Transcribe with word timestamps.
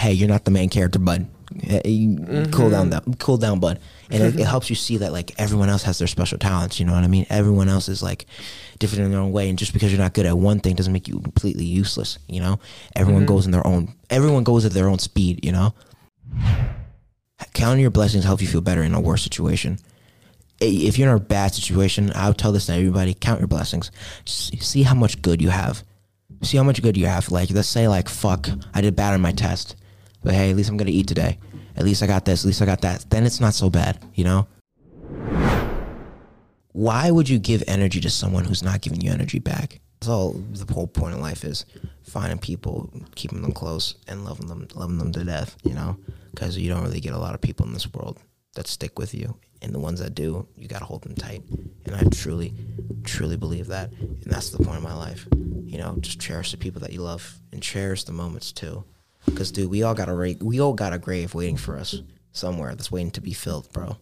hey, 0.00 0.12
you're 0.12 0.28
not 0.28 0.44
the 0.44 0.50
main 0.50 0.68
character, 0.68 0.98
bud. 0.98 1.28
Eh, 1.54 1.76
eh, 1.76 1.80
hey, 1.84 1.98
mm-hmm. 2.06 2.50
Cool 2.50 2.70
down, 2.70 2.90
that 2.90 3.04
cool 3.18 3.36
down, 3.36 3.60
bud. 3.60 3.78
And 4.10 4.22
it, 4.22 4.26
it 4.26 4.34
mm-hmm. 4.34 4.42
helps 4.44 4.70
you 4.70 4.76
see 4.76 4.96
that 4.98 5.12
like 5.12 5.32
everyone 5.38 5.68
else 5.68 5.82
has 5.82 5.98
their 5.98 6.08
special 6.08 6.38
talents. 6.38 6.80
You 6.80 6.86
know 6.86 6.92
what 6.92 7.04
I 7.04 7.08
mean? 7.08 7.26
Everyone 7.28 7.68
else 7.68 7.88
is 7.88 8.02
like 8.02 8.26
different 8.78 9.04
in 9.04 9.10
their 9.10 9.20
own 9.20 9.32
way, 9.32 9.48
and 9.48 9.58
just 9.58 9.72
because 9.72 9.92
you're 9.92 10.00
not 10.00 10.14
good 10.14 10.26
at 10.26 10.36
one 10.36 10.60
thing 10.60 10.74
doesn't 10.74 10.92
make 10.92 11.06
you 11.06 11.20
completely 11.20 11.64
useless. 11.64 12.18
You 12.28 12.40
know, 12.40 12.60
everyone 12.96 13.22
mm-hmm. 13.22 13.34
goes 13.34 13.46
in 13.46 13.52
their 13.52 13.66
own. 13.66 13.94
Everyone 14.08 14.42
goes 14.42 14.64
at 14.64 14.72
their 14.72 14.88
own 14.88 14.98
speed. 14.98 15.44
You 15.44 15.52
know, 15.52 15.74
counting 17.52 17.82
your 17.82 17.90
blessings 17.90 18.24
help 18.24 18.40
you 18.40 18.48
feel 18.48 18.62
better 18.62 18.82
in 18.82 18.94
a 18.94 19.00
worse 19.00 19.22
situation. 19.22 19.78
If 20.62 20.98
you're 20.98 21.08
in 21.08 21.16
a 21.16 21.20
bad 21.20 21.54
situation, 21.54 22.12
I 22.14 22.28
would 22.28 22.38
tell 22.38 22.52
this 22.52 22.66
to 22.66 22.72
everybody: 22.72 23.14
count 23.14 23.40
your 23.40 23.48
blessings. 23.48 23.90
Just 24.24 24.62
see 24.62 24.82
how 24.82 24.94
much 24.94 25.20
good 25.20 25.42
you 25.42 25.50
have. 25.50 25.84
See 26.42 26.56
how 26.56 26.62
much 26.62 26.80
good 26.80 26.96
you 26.96 27.06
have. 27.06 27.30
Like, 27.30 27.50
let's 27.50 27.68
say, 27.68 27.86
like, 27.86 28.08
fuck, 28.08 28.48
I 28.72 28.80
did 28.80 28.96
bad 28.96 29.12
on 29.12 29.20
my 29.20 29.32
test, 29.32 29.76
but 30.22 30.34
hey, 30.34 30.50
at 30.50 30.56
least 30.56 30.70
I'm 30.70 30.76
gonna 30.76 30.90
eat 30.90 31.06
today. 31.06 31.38
At 31.76 31.84
least 31.84 32.02
I 32.02 32.06
got 32.06 32.24
this. 32.24 32.44
At 32.44 32.46
least 32.46 32.62
I 32.62 32.66
got 32.66 32.82
that. 32.82 33.06
Then 33.10 33.24
it's 33.24 33.40
not 33.40 33.54
so 33.54 33.70
bad, 33.70 34.04
you 34.14 34.24
know. 34.24 34.46
Why 36.72 37.10
would 37.10 37.28
you 37.28 37.38
give 37.38 37.64
energy 37.66 38.00
to 38.00 38.10
someone 38.10 38.44
who's 38.44 38.62
not 38.62 38.80
giving 38.80 39.00
you 39.00 39.10
energy 39.10 39.38
back? 39.38 39.80
All 40.06 40.32
the 40.32 40.72
whole 40.72 40.86
point 40.86 41.14
of 41.14 41.20
life 41.20 41.44
is 41.44 41.66
finding 42.02 42.38
people, 42.38 42.90
keeping 43.14 43.42
them 43.42 43.52
close, 43.52 43.96
and 44.08 44.24
loving 44.24 44.46
them, 44.46 44.66
loving 44.74 44.98
them 44.98 45.12
to 45.12 45.24
death. 45.24 45.56
You 45.64 45.74
know, 45.74 45.98
because 46.30 46.56
you 46.56 46.68
don't 46.68 46.82
really 46.82 47.00
get 47.00 47.12
a 47.12 47.18
lot 47.18 47.34
of 47.34 47.40
people 47.40 47.66
in 47.66 47.72
this 47.72 47.92
world 47.92 48.18
that 48.54 48.66
stick 48.66 48.98
with 48.98 49.14
you, 49.14 49.36
and 49.62 49.74
the 49.74 49.78
ones 49.78 50.00
that 50.00 50.14
do, 50.14 50.46
you 50.56 50.68
gotta 50.68 50.84
hold 50.84 51.02
them 51.02 51.14
tight. 51.14 51.42
And 51.86 51.94
I 51.94 52.02
truly, 52.10 52.54
truly 53.04 53.36
believe 53.36 53.66
that, 53.68 53.92
and 53.92 54.22
that's 54.24 54.50
the 54.50 54.62
point 54.64 54.78
of 54.78 54.82
my 54.82 54.94
life. 54.94 55.26
You 55.64 55.78
know, 55.78 55.96
just 56.00 56.20
cherish 56.20 56.50
the 56.50 56.56
people 56.56 56.80
that 56.80 56.92
you 56.92 57.02
love, 57.02 57.40
and 57.52 57.62
cherish 57.62 58.04
the 58.04 58.12
moments 58.12 58.52
too. 58.52 58.84
Because 59.26 59.52
dude, 59.52 59.70
we 59.70 59.82
all 59.82 59.94
got 59.94 60.08
a 60.08 60.14
ra- 60.14 60.32
we 60.40 60.60
all 60.60 60.72
got 60.74 60.92
a 60.92 60.98
grave 60.98 61.34
waiting 61.34 61.56
for 61.56 61.76
us 61.76 62.02
somewhere 62.32 62.74
that's 62.74 62.90
waiting 62.92 63.10
to 63.12 63.20
be 63.20 63.32
filled, 63.32 63.70
bro. 63.72 63.96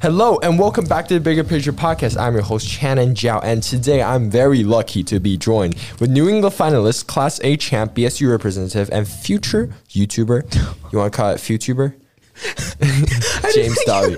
Hello 0.00 0.38
and 0.42 0.58
welcome 0.58 0.84
back 0.84 1.08
to 1.08 1.14
the 1.14 1.20
Bigger 1.20 1.42
Picture 1.42 1.72
Podcast. 1.72 2.20
I'm 2.20 2.34
your 2.34 2.42
host 2.42 2.66
Channin 2.68 3.14
Zhao, 3.14 3.40
and 3.42 3.62
today 3.62 4.02
I'm 4.02 4.30
very 4.30 4.62
lucky 4.62 5.02
to 5.04 5.18
be 5.18 5.38
joined 5.38 5.76
with 5.98 6.10
New 6.10 6.28
England 6.28 6.54
finalist, 6.54 7.06
Class 7.06 7.40
A 7.42 7.56
champ, 7.56 7.94
BSU 7.94 8.30
representative, 8.30 8.90
and 8.92 9.08
future 9.08 9.72
YouTuber. 9.88 10.54
You 10.92 10.98
want 10.98 11.10
to 11.10 11.16
call 11.16 11.30
it 11.30 11.38
FutuBer? 11.38 11.94
James 13.54 13.78
Dolly. 13.86 14.16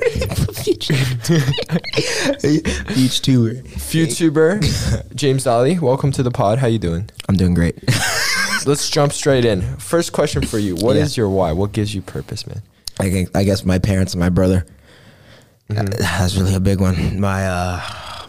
Beach 2.94 3.20
tour. 3.20 3.54
FutuBer, 3.54 5.14
James 5.14 5.44
Dolly. 5.44 5.78
Welcome 5.78 6.12
to 6.12 6.22
the 6.22 6.30
pod. 6.30 6.58
How 6.58 6.66
you 6.66 6.78
doing? 6.78 7.10
I'm 7.28 7.36
doing 7.36 7.54
great. 7.54 7.78
Let's 8.66 8.88
jump 8.90 9.12
straight 9.12 9.44
in. 9.44 9.60
First 9.76 10.12
question 10.12 10.42
for 10.42 10.58
you: 10.58 10.74
What 10.76 10.96
is 10.96 11.16
Yeah. 11.16 11.22
your 11.22 11.30
why? 11.30 11.52
What 11.52 11.72
gives 11.72 11.94
you 11.94 12.00
purpose, 12.02 12.46
man? 12.46 12.62
I 12.98 13.08
guess, 13.10 13.28
I 13.34 13.44
guess 13.44 13.64
my 13.64 13.78
parents 13.78 14.14
and 14.14 14.20
my 14.20 14.30
brother. 14.30 14.64
Uh, 15.68 15.82
That's 15.82 16.36
really 16.36 16.54
a 16.54 16.60
big 16.60 16.80
one. 16.80 17.20
My 17.20 17.46
uh, 17.46 17.80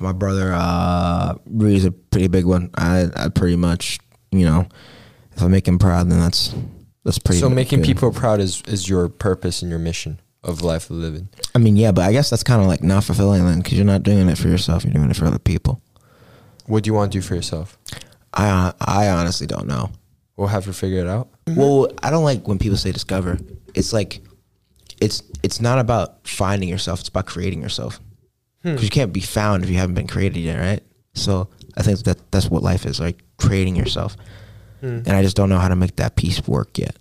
my 0.01 0.11
brother 0.11 0.51
uh, 0.53 1.35
really 1.45 1.77
is 1.77 1.85
a 1.85 1.91
pretty 1.91 2.27
big 2.27 2.45
one. 2.45 2.71
I, 2.75 3.07
I 3.15 3.29
pretty 3.29 3.55
much, 3.55 3.99
you 4.31 4.43
know, 4.45 4.67
if 5.35 5.41
I 5.41 5.47
make 5.47 5.67
him 5.67 5.79
proud, 5.79 6.09
then 6.09 6.19
that's 6.19 6.53
that's 7.07 7.19
pretty. 7.19 7.39
So 7.39 7.49
making 7.49 7.79
good. 7.79 7.85
people 7.85 8.11
proud 8.11 8.41
is 8.41 8.61
is 8.67 8.89
your 8.89 9.07
purpose 9.07 9.61
and 9.61 9.69
your 9.69 9.79
mission 9.79 10.19
of 10.43 10.61
life 10.61 10.89
living. 10.89 11.29
I 11.55 11.57
mean, 11.57 11.77
yeah, 11.77 11.93
but 11.93 12.01
I 12.01 12.11
guess 12.11 12.29
that's 12.29 12.43
kind 12.43 12.61
of 12.61 12.67
like 12.67 12.83
not 12.83 13.05
fulfilling 13.05 13.45
then, 13.45 13.59
because 13.59 13.77
you're 13.77 13.85
not 13.85 14.03
doing 14.03 14.27
it 14.27 14.37
for 14.37 14.49
yourself. 14.49 14.83
You're 14.83 14.93
doing 14.93 15.09
it 15.09 15.15
for 15.15 15.25
other 15.25 15.39
people. 15.39 15.81
What 16.65 16.83
do 16.83 16.89
you 16.89 16.93
want 16.93 17.13
to 17.13 17.17
do 17.17 17.21
for 17.21 17.33
yourself? 17.33 17.77
I 18.33 18.73
I 18.81 19.07
honestly 19.07 19.47
don't 19.47 19.67
know. 19.67 19.89
We'll 20.35 20.49
have 20.49 20.65
to 20.65 20.73
figure 20.73 20.99
it 20.99 21.07
out. 21.07 21.29
Mm-hmm. 21.45 21.57
Well, 21.57 21.87
I 22.03 22.09
don't 22.09 22.25
like 22.25 22.45
when 22.45 22.59
people 22.59 22.77
say 22.77 22.91
discover. 22.91 23.39
It's 23.73 23.93
like, 23.93 24.19
it's 24.99 25.23
it's 25.43 25.61
not 25.61 25.79
about 25.79 26.27
finding 26.27 26.67
yourself. 26.67 26.99
It's 26.99 27.09
about 27.09 27.25
creating 27.25 27.61
yourself. 27.61 28.01
Hmm. 28.63 28.71
Because 28.71 28.83
you 28.83 28.89
can't 28.89 29.13
be 29.13 29.21
found 29.21 29.63
if 29.63 29.69
you 29.69 29.77
haven't 29.77 29.95
been 29.95 30.07
created 30.07 30.39
yet, 30.39 30.59
right? 30.59 30.83
So 31.13 31.47
I 31.77 31.83
think 31.83 32.03
that 32.03 32.31
that's 32.31 32.49
what 32.49 32.63
life 32.63 32.85
is 32.85 32.99
like, 32.99 33.23
creating 33.37 33.77
yourself. 33.77 34.17
And 34.81 35.09
I 35.09 35.21
just 35.23 35.35
don't 35.35 35.49
know 35.49 35.59
how 35.59 35.67
to 35.67 35.75
make 35.75 35.95
that 35.95 36.15
piece 36.15 36.47
work 36.47 36.77
yet. 36.77 36.95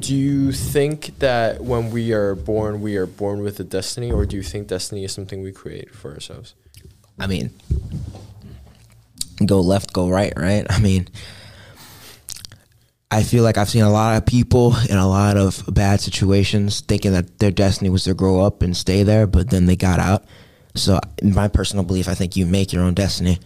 Do 0.00 0.14
you 0.14 0.52
think 0.52 1.18
that 1.18 1.62
when 1.62 1.90
we 1.90 2.12
are 2.12 2.34
born, 2.34 2.80
we 2.80 2.96
are 2.96 3.06
born 3.06 3.42
with 3.42 3.60
a 3.60 3.64
destiny, 3.64 4.10
or 4.10 4.26
do 4.26 4.36
you 4.36 4.42
think 4.42 4.68
destiny 4.68 5.04
is 5.04 5.12
something 5.12 5.42
we 5.42 5.52
create 5.52 5.94
for 5.94 6.12
ourselves? 6.12 6.54
I 7.18 7.26
mean, 7.26 7.50
go 9.44 9.60
left, 9.60 9.92
go 9.92 10.08
right, 10.08 10.32
right? 10.36 10.66
I 10.70 10.80
mean, 10.80 11.08
I 13.10 13.22
feel 13.22 13.42
like 13.42 13.56
I've 13.56 13.68
seen 13.68 13.82
a 13.82 13.90
lot 13.90 14.16
of 14.16 14.26
people 14.26 14.76
in 14.88 14.96
a 14.96 15.08
lot 15.08 15.36
of 15.36 15.64
bad 15.68 16.00
situations 16.00 16.80
thinking 16.80 17.12
that 17.12 17.38
their 17.38 17.50
destiny 17.50 17.90
was 17.90 18.04
to 18.04 18.14
grow 18.14 18.40
up 18.40 18.62
and 18.62 18.76
stay 18.76 19.02
there, 19.02 19.26
but 19.26 19.50
then 19.50 19.66
they 19.66 19.76
got 19.76 19.98
out. 19.98 20.24
So, 20.74 21.00
in 21.18 21.34
my 21.34 21.48
personal 21.48 21.84
belief, 21.84 22.08
I 22.08 22.14
think 22.14 22.36
you 22.36 22.46
make 22.46 22.72
your 22.72 22.82
own 22.82 22.94
destiny. 22.94 23.38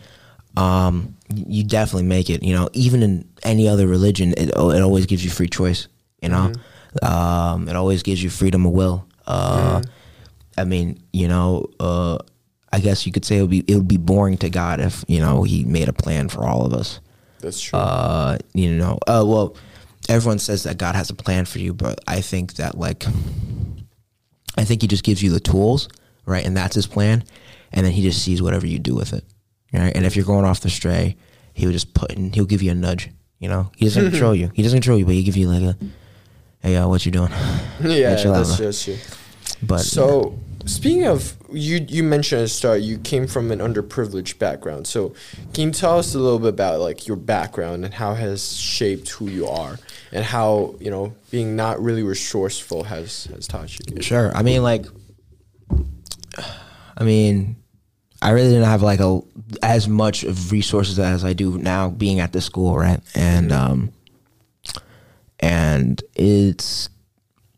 Um, 0.57 1.17
you 1.35 1.65
definitely 1.65 2.09
make 2.09 2.31
it. 2.31 2.43
You 2.43 2.55
know, 2.55 2.69
even 2.73 3.03
in 3.03 3.29
any 3.43 3.69
other 3.69 3.87
religion, 3.87 4.33
it 4.37 4.51
it 4.51 4.83
always 4.83 5.07
gives 5.07 5.25
you 5.25 5.31
free 5.31 5.49
choice. 5.49 5.89
You 6.21 6.29
know, 6.29 6.53
um, 7.03 7.69
it 7.69 7.77
always 7.77 8.03
gives 8.03 8.23
you 8.23 8.31
freedom 8.31 8.65
of 8.67 8.73
will. 8.73 9.07
Uh, 9.27 9.83
I 10.57 10.65
mean, 10.65 11.03
you 11.13 11.29
know, 11.29 11.67
uh, 11.81 12.19
I 12.73 12.81
guess 12.81 13.07
you 13.07 13.13
could 13.13 13.25
say 13.25 13.39
it 13.39 13.41
would 13.43 13.51
be 13.51 13.65
it 13.67 13.75
would 13.75 13.89
be 13.89 13.97
boring 13.97 14.39
to 14.39 14.51
God 14.51 14.81
if 14.81 15.05
you 15.09 15.21
know 15.21 15.43
He 15.43 15.65
made 15.65 15.89
a 15.89 15.93
plan 15.93 16.29
for 16.29 16.45
all 16.47 16.65
of 16.65 16.73
us. 16.73 17.01
That's 17.41 17.61
true. 17.61 17.79
Uh, 17.79 18.39
you 18.55 18.77
know, 18.77 18.99
uh, 19.07 19.25
well, 19.27 19.57
everyone 20.09 20.39
says 20.39 20.63
that 20.63 20.79
God 20.79 20.95
has 20.95 21.11
a 21.11 21.15
plan 21.15 21.45
for 21.45 21.59
you, 21.59 21.75
but 21.75 22.01
I 22.07 22.21
think 22.21 22.55
that 22.55 22.79
like, 22.79 23.05
I 24.57 24.65
think 24.65 24.83
He 24.83 24.89
just 24.89 25.05
gives 25.05 25.23
you 25.23 25.31
the 25.31 25.41
tools, 25.41 25.89
right, 26.25 26.45
and 26.47 26.57
that's 26.57 26.77
His 26.77 26.87
plan, 26.87 27.25
and 27.73 27.85
then 27.85 27.93
He 27.93 28.03
just 28.03 28.23
sees 28.23 28.41
whatever 28.41 28.67
you 28.67 28.79
do 28.79 28.95
with 28.95 29.13
it, 29.13 29.25
And 29.73 30.07
if 30.07 30.17
you're 30.17 30.25
going 30.25 30.45
off 30.45 30.61
the 30.61 30.71
stray, 30.71 31.17
He 31.55 31.67
will 31.67 31.73
just 31.73 31.95
put 31.95 32.13
in, 32.13 32.33
He'll 32.33 32.45
give 32.45 32.63
you 32.63 32.71
a 32.71 32.75
nudge. 32.75 33.11
You 33.39 33.49
know, 33.49 33.71
He 33.77 33.87
doesn't 33.87 34.11
control 34.11 34.35
you. 34.35 34.51
He 34.55 34.63
doesn't 34.63 34.79
control 34.81 34.99
you, 34.99 35.05
but 35.05 35.15
He 35.15 35.23
give 35.23 35.37
you 35.37 35.49
like 35.49 35.63
a, 35.63 35.77
hey, 36.61 36.77
uh, 36.77 36.89
what 36.89 37.05
you 37.05 37.13
doing? 37.13 37.31
yeah, 37.83 38.15
that's, 38.15 38.59
that's 38.59 38.85
true. 38.85 38.97
But 39.63 39.79
So, 39.79 40.39
speaking 40.67 41.07
of 41.07 41.37
you, 41.53 41.85
you 41.89 42.03
mentioned 42.03 42.41
at 42.41 42.45
the 42.45 42.49
start 42.49 42.81
you 42.81 42.99
came 42.99 43.27
from 43.27 43.51
an 43.51 43.59
underprivileged 43.61 44.39
background. 44.39 44.87
So, 44.87 45.15
can 45.55 45.69
you 45.69 45.73
tell 45.73 45.99
us 45.99 46.15
a 46.15 46.19
little 46.19 46.39
bit 46.39 46.49
about 46.49 46.81
like 46.81 47.07
your 47.07 47.17
background 47.17 47.85
and 47.85 47.95
how 47.95 48.13
it 48.13 48.17
has 48.19 48.57
shaped 48.57 49.09
who 49.11 49.29
you 49.29 49.47
are, 49.47 49.79
and 50.13 50.25
how 50.25 50.75
you 50.81 50.91
know 50.91 51.15
being 51.31 51.55
not 51.57 51.81
really 51.81 52.03
resourceful 52.03 52.85
has 52.85 53.27
has 53.27 53.47
taught 53.47 53.79
you? 53.79 54.03
Sure. 54.03 54.35
I 54.35 54.43
mean, 54.43 54.63
like, 54.63 54.87
I 56.97 57.05
mean, 57.05 57.57
I 58.23 58.31
really 58.31 58.51
didn't 58.51 58.69
have 58.69 58.83
like 58.83 59.01
a 59.01 59.21
as 59.63 59.89
much 59.89 60.23
of 60.23 60.53
resources 60.53 60.99
as 60.99 61.25
I 61.25 61.33
do 61.33 61.59
now, 61.59 61.91
being 61.91 62.21
at 62.21 62.33
this 62.33 62.45
school, 62.45 62.77
right? 62.77 63.01
And 63.17 63.51
um, 63.51 63.93
and 65.41 66.03
it's 66.15 66.89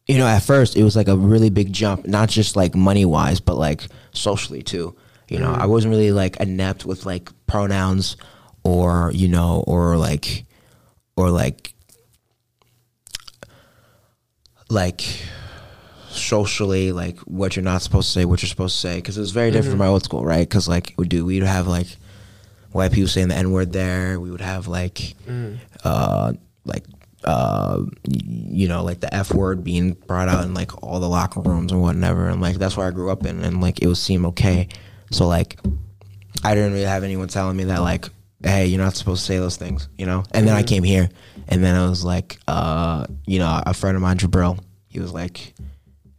you 0.06 0.16
know, 0.16 0.26
at 0.26 0.42
first 0.42 0.75
it 0.76 0.82
was 0.82 0.97
like 0.97 1.08
a 1.08 1.16
really 1.16 1.50
big 1.50 1.70
jump, 1.72 2.06
not 2.06 2.30
just 2.30 2.56
like 2.56 2.75
money 2.75 3.04
wise, 3.04 3.41
but 3.41 3.56
like 3.56 3.82
socially 4.12 4.62
too. 4.62 4.97
You 5.28 5.38
know, 5.38 5.52
I 5.52 5.66
wasn't 5.66 5.92
really 5.92 6.12
like 6.12 6.38
inept 6.38 6.86
with 6.86 7.04
like 7.04 7.31
pronouns 7.46 8.16
or 8.62 9.10
you 9.14 9.28
know, 9.28 9.64
or 9.66 9.98
like 9.98 10.46
or 11.14 11.31
like 11.31 11.75
like 14.70 15.02
socially 16.14 16.92
like 16.92 17.19
what 17.20 17.56
you're 17.56 17.64
not 17.64 17.82
supposed 17.82 18.08
to 18.08 18.12
say, 18.12 18.25
what 18.25 18.43
you're 18.43 18.49
supposed 18.49 18.76
to 18.76 18.81
say, 18.81 18.96
because 18.96 19.16
it 19.16 19.20
was 19.20 19.31
very 19.32 19.50
different 19.50 19.72
from 19.72 19.78
my 19.78 19.87
old 19.87 20.05
school, 20.05 20.25
right? 20.25 20.49
Because 20.49 20.69
like 20.69 20.94
we 20.96 21.06
do, 21.06 21.25
we'd 21.25 21.43
have 21.43 21.66
like 21.66 21.88
white 22.72 22.93
people 22.93 23.08
saying 23.08 23.28
the 23.28 23.37
n 23.37 23.52
word 23.52 23.72
there. 23.72 24.19
We 24.20 24.31
would 24.31 24.40
have 24.40 24.66
like, 24.66 25.14
uh, 25.84 26.32
like 26.64 26.84
uh, 27.25 27.82
you 28.05 28.69
know, 28.69 28.82
like 28.84 29.00
the 29.00 29.12
f 29.14 29.32
word 29.32 29.64
being 29.64 29.93
brought 29.93 30.28
out 30.28 30.44
in 30.44 30.55
like 30.55 30.82
all 30.82 31.00
the 31.00 31.08
locker 31.08 31.40
rooms 31.40 31.72
and 31.72 31.81
whatever, 31.81 32.28
and 32.28 32.40
like 32.40 32.56
that's 32.56 32.76
where 32.76 32.87
I 32.87 32.90
grew 32.90 33.10
up 33.10 33.25
in, 33.26 33.43
and 33.44 33.60
like 33.60 33.82
it 33.82 33.87
would 33.87 33.96
seem 33.96 34.26
okay. 34.26 34.69
So 35.10 35.26
like, 35.26 35.58
I 36.43 36.55
didn't 36.55 36.72
really 36.72 36.84
have 36.84 37.05
anyone 37.05 37.28
telling 37.28 37.56
me 37.56 37.64
that 37.64 37.81
like, 37.81 38.08
hey, 38.43 38.67
you're 38.67 38.82
not 38.82 38.94
supposed 38.94 39.22
to 39.22 39.26
say 39.26 39.38
those 39.38 39.56
things, 39.56 39.88
you 39.96 40.06
know. 40.06 40.25
And 40.32 40.46
then 40.46 40.55
I 40.55 40.62
came 40.62 40.82
here, 40.82 41.08
and 41.49 41.64
then 41.64 41.76
I 41.76 41.88
was 41.88 42.05
like, 42.05 42.38
uh, 42.46 43.06
you 43.26 43.38
know, 43.38 43.62
a 43.64 43.72
friend 43.72 43.96
of 43.96 44.02
mine, 44.02 44.19
Jabril, 44.19 44.58
he 44.88 45.00
was 45.00 45.12
like, 45.12 45.55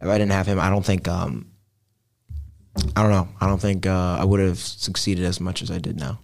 if 0.00 0.08
I 0.08 0.18
didn't 0.18 0.32
have 0.32 0.46
him, 0.46 0.58
I 0.60 0.68
don't 0.70 0.84
think, 0.84 1.08
um, 1.08 1.50
I 2.94 3.02
don't 3.02 3.10
know, 3.10 3.28
I 3.40 3.46
don't 3.46 3.60
think 3.60 3.86
uh, 3.86 4.16
I 4.20 4.24
would 4.24 4.40
have 4.40 4.58
succeeded 4.58 5.24
as 5.24 5.40
much 5.40 5.62
as 5.62 5.70
I 5.70 5.78
did 5.78 5.98
now. 5.98 6.18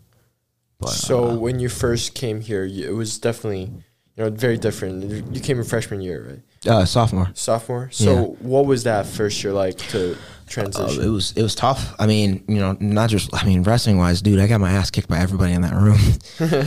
But 0.78 0.90
So 0.90 1.30
uh, 1.30 1.34
when 1.36 1.60
you 1.60 1.69
first 1.69 2.14
came 2.14 2.40
here, 2.40 2.64
you, 2.64 2.88
it 2.88 2.94
was 2.94 3.19
definitely 3.19 3.70
you 4.16 4.24
know 4.24 4.30
very 4.30 4.58
different. 4.58 5.34
You 5.34 5.40
came 5.40 5.58
in 5.58 5.64
freshman 5.64 6.00
year, 6.02 6.26
right? 6.28 6.70
uh, 6.72 6.84
sophomore, 6.84 7.30
Sophomore. 7.34 7.88
So 7.92 8.04
Yeah. 8.04 8.22
what 8.40 8.66
was 8.66 8.84
that 8.84 9.06
first 9.06 9.42
year 9.42 9.52
like 9.52 9.78
to 9.88 10.16
transition? 10.48 11.02
it 11.02 11.08
was 11.08 11.32
it 11.36 11.42
was 11.42 11.54
tough. 11.54 11.94
I 11.98 12.06
mean, 12.06 12.44
you 12.48 12.56
know, 12.58 12.76
not 12.80 13.08
just 13.10 13.32
I 13.32 13.46
mean 13.46 13.62
wrestling 13.62 13.96
wise, 13.96 14.20
dude. 14.22 14.38
I 14.40 14.46
got 14.46 14.60
my 14.60 14.70
ass 14.72 14.90
kicked 14.90 15.08
by 15.08 15.18
everybody 15.18 15.52
in 15.54 15.62
that 15.62 15.75
room, 15.75 15.98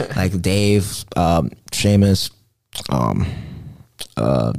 like 0.16 0.42
Dave, 0.42 1.06
um, 1.16 1.52
Sheamus, 1.72 2.32
um, 2.90 3.28
uh, 4.18 4.54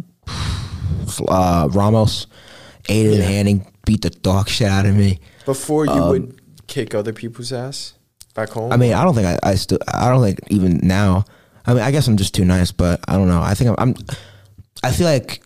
uh, 1.28 1.68
Ramos, 1.72 2.26
Aiden 2.84 3.18
Yeah. 3.18 3.24
Hanning 3.24 3.66
beat 3.84 4.02
the 4.02 4.10
dog 4.10 4.48
shit 4.48 4.68
out 4.68 4.86
of 4.86 4.94
me. 4.94 5.18
Before 5.44 5.86
you 5.86 6.02
would 6.04 6.40
kick 6.66 6.94
other 6.94 7.12
people's 7.12 7.52
ass 7.52 7.94
back 8.34 8.50
home? 8.50 8.66
um, 8.66 8.72
I 8.72 8.76
mean, 8.76 8.92
I 8.94 9.04
don't 9.04 9.14
think 9.14 9.26
I, 9.26 9.38
I 9.50 9.54
still 9.54 9.78
I 9.92 10.08
don't 10.08 10.22
think 10.22 10.40
even 10.48 10.80
now. 10.82 11.24
I 11.66 11.74
mean, 11.74 11.82
I 11.82 11.90
guess 11.90 12.06
I'm 12.08 12.16
just 12.16 12.34
too 12.34 12.44
nice, 12.44 12.72
but 12.72 13.00
I 13.08 13.14
don't 13.14 13.28
know. 13.28 13.40
I 13.42 13.54
think 13.54 13.70
I'm. 13.70 13.76
I'm 13.78 13.94
I 14.84 14.92
feel 14.92 15.06
like 15.06 15.42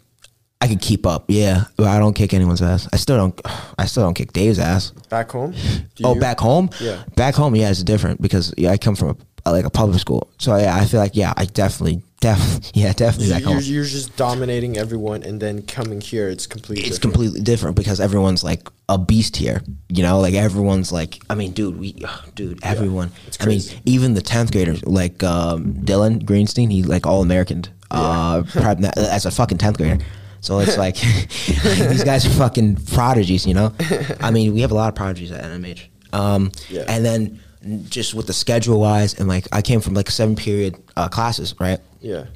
I 0.61 0.69
could 0.69 0.81
keep 0.83 1.07
up. 1.07 1.25
Yeah, 1.29 1.65
but 1.77 1.87
I 1.87 1.99
don't 1.99 2.13
kick 2.15 2.35
anyone's 2.35 2.61
ass. 2.61 2.89
I 2.93 2.97
still 2.97 3.17
don't. 3.17 3.41
I 3.79 3.87
still 3.87 4.03
don't 4.03 4.15
kick 4.15 4.33
Dave's 4.33 4.59
ass. 4.59 4.91
back 5.09 5.31
home? 5.31 5.55
Oh, 6.03 6.19
back 6.19 6.41
home? 6.41 6.71
Yeah. 6.81 7.03
Back 7.15 7.35
home, 7.35 7.55
yeah, 7.55 7.69
it's 7.71 7.83
different 7.83 8.23
because 8.23 8.55
yeah, 8.57 8.71
I 8.71 8.79
come 8.79 8.97
from 8.97 9.11
a, 9.11 9.17
like 9.47 9.65
a 9.65 9.71
public 9.71 10.01
school. 10.01 10.31
So 10.39 10.57
yeah, 10.57 10.75
I 10.77 10.85
feel 10.87 11.01
like 11.01 11.15
yeah, 11.17 11.33
I 11.37 11.45
definitely, 11.47 12.03
definitely, 12.21 12.71
yeah, 12.83 12.93
definitely 12.93 13.31
back 13.33 13.43
You're, 13.43 13.53
home. 13.55 13.63
you're 13.65 13.85
just 13.85 14.17
dominating 14.17 14.77
everyone, 14.77 15.23
and 15.23 15.41
then 15.41 15.63
coming 15.63 16.01
here, 16.01 16.29
it's 16.29 16.47
completely. 16.47 16.85
It's 16.87 16.97
different. 16.99 17.15
completely 17.15 17.41
different 17.43 17.77
because 17.77 18.01
everyone's 18.01 18.43
like 18.45 18.69
a 18.89 18.99
beast 18.99 19.37
here. 19.37 19.63
You 19.89 20.03
know, 20.03 20.21
like 20.21 20.35
everyone's 20.35 20.93
like, 20.93 21.23
I 21.31 21.35
mean, 21.35 21.53
dude, 21.53 21.79
we, 21.79 21.95
dude, 22.35 22.59
everyone. 22.65 23.13
it's 23.27 23.39
I 23.41 23.47
mean, 23.47 23.61
even 23.85 24.15
the 24.15 24.23
tenth 24.23 24.53
graders, 24.53 24.85
like 24.85 25.23
um, 25.23 25.75
Dylan 25.75 26.23
Greenstein, 26.25 26.71
he 26.71 26.83
like 26.83 27.07
all 27.07 27.23
American, 27.23 27.65
uh, 27.91 28.43
prob- 28.51 28.85
as 28.97 29.27
a 29.27 29.31
fucking 29.31 29.59
tenth 29.59 29.77
grader. 29.79 30.03
So 30.43 30.59
it's 30.61 30.79
like 30.79 30.97
these 31.47 32.03
guys 32.03 32.25
are 32.25 32.31
fucking 32.31 32.77
prodigies, 32.87 33.47
you 33.47 33.53
know. 33.53 33.75
I 34.21 34.31
mean, 34.31 34.55
we 34.55 34.63
have 34.63 34.71
a 34.71 34.75
lot 34.75 34.89
of 34.89 34.95
prodigies 34.95 35.31
at 35.33 35.45
NMH. 35.45 35.87
Um, 36.15 36.51
Yeah. 36.71 36.85
and 36.89 37.05
then 37.05 37.41
just 37.89 38.15
with 38.15 38.27
the 38.27 38.33
schedule 38.33 38.81
wise, 38.81 39.19
and 39.19 39.29
like 39.29 39.47
I 39.53 39.63
came 39.63 39.81
from 39.81 39.95
like 39.95 40.11
seven 40.11 40.37
period 40.37 40.77
uh, 40.97 41.09
classes, 41.09 41.55
right? 41.61 41.79
Yeah. 42.01 42.27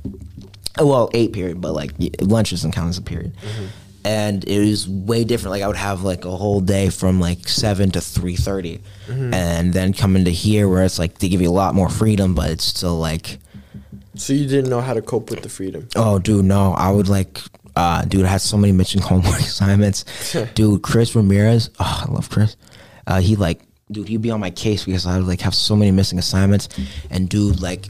Oh, 0.79 0.87
well, 0.87 1.11
eight 1.15 1.33
period, 1.33 1.61
but 1.61 1.73
like 1.73 1.93
lunch 2.21 2.51
doesn't 2.51 2.73
count 2.73 2.89
as 2.89 2.99
a 2.99 3.03
period. 3.03 3.33
And 4.05 4.45
it 4.45 4.59
was 4.59 4.87
way 4.89 5.25
different. 5.25 5.53
Like 5.53 5.63
I 5.63 5.67
would 5.67 5.77
have 5.77 6.03
like 6.03 6.25
a 6.27 6.31
whole 6.37 6.61
day 6.61 6.91
from 6.91 7.21
like 7.21 7.49
seven 7.49 7.91
to 7.93 8.01
three 8.01 8.37
and 9.09 9.73
then 9.73 9.93
come 9.95 10.17
into 10.17 10.31
here 10.31 10.69
where 10.69 10.85
it's 10.85 10.99
like 10.99 11.19
they 11.19 11.29
give 11.29 11.41
you 11.41 11.49
a 11.49 11.53
lot 11.53 11.75
more 11.75 11.89
freedom, 11.89 12.35
but 12.35 12.51
it's 12.51 12.65
still 12.65 12.99
like, 12.99 13.39
So 14.17 14.33
you 14.35 14.47
didn't 14.47 14.69
know 14.69 14.81
how 14.83 14.93
to 14.95 15.01
cope 15.01 15.31
with 15.31 15.43
the 15.43 15.49
freedom. 15.49 15.89
oh, 15.97 16.19
dude, 16.19 16.45
no, 16.45 16.73
I 16.73 16.91
would 16.91 17.09
like, 17.09 17.41
uh, 17.77 18.03
dude, 18.05 18.25
I 18.27 18.29
had 18.29 18.41
so 18.43 18.57
many 18.59 18.73
mission 18.73 19.01
homework 19.01 19.39
assignments. 19.51 20.05
dude, 20.55 20.83
Chris 20.83 21.15
Ramirez, 21.15 21.71
oh, 21.81 22.05
I 22.07 22.13
love 22.13 22.29
Chris. 22.29 22.57
Uh, 23.07 23.21
he 23.21 23.37
like, 23.37 23.63
dude, 23.91 24.09
he'd 24.09 24.23
be 24.23 24.31
on 24.31 24.41
my 24.41 24.51
case 24.51 24.85
because 24.85 25.07
I 25.07 25.19
would 25.19 25.27
like 25.27 25.41
have 25.43 25.55
so 25.55 25.77
many 25.77 25.91
missing 25.91 26.19
assignments, 26.19 26.69
and 27.11 27.29
dude, 27.29 27.61
like 27.61 27.89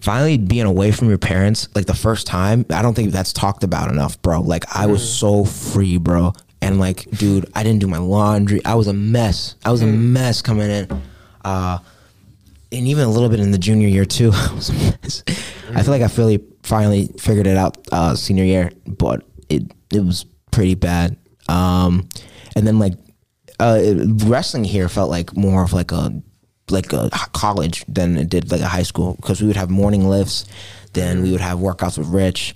finally 0.00 0.36
being 0.36 0.66
away 0.66 0.90
from 0.90 1.08
your 1.08 1.18
parents 1.18 1.68
like 1.76 1.86
the 1.86 1.94
first 1.94 2.26
time 2.26 2.66
i 2.70 2.82
don't 2.82 2.94
think 2.94 3.12
that's 3.12 3.32
talked 3.32 3.62
about 3.62 3.88
enough 3.88 4.20
bro. 4.20 4.40
Like 4.40 4.64
i 4.74 4.86
was 4.86 5.02
so 5.08 5.44
free 5.44 5.96
bro. 5.96 6.32
And 6.60 6.80
like 6.80 7.08
dude 7.10 7.48
i 7.54 7.62
didn't 7.62 7.80
do 7.80 7.86
my 7.86 7.98
laundry. 7.98 8.64
I 8.64 8.74
was 8.74 8.88
a 8.88 8.92
mess. 8.92 9.54
I 9.64 9.70
was 9.70 9.82
a 9.82 9.86
mess 9.86 10.42
coming 10.42 10.70
in. 10.70 11.02
Uh 11.44 11.78
and 12.72 12.88
even 12.88 13.04
a 13.04 13.08
little 13.08 13.28
bit 13.28 13.38
in 13.38 13.52
the 13.52 13.58
junior 13.58 13.86
year 13.86 14.04
too 14.04 14.30
i 14.34 14.52
was 14.54 14.70
a 14.70 14.72
mess. 14.72 15.22
I 15.74 15.82
feel 15.82 15.92
like 15.92 16.02
i 16.02 16.10
really 16.16 16.42
finally 16.64 17.08
figured 17.18 17.46
it 17.46 17.56
out 17.56 17.76
uh 17.92 18.16
senior 18.16 18.44
year 18.44 18.72
but 18.86 19.24
it 19.48 19.62
it 19.92 20.04
was 20.04 20.24
pretty 20.50 20.74
bad. 20.74 21.16
Um 21.48 22.08
and 22.56 22.66
then 22.66 22.80
like 22.80 22.94
uh, 23.60 23.80
wrestling 24.24 24.64
here 24.64 24.88
felt 24.88 25.10
like 25.10 25.36
more 25.36 25.64
of 25.64 25.72
like 25.72 25.92
a 25.92 26.12
like 26.70 26.92
a 26.92 27.10
college 27.32 27.84
than 27.86 28.16
it 28.16 28.28
did 28.28 28.50
like 28.50 28.60
a 28.60 28.66
high 28.66 28.82
school 28.82 29.14
because 29.16 29.40
we 29.40 29.46
would 29.46 29.56
have 29.56 29.70
morning 29.70 30.08
lifts, 30.08 30.46
then 30.92 31.22
we 31.22 31.30
would 31.30 31.40
have 31.40 31.58
workouts 31.58 31.98
with 31.98 32.08
Rich, 32.08 32.54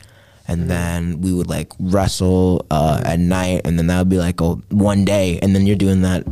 and 0.48 0.70
then 0.70 1.20
we 1.20 1.32
would 1.32 1.48
like 1.48 1.72
wrestle 1.78 2.64
uh, 2.70 3.02
at 3.04 3.18
night, 3.18 3.62
and 3.64 3.78
then 3.78 3.88
that 3.88 3.98
would 3.98 4.08
be 4.08 4.18
like 4.18 4.40
a 4.40 4.54
one 4.70 5.04
day, 5.04 5.38
and 5.42 5.54
then 5.54 5.66
you're 5.66 5.76
doing 5.76 6.02
that 6.02 6.24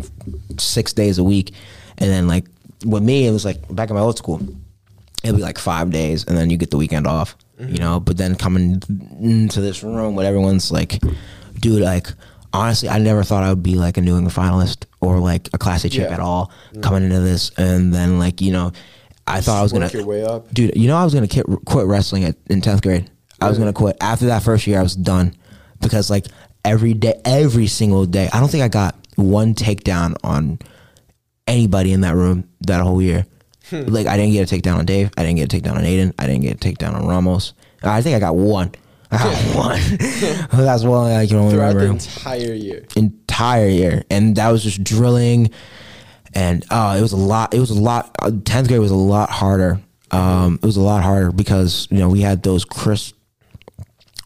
six 0.59 0.93
days 0.93 1.19
a 1.19 1.25
week, 1.25 1.53
and 1.99 2.11
then 2.11 2.27
like 2.27 2.47
with 2.85 3.03
me 3.03 3.27
it 3.27 3.33
was 3.33 3.45
like 3.45 3.59
back 3.75 3.91
in 3.91 3.97
my 3.97 4.03
old 4.03 4.17
school, 4.19 4.41
it'd 5.23 5.37
be 5.37 5.43
like 5.43 5.59
five 5.59 5.91
days, 5.91 6.25
and 6.25 6.37
then 6.37 6.51
you 6.51 6.57
get 6.57 6.71
the 6.71 6.77
weekend 6.77 7.07
off, 7.07 7.37
you 7.59 7.79
know. 7.79 8.01
But 8.01 8.17
then 8.17 8.35
coming 8.35 8.83
into 9.21 9.61
this 9.61 9.83
room, 9.83 10.15
when 10.15 10.27
everyone's 10.27 10.71
like, 10.71 11.03
dude, 11.61 11.83
like 11.83 12.09
honestly, 12.55 12.89
I 12.89 12.99
never 12.99 13.23
thought 13.25 13.43
I 13.43 13.51
would 13.51 13.63
be 13.63 13.75
like 13.75 13.99
a 13.99 14.01
New 14.01 14.17
England 14.17 14.35
finalist 14.35 14.85
or 15.01 15.19
like 15.19 15.49
a 15.53 15.59
Class 15.59 15.85
A 15.85 15.89
champ 15.91 16.09
Yeah. 16.09 16.15
at 16.15 16.21
all 16.21 16.51
coming 16.81 17.03
into 17.05 17.21
this, 17.21 17.51
and 17.59 17.93
then 17.93 18.19
like 18.19 18.41
you 18.41 18.53
know, 18.53 18.73
I 19.27 19.41
thought 19.43 19.59
I 19.59 19.63
was 19.63 19.73
gonna 19.73 19.89
your 19.89 20.07
way 20.07 20.25
up. 20.25 20.53
dude. 20.55 20.73
You 20.77 20.89
know, 20.89 20.97
I 20.97 21.05
was 21.05 21.13
gonna 21.13 21.29
quit, 21.29 21.45
quit 21.67 21.87
wrestling 21.87 22.25
at, 22.25 22.37
in 22.49 22.61
tenth 22.63 22.83
grade. 22.83 23.11
I 23.41 23.49
was 23.49 23.59
gonna 23.59 23.73
quit 23.75 23.97
after 24.01 24.27
that 24.27 24.43
first 24.43 24.67
year. 24.67 24.79
I 24.79 24.83
was 24.83 24.97
done 24.97 25.35
because 25.81 26.09
like 26.09 26.27
every 26.65 26.95
day, 26.95 27.21
every 27.27 27.67
single 27.67 28.07
day, 28.07 28.29
I 28.33 28.41
don't 28.41 28.49
think 28.51 28.63
I 28.65 28.69
got 28.69 28.95
one 29.17 29.55
takedown 29.55 30.15
on 30.25 30.59
anybody 31.47 31.93
in 31.93 32.01
that 32.03 32.15
room 32.15 32.49
that 32.63 32.81
whole 32.81 33.03
year. 33.03 33.27
Hmm. 33.71 33.83
Like 33.87 34.07
I 34.07 34.17
didn't 34.17 34.33
get 34.33 34.51
a 34.51 34.55
takedown 34.57 34.79
on 34.79 34.87
Dave. 34.87 35.11
I 35.17 35.23
didn't 35.23 35.37
get 35.37 35.53
a 35.53 35.57
takedown 35.57 35.77
on 35.77 35.85
Aiden. 35.85 36.13
I 36.19 36.27
didn't 36.27 36.43
get 36.43 36.55
a 36.65 36.69
takedown 36.69 36.95
on 36.95 37.07
Ramos. 37.07 37.53
I 37.83 38.01
think 38.01 38.17
I 38.17 38.19
got 38.21 38.37
one. 38.37 38.73
One. 39.55 39.81
That's 40.65 40.83
one 40.85 41.11
I 41.13 41.27
can 41.27 41.37
only 41.37 41.55
Throughout 41.55 41.73
the 41.75 41.79
remember 41.81 41.93
entire 42.05 42.53
year. 42.55 42.87
entire 42.97 43.69
year, 43.69 44.05
and 44.11 44.37
that 44.37 44.51
was 44.51 44.63
just 44.63 44.83
drilling, 44.85 45.51
and 46.35 46.65
uh, 46.71 46.97
it 46.99 47.03
was 47.03 47.13
a 47.13 47.17
lot. 47.17 47.55
It 47.55 47.61
was 47.61 47.71
a 47.71 47.75
lot. 47.81 48.15
uh, 48.21 48.31
Tenth 48.45 48.69
grade 48.69 48.81
was 48.81 48.91
a 48.91 48.97
lot 48.97 49.31
harder. 49.31 49.81
Um, 50.11 50.59
it 50.63 50.67
was 50.67 50.77
a 50.77 50.81
lot 50.83 51.03
harder 51.03 51.33
because 51.33 51.89
you 51.91 51.99
know 51.99 52.09
we 52.09 52.21
had 52.21 52.43
those 52.43 52.65
crisp 52.65 53.17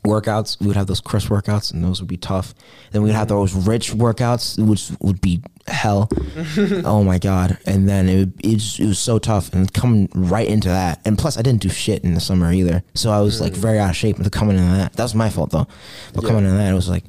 workouts. 0.05 0.59
We 0.61 0.67
would 0.67 0.77
have 0.77 0.87
those 0.87 1.01
crisp 1.01 1.29
workouts, 1.29 1.73
and 1.73 1.83
those 1.85 2.01
would 2.01 2.09
be 2.09 2.17
tough. 2.17 2.55
Then 2.93 3.03
we'd 3.03 3.13
have 3.13 3.29
those 3.29 3.53
rich 3.55 3.93
workouts, 3.93 4.59
which 4.65 4.91
would 5.01 5.21
be 5.21 5.43
hell. 5.67 6.09
oh 6.85 7.03
my 7.05 7.19
god! 7.19 7.59
And 7.67 7.89
then 7.89 8.09
it 8.09 8.17
would, 8.19 8.45
it, 8.45 8.55
was, 8.55 8.81
it 8.81 8.87
was 8.87 8.99
so 8.99 9.19
tough, 9.19 9.53
and 9.53 9.73
coming 9.73 10.09
right 10.15 10.49
into 10.49 10.69
that, 10.69 11.01
and 11.05 11.19
plus 11.19 11.37
I 11.37 11.43
didn't 11.43 11.63
do 11.63 11.69
shit 11.69 12.05
in 12.05 12.15
the 12.15 12.21
summer 12.21 12.53
either, 12.53 12.83
so 12.95 13.11
I 13.11 13.21
was 13.21 13.41
like 13.41 13.53
very 13.55 13.79
out 13.79 13.91
of 13.91 13.97
shape. 13.97 14.19
And 14.19 14.31
coming 14.33 14.57
into 14.57 14.71
that, 14.77 14.93
that 14.95 15.03
was 15.03 15.15
my 15.15 15.31
fault 15.31 15.51
though. 15.51 15.67
But 16.15 16.25
Yeah. 16.25 16.29
coming 16.31 16.45
into 16.45 16.57
that, 16.57 16.71
it 16.71 16.75
was 16.77 16.89
like, 16.89 17.05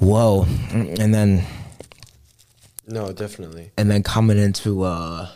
whoa. 0.00 0.42
And 0.72 1.14
then 1.14 1.44
No, 2.88 3.12
definitely. 3.12 3.72
and 3.76 3.90
then 3.90 4.02
coming 4.02 4.38
into 4.38 4.82
uh 4.84 5.28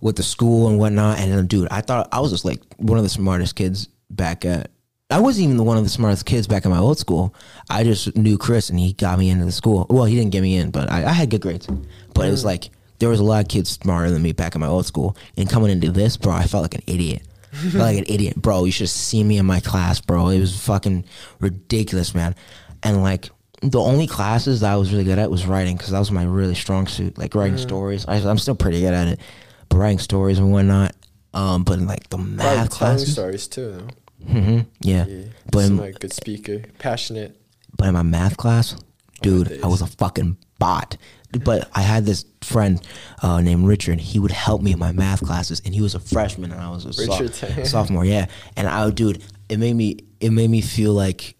with 0.00 0.16
the 0.16 0.22
school 0.22 0.68
and 0.68 0.78
whatnot 0.78 1.18
and 1.18 1.32
then 1.32 1.46
dude 1.46 1.66
i 1.70 1.80
thought 1.80 2.06
i 2.12 2.20
was 2.20 2.30
just 2.30 2.44
like 2.44 2.60
one 2.76 2.98
of 2.98 3.04
the 3.04 3.08
smartest 3.08 3.56
kids 3.56 3.88
back 4.10 4.44
at 4.44 4.70
i 5.10 5.18
wasn't 5.18 5.44
even 5.44 5.56
the 5.56 5.62
one 5.62 5.76
of 5.76 5.84
the 5.84 5.90
smartest 5.90 6.26
kids 6.26 6.46
back 6.46 6.64
in 6.64 6.70
my 6.70 6.78
old 6.78 6.98
school 6.98 7.34
i 7.70 7.84
just 7.84 8.16
knew 8.16 8.38
chris 8.38 8.70
and 8.70 8.78
he 8.78 8.92
got 8.94 9.18
me 9.18 9.30
into 9.30 9.44
the 9.44 9.52
school 9.52 9.86
well 9.90 10.04
he 10.04 10.16
didn't 10.16 10.32
get 10.32 10.42
me 10.42 10.56
in 10.56 10.70
but 10.70 10.90
i, 10.90 11.04
I 11.04 11.12
had 11.12 11.30
good 11.30 11.40
grades 11.40 11.66
but 12.14 12.26
it 12.26 12.30
was 12.30 12.44
like 12.44 12.70
there 12.98 13.08
was 13.08 13.20
a 13.20 13.24
lot 13.24 13.42
of 13.42 13.48
kids 13.48 13.70
smarter 13.70 14.10
than 14.10 14.22
me 14.22 14.32
back 14.32 14.54
in 14.54 14.60
my 14.60 14.66
old 14.66 14.86
school 14.86 15.16
and 15.36 15.48
coming 15.48 15.70
into 15.70 15.90
this 15.90 16.16
bro 16.16 16.32
i 16.32 16.44
felt 16.44 16.62
like 16.62 16.74
an 16.74 16.82
idiot 16.86 17.22
I 17.52 17.56
felt 17.56 17.74
like 17.74 17.98
an 17.98 18.04
idiot 18.08 18.36
bro 18.36 18.64
you 18.64 18.72
should 18.72 18.88
see 18.88 19.22
me 19.22 19.38
in 19.38 19.46
my 19.46 19.60
class 19.60 20.00
bro 20.00 20.28
it 20.28 20.40
was 20.40 20.58
fucking 20.64 21.04
ridiculous 21.40 22.14
man 22.14 22.34
and 22.82 23.02
like 23.02 23.30
the 23.70 23.80
only 23.80 24.06
classes 24.06 24.60
that 24.60 24.72
I 24.72 24.76
was 24.76 24.92
really 24.92 25.04
good 25.04 25.18
at 25.18 25.30
was 25.30 25.46
writing 25.46 25.76
because 25.76 25.90
that 25.90 25.98
was 25.98 26.10
my 26.10 26.24
really 26.24 26.54
strong 26.54 26.86
suit, 26.86 27.16
like 27.16 27.34
writing 27.34 27.56
stories. 27.56 28.04
I, 28.06 28.16
I'm 28.16 28.38
still 28.38 28.54
pretty 28.54 28.80
good 28.80 28.92
at 28.92 29.08
it, 29.08 29.20
but 29.68 29.78
writing 29.78 29.98
stories 29.98 30.38
and 30.38 30.52
whatnot. 30.52 30.94
Um, 31.32 31.64
but 31.64 31.78
in 31.78 31.86
like 31.86 32.10
the 32.10 32.18
math 32.18 32.44
telling 32.44 32.68
classes, 32.68 33.12
stories 33.12 33.48
too. 33.48 33.72
No? 33.72 33.88
Hmm 34.26 34.60
yeah. 34.80 35.06
Yeah. 35.06 35.24
But 35.50 35.64
in, 35.64 35.76
like 35.76 35.96
a 35.96 35.98
good 35.98 36.12
speaker, 36.12 36.62
passionate. 36.78 37.36
but 37.76 37.88
in 37.88 37.94
my 37.94 38.02
math 38.02 38.36
class, 38.36 38.76
dude. 39.22 39.60
I 39.62 39.66
was 39.66 39.82
a 39.82 39.86
fucking 39.86 40.36
bot. 40.58 40.96
But 41.44 41.68
I 41.74 41.80
had 41.82 42.06
this 42.06 42.24
friend 42.42 42.80
uh, 43.20 43.40
named 43.40 43.66
Richard. 43.66 43.98
He 44.00 44.20
would 44.20 44.30
help 44.30 44.62
me 44.62 44.70
in 44.72 44.78
my 44.78 44.92
math 44.92 45.20
classes, 45.24 45.60
and 45.64 45.74
he 45.74 45.80
was 45.80 45.96
a 45.96 45.98
freshman, 46.00 46.52
and 46.52 46.60
I 46.60 46.70
was 46.70 46.84
a 46.84 47.08
Richard. 47.08 47.66
sophomore. 47.66 48.04
Yeah, 48.04 48.26
and 48.56 48.68
I, 48.68 48.84
would 48.86 48.94
dude, 48.94 49.20
it 49.48 49.58
made 49.58 49.74
me, 49.74 49.98
it 50.20 50.30
made 50.30 50.48
me 50.48 50.60
feel 50.60 50.92
like 50.92 51.34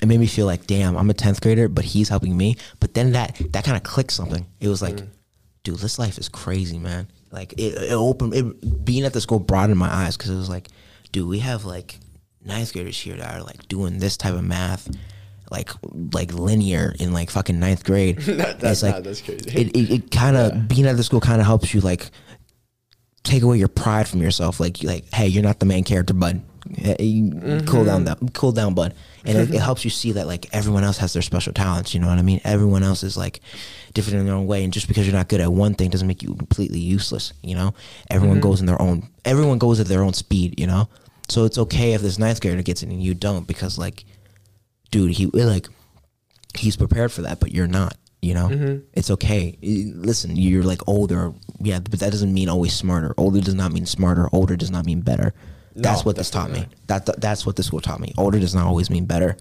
it 0.00 0.06
made 0.06 0.20
me 0.20 0.28
feel 0.28 0.46
like, 0.46 0.68
damn, 0.68 0.96
I'm 0.96 1.10
a 1.10 1.14
tenth 1.14 1.40
grader, 1.40 1.68
but 1.68 1.84
he's 1.84 2.08
helping 2.08 2.36
me. 2.36 2.56
But 2.78 2.94
then 2.94 3.12
that 3.12 3.36
that 3.50 3.64
kind 3.64 3.76
of 3.76 3.82
clicked 3.82 4.12
something. 4.12 4.46
It 4.60 4.68
was 4.68 4.80
like, 4.80 4.94
Mm. 4.94 5.08
dude, 5.64 5.78
this 5.80 5.98
life 5.98 6.16
is 6.18 6.28
crazy, 6.28 6.78
man. 6.78 7.08
Like 7.32 7.54
it, 7.54 7.74
it 7.74 7.92
opened, 7.92 8.32
it, 8.34 8.84
being 8.84 9.02
at 9.04 9.12
the 9.12 9.20
school 9.20 9.40
broadened 9.40 9.78
my 9.78 9.92
eyes 9.92 10.16
because 10.16 10.30
it 10.30 10.36
was 10.36 10.48
like, 10.48 10.68
dude, 11.12 11.28
we 11.28 11.40
have 11.40 11.64
like 11.64 11.98
ninth 12.44 12.72
graders 12.72 12.98
here 12.98 13.16
that 13.16 13.34
are 13.34 13.42
like 13.42 13.68
doing 13.68 13.98
this 13.98 14.16
type 14.16 14.34
of 14.34 14.44
math, 14.44 14.88
like 15.50 15.70
like 16.12 16.32
linear 16.32 16.94
in 16.98 17.12
like 17.12 17.30
fucking 17.30 17.58
ninth 17.58 17.84
grade. 17.84 18.18
That- 18.26 18.62
it's 18.62 18.82
like 18.82 18.94
nah, 18.94 19.00
that's 19.00 19.20
crazy. 19.20 19.50
It 19.50 19.76
it, 19.76 19.90
it 19.90 20.10
kind 20.10 20.36
of 20.36 20.68
being 20.68 20.86
at 20.86 20.96
the 20.96 21.04
school 21.04 21.20
kind 21.20 21.40
of 21.40 21.46
helps 21.46 21.74
you 21.74 21.80
like 21.80 22.10
take 23.24 23.42
away 23.42 23.58
your 23.58 23.68
pride 23.68 24.08
from 24.08 24.22
yourself. 24.22 24.60
Like 24.60 24.82
like, 24.82 25.12
hey, 25.12 25.26
you're 25.26 25.42
not 25.42 25.60
the 25.60 25.66
main 25.66 25.84
character, 25.84 26.14
bud. 26.14 26.42
Hey, 26.76 26.96
mm-hmm. 26.98 27.66
cool 27.66 27.84
down, 27.84 28.04
that 28.04 28.18
cool 28.34 28.52
down, 28.52 28.74
bud. 28.74 28.94
And 29.24 29.38
it, 29.38 29.54
it 29.54 29.60
helps 29.60 29.84
you 29.84 29.90
see 29.90 30.12
that 30.12 30.26
like 30.26 30.52
everyone 30.52 30.84
else 30.84 30.98
has 30.98 31.12
their 31.12 31.22
special 31.22 31.52
talents. 31.52 31.94
You 31.94 32.00
know 32.00 32.08
what 32.08 32.18
I 32.18 32.22
mean? 32.22 32.40
Everyone 32.44 32.82
else 32.82 33.02
is 33.02 33.16
like 33.16 33.40
different 33.98 34.20
in 34.20 34.26
their 34.26 34.34
own 34.34 34.46
way, 34.46 34.64
and 34.64 34.72
just 34.72 34.88
because 34.88 35.06
you're 35.06 35.16
not 35.16 35.28
good 35.28 35.40
at 35.40 35.52
one 35.52 35.74
thing 35.74 35.90
doesn't 35.90 36.06
make 36.08 36.22
you 36.22 36.34
completely 36.34 36.78
useless. 36.80 37.32
You 37.42 37.54
know, 37.54 37.74
everyone 38.10 38.40
goes 38.40 38.60
in 38.60 38.66
their 38.66 38.80
own. 38.80 39.08
Everyone 39.24 39.58
goes 39.58 39.80
at 39.80 39.86
their 39.86 40.02
own 40.02 40.14
speed. 40.14 40.58
You 40.60 40.66
know, 40.66 40.88
so 41.28 41.44
it's 41.44 41.58
okay 41.58 41.92
if 41.94 42.00
this 42.02 42.18
ninth 42.18 42.40
grader 42.40 42.62
gets 42.62 42.82
it 42.82 42.88
and 42.88 43.02
you 43.02 43.14
don't, 43.14 43.46
because 43.46 43.76
like, 43.78 44.04
dude, 44.90 45.12
he 45.12 45.26
like 45.26 45.68
he's 46.56 46.76
prepared 46.76 47.12
for 47.12 47.22
that, 47.22 47.40
but 47.40 47.52
you're 47.52 47.66
not. 47.66 47.94
You 48.20 48.34
know, 48.34 48.48
Mm-hmm. 48.48 48.78
it's 48.94 49.10
okay. 49.12 49.56
Listen, 49.62 50.34
you're 50.34 50.64
like 50.64 50.80
older, 50.88 51.32
yeah, 51.60 51.78
but 51.78 52.00
that 52.00 52.10
doesn't 52.10 52.34
mean 52.34 52.48
always 52.48 52.72
smarter. 52.74 53.14
Older 53.16 53.40
does 53.40 53.54
not 53.54 53.70
mean 53.72 53.86
smarter. 53.86 54.28
Older 54.32 54.56
does 54.56 54.70
not 54.72 54.84
mean 54.86 55.02
better. 55.02 55.34
That's 55.76 56.04
what 56.04 56.16
this 56.16 56.28
taught 56.28 56.50
me. 56.50 56.66
That, 56.88 57.06
that 57.06 57.20
that's 57.20 57.46
what 57.46 57.54
this 57.54 57.66
school 57.68 57.80
taught 57.80 58.00
me. 58.00 58.12
Older 58.18 58.40
does 58.40 58.54
not 58.56 58.66
always 58.66 58.90
mean 58.90 59.04
better. 59.04 59.36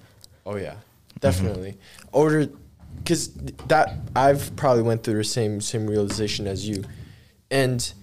Oh 0.45 0.57
yeah, 0.57 0.75
definitely. 1.19 1.79
Older, 2.13 2.49
because 2.97 3.31
that 3.67 3.95
I've 4.15 4.55
probably 4.55 4.83
went 4.83 5.03
through 5.03 5.17
the 5.17 5.23
same 5.23 5.61
same 5.61 5.87
realization 5.87 6.47
as 6.47 6.67
you, 6.67 6.83
and 7.49 7.93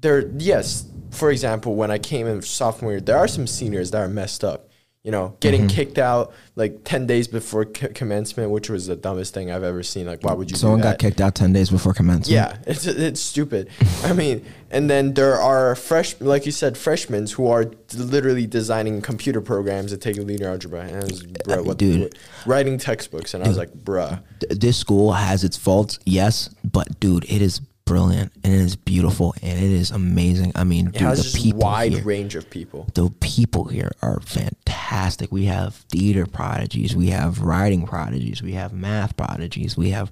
there 0.00 0.28
yes, 0.36 0.86
for 1.10 1.30
example, 1.30 1.74
when 1.74 1.90
I 1.90 1.98
came 1.98 2.26
in 2.26 2.42
sophomore 2.42 2.92
year, 2.92 3.00
there 3.00 3.16
are 3.16 3.28
some 3.28 3.46
seniors 3.46 3.90
that 3.90 3.98
are 3.98 4.08
messed 4.08 4.44
up. 4.44 4.67
You 5.08 5.12
know, 5.12 5.34
getting 5.40 5.62
Mm-hmm. 5.62 5.68
kicked 5.74 5.96
out 5.98 6.34
like 6.54 6.84
ten 6.84 7.06
days 7.06 7.28
before 7.28 7.64
c- 7.74 7.88
commencement, 7.94 8.50
which 8.50 8.68
was 8.68 8.88
the 8.88 8.94
dumbest 8.94 9.32
thing 9.32 9.50
I've 9.50 9.62
ever 9.62 9.82
seen. 9.82 10.04
Like, 10.04 10.22
why 10.22 10.34
would 10.34 10.50
you? 10.50 10.54
do 10.54 10.60
Someone 10.60 10.82
got 10.82 10.98
kicked 10.98 11.18
out 11.22 11.34
ten 11.34 11.50
days 11.54 11.70
before 11.70 11.94
commencement. 11.94 12.28
Yeah, 12.30 12.58
it's 12.66 12.86
it's 12.86 13.18
stupid. 13.18 13.70
I 14.04 14.12
mean, 14.12 14.44
and 14.70 14.90
then 14.90 15.14
there 15.14 15.36
are 15.36 15.74
fresh, 15.76 16.20
like 16.20 16.44
you 16.44 16.52
said, 16.52 16.76
freshmen 16.76 17.26
who 17.26 17.46
are 17.48 17.64
d- 17.64 17.96
literally 17.96 18.46
designing 18.46 19.00
computer 19.00 19.40
programs 19.40 19.92
that 19.92 20.02
take 20.02 20.18
linear 20.18 20.50
algebra 20.50 20.82
and 20.82 20.96
I 20.96 21.04
was, 21.06 21.22
bruh, 21.22 21.56
mean, 21.56 21.64
what, 21.64 21.78
dude. 21.78 22.00
what- 22.02 22.14
writing 22.44 22.76
textbooks, 22.76 23.32
and 23.32 23.42
I 23.42 23.48
was 23.48 23.56
like, 23.56 23.72
bruh. 23.72 24.20
Th- 24.40 24.60
this 24.60 24.76
school 24.76 25.12
has 25.14 25.42
its 25.42 25.56
faults, 25.56 25.98
yes, 26.04 26.50
but 26.70 27.00
dude, 27.00 27.24
it 27.24 27.40
is 27.40 27.62
brilliant 27.88 28.32
and 28.44 28.52
it 28.54 28.60
is 28.60 28.76
beautiful 28.76 29.34
and 29.42 29.58
it 29.58 29.70
is 29.70 29.90
amazing. 29.90 30.52
I 30.54 30.64
mean, 30.64 30.88
It 30.88 30.92
dude, 30.94 31.02
has 31.02 31.32
the 31.32 31.38
people 31.40 31.60
wide 31.60 31.92
here, 31.92 32.04
range 32.04 32.34
of 32.34 32.48
people. 32.50 32.88
the 32.94 33.10
people 33.20 33.64
here 33.64 33.90
are 34.02 34.20
fantastic. 34.20 35.32
We 35.32 35.46
have 35.46 35.74
theater 35.74 36.26
prodigies, 36.26 36.94
we 36.94 37.08
have 37.08 37.40
writing 37.40 37.86
prodigies, 37.86 38.42
we 38.42 38.52
have 38.52 38.72
math 38.72 39.16
prodigies, 39.16 39.76
we 39.76 39.90
have 39.90 40.10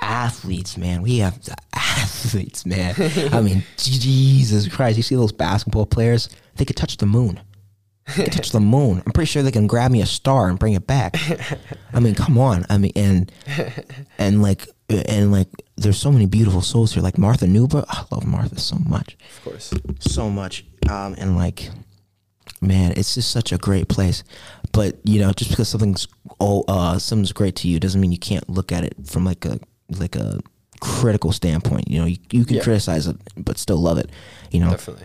athletes, 0.00 0.76
man. 0.76 1.02
We 1.02 1.18
have 1.18 1.42
the 1.44 1.56
athletes, 1.74 2.64
man. 2.66 2.94
I 3.32 3.40
mean, 3.40 3.62
Jesus 3.76 4.68
Christ! 4.68 4.96
You 4.96 5.02
see 5.02 5.14
those 5.16 5.32
basketball 5.32 5.86
players? 5.86 6.28
They 6.56 6.64
could 6.64 6.76
touch 6.76 6.96
the 6.96 7.06
moon. 7.06 7.40
They 8.16 8.24
could 8.24 8.32
touch 8.32 8.50
the 8.52 8.60
moon. 8.60 9.02
I'm 9.04 9.12
pretty 9.12 9.26
sure 9.30 9.42
they 9.42 9.50
can 9.52 9.66
grab 9.66 9.90
me 9.90 10.00
a 10.02 10.06
star 10.06 10.48
and 10.48 10.58
bring 10.58 10.72
it 10.74 10.86
back. 10.86 11.16
I 11.92 12.00
mean, 12.00 12.14
come 12.14 12.38
on. 12.38 12.64
I 12.70 12.78
mean, 12.78 12.92
and 12.96 13.30
and 14.18 14.42
like 14.42 14.66
and 14.88 15.30
like, 15.32 15.48
there's 15.76 15.98
so 15.98 16.10
many 16.10 16.26
beautiful 16.26 16.62
souls 16.62 16.94
here. 16.94 17.02
Like 17.02 17.18
Martha 17.18 17.46
Newbert. 17.46 17.84
I 17.88 18.04
love 18.10 18.26
Martha 18.26 18.58
so 18.58 18.76
much 18.76 19.16
Of 19.38 19.44
course. 19.44 19.74
so 20.00 20.30
much 20.30 20.64
um 20.88 21.14
and 21.18 21.36
like 21.36 21.68
man 22.62 22.92
it's 22.96 23.14
just 23.14 23.30
such 23.30 23.52
a 23.52 23.58
great 23.58 23.88
place 23.88 24.24
but 24.72 24.96
you 25.04 25.20
know 25.20 25.30
just 25.32 25.50
because 25.50 25.68
something's 25.68 26.08
oh 26.40 26.64
uh 26.66 26.98
something's 26.98 27.30
great 27.32 27.54
to 27.54 27.68
you 27.68 27.78
doesn't 27.78 28.00
mean 28.00 28.10
you 28.10 28.18
can't 28.18 28.48
look 28.48 28.72
at 28.72 28.82
it 28.84 28.94
from 29.04 29.24
like 29.24 29.44
a 29.44 29.60
like 29.90 30.16
a 30.16 30.40
critical 30.80 31.30
standpoint 31.30 31.88
you 31.88 32.00
know 32.00 32.06
you, 32.06 32.16
you 32.32 32.44
can 32.44 32.56
Yeah. 32.56 32.62
criticize 32.62 33.06
it 33.06 33.16
but 33.36 33.58
still 33.58 33.76
love 33.76 33.98
it 33.98 34.10
you 34.50 34.60
know 34.60 34.70
Definitely. 34.70 35.04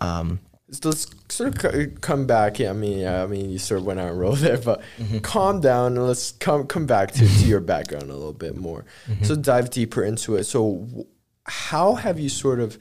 um 0.00 0.40
So 0.72 0.88
let's 0.88 1.06
sort 1.28 1.48
of 1.50 1.58
co- 1.60 1.86
come 2.00 2.26
back. 2.26 2.58
Yeah, 2.58 2.70
I 2.70 2.72
mean, 2.72 2.98
yeah, 3.00 3.22
I 3.22 3.26
mean, 3.26 3.50
you 3.50 3.58
sort 3.58 3.80
of 3.80 3.86
went 3.86 4.00
out 4.00 4.08
and 4.08 4.18
roll 4.18 4.32
there, 4.34 4.56
but 4.58 4.80
Mm-hmm. 4.98 5.18
calm 5.18 5.60
down 5.60 5.96
and 5.98 6.06
let's 6.06 6.32
come 6.32 6.66
come 6.66 6.86
back 6.86 7.12
to, 7.12 7.26
to 7.28 7.44
your 7.46 7.60
background 7.60 8.04
a 8.04 8.14
little 8.14 8.32
bit 8.32 8.56
more. 8.56 8.84
Mm-hmm. 9.06 9.24
So 9.24 9.36
dive 9.36 9.68
deeper 9.70 10.02
into 10.02 10.36
it. 10.36 10.44
So, 10.44 10.78
w- 10.88 11.06
how 11.44 11.94
have 11.96 12.18
you 12.18 12.28
sort 12.28 12.58
of, 12.60 12.78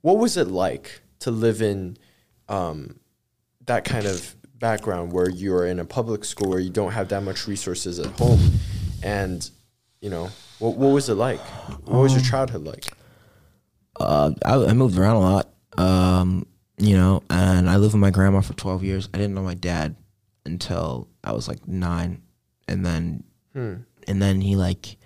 what 0.00 0.18
was 0.18 0.36
it 0.36 0.48
like 0.48 1.02
to 1.20 1.30
live 1.30 1.62
in 1.62 1.96
um, 2.48 2.98
that 3.66 3.84
kind 3.84 4.06
of 4.06 4.34
background 4.58 5.12
where 5.12 5.28
you're 5.30 5.66
in 5.66 5.78
a 5.78 5.84
public 5.84 6.24
school 6.24 6.50
where 6.50 6.58
you 6.60 6.70
don't 6.70 6.92
have 6.92 7.08
that 7.10 7.22
much 7.22 7.46
resources 7.46 7.98
at 8.00 8.06
home, 8.18 8.40
and 9.02 9.48
you 10.00 10.10
know, 10.10 10.30
what 10.58 10.76
what 10.76 10.88
was 10.88 11.08
it 11.08 11.14
like? 11.14 11.40
What 11.86 12.00
was 12.00 12.12
your 12.12 12.20
Um, 12.22 12.26
childhood 12.26 12.64
like? 12.64 12.88
uh 14.00 14.32
I, 14.44 14.54
I 14.66 14.72
moved 14.72 14.98
around 14.98 15.16
a 15.16 15.20
lot 15.20 15.48
um 15.78 16.46
you 16.80 16.96
know 16.96 17.22
and 17.28 17.68
i 17.68 17.76
lived 17.76 17.92
with 17.94 18.00
my 18.00 18.10
grandma 18.10 18.40
for 18.40 18.54
12 18.54 18.82
years. 18.84 19.08
I 19.12 19.18
didn't 19.18 19.34
know 19.34 19.42
my 19.42 19.54
dad 19.54 19.96
until 20.46 21.08
i 21.22 21.32
was 21.32 21.46
like 21.48 21.66
nine. 21.68 22.22
And 22.68 22.84
then 22.86 23.24
Hmm. 23.52 23.74
and 24.06 24.22
then 24.22 24.40
he 24.40 24.54
like 24.56 24.96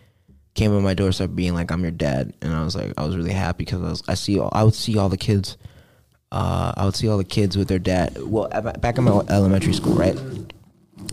came 0.55 0.73
on 0.77 0.83
my 0.83 0.95
doorstep 0.95 1.31
being 1.35 1.55
like 1.55 1.71
i'm 1.73 1.83
your 1.83 1.91
dad. 1.91 2.33
And 2.43 2.53
i 2.55 2.63
was 2.63 2.77
like 2.77 2.93
i 2.99 3.05
was 3.05 3.17
really 3.17 3.33
happy 3.33 3.65
because 3.65 3.83
i 3.83 3.89
was 3.89 4.03
i 4.09 4.15
see 4.15 4.39
all, 4.39 4.51
i 4.53 4.63
would 4.63 4.75
see 4.75 4.97
all 4.99 5.09
the 5.09 5.17
kids 5.17 5.57
uh 6.31 6.73
i 6.77 6.85
would 6.85 6.95
see 6.95 7.09
all 7.09 7.19
the 7.19 7.25
kids 7.25 7.57
with 7.57 7.69
their 7.69 7.79
dad 7.79 8.17
well 8.23 8.49
back 8.81 8.99
in 8.99 9.05
my 9.05 9.23
elementary 9.29 9.73
school 9.73 9.95
right? 9.95 10.17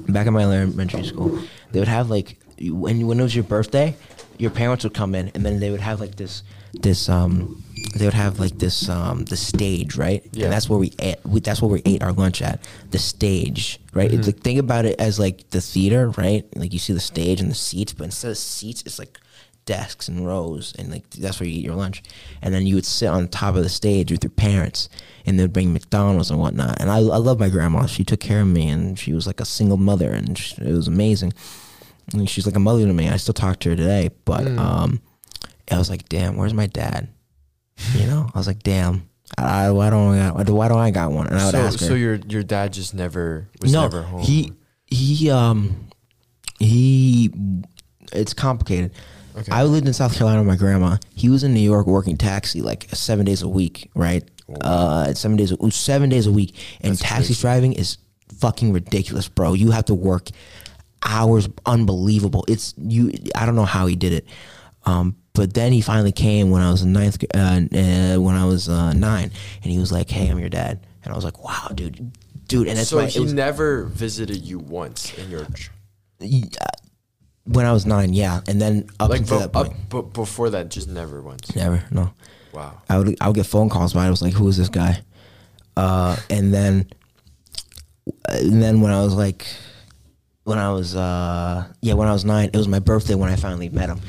Back 0.07 0.27
in 0.27 0.33
my 0.33 0.43
elementary 0.43 1.03
school 1.03 1.39
they 1.71 1.79
would 1.79 1.87
have 1.87 2.09
like 2.09 2.37
when 2.61 3.07
when 3.07 3.19
it 3.19 3.23
was 3.23 3.33
your 3.35 3.43
birthday 3.45 3.95
your 4.37 4.51
parents 4.51 4.83
would 4.83 4.93
come 4.93 5.15
in 5.15 5.29
and 5.33 5.45
then 5.45 5.59
they 5.59 5.71
would 5.71 5.79
have 5.81 5.99
like 6.01 6.15
this 6.15 6.43
this 6.73 7.07
um 7.09 7.63
they 7.95 8.05
would 8.05 8.13
have 8.13 8.39
like 8.39 8.57
this 8.57 8.89
um 8.89 9.25
the 9.25 9.37
stage 9.37 9.95
right? 9.95 10.23
Yeah. 10.31 10.45
and 10.45 10.53
that's 10.53 10.69
where 10.69 10.79
we 10.79 10.93
ate 10.99 11.17
we, 11.25 11.39
that's 11.39 11.61
where 11.61 11.71
we 11.71 11.81
ate 11.85 12.01
our 12.03 12.11
lunch 12.13 12.41
at 12.41 12.59
the 12.91 12.99
stage 12.99 13.79
right? 13.93 14.11
It's 14.11 14.27
like 14.27 14.39
think 14.39 14.59
about 14.59 14.85
it 14.85 14.99
as 14.99 15.19
like 15.19 15.49
the 15.49 15.61
theater 15.61 16.09
right? 16.11 16.45
Like 16.55 16.73
you 16.73 16.79
see 16.79 16.93
the 16.93 16.99
stage 16.99 17.41
and 17.41 17.49
the 17.51 17.55
seats 17.55 17.93
but 17.93 18.05
instead 18.05 18.31
of 18.31 18.37
seats 18.37 18.83
it's 18.85 18.99
like 18.99 19.19
desks 19.65 20.07
and 20.07 20.25
rows 20.25 20.73
and 20.79 20.89
like 20.89 21.07
that's 21.11 21.39
where 21.39 21.47
you 21.47 21.59
eat 21.59 21.65
your 21.65 21.75
lunch. 21.75 22.01
And 22.41 22.53
then 22.53 22.65
you 22.65 22.75
would 22.75 22.85
sit 22.85 23.07
on 23.07 23.27
top 23.27 23.55
of 23.55 23.63
the 23.63 23.69
stage 23.69 24.11
with 24.11 24.23
your 24.23 24.31
parents 24.31 24.89
and 25.25 25.39
they'd 25.39 25.53
bring 25.53 25.71
mcdonald's 25.73 26.31
and 26.31 26.39
whatnot. 26.39 26.81
And 26.81 26.89
i, 26.89 26.97
I 26.97 27.17
love 27.17 27.39
my 27.39 27.49
grandma. 27.49 27.85
She 27.85 28.03
took 28.03 28.19
care 28.19 28.41
of 28.41 28.47
me 28.47 28.69
and 28.69 28.97
she 28.97 29.13
was 29.13 29.27
like 29.27 29.39
a 29.39 29.45
single 29.45 29.77
mother 29.77 30.11
and 30.11 30.37
sh 30.37 30.57
it 30.57 30.73
was 30.73 30.87
amazing. 30.87 31.33
And 32.13 32.29
she's 32.29 32.45
like 32.45 32.55
a 32.55 32.59
mother 32.59 32.85
to 32.85 32.93
me. 32.93 33.07
I 33.09 33.17
still 33.17 33.33
talk 33.33 33.59
to 33.59 33.69
her 33.69 33.75
today 33.75 34.09
but 34.25 34.47
um 34.47 35.01
i 35.71 35.77
was 35.77 35.89
like 35.89 36.09
damn 36.09 36.35
where's 36.35 36.53
my 36.53 36.67
dad 36.67 37.07
you 37.95 38.05
know 38.07 38.29
i 38.33 38.37
was 38.37 38.47
like 38.47 38.63
damn 38.63 39.07
I, 39.37 39.71
why 39.71 39.89
don't 39.89 40.13
I 40.19 40.33
got, 40.33 40.49
why 40.49 40.67
don't 40.67 40.77
I 40.79 40.91
got 40.91 41.13
one? 41.13 41.27
And 41.27 41.37
I 41.37 41.45
would 41.45 41.51
So, 41.53 41.57
ask 41.61 41.79
her. 41.79 41.85
so 41.85 41.93
your 41.93 42.15
your 42.27 42.43
dad 42.43 42.73
just 42.73 42.93
never 42.93 43.47
was 43.61 43.71
no, 43.71 43.83
never 43.83 44.01
home. 44.03 44.21
he 44.21 44.51
he 44.87 45.31
um 45.31 45.87
he. 46.59 47.31
It's 48.11 48.33
complicated. 48.33 48.91
Okay. 49.37 49.49
I 49.51 49.63
lived 49.63 49.87
in 49.87 49.93
South 49.93 50.13
Carolina 50.15 50.41
with 50.41 50.47
my 50.49 50.57
grandma. 50.57 50.97
He 51.15 51.29
was 51.29 51.45
in 51.45 51.53
New 51.53 51.61
York 51.61 51.87
working 51.87 52.17
taxi 52.17 52.61
like 52.61 52.87
seven 52.93 53.25
days 53.25 53.41
a 53.41 53.47
week, 53.47 53.89
right? 53.95 54.23
Uh, 54.59 55.13
seven 55.13 55.37
days, 55.37 55.53
a- 55.53 55.71
seven 55.71 56.09
days 56.09 56.27
a 56.27 56.31
week, 56.31 56.53
and 56.81 56.91
That's 56.91 57.01
taxi 57.01 57.27
crazy. 57.27 57.41
driving 57.41 57.73
is 57.73 57.97
fucking 58.39 58.73
ridiculous, 58.73 59.29
bro. 59.29 59.53
You 59.53 59.71
have 59.71 59.85
to 59.85 59.93
work 59.93 60.27
hours, 61.05 61.47
unbelievable. 61.65 62.43
It's 62.49 62.73
you. 62.77 63.13
I 63.33 63.45
don't 63.45 63.55
know 63.55 63.63
how 63.65 63.85
he 63.87 63.95
did 63.95 64.11
it. 64.11 64.27
Um, 64.85 65.15
but 65.33 65.53
then 65.53 65.71
he 65.71 65.81
finally 65.81 66.11
came 66.11 66.49
when 66.49 66.61
I 66.61 66.71
was 66.71 66.81
in 66.81 66.93
ninth, 66.93 67.23
uh, 67.33 67.37
uh, 67.37 68.17
when 68.17 68.35
I 68.35 68.45
was 68.45 68.67
uh, 68.67 68.93
nine, 68.93 69.31
and 69.63 69.71
he 69.71 69.79
was 69.79 69.91
like, 69.91 70.09
"Hey, 70.09 70.27
I'm 70.27 70.39
your 70.39 70.49
dad," 70.49 70.85
and 71.03 71.13
I 71.13 71.15
was 71.15 71.23
like, 71.23 71.43
"Wow, 71.43 71.69
dude, 71.73 72.11
dude." 72.47 72.67
And 72.67 72.77
that's 72.77 72.89
so 72.89 72.97
why 72.97 73.07
he 73.07 73.19
was, 73.19 73.33
never 73.33 73.85
visited 73.85 74.37
you 74.37 74.59
once 74.59 75.13
in 75.17 75.29
your 75.29 75.43
uh, 75.43 76.65
when 77.45 77.65
I 77.65 77.71
was 77.71 77.85
nine, 77.85 78.13
yeah, 78.13 78.41
and 78.47 78.61
then 78.61 78.87
up 78.99 79.09
like 79.09 79.21
until 79.21 79.39
that 79.39 79.53
point, 79.53 79.69
up, 79.69 79.75
but 79.89 80.01
before 80.13 80.49
that, 80.51 80.69
just 80.69 80.87
never 80.87 81.21
once. 81.21 81.55
never, 81.55 81.83
no. 81.91 82.13
Wow. 82.53 82.81
I 82.89 82.97
would 82.97 83.15
I 83.21 83.27
would 83.27 83.35
get 83.35 83.45
phone 83.45 83.69
calls, 83.69 83.93
but 83.93 84.01
I 84.01 84.09
was 84.09 84.21
like, 84.21 84.33
"Who 84.33 84.47
is 84.47 84.57
this 84.57 84.69
guy?" 84.69 85.01
Uh, 85.77 86.17
and 86.29 86.53
then, 86.53 86.89
and 88.27 88.61
then 88.61 88.81
when 88.81 88.91
I 88.91 89.01
was 89.01 89.13
like, 89.13 89.47
when 90.43 90.57
I 90.57 90.71
was 90.71 90.95
uh, 90.95 91.65
yeah, 91.81 91.93
when 91.93 92.07
I 92.07 92.13
was 92.13 92.25
nine, 92.25 92.49
it 92.53 92.57
was 92.57 92.67
my 92.67 92.79
birthday 92.79 93.15
when 93.15 93.29
I 93.29 93.35
finally 93.35 93.69
met 93.69 93.89
him. 93.89 94.01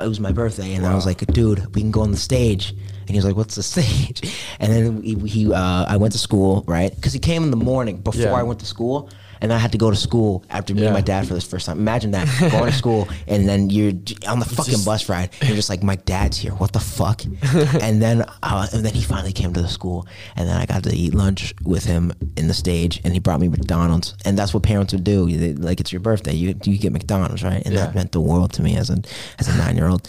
It 0.00 0.08
was 0.08 0.20
my 0.20 0.32
birthday, 0.32 0.74
and 0.74 0.86
I 0.86 0.94
was 0.94 1.04
like, 1.06 1.18
"Dude, 1.26 1.74
we 1.74 1.80
can 1.82 1.90
go 1.90 2.00
on 2.00 2.10
the 2.10 2.16
stage." 2.16 2.70
And 2.70 3.10
he 3.10 3.16
was 3.16 3.24
like, 3.24 3.36
"What's 3.36 3.54
the 3.56 3.62
stage?" 3.74 4.22
And 4.58 4.72
then 4.72 5.02
he, 5.02 5.14
he 5.28 5.52
uh, 5.52 5.84
I 5.88 5.96
went 5.98 6.12
to 6.12 6.18
school, 6.18 6.64
right? 6.66 6.94
Because 6.94 7.12
he 7.12 7.18
came 7.18 7.42
in 7.44 7.50
the 7.50 7.56
morning 7.56 7.98
before 7.98 8.22
Yeah. 8.22 8.32
I 8.32 8.42
went 8.42 8.60
to 8.60 8.66
school, 8.66 9.10
and 9.42 9.52
I 9.52 9.58
had 9.58 9.72
to 9.72 9.78
go 9.78 9.90
to 9.90 9.96
school 9.96 10.44
after 10.48 10.72
meeting 10.72 10.88
Yeah. 10.88 10.94
my 10.94 11.02
dad 11.02 11.28
for 11.28 11.34
this 11.34 11.44
first 11.46 11.66
time. 11.66 11.78
Imagine 11.78 12.12
that 12.12 12.26
going 12.50 12.70
to 12.70 12.72
school, 12.72 13.08
and 13.26 13.46
then 13.48 13.68
you're 13.68 13.92
on 14.26 14.38
the 14.38 14.46
fucking 14.46 14.72
Just- 14.72 14.86
bus 14.86 15.08
ride, 15.10 15.28
and 15.40 15.48
you're 15.50 15.56
just 15.56 15.68
like, 15.68 15.82
"My 15.82 15.96
dad's 15.96 16.38
here. 16.38 16.52
What 16.52 16.72
the 16.72 16.80
fuck?" 16.80 17.22
and 17.82 18.00
then 18.00 18.22
uh, 18.42 18.66
and 18.72 18.84
then 18.84 18.94
he 18.94 19.02
finally 19.02 19.32
came 19.32 19.52
to 19.52 19.60
the 19.60 19.68
school, 19.68 20.06
and 20.36 20.48
then 20.48 20.56
I 20.56 20.64
got 20.64 20.84
to 20.84 20.94
eat 20.96 21.14
lunch 21.14 21.54
with 21.62 21.84
him 21.84 22.12
in 22.36 22.48
the 22.48 22.54
stage, 22.54 23.00
and 23.04 23.12
he 23.12 23.20
brought 23.20 23.40
me 23.40 23.48
McDonald's, 23.48 24.14
and 24.24 24.38
that's 24.38 24.54
what 24.54 24.62
parents 24.62 24.92
would 24.94 25.04
do. 25.04 25.30
They- 25.36 25.52
like 25.54 25.80
it's 25.80 25.92
your 25.92 26.00
birthday, 26.00 26.32
you 26.34 26.54
you 26.64 26.78
get 26.78 26.92
McDonald's, 26.92 27.42
right? 27.42 27.62
And 27.64 27.74
Yeah. 27.74 27.86
that 27.86 27.94
meant 27.94 28.12
the 28.12 28.20
world 28.20 28.52
to 28.54 28.62
me 28.62 28.76
as 28.76 28.88
a 28.90 28.98
as 29.38 29.48
a 29.48 29.56
nine 29.56 29.76
year 29.76 29.88
old. 29.88 30.08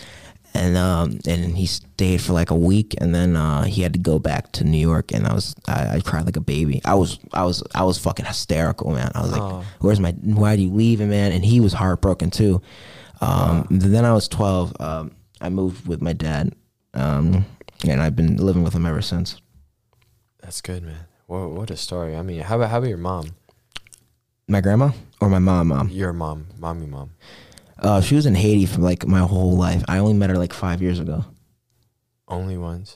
And 0.53 0.77
um, 0.77 1.19
and 1.27 1.57
he 1.57 1.65
stayed 1.65 2.21
for 2.21 2.33
like 2.33 2.51
a 2.51 2.55
week, 2.55 2.95
and 2.99 3.13
then 3.13 3.35
uh, 3.35 3.63
he 3.63 3.81
had 3.81 3.93
to 3.93 3.99
go 3.99 4.19
back 4.19 4.51
to 4.53 4.63
New 4.63 4.77
York, 4.77 5.11
and 5.11 5.25
I 5.27 5.33
was 5.33 5.55
I, 5.67 5.95
I 5.95 5.99
cried 6.01 6.25
like 6.25 6.35
a 6.37 6.41
baby. 6.41 6.81
I 6.85 6.93
was 6.95 7.19
I 7.33 7.43
was 7.43 7.63
I 7.73 7.83
was 7.83 7.97
fucking 7.97 8.25
hysterical, 8.25 8.91
man. 8.91 9.11
I 9.15 9.21
was 9.21 9.31
like, 9.31 9.41
Oh. 9.41 9.63
"Where's 9.79 9.99
my? 9.99 10.11
Why 10.11 10.53
are 10.53 10.57
you 10.57 10.71
leaving, 10.71 11.09
man?" 11.09 11.31
And 11.31 11.43
he 11.43 11.59
was 11.59 11.73
heartbroken 11.73 12.29
too. 12.29 12.61
Um, 13.21 13.67
Then 13.69 14.05
I 14.05 14.13
was 14.13 14.27
twelve. 14.27 14.73
Um, 14.79 15.11
I 15.41 15.49
moved 15.49 15.87
with 15.87 16.01
my 16.01 16.13
dad, 16.13 16.53
um, 16.93 17.45
and 17.87 18.01
I've 18.01 18.15
been 18.15 18.37
living 18.37 18.63
with 18.63 18.73
him 18.73 18.85
ever 18.85 19.01
since. 19.01 19.41
That's 20.41 20.61
good, 20.61 20.83
man. 20.83 21.05
What 21.27 21.49
what 21.51 21.71
a 21.71 21.77
story. 21.77 22.15
I 22.15 22.21
mean, 22.21 22.41
how 22.41 22.57
about 22.57 22.69
how 22.69 22.77
about 22.77 22.89
your 22.89 22.97
mom? 22.97 23.31
My 24.47 24.61
grandma 24.61 24.91
or 25.21 25.29
my 25.29 25.39
mom, 25.39 25.69
mom. 25.69 25.89
Your 25.89 26.13
mom, 26.13 26.47
mommy, 26.59 26.85
mom. 26.85 27.11
Uh, 27.83 28.01
she 28.01 28.15
was 28.15 28.25
in 28.25 28.33
Haiti 28.35 28.65
for 28.65 28.81
like 28.81 29.05
my 29.05 29.19
whole 29.19 29.55
life. 29.57 29.83
I 29.87 29.97
only 29.99 30.13
met 30.13 30.29
her 30.29 30.37
like 30.37 30.53
five 30.53 30.81
years 30.81 30.99
ago. 30.99 31.25
Only 32.27 32.57
once. 32.57 32.95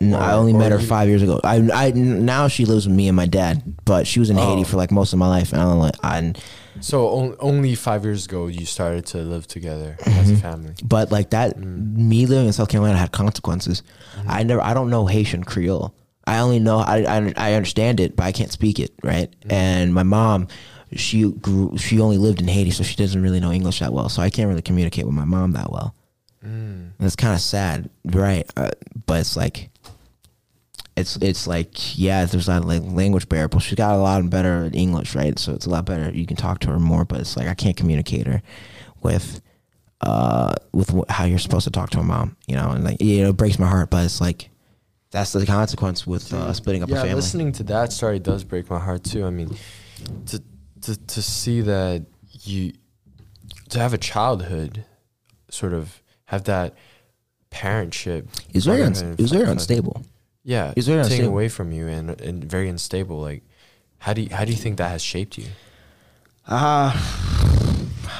No, 0.00 0.18
I 0.18 0.32
only 0.32 0.52
met 0.54 0.72
her 0.72 0.78
you- 0.80 0.86
five 0.86 1.08
years 1.08 1.22
ago. 1.22 1.38
I, 1.44 1.56
I 1.72 1.90
now 1.90 2.48
she 2.48 2.64
lives 2.64 2.86
with 2.88 2.96
me 2.96 3.08
and 3.08 3.16
my 3.16 3.26
dad, 3.26 3.62
but 3.84 4.06
she 4.06 4.20
was 4.20 4.30
in 4.30 4.36
Haiti 4.36 4.62
Oh. 4.62 4.64
for 4.64 4.76
like 4.76 4.90
most 4.90 5.12
of 5.12 5.18
my 5.18 5.28
life. 5.28 5.52
And 5.52 5.60
I'm 5.60 5.78
like, 5.78 5.94
I, 6.02 6.32
So 6.80 7.08
on, 7.08 7.36
only 7.40 7.74
five 7.74 8.02
years 8.02 8.24
ago, 8.24 8.46
you 8.46 8.64
started 8.64 9.04
to 9.06 9.18
live 9.18 9.46
together 9.46 9.96
as 10.06 10.30
a 10.30 10.36
family. 10.36 10.72
but 10.82 11.12
like 11.12 11.30
that, 11.30 11.58
Mm. 11.58 11.94
me 11.96 12.24
living 12.26 12.46
in 12.46 12.52
South 12.54 12.68
Carolina 12.70 12.96
had 12.98 13.12
consequences. 13.12 13.82
Mm-hmm. 14.16 14.30
I 14.30 14.42
never, 14.44 14.62
I 14.62 14.72
don't 14.74 14.88
know 14.90 15.06
Haitian 15.06 15.44
Creole. 15.44 15.94
I 16.26 16.38
only 16.38 16.58
know, 16.60 16.78
I, 16.78 17.04
I, 17.04 17.32
I 17.36 17.52
understand 17.54 18.00
it, 18.00 18.16
but 18.16 18.24
I 18.24 18.32
can't 18.32 18.50
speak 18.50 18.78
it, 18.80 18.92
right? 19.02 19.30
Mm-hmm. 19.40 19.52
And 19.52 19.92
my 19.94 20.04
mom, 20.04 20.48
she 20.94 21.30
grew, 21.30 21.76
she 21.78 22.00
only 22.00 22.18
lived 22.18 22.40
in 22.40 22.48
Haiti, 22.48 22.70
so 22.70 22.82
she 22.82 22.96
doesn't 22.96 23.22
really 23.22 23.40
know 23.40 23.52
English 23.52 23.80
that 23.80 23.92
well. 23.92 24.08
So 24.08 24.22
I 24.22 24.30
can't 24.30 24.48
really 24.48 24.62
communicate 24.62 25.06
with 25.06 25.14
my 25.14 25.24
mom 25.24 25.52
that 25.52 25.70
well. 25.70 25.94
Mm. 26.44 26.92
And 26.98 27.00
it's 27.00 27.16
kind 27.16 27.34
of 27.34 27.40
sad, 27.40 27.88
right? 28.04 28.48
Uh, 28.56 28.70
but 29.06 29.20
it's 29.20 29.36
like, 29.36 29.70
it's 30.96 31.16
it's 31.16 31.46
like 31.46 31.98
yeah, 31.98 32.24
there's 32.26 32.48
not 32.48 32.64
like 32.64 32.82
language 32.84 33.28
barrier, 33.28 33.48
but 33.48 33.60
she's 33.60 33.74
got 33.74 33.94
a 33.94 33.98
lot 33.98 34.28
better 34.28 34.64
at 34.64 34.74
English, 34.74 35.14
right? 35.14 35.38
So 35.38 35.52
it's 35.54 35.66
a 35.66 35.70
lot 35.70 35.86
better. 35.86 36.10
You 36.10 36.26
can 36.26 36.36
talk 36.36 36.60
to 36.60 36.68
her 36.68 36.78
more, 36.78 37.04
but 37.04 37.20
it's 37.20 37.36
like 37.36 37.48
I 37.48 37.54
can't 37.54 37.76
communicate 37.76 38.26
her 38.26 38.42
with 39.02 39.40
uh 40.02 40.52
with 40.72 40.90
wh- 40.90 41.10
how 41.10 41.24
you're 41.24 41.38
supposed 41.38 41.64
to 41.64 41.70
talk 41.70 41.90
to 41.90 42.00
a 42.00 42.04
mom, 42.04 42.36
you 42.46 42.56
know, 42.56 42.70
and 42.70 42.84
like 42.84 43.00
you 43.00 43.22
know, 43.22 43.30
it 43.30 43.36
breaks 43.36 43.58
my 43.58 43.66
heart, 43.66 43.90
but 43.90 44.04
it's 44.04 44.20
like 44.20 44.50
that's 45.10 45.32
the 45.32 45.46
consequence 45.46 46.06
with 46.06 46.32
uh, 46.32 46.52
splitting 46.52 46.82
up 46.82 46.88
yeah, 46.88 46.96
a 46.96 47.00
family. 47.00 47.14
listening 47.14 47.52
to 47.52 47.62
that 47.64 47.92
story 47.92 48.18
does 48.18 48.44
break 48.44 48.68
my 48.70 48.78
heart 48.78 49.04
too. 49.04 49.24
I 49.24 49.30
mean, 49.30 49.54
to 50.26 50.42
to 50.82 50.96
to 50.96 51.22
see 51.22 51.60
that 51.62 52.04
you 52.42 52.72
to 53.70 53.78
have 53.78 53.92
a 53.94 53.98
childhood, 53.98 54.84
sort 55.50 55.72
of 55.72 56.02
have 56.26 56.44
that 56.44 56.74
parentship. 57.50 58.26
It 58.48 58.54
was 58.54 58.64
very 58.66 58.82
it 58.82 59.20
was 59.20 59.32
very 59.32 59.48
unstable. 59.48 60.02
Yeah, 60.44 60.72
It's 60.76 60.86
very 60.88 61.02
taken 61.02 61.12
unstable. 61.12 61.32
away 61.32 61.48
from 61.48 61.72
you 61.72 61.86
and 61.86 62.20
and 62.20 62.44
very 62.44 62.68
unstable. 62.68 63.20
Like, 63.20 63.42
how 63.98 64.12
do 64.12 64.22
you 64.22 64.28
how 64.32 64.44
do 64.44 64.50
you 64.52 64.58
think 64.58 64.78
that 64.78 64.88
has 64.90 65.02
shaped 65.02 65.38
you? 65.38 65.46
Uh, 66.48 66.90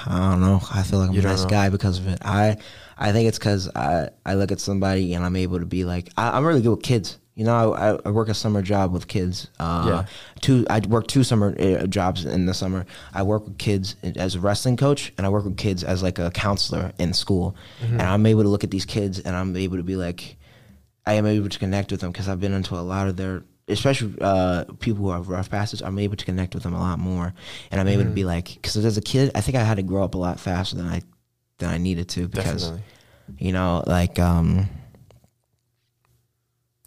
I 0.06 0.30
don't 0.30 0.40
know. 0.40 0.60
I 0.72 0.82
feel 0.82 1.00
like 1.00 1.08
I'm 1.08 1.14
You 1.14 1.20
a 1.20 1.24
nice 1.24 1.42
know? 1.42 1.48
guy 1.50 1.68
because 1.68 1.98
of 1.98 2.06
it. 2.08 2.18
I 2.24 2.56
I 2.96 3.10
think 3.12 3.28
it's 3.28 3.38
because 3.38 3.68
I, 3.74 4.10
I 4.24 4.34
look 4.34 4.52
at 4.52 4.60
somebody 4.60 5.14
and 5.14 5.24
I'm 5.24 5.34
able 5.36 5.58
to 5.58 5.66
be 5.66 5.84
like 5.84 6.10
I, 6.16 6.36
I'm 6.36 6.44
really 6.44 6.62
good 6.62 6.70
with 6.70 6.82
kids. 6.82 7.18
You 7.34 7.44
know, 7.44 7.74
I, 7.74 7.98
I 8.06 8.10
work 8.10 8.28
a 8.28 8.34
summer 8.34 8.60
job 8.60 8.92
with 8.92 9.08
kids. 9.08 9.48
Uh, 9.58 9.84
Yeah. 9.86 10.06
Two, 10.42 10.66
I 10.68 10.80
work 10.80 11.06
two 11.06 11.24
summer 11.24 11.54
uh, 11.58 11.86
jobs 11.86 12.26
in 12.26 12.44
the 12.44 12.52
summer. 12.52 12.84
I 13.14 13.22
work 13.22 13.44
with 13.44 13.56
kids 13.56 13.96
as 14.02 14.34
a 14.34 14.40
wrestling 14.40 14.76
coach, 14.76 15.12
and 15.16 15.26
I 15.26 15.30
work 15.30 15.44
with 15.44 15.56
kids 15.56 15.82
as 15.82 16.02
like 16.02 16.18
a 16.18 16.30
counselor 16.30 16.92
in 16.98 17.14
school. 17.14 17.56
And 17.80 18.02
I'm 18.02 18.26
able 18.26 18.42
to 18.42 18.48
look 18.50 18.64
at 18.64 18.70
these 18.70 18.84
kids, 18.84 19.18
and 19.18 19.34
I'm 19.34 19.56
able 19.56 19.78
to 19.78 19.82
be 19.82 19.96
like, 19.96 20.36
I 21.06 21.14
am 21.14 21.24
able 21.26 21.48
to 21.48 21.58
connect 21.58 21.90
with 21.90 22.00
them 22.00 22.12
because 22.12 22.28
I've 22.28 22.38
been 22.40 22.52
into 22.52 22.74
a 22.74 22.80
lot 22.84 23.08
of 23.08 23.16
their, 23.16 23.44
especially 23.66 24.14
uh, 24.20 24.64
people 24.80 25.02
who 25.04 25.10
have 25.12 25.28
rough 25.28 25.48
passes. 25.50 25.80
I'm 25.80 25.98
able 25.98 26.16
to 26.16 26.24
connect 26.26 26.54
with 26.54 26.64
them 26.64 26.74
a 26.74 26.78
lot 26.78 26.98
more, 26.98 27.32
and 27.70 27.80
I'm 27.80 27.88
able 27.88 28.04
to 28.04 28.10
be 28.10 28.24
like, 28.24 28.54
because 28.54 28.76
as 28.84 28.98
a 28.98 29.02
kid, 29.02 29.30
I 29.34 29.40
think 29.40 29.56
I 29.56 29.64
had 29.64 29.76
to 29.78 29.82
grow 29.82 30.04
up 30.04 30.14
a 30.14 30.18
lot 30.18 30.38
faster 30.38 30.76
than 30.76 30.86
I 30.86 31.00
than 31.58 31.70
I 31.70 31.78
needed 31.78 32.08
to 32.10 32.28
because 32.28 32.64
Definitely. 32.64 32.82
you 33.38 33.52
know, 33.52 33.82
like 33.86 34.18
um, 34.18 34.68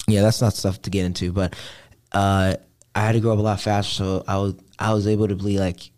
yeah, 0.07 0.21
that's 0.21 0.41
not 0.41 0.53
stuff 0.53 0.81
to 0.83 0.89
get 0.89 1.05
into, 1.05 1.31
but 1.31 1.55
uh, 2.11 2.55
I 2.93 2.99
had 2.99 3.13
to 3.13 3.19
grow 3.19 3.33
up 3.33 3.39
a 3.39 3.41
lot 3.41 3.59
faster, 3.59 3.93
so 3.93 4.23
I 4.27 4.37
was 4.37 4.55
I 4.79 4.93
was 4.93 5.07
able 5.07 5.27
to 5.27 5.35
be 5.35 5.57
like, 5.59 5.89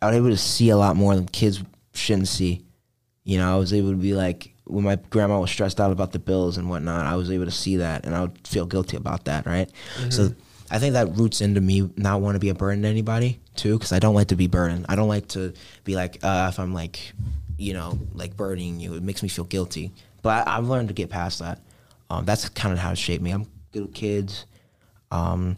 I 0.00 0.06
was 0.08 0.16
able 0.16 0.30
to 0.30 0.36
see 0.36 0.70
a 0.70 0.76
lot 0.76 0.96
more 0.96 1.14
than 1.14 1.26
kids 1.26 1.62
shouldn't 1.94 2.28
see. 2.28 2.64
You 3.24 3.38
know, 3.38 3.54
I 3.54 3.58
was 3.58 3.72
able 3.72 3.90
to 3.90 3.96
be 3.96 4.14
like, 4.14 4.52
when 4.64 4.84
my 4.84 4.96
grandma 4.96 5.40
was 5.40 5.50
stressed 5.50 5.80
out 5.80 5.92
about 5.92 6.12
the 6.12 6.18
bills 6.18 6.58
and 6.58 6.68
whatnot, 6.68 7.06
I 7.06 7.16
was 7.16 7.30
able 7.30 7.44
to 7.44 7.50
see 7.50 7.76
that, 7.76 8.04
and 8.04 8.14
I 8.14 8.22
would 8.22 8.46
feel 8.46 8.66
guilty 8.66 8.96
about 8.96 9.24
that, 9.26 9.46
right? 9.46 9.70
So 10.10 10.34
I 10.70 10.78
think 10.78 10.94
that 10.94 11.16
roots 11.16 11.40
into 11.40 11.60
me 11.60 11.90
not 11.96 12.20
want 12.20 12.34
to 12.34 12.38
be 12.40 12.48
a 12.48 12.54
burden 12.54 12.82
to 12.82 12.88
anybody 12.88 13.40
too, 13.54 13.78
because 13.78 13.92
I 13.92 13.98
don't 13.98 14.14
like 14.14 14.28
to 14.28 14.36
be 14.36 14.46
burdened. 14.46 14.86
I 14.88 14.96
don't 14.96 15.08
like 15.08 15.28
to 15.28 15.52
be 15.84 15.94
like, 15.94 16.18
uh, 16.22 16.48
if 16.52 16.58
I'm 16.58 16.72
like, 16.74 17.12
you 17.58 17.74
know, 17.74 17.98
like 18.14 18.36
burdening 18.36 18.80
you, 18.80 18.94
it 18.94 19.02
makes 19.02 19.22
me 19.22 19.28
feel 19.28 19.44
guilty. 19.44 19.92
But 20.22 20.46
I, 20.48 20.58
I've 20.58 20.66
learned 20.66 20.88
to 20.88 20.94
get 20.94 21.10
past 21.10 21.40
that. 21.40 21.60
Um, 22.12 22.24
that's 22.26 22.46
kind 22.50 22.72
of 22.74 22.78
how 22.78 22.92
it 22.92 22.98
shaped 22.98 23.22
me. 23.22 23.30
I'm 23.30 23.46
good 23.72 23.82
with 23.86 23.94
kids. 23.94 24.44
Um, 25.10 25.56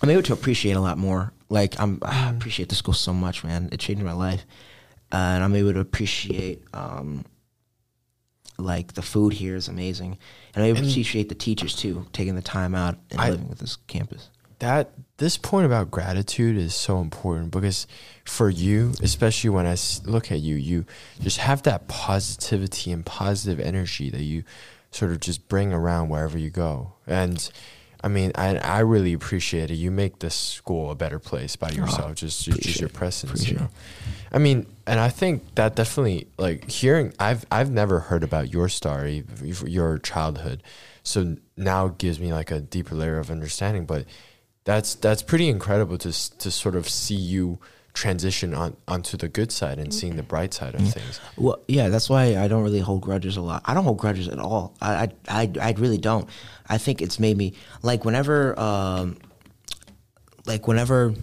I'm 0.00 0.10
able 0.10 0.22
to 0.22 0.32
appreciate 0.32 0.74
a 0.74 0.80
lot 0.80 0.96
more. 0.96 1.32
Like 1.48 1.78
I'm, 1.80 1.98
I 2.02 2.30
appreciate 2.30 2.68
the 2.68 2.76
school 2.76 2.94
so 2.94 3.12
much, 3.12 3.42
man. 3.42 3.68
It 3.72 3.80
changed 3.80 4.02
my 4.04 4.12
life, 4.12 4.44
uh, 5.12 5.16
and 5.16 5.42
I'm 5.44 5.54
able 5.56 5.72
to 5.72 5.80
appreciate. 5.80 6.62
Um, 6.72 7.24
like 8.58 8.92
the 8.92 9.02
food 9.02 9.32
here 9.32 9.56
is 9.56 9.68
amazing, 9.68 10.18
and 10.54 10.62
to 10.62 10.68
And- 10.68 10.78
appreciate 10.78 11.28
the 11.30 11.34
teachers 11.34 11.74
too, 11.74 12.06
taking 12.12 12.36
the 12.36 12.42
time 12.42 12.74
out 12.74 12.98
and 13.10 13.20
I- 13.20 13.30
living 13.30 13.48
with 13.48 13.58
this 13.58 13.76
campus. 13.88 14.28
that 14.60 14.92
this 15.16 15.38
point 15.38 15.64
about 15.64 15.90
gratitude 15.90 16.58
is 16.58 16.74
so 16.74 17.00
important 17.00 17.50
because 17.50 17.86
for 18.26 18.50
you 18.50 18.92
especially 19.02 19.48
when 19.48 19.64
I 19.66 19.74
look 20.04 20.30
at 20.30 20.40
you 20.40 20.54
you 20.56 20.84
just 21.22 21.38
have 21.38 21.62
that 21.62 21.88
positivity 21.88 22.92
and 22.92 23.04
positive 23.06 23.58
energy 23.58 24.10
that 24.10 24.22
you 24.22 24.44
sort 24.90 25.12
of 25.12 25.20
just 25.20 25.48
bring 25.48 25.72
around 25.72 26.08
wherever 26.08 26.38
you 26.38 26.50
go. 26.50 26.92
And 27.06 27.50
i 28.02 28.08
mean 28.08 28.32
i, 28.34 28.56
I 28.56 28.78
really 28.80 29.12
appreciate 29.12 29.70
it. 29.70 29.74
You 29.74 29.90
make 29.90 30.20
this 30.20 30.34
school 30.34 30.90
a 30.90 30.94
better 30.94 31.18
place 31.18 31.56
by 31.56 31.68
yourself 31.70 32.14
just, 32.14 32.44
just, 32.44 32.62
just 32.62 32.80
your 32.80 32.88
presence 32.88 33.46
you 33.46 33.56
know? 33.56 33.68
I 34.32 34.38
mean 34.38 34.66
and 34.86 34.98
i 34.98 35.10
think 35.10 35.54
that 35.56 35.76
definitely 35.76 36.28
like 36.38 36.70
hearing 36.70 37.12
i've 37.18 37.44
i've 37.52 37.70
never 37.70 38.00
heard 38.00 38.24
about 38.24 38.50
your 38.52 38.68
story 38.68 39.24
your 39.42 39.98
childhood. 39.98 40.62
So 41.02 41.36
now 41.56 41.86
it 41.86 41.98
gives 41.98 42.18
me 42.18 42.32
like 42.32 42.50
a 42.50 42.60
deeper 42.60 42.94
layer 42.94 43.18
of 43.18 43.30
understanding 43.30 43.84
but 43.84 44.06
that's 44.64 44.94
that's 44.94 45.22
pretty 45.22 45.48
incredible 45.48 45.98
to 45.98 46.38
to 46.38 46.50
sort 46.50 46.76
of 46.76 46.88
see 46.88 47.14
you 47.16 47.58
transition 47.92 48.54
on 48.54 48.76
onto 48.86 49.16
the 49.16 49.28
good 49.28 49.50
side 49.50 49.78
and 49.78 49.92
seeing 49.92 50.16
the 50.16 50.22
bright 50.22 50.54
side 50.54 50.74
of 50.74 50.80
things. 50.80 51.20
Well, 51.36 51.58
yeah, 51.66 51.88
that's 51.88 52.08
why 52.08 52.36
I 52.36 52.48
don't 52.48 52.62
really 52.62 52.80
hold 52.80 53.02
grudges 53.02 53.36
a 53.36 53.40
lot. 53.40 53.62
I 53.64 53.74
don't 53.74 53.84
hold 53.84 53.98
grudges 53.98 54.28
at 54.28 54.38
all. 54.38 54.74
I, 54.80 55.08
I, 55.28 55.42
I, 55.42 55.52
I 55.60 55.74
really 55.76 55.98
don't. 55.98 56.28
I 56.68 56.78
think 56.78 57.02
it's 57.02 57.18
made 57.18 57.36
me 57.36 57.54
like 57.82 58.04
whenever, 58.04 58.58
um, 58.58 59.18
like 60.46 60.68
whenever, 60.68 61.14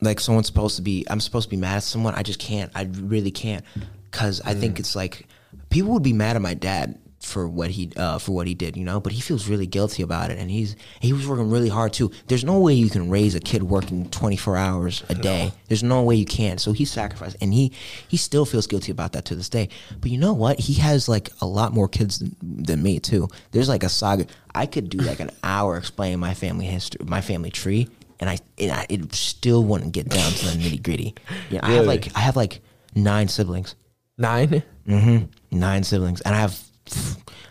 like 0.00 0.20
someone's 0.20 0.46
supposed 0.46 0.76
to 0.76 0.82
be, 0.82 1.06
I'm 1.08 1.20
supposed 1.20 1.44
to 1.44 1.50
be 1.50 1.56
mad 1.56 1.76
at 1.76 1.82
someone. 1.84 2.14
I 2.14 2.22
just 2.22 2.40
can't. 2.40 2.70
I 2.74 2.88
really 2.92 3.30
can't, 3.30 3.64
because 4.10 4.40
I 4.40 4.54
think 4.54 4.80
it's 4.80 4.96
like 4.96 5.26
people 5.70 5.92
would 5.92 6.02
be 6.02 6.12
mad 6.12 6.36
at 6.36 6.42
my 6.42 6.54
dad 6.54 6.98
for 7.24 7.48
what 7.48 7.70
he 7.70 7.90
uh, 7.96 8.18
for 8.18 8.32
what 8.32 8.46
he 8.46 8.54
did, 8.54 8.76
you 8.76 8.84
know. 8.84 9.00
But 9.00 9.12
he 9.12 9.20
feels 9.20 9.48
really 9.48 9.66
guilty 9.66 10.02
about 10.02 10.30
it, 10.30 10.38
and 10.38 10.50
he's 10.50 10.76
he 11.00 11.12
was 11.12 11.26
working 11.26 11.50
really 11.50 11.68
hard 11.68 11.92
too. 11.92 12.10
There's 12.28 12.44
no 12.44 12.58
way 12.58 12.74
you 12.74 12.90
can 12.90 13.10
raise 13.10 13.34
a 13.34 13.40
kid 13.40 13.62
working 13.62 14.08
24 14.10 14.56
hours 14.56 15.02
a 15.08 15.14
day. 15.14 15.52
There's 15.68 15.82
no 15.82 16.02
way 16.02 16.14
you 16.16 16.26
can. 16.26 16.58
So 16.58 16.72
he 16.72 16.84
sacrificed, 16.84 17.36
and 17.40 17.52
he 17.52 17.72
he 18.06 18.16
still 18.16 18.44
feels 18.44 18.66
guilty 18.66 18.92
about 18.92 19.12
that 19.12 19.24
to 19.26 19.34
this 19.34 19.48
day. 19.48 19.68
But 20.00 20.10
you 20.10 20.18
know 20.18 20.34
what? 20.34 20.60
He 20.60 20.74
has 20.74 21.08
like 21.08 21.30
a 21.40 21.46
lot 21.46 21.72
more 21.72 21.88
kids 21.88 22.18
than, 22.18 22.36
than 22.42 22.82
me 22.82 23.00
too. 23.00 23.28
There's 23.52 23.68
like 23.68 23.82
a 23.82 23.88
saga. 23.88 24.26
I 24.54 24.66
could 24.66 24.90
do 24.90 24.98
like 24.98 25.20
an 25.20 25.30
hour 25.42 25.76
explaining 25.76 26.20
my 26.20 26.34
family 26.34 26.66
history, 26.66 27.04
my 27.06 27.20
family 27.20 27.50
tree, 27.50 27.88
and 28.20 28.28
I, 28.28 28.38
and 28.58 28.70
I 28.70 28.86
it 28.88 29.14
still 29.14 29.64
wouldn't 29.64 29.92
get 29.92 30.08
down 30.08 30.30
to 30.30 30.46
the 30.46 30.52
nitty 30.62 30.82
gritty. 30.82 31.14
Yeah, 31.50 31.60
I 31.62 31.72
have 31.72 31.86
like 31.86 32.14
I 32.14 32.20
have 32.20 32.36
like 32.36 32.60
nine 32.94 33.28
siblings. 33.28 33.74
Nine. 34.16 34.62
Mm-hmm. 34.86 35.58
Nine 35.58 35.82
siblings, 35.82 36.20
and 36.20 36.34
I 36.34 36.38
have 36.38 36.60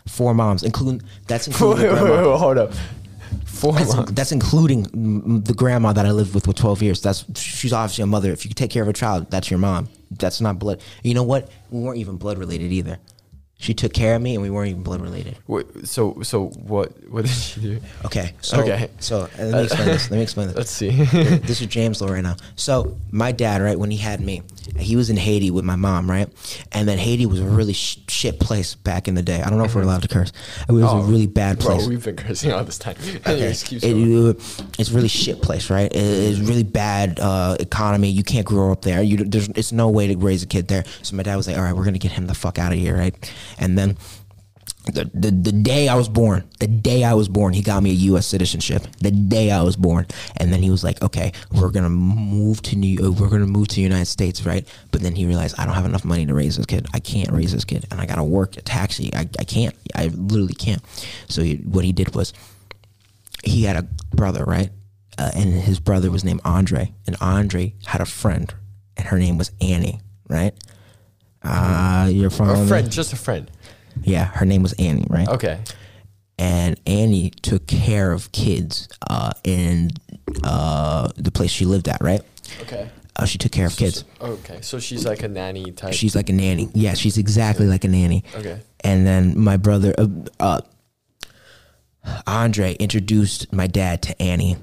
four 0.07 0.33
moms, 0.33 0.63
including 0.63 1.01
that's 1.27 1.47
including 1.47 1.83
wait, 1.83 1.89
the 1.89 2.03
wait, 2.03 2.09
grandma. 2.11 2.31
wait, 2.31 2.39
hold 2.39 2.57
up. 2.57 2.73
Four 3.45 3.73
That's, 3.73 3.95
months. 3.95 4.11
that's 4.11 4.31
including 4.33 5.41
the 5.43 5.53
grandma 5.53 5.93
that 5.93 6.05
I 6.05 6.11
lived 6.11 6.35
with 6.35 6.43
for 6.45 6.53
12 6.53 6.81
years. 6.83 7.01
That's 7.01 7.23
she's 7.39 7.71
obviously 7.71 8.03
a 8.03 8.07
mother. 8.07 8.29
If 8.31 8.45
you 8.45 8.51
take 8.51 8.69
care 8.71 8.83
of 8.83 8.89
a 8.89 8.93
child, 8.93 9.31
that's 9.31 9.49
your 9.49 9.57
mom. 9.57 9.87
That's 10.11 10.41
not 10.41 10.59
blood. 10.59 10.81
You 11.01 11.13
know 11.13 11.23
what? 11.23 11.49
We 11.71 11.79
weren't 11.79 11.97
even 11.97 12.17
blood 12.17 12.37
related 12.37 12.71
either. 12.73 12.99
She 13.57 13.73
took 13.73 13.93
care 13.93 14.15
of 14.15 14.21
me, 14.21 14.33
and 14.33 14.41
we 14.41 14.49
weren't 14.49 14.71
even 14.71 14.83
blood 14.83 14.99
related. 14.99 15.37
Wait, 15.47 15.65
so 15.87 16.21
so 16.21 16.47
what 16.47 16.91
what 17.09 17.23
did 17.23 17.31
she 17.31 17.61
do? 17.61 17.79
Okay. 18.03 18.33
So, 18.41 18.59
Okay. 18.61 18.89
So 18.99 19.21
uh, 19.21 19.27
let 19.37 19.53
me 19.53 19.63
explain 19.63 19.85
this. 19.87 20.11
Let 20.11 20.17
me 20.17 20.23
explain 20.23 20.47
this. 20.47 20.57
Let's 20.57 20.71
see. 20.71 20.89
this 20.89 21.61
is 21.61 21.67
James 21.67 22.01
Lowe 22.01 22.09
right 22.09 22.23
now. 22.23 22.35
So 22.57 22.97
my 23.11 23.31
dad, 23.31 23.61
right, 23.61 23.79
when 23.79 23.89
he 23.89 23.95
had 23.97 24.19
me, 24.19 24.41
he 24.77 24.97
was 24.97 25.09
in 25.09 25.15
Haiti 25.15 25.49
with 25.49 25.63
my 25.63 25.77
mom, 25.77 26.11
right, 26.11 26.27
and 26.73 26.87
then 26.89 26.97
Haiti 26.97 27.25
was 27.25 27.39
a 27.39 27.45
really 27.45 27.71
sh- 27.71 27.99
shit 28.09 28.37
place 28.41 28.75
back 28.75 29.07
in 29.07 29.15
the 29.15 29.21
day. 29.21 29.41
I 29.41 29.49
don't 29.49 29.57
know 29.59 29.63
if 29.65 29.75
we're 29.75 29.83
allowed 29.83 30.01
to 30.01 30.09
curse. 30.09 30.33
It 30.67 30.71
was 30.73 30.83
Oh, 30.83 30.99
a 30.99 31.03
really 31.03 31.27
bad 31.27 31.61
place. 31.61 31.83
Bro, 31.83 31.87
we've 31.89 32.03
been 32.03 32.17
cursing 32.17 32.51
all 32.51 32.65
this 32.65 32.77
time. 32.79 32.95
Anyways, 33.25 33.71
It- 33.71 33.83
it- 33.83 34.69
it's 34.77 34.91
really 34.91 35.07
shit 35.07 35.41
place, 35.41 35.69
right? 35.69 35.89
It- 35.89 35.97
it's 35.97 36.39
really 36.39 36.63
bad 36.63 37.17
uh, 37.21 37.55
economy. 37.61 38.09
You 38.09 38.23
can't 38.23 38.45
grow 38.45 38.73
up 38.73 38.81
there. 38.81 39.01
You 39.01 39.17
there's 39.23 39.47
it's 39.49 39.71
no 39.71 39.87
way 39.89 40.07
to 40.07 40.17
raise 40.17 40.43
a 40.43 40.47
kid 40.47 40.67
there. 40.67 40.83
So 41.01 41.15
my 41.15 41.23
dad 41.23 41.37
was 41.37 41.47
like, 41.47 41.55
"All 41.55 41.63
right, 41.63 41.73
we're 41.75 41.85
gonna 41.85 41.97
get 41.97 42.11
him 42.11 42.27
the 42.27 42.33
fuck 42.35 42.59
out 42.59 42.73
of 42.73 42.77
here," 42.79 42.97
right? 42.97 43.15
And 43.57 43.77
then 43.77 43.97
the, 44.85 45.09
the 45.13 45.31
the 45.31 45.51
day 45.51 45.87
I 45.87 45.95
was 45.95 46.09
born, 46.09 46.43
the 46.59 46.67
day 46.67 47.05
I 47.05 47.13
was 47.13 47.29
born, 47.29 47.53
he 47.53 47.61
got 47.61 47.81
me 47.81 47.91
a 47.91 47.93
U.S. 48.11 48.27
citizenship. 48.27 48.85
The 48.99 49.11
day 49.11 49.49
I 49.49 49.61
was 49.61 49.77
born, 49.77 50.07
and 50.37 50.51
then 50.51 50.61
he 50.61 50.69
was 50.69 50.83
like, 50.83 51.01
"Okay, 51.01 51.31
we're 51.51 51.69
gonna 51.69 51.89
move 51.89 52.61
to 52.63 52.75
New, 52.75 53.07
uh, 53.07 53.11
we're 53.11 53.29
gonna 53.29 53.47
move 53.47 53.69
to 53.69 53.75
the 53.75 53.81
United 53.81 54.07
States, 54.07 54.45
right?" 54.45 54.67
But 54.91 55.01
then 55.01 55.15
he 55.15 55.25
realized 55.25 55.55
I 55.57 55.65
don't 55.65 55.75
have 55.75 55.85
enough 55.85 56.03
money 56.03 56.25
to 56.25 56.33
raise 56.33 56.57
this 56.57 56.65
kid. 56.65 56.85
I 56.93 56.99
can't 56.99 57.31
raise 57.31 57.53
this 57.53 57.63
kid, 57.63 57.85
and 57.91 58.01
I 58.01 58.05
gotta 58.05 58.23
work 58.23 58.57
a 58.57 58.61
taxi. 58.61 59.13
I, 59.15 59.21
I 59.39 59.45
can't. 59.45 59.73
I 59.95 60.07
literally 60.07 60.55
can't. 60.55 60.81
So 61.29 61.41
he, 61.41 61.55
what 61.55 61.85
he 61.85 61.93
did 61.93 62.13
was, 62.13 62.33
he 63.43 63.63
had 63.63 63.77
a 63.77 63.87
brother, 64.13 64.43
right? 64.43 64.69
Uh, 65.17 65.31
and 65.33 65.53
his 65.53 65.79
brother 65.79 66.11
was 66.11 66.25
named 66.25 66.41
Andre, 66.43 66.93
and 67.07 67.15
Andre 67.21 67.73
had 67.85 68.01
a 68.01 68.05
friend, 68.05 68.53
and 68.97 69.07
her 69.07 69.17
name 69.17 69.37
was 69.37 69.51
Annie, 69.61 70.01
right? 70.27 70.53
Uh, 71.43 72.09
you're 72.11 72.29
following 72.29 72.63
A 72.63 72.67
friend, 72.67 72.91
just 72.91 73.13
a 73.13 73.15
friend. 73.15 73.49
Yeah, 74.01 74.25
her 74.25 74.45
name 74.45 74.63
was 74.63 74.73
Annie, 74.73 75.05
right? 75.09 75.27
Okay. 75.27 75.59
And 76.39 76.79
Annie 76.87 77.29
took 77.29 77.67
care 77.67 78.11
of 78.11 78.31
kids 78.31 78.87
uh, 79.07 79.31
in 79.43 79.91
uh, 80.43 81.09
the 81.15 81.31
place 81.31 81.51
she 81.51 81.65
lived 81.65 81.87
at, 81.87 82.01
right? 82.01 82.21
Okay. 82.61 82.89
Uh, 83.15 83.25
she 83.25 83.37
took 83.37 83.51
care 83.51 83.67
of 83.67 83.75
kids. 83.77 84.03
Okay. 84.19 84.59
So 84.61 84.79
she's 84.79 85.05
like 85.05 85.21
a 85.21 85.27
nanny 85.27 85.71
type. 85.71 85.93
She's 85.93 86.15
like 86.15 86.29
a 86.29 86.33
nanny. 86.33 86.69
Yeah, 86.73 86.95
she's 86.95 87.17
exactly 87.19 87.67
like 87.67 87.83
a 87.83 87.87
nanny. 87.87 88.23
Okay. 88.35 88.59
And 88.83 89.05
then 89.05 89.39
my 89.39 89.57
brother, 89.57 89.93
uh, 89.97 90.07
uh, 90.39 90.61
Andre, 92.25 92.73
introduced 92.75 93.53
my 93.53 93.67
dad 93.67 94.01
to 94.03 94.21
Annie. 94.21 94.57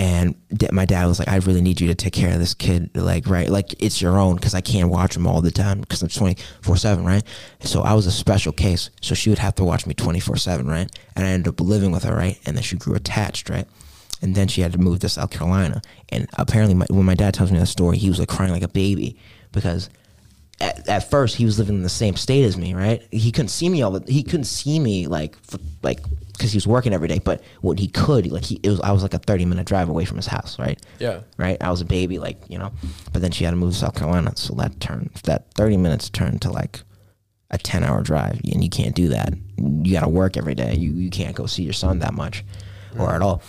And 0.00 0.34
my 0.72 0.86
dad 0.86 1.04
was 1.04 1.18
like, 1.18 1.28
I 1.28 1.36
really 1.36 1.60
need 1.60 1.78
you 1.78 1.88
to 1.88 1.94
take 1.94 2.14
care 2.14 2.32
of 2.32 2.38
this 2.38 2.54
kid. 2.54 2.90
Like, 2.96 3.26
right? 3.26 3.50
Like, 3.50 3.74
it's 3.82 4.00
your 4.00 4.18
own 4.18 4.36
because 4.36 4.54
I 4.54 4.62
can't 4.62 4.88
watch 4.88 5.14
him 5.14 5.26
all 5.26 5.42
the 5.42 5.50
time 5.50 5.82
because 5.82 6.00
I'm 6.00 6.08
24 6.08 6.78
7, 6.78 7.04
right? 7.04 7.22
So 7.60 7.82
I 7.82 7.92
was 7.92 8.06
a 8.06 8.10
special 8.10 8.50
case. 8.50 8.88
So 9.02 9.14
she 9.14 9.28
would 9.28 9.38
have 9.38 9.56
to 9.56 9.64
watch 9.64 9.86
me 9.86 9.92
24 9.92 10.38
7, 10.38 10.66
right? 10.66 10.90
And 11.14 11.26
I 11.26 11.28
ended 11.28 11.48
up 11.48 11.60
living 11.60 11.90
with 11.90 12.04
her, 12.04 12.16
right? 12.16 12.40
And 12.46 12.56
then 12.56 12.62
she 12.62 12.78
grew 12.78 12.94
attached, 12.94 13.50
right? 13.50 13.66
And 14.22 14.34
then 14.34 14.48
she 14.48 14.62
had 14.62 14.72
to 14.72 14.78
move 14.78 15.00
to 15.00 15.10
South 15.10 15.30
Carolina. 15.32 15.82
And 16.08 16.26
apparently, 16.38 16.74
my, 16.74 16.86
when 16.88 17.04
my 17.04 17.14
dad 17.14 17.34
tells 17.34 17.52
me 17.52 17.58
that 17.58 17.66
story, 17.66 17.98
he 17.98 18.08
was 18.08 18.18
like 18.18 18.28
crying 18.28 18.52
like 18.52 18.62
a 18.62 18.68
baby 18.68 19.18
because 19.52 19.90
at, 20.62 20.88
at 20.88 21.10
first 21.10 21.36
he 21.36 21.44
was 21.44 21.58
living 21.58 21.76
in 21.76 21.82
the 21.82 21.90
same 21.90 22.16
state 22.16 22.44
as 22.44 22.56
me, 22.56 22.72
right? 22.72 23.06
He 23.10 23.30
couldn't 23.30 23.48
see 23.48 23.68
me 23.68 23.82
all 23.82 23.90
the 23.90 24.10
he 24.10 24.22
couldn't 24.22 24.44
see 24.44 24.78
me 24.78 25.08
like 25.08 25.36
for, 25.44 25.58
like 25.82 26.00
because 26.40 26.52
he 26.52 26.56
was 26.56 26.66
working 26.66 26.94
every 26.94 27.06
day. 27.06 27.18
But 27.18 27.42
when 27.60 27.76
he 27.76 27.86
could, 27.86 28.32
like 28.32 28.44
he 28.44 28.58
it 28.62 28.70
was 28.70 28.80
I 28.80 28.92
was 28.92 29.02
like 29.02 29.12
a 29.12 29.18
thirty 29.18 29.44
minute 29.44 29.66
drive 29.66 29.90
away 29.90 30.06
from 30.06 30.16
his 30.16 30.26
house, 30.26 30.58
right? 30.58 30.80
Yeah. 30.98 31.20
Right. 31.36 31.58
I 31.60 31.70
was 31.70 31.82
a 31.82 31.84
baby, 31.84 32.18
like 32.18 32.40
you 32.48 32.58
know. 32.58 32.72
But 33.12 33.20
then 33.20 33.30
she 33.30 33.44
had 33.44 33.50
to 33.50 33.56
move 33.56 33.74
to 33.74 33.78
South 33.78 33.94
Carolina, 33.94 34.32
so 34.36 34.54
that 34.54 34.80
turned 34.80 35.10
that 35.24 35.52
thirty 35.54 35.76
minutes 35.76 36.08
turned 36.08 36.40
to 36.42 36.50
like 36.50 36.80
a 37.50 37.58
ten 37.58 37.84
hour 37.84 38.02
drive, 38.02 38.40
and 38.50 38.64
you 38.64 38.70
can't 38.70 38.94
do 38.94 39.08
that. 39.08 39.34
You 39.58 39.92
got 39.92 40.00
to 40.00 40.08
work 40.08 40.38
every 40.38 40.54
day. 40.54 40.74
You 40.74 40.92
you 40.92 41.10
can't 41.10 41.36
go 41.36 41.46
see 41.46 41.62
your 41.62 41.74
son 41.74 41.98
that 41.98 42.14
much, 42.14 42.42
or 42.98 43.08
mm. 43.08 43.14
at 43.14 43.22
all. 43.22 43.42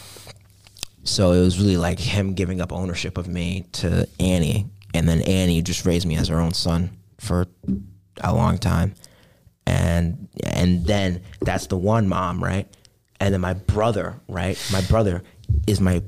So 1.03 1.31
it 1.31 1.39
was 1.39 1.59
really 1.59 1.77
like 1.77 1.97
him 1.97 2.33
giving 2.33 2.59
up 2.59 2.73
ownership 2.73 3.17
of 3.17 3.27
me 3.27 3.65
to 3.73 4.07
Annie, 4.19 4.67
and 4.93 5.07
then 5.07 5.21
Annie 5.21 5.61
just 5.61 5.85
raised 5.85 6.05
me 6.05 6.17
as 6.17 6.27
her 6.27 6.39
own 6.39 6.53
son 6.53 6.97
for 7.19 7.47
a 8.19 8.33
long 8.33 8.57
time, 8.57 8.95
and 9.65 10.27
and 10.43 10.85
then 10.85 11.23
that's 11.39 11.67
the 11.67 11.77
one 11.77 12.09
mom, 12.09 12.43
right? 12.43 12.67
And 13.21 13.33
then 13.33 13.41
my 13.41 13.53
brother, 13.53 14.19
right? 14.27 14.57
My 14.73 14.81
brother 14.81 15.21
is 15.67 15.79
my, 15.79 16.01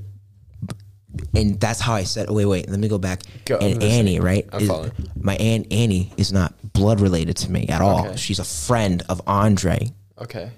and 1.36 1.60
that's 1.60 1.80
how 1.80 1.94
I 1.94 2.04
said. 2.04 2.30
Wait, 2.30 2.46
wait, 2.46 2.70
let 2.70 2.80
me 2.80 2.88
go 2.88 2.98
back. 2.98 3.22
Go, 3.46 3.58
and. 3.58 3.82
Annie, 3.84 4.20
right? 4.20 4.48
Is- 4.54 4.70
my 5.22 5.36
aunt 5.36 5.72
Annie 5.72 6.12
is 6.18 6.34
not 6.34 6.54
blood 6.74 7.00
related 7.00 7.38
to 7.38 7.52
me 7.52 7.68
at 7.68 7.82
all. 7.82 8.08
Okay. 8.08 8.18
She's 8.18 8.40
a 8.40 8.44
friend 8.44 9.04
of 9.10 9.22
Andre, 9.28 9.92
Okay. 10.20 10.52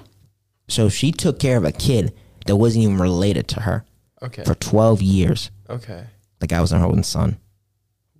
so 0.67 0.89
she 0.89 1.11
took 1.11 1.39
care 1.39 1.57
of 1.57 1.65
a 1.65 1.71
kid 1.71 2.13
that 2.47 2.55
wasn't 2.55 2.83
even 2.83 2.97
related 2.97 3.47
to 3.49 3.61
her 3.61 3.85
Okay. 4.23 4.43
for 4.43 4.55
twelve 4.55 5.01
years. 5.01 5.51
Okay. 5.69 6.05
Like 6.41 6.53
I 6.53 6.61
was 6.61 6.71
her 6.71 6.77
own 6.77 7.03
son. 7.03 7.37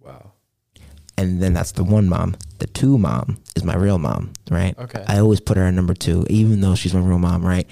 Wow. 0.04 0.34
and 1.17 1.41
then 1.41 1.54
that's 1.54 1.71
the 1.71 1.84
one 1.84 2.08
mom. 2.10 2.36
The 2.60 2.67
two 2.67 2.98
mom 2.98 3.38
is 3.56 3.63
my 3.63 3.76
real 3.76 3.98
mom, 3.98 4.34
right? 4.52 4.78
Okay. 4.78 5.04
I 5.08 5.19
always 5.19 5.39
put 5.39 5.56
her 5.58 5.63
at 5.63 5.74
number 5.74 5.93
two, 5.93 6.26
even 6.30 6.60
though 6.62 6.76
she's 6.76 6.93
my 6.93 7.00
real 7.00 7.17
mom, 7.19 7.43
right? 7.45 7.67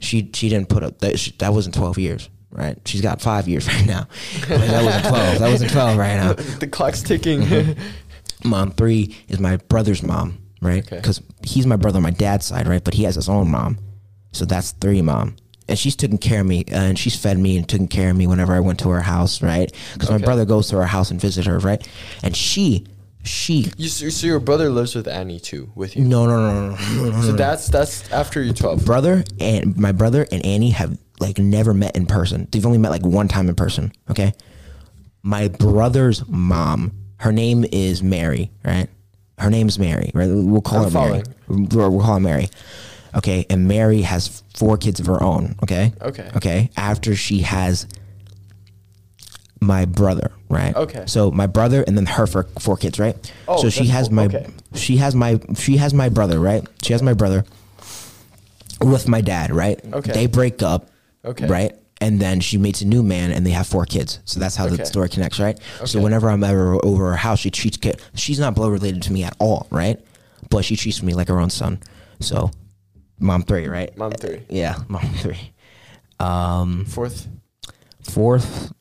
She 0.00 0.30
she 0.34 0.48
didn't 0.48 0.68
put 0.68 0.82
up 0.82 0.98
that 0.98 1.18
she, 1.18 1.32
that 1.38 1.52
wasn't 1.52 1.74
twelve 1.74 1.98
years, 1.98 2.28
right? 2.50 2.78
She's 2.86 3.00
got 3.00 3.20
five 3.20 3.48
years 3.48 3.66
right 3.68 3.86
now. 3.86 4.06
That 4.48 4.84
wasn't 4.84 5.06
twelve. 5.06 5.38
That 5.38 5.50
wasn't 5.50 5.72
twelve 5.72 5.98
right 5.98 6.16
now. 6.16 6.32
the 6.58 6.66
clock's 6.66 7.02
ticking. 7.02 7.76
Mom 8.44 8.70
three 8.72 9.16
is 9.28 9.38
my 9.38 9.56
brother's 9.56 10.02
mom, 10.02 10.38
right? 10.62 10.84
Okay. 10.86 10.96
Because 10.96 11.20
he's 11.44 11.66
my 11.66 11.76
brother 11.76 11.98
on 11.98 12.02
my 12.02 12.10
dad's 12.10 12.46
side, 12.46 12.66
right? 12.66 12.82
But 12.82 12.94
he 12.94 13.04
has 13.04 13.14
his 13.14 13.28
own 13.28 13.50
mom, 13.50 13.78
so 14.32 14.46
that's 14.46 14.72
three 14.72 15.02
mom. 15.02 15.36
And 15.68 15.78
she's 15.78 15.94
taking 15.94 16.18
care 16.18 16.40
of 16.40 16.46
me, 16.46 16.64
uh, 16.72 16.76
and 16.76 16.98
she's 16.98 17.14
fed 17.14 17.38
me 17.38 17.56
and 17.56 17.68
taken 17.68 17.86
care 17.86 18.10
of 18.10 18.16
me 18.16 18.26
whenever 18.26 18.54
I 18.54 18.60
went 18.60 18.80
to 18.80 18.88
her 18.88 19.02
house, 19.02 19.42
right? 19.42 19.70
Because 19.92 20.10
my 20.10 20.18
brother 20.18 20.44
goes 20.44 20.68
to 20.70 20.76
her 20.78 20.86
house 20.86 21.10
and 21.10 21.20
visit 21.20 21.46
her, 21.46 21.58
right? 21.60 21.86
And 22.24 22.34
she, 22.34 22.86
she 23.22 23.70
you, 23.76 23.88
so 23.88 24.26
your 24.26 24.40
brother 24.40 24.70
lives 24.70 24.94
with 24.94 25.06
Annie 25.06 25.40
too, 25.40 25.70
with 25.74 25.96
you. 25.96 26.04
No, 26.04 26.26
no, 26.26 26.36
no, 26.36 26.70
no, 26.70 26.76
no, 26.76 27.10
no. 27.10 27.22
So 27.22 27.32
that's 27.32 27.68
that's 27.68 28.10
after 28.12 28.42
you're 28.42 28.54
12. 28.54 28.84
Brother 28.84 29.24
and 29.38 29.76
my 29.76 29.92
brother 29.92 30.26
and 30.32 30.44
Annie 30.44 30.70
have 30.70 30.98
like 31.20 31.38
never 31.38 31.74
met 31.74 31.96
in 31.96 32.06
person. 32.06 32.48
They've 32.50 32.64
only 32.64 32.78
met 32.78 32.90
like 32.90 33.04
one 33.04 33.28
time 33.28 33.48
in 33.48 33.54
person. 33.54 33.92
Okay. 34.10 34.32
My 35.22 35.48
brother's 35.48 36.26
mom, 36.26 36.92
her 37.18 37.30
name 37.30 37.66
is 37.70 38.02
Mary, 38.02 38.50
right? 38.64 38.88
Her 39.38 39.50
name's 39.50 39.78
Mary, 39.78 40.10
right? 40.14 40.28
We'll 40.28 40.62
call 40.62 40.86
I'm 40.86 40.92
her 40.92 41.10
Mary. 41.10 41.22
We'll, 41.48 41.90
we'll 41.90 42.00
call 42.00 42.14
her 42.14 42.20
Mary. 42.20 42.48
Okay. 43.14 43.44
And 43.50 43.68
Mary 43.68 44.02
has 44.02 44.42
four 44.56 44.78
kids 44.78 44.98
of 44.98 45.06
her 45.06 45.22
own. 45.22 45.56
Okay. 45.62 45.92
Okay. 46.00 46.30
Okay. 46.36 46.70
After 46.76 47.14
she 47.14 47.40
has 47.42 47.86
my 49.60 49.84
brother, 49.84 50.32
right? 50.48 50.74
Okay. 50.74 51.04
So 51.06 51.30
my 51.30 51.46
brother 51.46 51.82
and 51.86 51.96
then 51.96 52.06
her 52.06 52.26
for 52.26 52.44
four 52.58 52.76
kids, 52.76 52.98
right? 52.98 53.14
Oh, 53.46 53.60
so 53.62 53.68
she 53.70 53.86
has 53.86 54.08
cool. 54.08 54.16
my 54.16 54.24
Okay. 54.26 54.46
she 54.74 54.96
has 54.96 55.14
my 55.14 55.38
she 55.56 55.76
has 55.76 55.92
my 55.94 56.08
brother, 56.08 56.40
right? 56.40 56.66
She 56.82 56.92
has 56.94 57.02
my 57.02 57.12
brother 57.14 57.44
with 58.80 59.08
my 59.08 59.20
dad, 59.20 59.50
right? 59.54 59.78
Okay. 59.92 60.12
They 60.12 60.26
break 60.26 60.62
up, 60.62 60.88
Okay. 61.24 61.46
right? 61.46 61.72
And 62.02 62.18
then 62.18 62.40
she 62.40 62.56
meets 62.56 62.80
a 62.80 62.86
new 62.86 63.02
man, 63.02 63.30
and 63.30 63.44
they 63.44 63.50
have 63.50 63.66
four 63.66 63.84
kids. 63.84 64.20
So 64.24 64.40
that's 64.40 64.56
how 64.56 64.64
Okay. 64.66 64.76
the 64.76 64.86
story 64.86 65.10
connects, 65.10 65.38
right? 65.38 65.58
Okay. 65.76 65.84
So 65.86 66.00
whenever 66.00 66.30
I'm 66.30 66.42
ever 66.42 66.82
over 66.82 67.10
her 67.10 67.16
house, 67.16 67.40
she 67.40 67.50
treats 67.50 67.76
kid. 67.76 68.00
She's 68.14 68.38
not 68.38 68.54
blood 68.54 68.72
related 68.72 69.02
to 69.02 69.12
me 69.12 69.22
at 69.24 69.36
all, 69.38 69.66
right? 69.70 70.00
But 70.48 70.64
she 70.64 70.76
treats 70.76 71.02
me 71.02 71.12
like 71.12 71.28
her 71.28 71.38
own 71.38 71.50
son. 71.50 71.78
So, 72.20 72.50
mom 73.18 73.42
three, 73.42 73.68
right? 73.68 73.94
Mom 73.98 74.12
three. 74.12 74.40
Yeah, 74.48 74.76
mom 74.88 75.02
three. 75.18 75.52
Um, 76.18 76.86
Fourth. 76.86 77.28
fourth. 78.02 78.72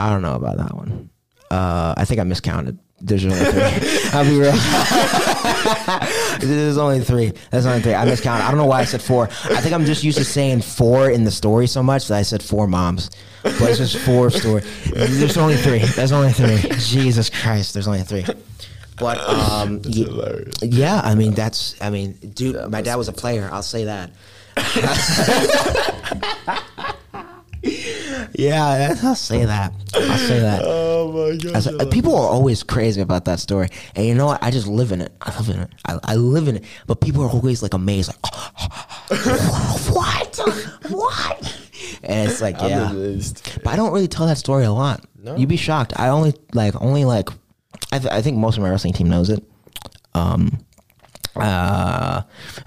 I 0.00 0.10
don't 0.10 0.22
know 0.22 0.34
about 0.34 0.56
that 0.58 0.74
one. 0.74 1.10
Uh, 1.50 1.94
I 1.96 2.04
think 2.04 2.20
I 2.20 2.24
miscounted. 2.24 2.78
There's 3.02 3.24
only 3.24 3.36
three. 3.38 3.62
I'll 4.12 4.24
be 4.24 4.38
real. 4.38 4.52
There's 6.40 6.76
only 6.78 7.00
three. 7.00 7.32
There's 7.50 7.64
only 7.66 7.80
three. 7.80 7.94
I 7.94 8.04
miscounted. 8.04 8.44
I 8.46 8.50
don't 8.50 8.58
know 8.58 8.66
why 8.66 8.80
I 8.80 8.84
said 8.84 9.00
four. 9.02 9.24
I 9.24 9.60
think 9.60 9.72
I'm 9.74 9.84
just 9.86 10.04
used 10.04 10.18
to 10.18 10.24
saying 10.24 10.60
four 10.62 11.08
in 11.10 11.24
the 11.24 11.30
story 11.30 11.66
so 11.66 11.82
much 11.82 12.08
that 12.08 12.18
I 12.18 12.22
said 12.22 12.42
four 12.42 12.66
moms. 12.66 13.10
But 13.42 13.62
it's 13.62 13.78
just 13.78 13.96
four 13.98 14.28
story. 14.30 14.60
There's 14.92 15.38
only 15.38 15.56
three. 15.56 15.78
There's 15.78 16.12
only 16.12 16.32
three. 16.32 16.58
Jesus 16.78 17.30
Christ. 17.30 17.72
There's 17.72 17.88
only 17.88 18.02
three. 18.02 18.24
But 18.98 19.18
um, 19.28 19.80
ye- 19.84 20.06
yeah, 20.62 21.00
I 21.02 21.14
mean 21.14 21.32
that's. 21.32 21.80
I 21.80 21.88
mean, 21.90 22.12
dude, 22.12 22.70
my 22.70 22.82
dad 22.82 22.96
was 22.96 23.08
a 23.08 23.12
player. 23.14 23.48
I'll 23.50 23.62
say 23.62 23.84
that. 23.86 24.10
Yeah, 28.34 28.94
I'll 29.02 29.14
say 29.14 29.44
that. 29.44 29.72
I'll 29.94 30.18
say 30.18 30.40
that. 30.40 30.62
Oh 31.02 31.12
my 31.12 31.36
god. 31.36 31.54
That's- 31.54 31.66
uh, 31.66 31.86
people 31.90 32.14
are 32.14 32.28
always 32.28 32.62
crazy 32.62 33.00
about 33.00 33.24
that 33.24 33.40
story, 33.40 33.68
and 33.96 34.06
you 34.06 34.14
know 34.14 34.26
what? 34.26 34.42
I 34.42 34.50
just 34.50 34.66
live 34.66 34.92
in 34.92 35.00
it. 35.00 35.12
I 35.22 35.36
live 35.38 35.48
in 35.48 35.60
it. 35.62 35.70
I, 35.86 35.98
I 36.04 36.14
live 36.16 36.46
in 36.46 36.56
it. 36.56 36.64
But 36.86 37.00
people 37.00 37.22
are 37.22 37.30
always 37.30 37.62
like 37.62 37.72
amazed, 37.74 38.08
like, 38.10 38.32
what, 39.90 40.38
what? 40.90 41.58
And 42.02 42.30
it's 42.30 42.40
like, 42.42 42.56
yeah. 42.62 42.92
But 43.64 43.72
I 43.72 43.76
don't 43.76 43.92
really 43.92 44.08
tell 44.08 44.26
that 44.26 44.36
story 44.38 44.64
a 44.64 44.72
lot. 44.72 45.04
No? 45.22 45.36
You'd 45.36 45.48
be 45.48 45.56
shocked. 45.56 45.94
I 45.96 46.08
only 46.08 46.34
like 46.52 46.74
only 46.80 47.04
like 47.06 47.28
I, 47.92 47.98
th- 47.98 48.12
I 48.12 48.20
think 48.22 48.36
most 48.36 48.56
of 48.56 48.62
my 48.62 48.70
wrestling 48.70 48.92
team 48.92 49.08
knows 49.08 49.30
it. 49.30 49.42
Um, 50.14 50.58
uh, 51.36 52.22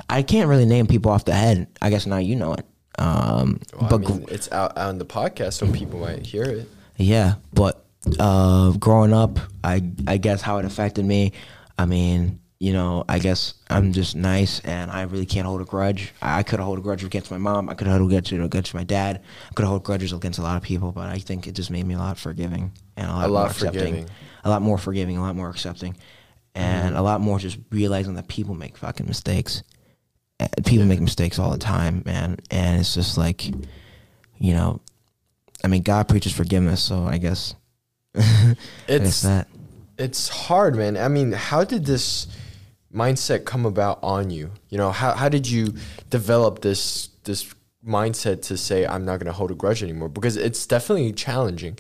I 0.09 0.21
can't 0.23 0.49
really 0.49 0.65
name 0.65 0.87
people 0.87 1.11
off 1.11 1.25
the 1.25 1.33
head. 1.33 1.67
I 1.81 1.89
guess 1.89 2.05
now 2.07 2.17
you 2.17 2.35
know 2.35 2.53
it. 2.53 2.65
Um, 2.99 3.59
Well, 3.79 3.89
but 3.89 4.05
I 4.05 4.13
mean, 4.13 4.25
it's 4.29 4.51
out 4.51 4.77
on 4.77 4.97
the 4.99 5.05
podcast, 5.05 5.53
so 5.53 5.71
people 5.71 5.99
might 5.99 6.25
hear 6.25 6.43
it. 6.43 6.69
yeah, 6.97 7.35
but 7.53 7.83
uh, 8.19 8.71
growing 8.73 9.13
up, 9.13 9.39
I 9.63 9.83
I 10.07 10.17
guess 10.17 10.41
how 10.41 10.57
it 10.59 10.65
affected 10.65 11.05
me. 11.05 11.31
I 11.77 11.85
mean, 11.85 12.39
you 12.59 12.71
know, 12.71 13.03
I 13.09 13.19
guess 13.19 13.55
I'm 13.69 13.93
just 13.93 14.15
nice, 14.15 14.59
and 14.61 14.91
I 14.91 15.01
really 15.03 15.25
can't 15.25 15.45
hold 15.47 15.61
a 15.61 15.65
grudge. 15.65 16.13
I 16.21 16.43
could 16.43 16.59
hold 16.59 16.77
a 16.77 16.81
grudge 16.81 17.03
against 17.03 17.31
my 17.31 17.37
mom. 17.37 17.67
I 17.69 17.73
could 17.73 17.87
hold 17.87 18.01
a 18.01 18.07
grudge 18.07 18.31
against 18.31 18.73
my 18.73 18.83
dad. 18.83 19.21
I 19.49 19.53
could 19.53 19.65
hold 19.65 19.83
grudges 19.83 20.13
against 20.13 20.37
a 20.39 20.43
lot 20.43 20.55
of 20.57 20.63
people, 20.63 20.91
but 20.91 21.09
I 21.09 21.17
think 21.19 21.47
it 21.47 21.53
just 21.55 21.71
made 21.71 21.85
me 21.85 21.95
a 21.95 21.97
lot 21.97 22.17
forgiving 22.17 22.71
and 22.95 23.09
a 23.09 23.13
lot, 23.13 23.25
A 23.25 23.27
lot 23.27 23.39
more 23.41 23.49
accepting, 23.49 23.79
forgiving. 23.95 24.09
a 24.43 24.49
lot 24.49 24.61
more 24.61 24.77
forgiving, 24.77 25.17
a 25.17 25.21
lot 25.21 25.35
more 25.35 25.49
accepting, 25.49 25.95
and 26.55 26.95
a 26.95 27.01
lot 27.01 27.19
more 27.21 27.39
just 27.39 27.57
realizing 27.71 28.13
that 28.15 28.27
people 28.27 28.53
make 28.53 28.77
fucking 28.77 29.07
mistakes. 29.07 29.63
People 30.65 30.85
make 30.85 31.01
mistakes 31.01 31.39
all 31.39 31.51
the 31.51 31.57
time, 31.57 32.03
man, 32.05 32.37
and 32.51 32.79
it's 32.79 32.93
just 32.93 33.17
like, 33.17 33.45
you 34.37 34.53
know, 34.53 34.81
I 35.63 35.67
mean, 35.67 35.81
God 35.83 36.07
preaches 36.07 36.33
forgiveness, 36.33 36.81
so 36.81 37.03
I 37.05 37.17
guess 37.17 37.55
it's 38.15 38.59
It's 38.87 39.21
that. 39.21 39.47
it's 39.97 40.29
hard, 40.29 40.75
man. 40.75 40.97
I 40.97 41.07
mean, 41.07 41.31
how 41.31 41.63
did 41.63 41.85
this 41.85 42.27
mindset 42.93 43.45
come 43.45 43.65
about 43.65 43.99
on 44.03 44.29
you? 44.29 44.51
You 44.69 44.77
know, 44.77 44.91
how 44.91 45.13
how 45.13 45.29
did 45.29 45.47
you 45.49 45.73
develop 46.09 46.61
this 46.61 47.09
this 47.23 47.53
mindset 47.85 48.41
to 48.43 48.57
say 48.57 48.85
I'm 48.85 49.03
not 49.05 49.17
going 49.19 49.27
to 49.27 49.33
hold 49.33 49.51
a 49.51 49.55
grudge 49.55 49.83
anymore? 49.83 50.09
Because 50.09 50.37
it's 50.37 50.65
definitely 50.65 51.11
challenging. 51.13 51.77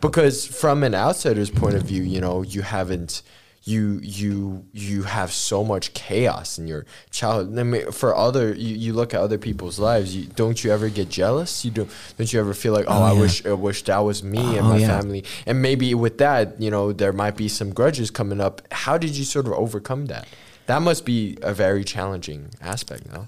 Because 0.00 0.46
from 0.46 0.82
an 0.82 0.94
outsider's 0.94 1.50
point 1.50 1.74
of 1.74 1.82
view, 1.82 2.02
you 2.02 2.20
know, 2.20 2.42
you 2.42 2.62
haven't 2.62 3.22
you 3.66 3.98
you 4.02 4.64
you 4.72 5.02
have 5.02 5.32
so 5.32 5.64
much 5.64 5.92
chaos 5.92 6.56
in 6.58 6.68
your 6.68 6.86
childhood. 7.10 7.58
I 7.58 7.62
mean, 7.64 7.90
for 7.90 8.14
other 8.14 8.54
you, 8.54 8.76
you 8.76 8.92
look 8.92 9.12
at 9.12 9.20
other 9.20 9.38
people's 9.38 9.78
lives, 9.80 10.14
you 10.16 10.26
don't 10.36 10.62
you 10.62 10.70
ever 10.72 10.88
get 10.88 11.08
jealous? 11.08 11.64
You 11.64 11.72
don't 11.72 11.90
don't 12.16 12.32
you 12.32 12.38
ever 12.40 12.54
feel 12.54 12.72
like, 12.72 12.84
oh, 12.86 12.94
Oh, 12.96 13.02
I 13.02 13.12
yeah. 13.12 13.20
wish 13.20 13.44
I 13.44 13.52
wish 13.52 13.82
that 13.84 13.98
was 13.98 14.22
me 14.22 14.56
and 14.56 14.66
Oh, 14.66 14.70
my 14.70 14.76
yeah. 14.78 15.00
family. 15.00 15.24
And 15.46 15.60
maybe 15.60 15.94
with 15.94 16.18
that, 16.18 16.60
you 16.60 16.70
know, 16.70 16.92
there 16.92 17.12
might 17.12 17.36
be 17.36 17.48
some 17.48 17.72
grudges 17.72 18.10
coming 18.10 18.40
up. 18.40 18.62
How 18.72 18.96
did 18.98 19.10
you 19.16 19.24
sort 19.24 19.46
of 19.46 19.52
overcome 19.52 20.06
that? 20.06 20.28
That 20.66 20.80
must 20.82 21.04
be 21.04 21.36
a 21.42 21.52
very 21.52 21.82
challenging 21.84 22.50
aspect, 22.60 23.12
no? 23.12 23.26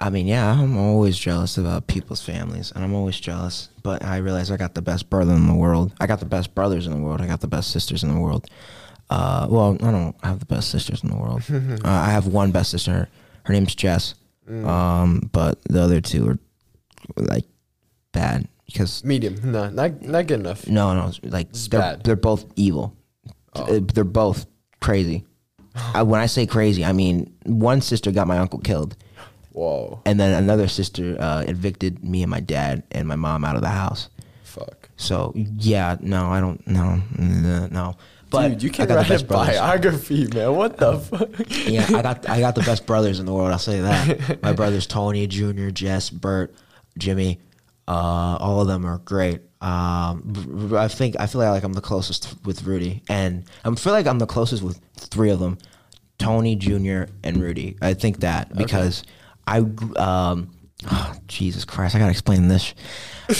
I 0.00 0.10
mean, 0.10 0.26
yeah, 0.26 0.50
I'm 0.60 0.76
always 0.76 1.16
jealous 1.16 1.56
about 1.56 1.86
people's 1.86 2.20
families, 2.20 2.72
and 2.74 2.82
I'm 2.84 2.94
always 2.94 3.18
jealous. 3.20 3.68
But 3.82 4.02
I 4.04 4.16
realize 4.16 4.50
I 4.50 4.56
got 4.56 4.74
the 4.74 4.82
best 4.82 5.08
brother 5.08 5.32
in 5.34 5.46
the 5.46 5.54
world. 5.54 5.92
I 6.00 6.06
got 6.06 6.18
the 6.20 6.26
best 6.26 6.54
brothers 6.54 6.86
in 6.86 6.92
the 6.92 6.98
world. 6.98 7.20
I 7.20 7.26
got 7.26 7.40
the 7.40 7.46
best 7.46 7.70
sisters 7.70 8.02
in 8.02 8.12
the 8.12 8.20
world. 8.20 8.50
Uh, 9.10 9.46
well, 9.50 9.76
I 9.82 9.90
don't 9.90 10.16
have 10.24 10.40
the 10.40 10.46
best 10.46 10.70
sisters 10.70 11.02
in 11.02 11.10
the 11.10 11.16
world. 11.16 11.42
uh, 11.50 11.88
I 11.88 12.10
have 12.10 12.26
one 12.26 12.50
best 12.52 12.70
sister. 12.70 13.08
Her 13.44 13.52
name's 13.52 13.74
Jess. 13.74 14.14
Um, 14.48 15.30
but 15.32 15.62
the 15.64 15.80
other 15.82 16.00
two 16.02 16.28
are 16.28 16.38
like 17.16 17.44
bad 18.12 18.46
because 18.66 19.02
Medium, 19.04 19.36
no, 19.42 19.70
not 19.70 20.02
not 20.02 20.26
good 20.26 20.40
enough. 20.40 20.66
no, 20.66 20.94
no, 20.94 21.12
like 21.22 21.48
It's 21.50 21.68
they're 21.68 21.80
bad. 21.80 22.04
they're 22.04 22.16
both 22.16 22.44
evil. 22.56 22.94
Oh. 23.54 23.76
Uh, 23.76 23.80
They're 23.94 24.04
both 24.04 24.46
crazy. 24.80 25.24
I, 25.94 26.02
when 26.10 26.20
I 26.20 26.26
say 26.26 26.44
crazy, 26.46 26.84
I 26.84 26.92
mean 26.92 27.32
one 27.46 27.80
sister 27.80 28.10
got 28.12 28.26
my 28.26 28.36
uncle 28.38 28.58
killed. 28.58 28.96
Whoa, 29.52 30.02
And 30.04 30.18
then 30.18 30.34
another 30.42 30.66
sister 30.66 31.16
uh, 31.20 31.44
evicted 31.46 32.02
me 32.04 32.22
and 32.22 32.30
my 32.30 32.40
dad 32.40 32.82
and 32.90 33.06
my 33.06 33.14
mom 33.16 33.44
out 33.44 33.54
of 33.56 33.62
the 33.62 33.68
house. 33.68 34.08
fuck. 34.42 34.90
So 34.96 35.32
yeah, 35.36 35.96
no, 36.00 36.26
I 36.28 36.40
don't, 36.40 36.66
no, 36.66 37.00
no. 37.70 37.96
But 38.34 38.48
Dude, 38.48 38.62
you 38.62 38.70
can 38.70 38.88
write 38.88 39.06
a 39.10 39.24
brothers. 39.24 39.56
biography, 39.58 40.26
man. 40.34 40.54
What 40.54 40.76
the 40.76 40.98
fuck? 40.98 41.28
yeah, 41.66 41.86
I 41.88 42.02
got 42.02 42.28
I 42.28 42.40
got 42.40 42.54
the 42.54 42.62
best 42.62 42.86
brothers 42.90 43.20
in 43.20 43.26
the 43.26 43.32
world. 43.32 43.50
I'll 43.52 43.58
say 43.58 43.80
that. 43.80 44.42
My 44.42 44.52
brothers 44.60 44.86
Tony, 44.86 45.26
Junior, 45.26 45.70
Jess, 45.70 46.10
Bert, 46.10 46.54
Jimmy, 46.98 47.40
uh, 47.88 48.36
all 48.40 48.60
of 48.60 48.66
them 48.66 48.84
are 48.84 48.98
great. 48.98 49.42
Um, 49.60 50.72
I 50.76 50.88
think 50.88 51.16
I 51.18 51.26
feel 51.26 51.40
like 51.40 51.62
I'm 51.62 51.72
the 51.72 51.80
closest 51.80 52.34
with 52.44 52.64
Rudy, 52.64 53.02
and 53.08 53.44
I 53.64 53.74
feel 53.74 53.92
like 53.92 54.06
I'm 54.06 54.18
the 54.18 54.26
closest 54.26 54.62
with 54.62 54.78
three 54.96 55.30
of 55.30 55.38
them, 55.38 55.58
Tony, 56.18 56.56
Junior, 56.56 57.08
and 57.22 57.38
Rudy. 57.38 57.76
I 57.80 57.94
think 57.94 58.20
that 58.20 58.54
because 58.54 59.04
I 59.46 59.58
um, 59.96 60.50
oh, 60.90 61.14
Jesus 61.26 61.64
Christ, 61.64 61.94
I 61.94 61.98
gotta 61.98 62.10
explain 62.10 62.48
this. 62.48 62.74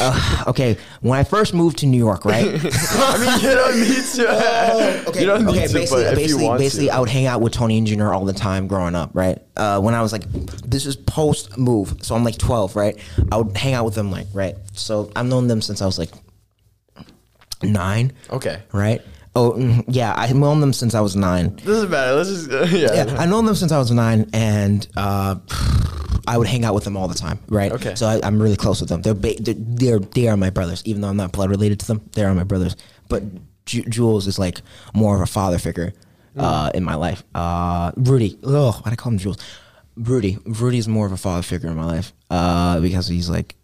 Uh, 0.01 0.45
okay, 0.47 0.79
when 1.03 1.19
I 1.19 1.25
first 1.25 1.53
moved 1.53 1.79
to 1.79 1.87
New 1.87 1.99
York, 1.99 2.25
right? 2.25 2.47
I 2.49 3.19
mean, 3.19 3.41
you 3.41 3.55
don't 3.55 3.81
need 3.81 4.05
to. 4.15 5.05
okay, 5.09 5.21
you 5.21 5.27
don't 5.27 5.45
need 5.45 5.51
okay, 5.51 5.67
to, 5.67 5.75
basically, 5.75 6.03
if 6.05 6.15
basically, 6.15 6.59
basically, 6.59 6.87
to. 6.87 6.95
I 6.95 7.01
would 7.01 7.11
hang 7.11 7.27
out 7.27 7.41
with 7.41 7.53
Tony 7.53 7.77
and 7.79 7.87
Junior 7.87 8.13
all 8.13 8.25
the 8.25 8.33
time 8.33 8.67
growing 8.67 8.95
up, 8.95 9.11
right? 9.13 9.39
Uh, 9.57 9.81
when 9.81 9.95
I 9.95 10.01
was 10.01 10.13
like, 10.13 10.25
this 10.33 10.87
is 10.87 10.97
post 10.97 11.59
move, 11.59 11.97
so 12.01 12.15
I'm 12.15 12.25
like 12.25 12.39
12, 12.39 12.77
right? 12.77 12.99
I 13.31 13.37
would 13.37 13.57
hang 13.57 13.75
out 13.75 13.85
with 13.85 13.95
them, 13.95 14.11
like, 14.11 14.27
right? 14.33 14.57
So 14.73 15.13
I've 15.15 15.27
known 15.27 15.49
them 15.49 15.61
since 15.61 15.83
I 15.83 15.87
was 15.87 15.99
like 15.99 16.11
nine, 17.63 18.13
Okay. 18.31 18.63
right? 18.73 19.03
Oh, 19.37 19.53
mm, 19.53 19.85
yeah, 19.89 20.15
I've 20.17 20.37
known 20.37 20.61
them 20.61 20.73
since 20.73 20.95
I 20.95 21.01
was 21.01 21.17
nine. 21.17 21.57
Doesn't 21.57 21.91
matter. 21.91 22.15
Let's 22.15 22.29
just 22.29 22.51
uh, 22.51 22.65
yeah. 22.77 23.05
Yeah, 23.05 23.17
I've 23.19 23.29
known 23.29 23.45
them 23.47 23.55
since 23.57 23.73
I 23.73 23.79
was 23.79 23.91
nine, 23.91 24.31
and 24.33 24.87
uh, 24.97 25.37
I 26.29 26.39
would 26.39 26.47
hang 26.47 26.65
out 26.65 26.75
with 26.75 26.85
them 26.85 26.97
all 26.97 27.09
the 27.09 27.15
time, 27.15 27.39
right? 27.49 27.73
Okay. 27.73 27.95
So 27.97 28.07
I, 28.07 28.21
I'm 28.23 28.41
really 28.41 28.57
close 28.57 28.81
with 28.81 28.89
them. 28.91 29.03
They're, 29.03 29.15
ba- 29.15 29.35
they're 29.41 29.55
they're 29.59 29.99
they 29.99 30.29
are 30.29 30.37
my 30.37 30.51
brothers, 30.51 30.83
even 30.87 31.01
though 31.03 31.09
I'm 31.09 31.17
not 31.17 31.33
blood 31.33 31.51
related 31.51 31.81
to 31.81 31.87
them. 31.87 32.09
They 32.13 32.23
are 32.25 32.33
my 32.35 32.45
brothers. 32.45 32.77
But 33.09 33.23
Ju- 33.67 33.85
Jules 33.89 34.27
is 34.27 34.39
like 34.39 34.61
more 34.95 35.17
of 35.17 35.21
a 35.21 35.27
father 35.27 35.59
figure 35.59 35.93
uh, 36.39 36.71
in 36.75 36.85
my 36.85 36.95
life. 36.95 37.25
Uh, 37.35 37.91
Rudy, 37.97 38.39
oh, 38.45 38.73
why 38.83 38.91
do 38.91 38.93
I 38.93 38.97
call 38.97 39.13
him 39.13 39.19
Jules? 39.19 39.39
Rudy, 39.97 40.39
Rudy's 40.45 40.89
more 40.89 41.07
of 41.07 41.13
a 41.13 41.17
father 41.17 41.43
figure 41.43 41.71
in 41.71 41.77
my 41.77 41.85
life 41.85 42.13
uh, 42.31 42.81
because 42.81 43.07
he's 43.09 43.29
like 43.31 43.57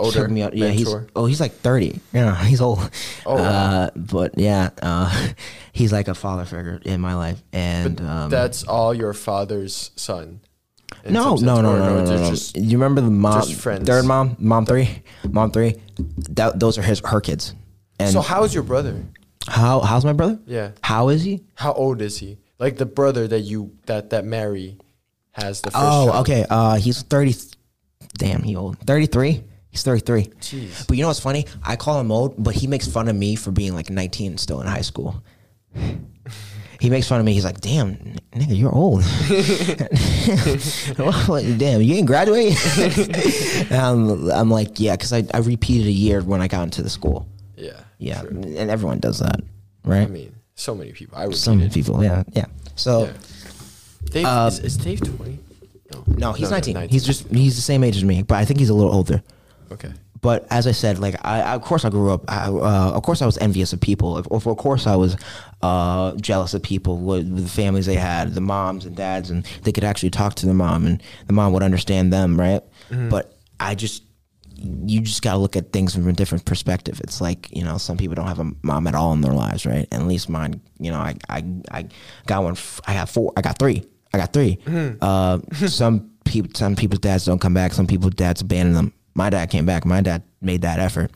Older. 0.00 0.20
took 0.22 0.30
me 0.30 0.42
out. 0.42 0.54
Yeah, 0.54 0.68
he's 0.68 0.92
oh, 1.14 1.26
he's 1.26 1.40
like 1.40 1.52
thirty. 1.52 2.00
Yeah, 2.12 2.42
he's 2.44 2.60
old. 2.60 2.78
Oh, 3.26 3.36
uh, 3.36 3.90
but 3.94 4.38
yeah, 4.38 4.70
uh, 4.82 5.28
he's 5.72 5.92
like 5.92 6.08
a 6.08 6.14
father 6.14 6.44
figure 6.44 6.80
in 6.84 7.00
my 7.00 7.14
life, 7.14 7.42
and 7.52 8.00
um, 8.00 8.30
that's 8.30 8.64
all 8.64 8.94
your 8.94 9.12
father's 9.12 9.90
son. 9.96 10.40
no, 11.08 11.36
no, 11.36 11.60
no, 11.60 11.76
no, 11.76 11.78
no, 11.78 12.04
no, 12.04 12.30
no. 12.30 12.36
You 12.54 12.78
remember 12.78 13.00
the 13.00 13.10
mom, 13.10 13.42
third 13.42 14.04
mom, 14.04 14.36
mom 14.38 14.66
three, 14.66 15.02
mom 15.28 15.52
three. 15.52 15.76
That 16.30 16.58
those 16.58 16.78
are 16.78 16.82
his 16.82 17.00
her 17.04 17.20
kids. 17.20 17.54
And 17.98 18.12
so 18.12 18.22
how's 18.22 18.54
your 18.54 18.62
brother? 18.62 19.04
how 19.46 19.80
how's 19.80 20.04
my 20.04 20.12
brother? 20.12 20.38
Yeah. 20.46 20.72
How 20.82 21.08
is 21.08 21.22
he? 21.22 21.44
How 21.54 21.72
old 21.72 22.00
is 22.02 22.18
he? 22.18 22.38
Like 22.58 22.76
the 22.76 22.86
brother 22.86 23.26
that 23.28 23.40
you 23.40 23.76
that 23.86 24.10
that 24.10 24.24
Mary 24.24 24.78
has 25.32 25.60
the 25.60 25.70
first. 25.70 25.82
Oh, 25.82 26.06
child. 26.10 26.20
okay. 26.28 26.46
Uh, 26.48 26.76
he's 26.76 27.02
thirty. 27.02 27.34
Damn, 28.14 28.42
he 28.42 28.56
old. 28.56 28.78
Thirty 28.80 29.06
three. 29.06 29.44
He's 29.70 29.82
thirty 29.82 30.00
three. 30.00 30.24
Jeez. 30.40 30.86
But 30.86 30.96
you 30.96 31.02
know 31.02 31.08
what's 31.08 31.20
funny? 31.20 31.46
I 31.64 31.76
call 31.76 32.00
him 32.00 32.10
old, 32.10 32.34
but 32.42 32.54
he 32.54 32.66
makes 32.66 32.86
fun 32.88 33.08
of 33.08 33.16
me 33.16 33.36
for 33.36 33.50
being 33.50 33.74
like 33.74 33.88
nineteen 33.90 34.32
and 34.32 34.40
still 34.40 34.60
in 34.60 34.66
high 34.66 34.80
school. 34.82 35.22
He 36.80 36.88
makes 36.88 37.06
fun 37.06 37.20
of 37.20 37.26
me. 37.26 37.34
He's 37.34 37.44
like, 37.44 37.60
"Damn, 37.60 37.94
nigga, 38.32 38.56
you're 38.58 38.74
old. 38.74 39.04
Well, 40.98 41.42
Damn, 41.58 41.82
you 41.82 41.94
ain't 41.96 42.06
graduate." 42.06 42.56
um, 43.72 44.30
I'm 44.32 44.50
like, 44.50 44.80
"Yeah," 44.80 44.96
because 44.96 45.12
I, 45.12 45.24
I 45.32 45.38
repeated 45.38 45.86
a 45.86 45.92
year 45.92 46.22
when 46.22 46.40
I 46.40 46.48
got 46.48 46.64
into 46.64 46.82
the 46.82 46.90
school. 46.90 47.26
Yeah. 47.56 47.80
Yeah, 47.98 48.20
and 48.22 48.70
everyone 48.70 48.98
does 48.98 49.18
that, 49.18 49.40
right? 49.84 50.02
I 50.02 50.06
mean, 50.06 50.34
so 50.54 50.74
many 50.74 50.92
people. 50.92 51.18
I 51.18 51.26
would. 51.26 51.36
Some 51.36 51.68
people, 51.68 52.02
yeah, 52.02 52.22
yeah. 52.32 52.46
So 52.76 53.04
Yeah. 53.04 53.12
Dave 54.10 54.24
Uh, 54.26 54.48
is, 54.50 54.58
is 54.60 54.76
Dave 54.78 55.00
twenty? 55.02 55.38
No. 55.92 56.04
no, 56.06 56.32
he's 56.32 56.48
no, 56.50 56.56
19. 56.56 56.88
He's 56.88 57.04
just 57.04 57.28
he's 57.28 57.56
the 57.56 57.62
same 57.62 57.84
age 57.84 57.96
as 57.96 58.04
me, 58.04 58.22
but 58.22 58.36
I 58.36 58.44
think 58.46 58.58
he's 58.58 58.70
a 58.70 58.74
little 58.74 58.92
older. 58.94 59.22
Okay. 59.72 59.92
but 60.20 60.46
as 60.50 60.66
I 60.66 60.72
said, 60.72 60.98
like 60.98 61.16
I, 61.24 61.40
I 61.40 61.54
of 61.54 61.62
course 61.62 61.84
I 61.84 61.90
grew 61.90 62.12
up. 62.12 62.24
I, 62.28 62.46
uh, 62.48 62.92
of 62.94 63.02
course 63.02 63.22
I 63.22 63.26
was 63.26 63.38
envious 63.38 63.72
of 63.72 63.80
people. 63.80 64.16
Of, 64.16 64.26
of 64.30 64.56
course 64.56 64.86
I 64.86 64.96
was 64.96 65.16
uh, 65.62 66.12
jealous 66.16 66.54
of 66.54 66.62
people 66.62 66.98
with, 66.98 67.28
with 67.28 67.44
the 67.44 67.50
families 67.50 67.86
they 67.86 67.94
had, 67.96 68.34
the 68.34 68.40
moms 68.40 68.84
and 68.86 68.94
dads, 68.96 69.30
and 69.30 69.44
they 69.62 69.72
could 69.72 69.84
actually 69.84 70.10
talk 70.10 70.34
to 70.36 70.46
the 70.46 70.54
mom, 70.54 70.86
and 70.86 71.02
the 71.26 71.32
mom 71.32 71.52
would 71.52 71.62
understand 71.62 72.12
them, 72.12 72.38
right? 72.38 72.62
But 73.08 73.36
I 73.58 73.74
just, 73.74 74.02
you 74.56 75.00
just 75.00 75.22
got 75.22 75.32
to 75.32 75.38
look 75.38 75.56
at 75.56 75.72
things 75.72 75.94
from 75.94 76.06
a 76.08 76.12
different 76.12 76.44
perspective. 76.44 77.00
It's 77.04 77.20
like 77.20 77.48
you 77.56 77.64
know, 77.64 77.78
some 77.78 77.96
people 77.96 78.14
don't 78.14 78.26
have 78.26 78.40
a 78.40 78.50
mom 78.62 78.86
at 78.86 78.94
all 78.94 79.12
in 79.12 79.20
their 79.22 79.32
lives, 79.32 79.64
right? 79.64 79.86
And 79.92 80.02
at 80.02 80.08
least 80.08 80.28
mine, 80.28 80.60
you 80.78 80.90
know, 80.90 80.98
I, 80.98 81.14
I, 81.28 81.44
I 81.70 81.88
got 82.26 82.42
one. 82.42 82.52
f- 82.52 82.80
I 82.86 82.94
got 82.94 83.08
four. 83.08 83.32
I 83.36 83.40
got 83.42 83.58
three. 83.58 83.84
I 84.12 84.18
got 84.18 84.32
3 84.32 84.58
Uh, 85.00 85.38
some 85.68 86.10
people, 86.24 86.50
some 86.54 86.74
people's 86.74 86.98
dads 86.98 87.24
don't 87.26 87.38
come 87.40 87.54
back. 87.54 87.72
Some 87.72 87.86
people's 87.86 88.14
dads 88.14 88.40
abandon 88.40 88.74
them. 88.74 88.92
My 89.14 89.30
dad 89.30 89.50
came 89.50 89.66
back. 89.66 89.84
My 89.84 90.00
dad 90.00 90.22
made 90.40 90.62
that 90.62 90.78
effort. 90.78 91.10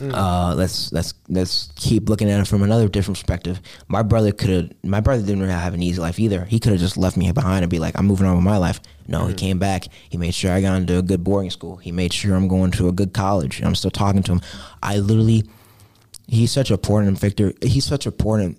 Mm. 0.00 0.14
Uh, 0.14 0.54
let's 0.54 0.92
let's 0.92 1.12
let's 1.28 1.70
keep 1.76 2.08
looking 2.08 2.30
at 2.30 2.40
it 2.40 2.46
from 2.46 2.62
another 2.62 2.88
different 2.88 3.18
perspective. 3.18 3.60
My 3.88 4.02
brother 4.02 4.32
could 4.32 4.48
have. 4.48 4.70
My 4.82 5.00
brother 5.00 5.22
didn't 5.22 5.40
really 5.40 5.52
have 5.52 5.74
an 5.74 5.82
easy 5.82 6.00
life 6.00 6.18
either. 6.18 6.44
He 6.46 6.58
could 6.58 6.72
have 6.72 6.80
just 6.80 6.96
left 6.96 7.18
me 7.18 7.30
behind 7.32 7.64
and 7.64 7.70
be 7.70 7.78
like, 7.78 7.98
"I'm 7.98 8.06
moving 8.06 8.26
on 8.26 8.36
with 8.36 8.44
my 8.44 8.56
life." 8.56 8.80
No, 9.08 9.26
he 9.26 9.34
mm. 9.34 9.38
came 9.38 9.58
back. 9.58 9.84
He 10.08 10.16
made 10.16 10.34
sure 10.34 10.52
I 10.52 10.62
got 10.62 10.76
into 10.76 10.96
a 10.96 11.02
good 11.02 11.22
boarding 11.22 11.50
school. 11.50 11.76
He 11.76 11.92
made 11.92 12.12
sure 12.12 12.34
I'm 12.34 12.48
going 12.48 12.70
to 12.72 12.88
a 12.88 12.92
good 12.92 13.12
college. 13.12 13.58
And 13.58 13.66
I'm 13.66 13.74
still 13.74 13.90
talking 13.90 14.22
to 14.22 14.32
him. 14.32 14.40
I 14.82 14.98
literally, 14.98 15.44
he's 16.28 16.52
such 16.52 16.70
an 16.70 16.74
important 16.74 17.18
Victor. 17.18 17.52
He's 17.60 17.84
such 17.84 18.06
an 18.06 18.12
important 18.12 18.58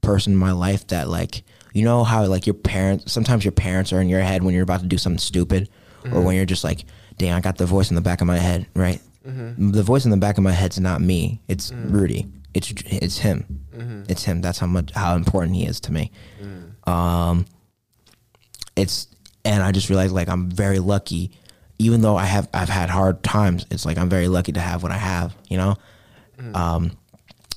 person 0.00 0.32
in 0.32 0.38
my 0.38 0.52
life 0.52 0.86
that 0.88 1.08
like 1.08 1.42
you 1.72 1.84
know 1.84 2.04
how 2.04 2.24
like 2.24 2.46
your 2.46 2.54
parents 2.54 3.12
sometimes 3.12 3.44
your 3.44 3.52
parents 3.52 3.92
are 3.92 4.00
in 4.00 4.08
your 4.08 4.20
head 4.20 4.42
when 4.42 4.54
you're 4.54 4.62
about 4.62 4.80
to 4.80 4.86
do 4.86 4.98
something 4.98 5.18
stupid 5.18 5.68
or 6.06 6.10
mm. 6.10 6.24
when 6.24 6.34
you're 6.34 6.46
just 6.46 6.64
like 6.64 6.84
damn 7.20 7.36
i 7.36 7.40
got 7.40 7.56
the 7.58 7.66
voice 7.66 7.90
in 7.90 7.94
the 7.94 8.00
back 8.08 8.20
of 8.20 8.26
my 8.26 8.38
head 8.38 8.66
right 8.74 9.00
the 9.24 9.82
voice 9.82 10.04
in 10.06 10.10
the 10.10 10.16
back 10.16 10.38
of 10.38 10.44
my 10.44 10.50
head's 10.52 10.80
not 10.80 11.00
me 11.00 11.40
it's 11.46 11.70
rudy 11.72 12.26
It's 12.54 12.72
it's 12.86 13.18
him. 13.18 13.38
Mm-hmm. 13.76 14.02
It's 14.10 14.24
him. 14.24 14.40
That's 14.42 14.58
how 14.58 14.66
much 14.66 14.90
how 15.02 15.14
important 15.14 15.54
he 15.56 15.64
is 15.70 15.78
to 15.86 15.92
me. 15.92 16.10
Mm. 16.42 16.88
Um, 16.92 17.36
it's 18.76 19.06
and 19.44 19.62
I 19.62 19.70
just 19.72 19.88
realized 19.88 20.12
like 20.12 20.28
I'm 20.28 20.50
very 20.50 20.80
lucky, 20.80 21.30
even 21.78 22.00
though 22.02 22.16
I 22.16 22.24
have 22.24 22.48
I've 22.52 22.68
had 22.68 22.90
hard 22.90 23.22
times. 23.22 23.66
It's 23.70 23.86
like 23.86 23.98
I'm 23.98 24.08
very 24.10 24.26
lucky 24.28 24.52
to 24.52 24.60
have 24.60 24.82
what 24.82 24.90
I 24.92 24.98
have. 24.98 25.34
You 25.48 25.58
know, 25.58 25.74
Mm. 26.40 26.56
um, 26.56 26.90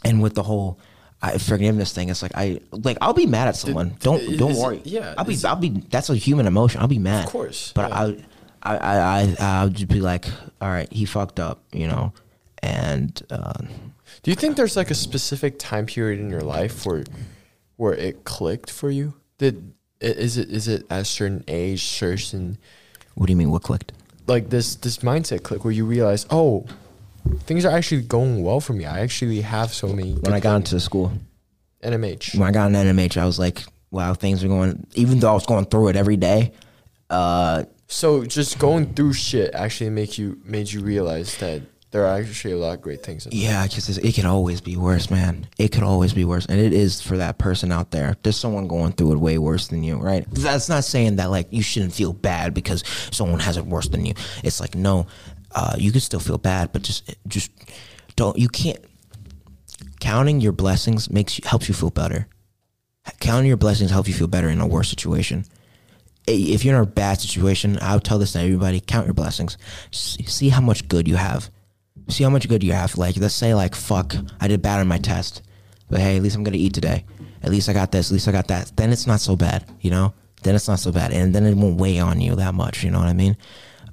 and 0.06 0.22
with 0.22 0.36
the 0.36 0.44
whole. 0.44 0.78
I, 1.26 1.38
forgiveness 1.38 1.94
thing. 1.94 2.10
It's 2.10 2.22
like 2.22 2.34
I 2.36 2.60
like 2.72 2.98
I'll 3.02 3.14
be 3.16 3.26
mad 3.26 3.48
at 3.48 3.56
someone. 3.56 3.96
don't 4.02 4.22
don't 4.38 4.52
it- 4.52 4.58
worry. 4.62 4.82
yeah, 4.84 5.16
I'll 5.18 5.24
be 5.26 5.34
is 5.34 5.46
I'll 5.46 5.56
be. 5.56 5.70
That's 5.90 6.10
a 6.10 6.16
human 6.16 6.46
emotion. 6.48 6.82
I'll 6.82 6.88
be 6.92 7.00
mad. 7.00 7.24
Of 7.26 7.32
course, 7.32 7.72
But 7.74 7.90
yeah. 7.90 7.98
I, 8.02 8.18
I 8.64 8.78
I 8.78 9.22
I 9.22 9.36
I'll 9.40 9.70
just 9.70 9.88
be 9.88 10.02
like, 10.02 10.26
all 10.62 10.70
right, 10.70 10.92
he 10.92 11.06
fucked 11.06 11.40
up, 11.40 11.62
you 11.72 11.88
know, 11.88 12.14
and 12.62 13.22
uh, 13.30 13.62
Do 14.24 14.32
you 14.32 14.36
think 14.36 14.56
there's 14.58 14.76
like 14.76 14.90
a 14.90 14.96
specific 14.96 15.60
time 15.60 15.86
period 15.86 16.20
in 16.20 16.30
your 16.30 16.42
life 16.42 16.86
where 16.86 17.04
where 17.78 17.94
it 17.94 18.24
clicked 18.24 18.72
for 18.72 18.90
you? 18.90 19.14
Did 19.38 19.74
is 20.00 20.38
it 20.38 20.50
is 20.50 20.68
it 20.68 20.86
at 20.90 21.02
a 21.02 21.06
certain 21.06 21.44
age, 21.48 21.84
certain 21.84 22.58
what 23.16 23.28
do 23.28 23.32
you 23.32 23.38
mean? 23.38 23.52
What 23.52 23.64
clicked? 23.64 23.92
like 24.28 24.50
this 24.50 24.76
this 24.76 24.98
mindset 25.00 25.44
click 25.44 25.64
where 25.64 25.74
you 25.74 25.86
realize, 25.86 26.26
oh, 26.30 26.66
things 27.42 27.66
are 27.66 27.72
actually 27.76 28.02
going 28.02 28.44
well 28.44 28.60
for 28.60 28.74
me. 28.74 28.86
I 28.86 29.00
actually 29.00 29.42
have 29.42 29.74
so 29.74 29.88
many. 29.88 30.14
When 30.14 30.34
I 30.34 30.40
got 30.40 30.58
into 30.58 30.80
school, 30.80 31.12
NMH, 31.84 32.38
when 32.38 32.48
I 32.48 32.52
got 32.52 32.68
into 32.68 32.80
NMH, 32.80 33.18
I 33.18 33.26
was 33.26 33.40
like, 33.40 33.64
wow, 33.92 34.14
things 34.14 34.44
are 34.44 34.48
going. 34.48 34.86
Even 34.96 35.20
though 35.20 35.32
I 35.32 35.34
was 35.34 35.46
going 35.46 35.66
through 35.66 35.90
it 35.90 35.96
every 35.96 36.18
day, 36.18 36.54
uh, 37.10 37.64
so 37.94 38.26
just 38.26 38.58
going 38.58 38.94
through 38.96 39.14
shit 39.14 39.54
actually 39.54 39.92
make 39.92 40.18
you 40.18 40.40
made 40.44 40.72
you 40.72 40.82
realize 40.82 41.38
that 41.38 41.62
there 41.92 42.08
are 42.08 42.20
actually 42.20 42.56
a 42.56 42.58
lot 42.58 42.74
of 42.74 42.82
great 42.82 43.04
things. 43.04 43.28
Yeah, 43.32 43.68
because 43.68 44.00
it 44.00 44.16
could 44.16 44.26
always 44.26 44.62
be 44.62 44.76
worse, 44.76 45.12
man. 45.12 45.48
It 45.60 45.72
could 45.72 45.84
always 45.84 46.12
be 46.12 46.26
worse, 46.26 46.48
and 46.48 46.60
it 46.60 46.74
is 46.74 47.02
for 47.02 47.18
that 47.18 47.38
person 47.38 47.72
out 47.72 47.92
there. 47.92 48.18
There's 48.24 48.36
someone 48.36 48.68
going 48.68 48.94
through 48.94 49.12
it 49.12 49.18
way 49.18 49.38
worse 49.38 49.68
than 49.68 49.84
you, 49.84 49.98
right? 49.98 50.26
That's 50.32 50.70
not 50.70 50.86
saying 50.86 51.18
that 51.18 51.30
like 51.30 51.48
you 51.52 51.62
shouldn't 51.62 51.94
feel 51.94 52.14
bad 52.14 52.56
because 52.56 52.84
someone 53.12 53.40
has 53.42 53.58
it 53.58 53.66
worse 53.68 53.88
than 53.90 54.08
you. 54.08 54.16
It's 54.44 54.60
like 54.60 54.74
no, 54.74 55.06
uh, 55.52 55.76
you 55.78 55.92
can 55.92 56.02
still 56.02 56.20
feel 56.20 56.40
bad, 56.40 56.74
but 56.74 56.82
just 56.82 57.16
just 57.28 57.52
don't. 58.16 58.40
You 58.40 58.50
can't. 58.50 58.84
Counting 60.00 60.42
your 60.42 60.52
blessings 60.52 61.12
makes 61.12 61.38
you 61.38 61.48
helps 61.48 61.70
you 61.70 61.76
feel 61.76 61.92
better. 61.92 62.28
Counting 63.20 63.48
your 63.48 63.58
blessings 63.58 63.92
helps 63.92 64.08
you 64.08 64.16
feel 64.16 64.28
better 64.28 64.50
in 64.50 64.60
a 64.62 64.68
worse 64.68 64.90
situation. 64.90 65.46
If 66.26 66.64
you're 66.64 66.76
in 66.78 66.84
a 66.84 66.86
bad 66.86 67.20
situation, 67.20 67.78
I 67.82 67.94
would 67.94 68.04
tell 68.04 68.20
this 68.20 68.34
to 68.34 68.40
everybody: 68.40 68.80
count 68.80 69.08
your 69.08 69.14
blessings. 69.14 69.58
See 69.92 70.50
how 70.50 70.62
much 70.62 70.88
good 70.88 71.08
you 71.08 71.16
have 71.16 71.50
see 72.08 72.24
how 72.24 72.30
much 72.30 72.48
good 72.48 72.64
you 72.64 72.74
have. 72.74 72.98
Like, 72.98 73.18
let's 73.18 73.34
say, 73.34 73.54
like, 73.54 73.76
fuck, 73.76 74.16
I 74.40 74.48
did 74.48 74.62
bad 74.62 74.80
on 74.80 74.88
my 74.88 74.98
test, 74.98 75.42
but 75.90 76.00
hey, 76.00 76.18
at 76.18 76.24
least 76.24 76.36
I'm 76.36 76.44
gonna 76.44 76.58
eat 76.58 76.74
today. 76.74 77.06
At 77.42 77.52
least 77.52 77.70
I 77.70 77.74
got 77.74 77.92
this. 77.92 78.10
At 78.10 78.14
least 78.14 78.28
I 78.28 78.32
got 78.32 78.48
that. 78.48 78.72
Then 78.76 78.92
it's 78.92 79.08
not 79.08 79.20
so 79.20 79.36
bad, 79.36 79.66
you 79.82 79.92
know. 79.92 80.14
Then 80.44 80.56
it's 80.56 80.68
not 80.68 80.80
so 80.80 80.92
bad, 80.92 81.12
and 81.12 81.34
then 81.34 81.46
it 81.46 81.56
won't 81.56 81.78
weigh 81.78 82.00
on 82.00 82.20
you 82.20 82.36
that 82.36 82.54
much. 82.54 82.84
You 82.84 82.92
know 82.92 83.00
what 83.00 83.08
I 83.08 83.14
mean? 83.14 83.38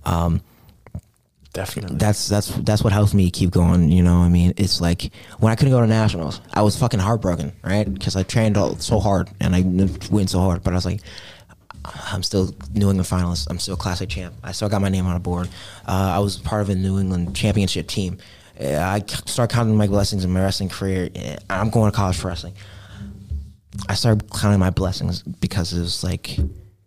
Um, 0.05 0.41
Definitely. 1.53 1.97
that's 1.97 2.29
that's 2.29 2.49
that's 2.49 2.83
what 2.85 2.93
helps 2.93 3.13
me 3.13 3.31
keep 3.31 3.51
going. 3.51 3.91
You 3.91 4.03
know, 4.03 4.21
what 4.21 4.27
I 4.27 4.29
mean, 4.29 4.55
it's 4.57 4.81
like 4.81 5.11
when 5.39 5.53
I 5.53 5.57
couldn't 5.57 5.73
go 5.73 5.81
to 5.81 5.87
nationals, 5.87 6.41
I 6.53 6.63
was 6.63 6.77
fucking 6.77 7.01
heartbroken, 7.01 7.53
right? 7.63 7.93
Because 7.93 8.17
I 8.17 8.23
trained 8.23 8.57
all, 8.57 8.77
so 8.77 9.01
hard 9.01 9.31
and 9.41 9.55
I 9.55 9.63
went 10.11 10.31
so 10.31 10.41
hard, 10.41 10.63
but 10.63 10.73
I 10.73 10.77
was 10.77 10.87
like, 10.87 11.01
I'm 11.85 12.23
still 12.23 12.55
New 12.73 12.91
England 12.91 13.09
finalist. 13.09 13.47
I'm 13.51 13.59
still 13.59 13.79
A 13.85 14.07
champ. 14.07 14.35
I 14.43 14.53
still 14.53 14.69
got 14.69 14.81
my 14.81 14.89
name 14.89 15.07
on 15.07 15.17
a 15.17 15.21
board. 15.21 15.49
Uh, 15.87 16.13
I 16.17 16.19
was 16.19 16.37
part 16.39 16.63
of 16.63 16.69
a 16.71 16.75
New 16.75 16.99
England 16.99 17.35
championship 17.35 17.87
team. 17.87 18.19
I 18.61 18.97
I 18.97 19.05
started 19.07 19.55
counting 19.55 19.77
my 19.77 19.87
blessings 19.87 20.25
in 20.25 20.31
my 20.31 20.41
wrestling 20.43 20.69
career. 20.69 21.09
Uh, 21.17 21.37
I'm 21.49 21.71
going 21.71 21.91
to 21.91 21.97
college 21.97 22.17
for 22.19 22.29
wrestling. 22.29 22.55
I 23.89 23.95
started 23.95 24.31
counting 24.31 24.61
my 24.61 24.71
blessings 24.71 25.23
because 25.23 25.73
it 25.73 25.81
was 25.81 26.05
like 26.05 26.37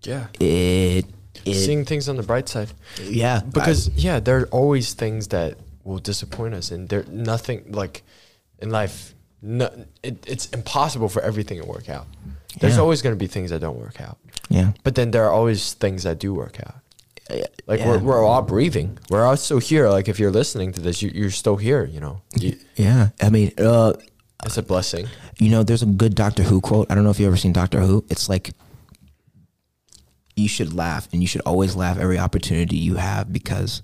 yeah. 0.03 0.27
it. 0.39 1.05
it 1.45 1.53
Seeing 1.55 1.85
things 1.85 2.07
on 2.09 2.15
the 2.17 2.23
bright 2.23 2.47
side. 2.47 2.69
yeah, 3.01 3.41
because 3.41 3.89
yeah, 3.95 4.19
there 4.19 4.39
are 4.41 4.45
always 4.47 4.93
things 4.93 5.29
that 5.29 5.57
will 5.83 5.99
disappoint 5.99 6.53
us, 6.53 6.71
and 6.71 6.87
there 6.89 7.03
nothing 7.09 7.71
like 7.71 8.03
in 8.59 8.69
life. 8.69 9.15
No, 9.41 9.69
it, 10.03 10.23
it's 10.27 10.47
impossible 10.49 11.09
for 11.09 11.21
everything 11.21 11.61
to 11.61 11.67
work 11.67 11.89
out. 11.89 12.07
There's 12.59 12.75
Yeah. 12.75 12.81
always 12.81 13.01
going 13.01 13.15
to 13.15 13.19
be 13.19 13.27
things 13.27 13.49
that 13.49 13.59
don't 13.59 13.77
work 13.79 13.99
out, 13.99 14.17
yeah, 14.49 14.73
but 14.83 14.95
then 14.95 15.11
there 15.11 15.25
are 15.25 15.31
always 15.31 15.73
things 15.73 16.03
that 16.03 16.19
do 16.19 16.33
work 16.33 16.59
out. 16.65 16.75
Like 17.65 17.79
yeah. 17.79 17.87
we're, 17.87 17.99
we're 17.99 18.25
all 18.25 18.41
breathing. 18.41 18.97
We're 19.09 19.23
all 19.23 19.37
still 19.37 19.59
here. 19.59 19.89
Like 19.89 20.07
if 20.09 20.19
you're 20.19 20.31
listening 20.31 20.73
to 20.73 20.81
this, 20.81 21.01
you, 21.01 21.09
you're 21.13 21.31
still 21.31 21.55
here. 21.55 21.85
You 21.85 21.99
know, 22.01 22.21
you, 22.37 22.57
yeah. 22.75 23.09
I 23.21 23.29
mean, 23.29 23.53
uh, 23.57 23.93
it's 24.45 24.57
a 24.57 24.61
blessing. 24.61 25.07
You 25.39 25.49
know, 25.49 25.63
there's 25.63 25.81
a 25.83 25.87
good 25.87 26.15
Doctor 26.15 26.43
Who 26.43 26.59
quote. 26.61 26.91
I 26.91 26.95
don't 26.95 27.03
know 27.05 27.09
if 27.09 27.19
you've 27.19 27.27
ever 27.27 27.37
seen 27.37 27.53
Doctor 27.53 27.79
Who. 27.79 28.05
It's 28.09 28.27
like 28.27 28.51
you 30.35 30.47
should 30.47 30.73
laugh 30.73 31.07
and 31.13 31.21
you 31.21 31.27
should 31.27 31.41
always 31.41 31.75
laugh 31.75 31.97
every 31.97 32.19
opportunity 32.19 32.75
you 32.75 32.95
have 32.95 33.31
because 33.31 33.81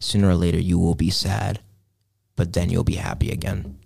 sooner 0.00 0.28
or 0.28 0.34
later 0.34 0.58
you 0.58 0.78
will 0.78 0.94
be 0.94 1.10
sad, 1.10 1.60
but 2.36 2.52
then 2.52 2.70
you'll 2.70 2.84
be 2.84 2.96
happy 2.96 3.30
again. 3.30 3.78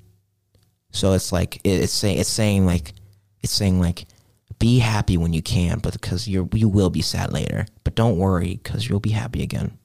So 0.90 1.12
it's 1.12 1.30
like 1.30 1.56
it- 1.62 1.80
it's 1.82 1.92
saying 1.92 2.18
it's 2.18 2.28
saying 2.28 2.66
like 2.66 2.94
it's 3.42 3.52
saying 3.52 3.80
like 3.80 4.06
be 4.58 4.78
happy 4.78 5.16
when 5.16 5.32
you 5.32 5.42
can, 5.42 5.78
but 5.78 5.92
because 5.92 6.26
you're 6.28 6.48
you 6.52 6.68
will 6.68 6.90
be 6.90 7.02
sad 7.02 7.32
later. 7.32 7.66
But 7.84 7.94
don't 7.94 8.16
worry 8.18 8.60
because 8.62 8.88
you'll 8.88 9.00
be 9.00 9.10
happy 9.10 9.42
again. 9.42 9.78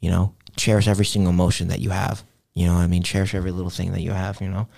You 0.00 0.10
know, 0.10 0.34
cherish 0.56 0.86
every 0.86 1.06
single 1.06 1.30
emotion 1.30 1.68
that 1.68 1.80
you 1.80 1.90
have. 1.90 2.24
You 2.54 2.66
know 2.66 2.74
what 2.74 2.80
I 2.82 2.86
mean? 2.86 3.02
Cherish 3.02 3.34
every 3.34 3.50
little 3.50 3.70
thing 3.70 3.92
that 3.92 4.02
you 4.02 4.10
have. 4.12 4.40
You 4.40 4.48
know, 4.48 4.68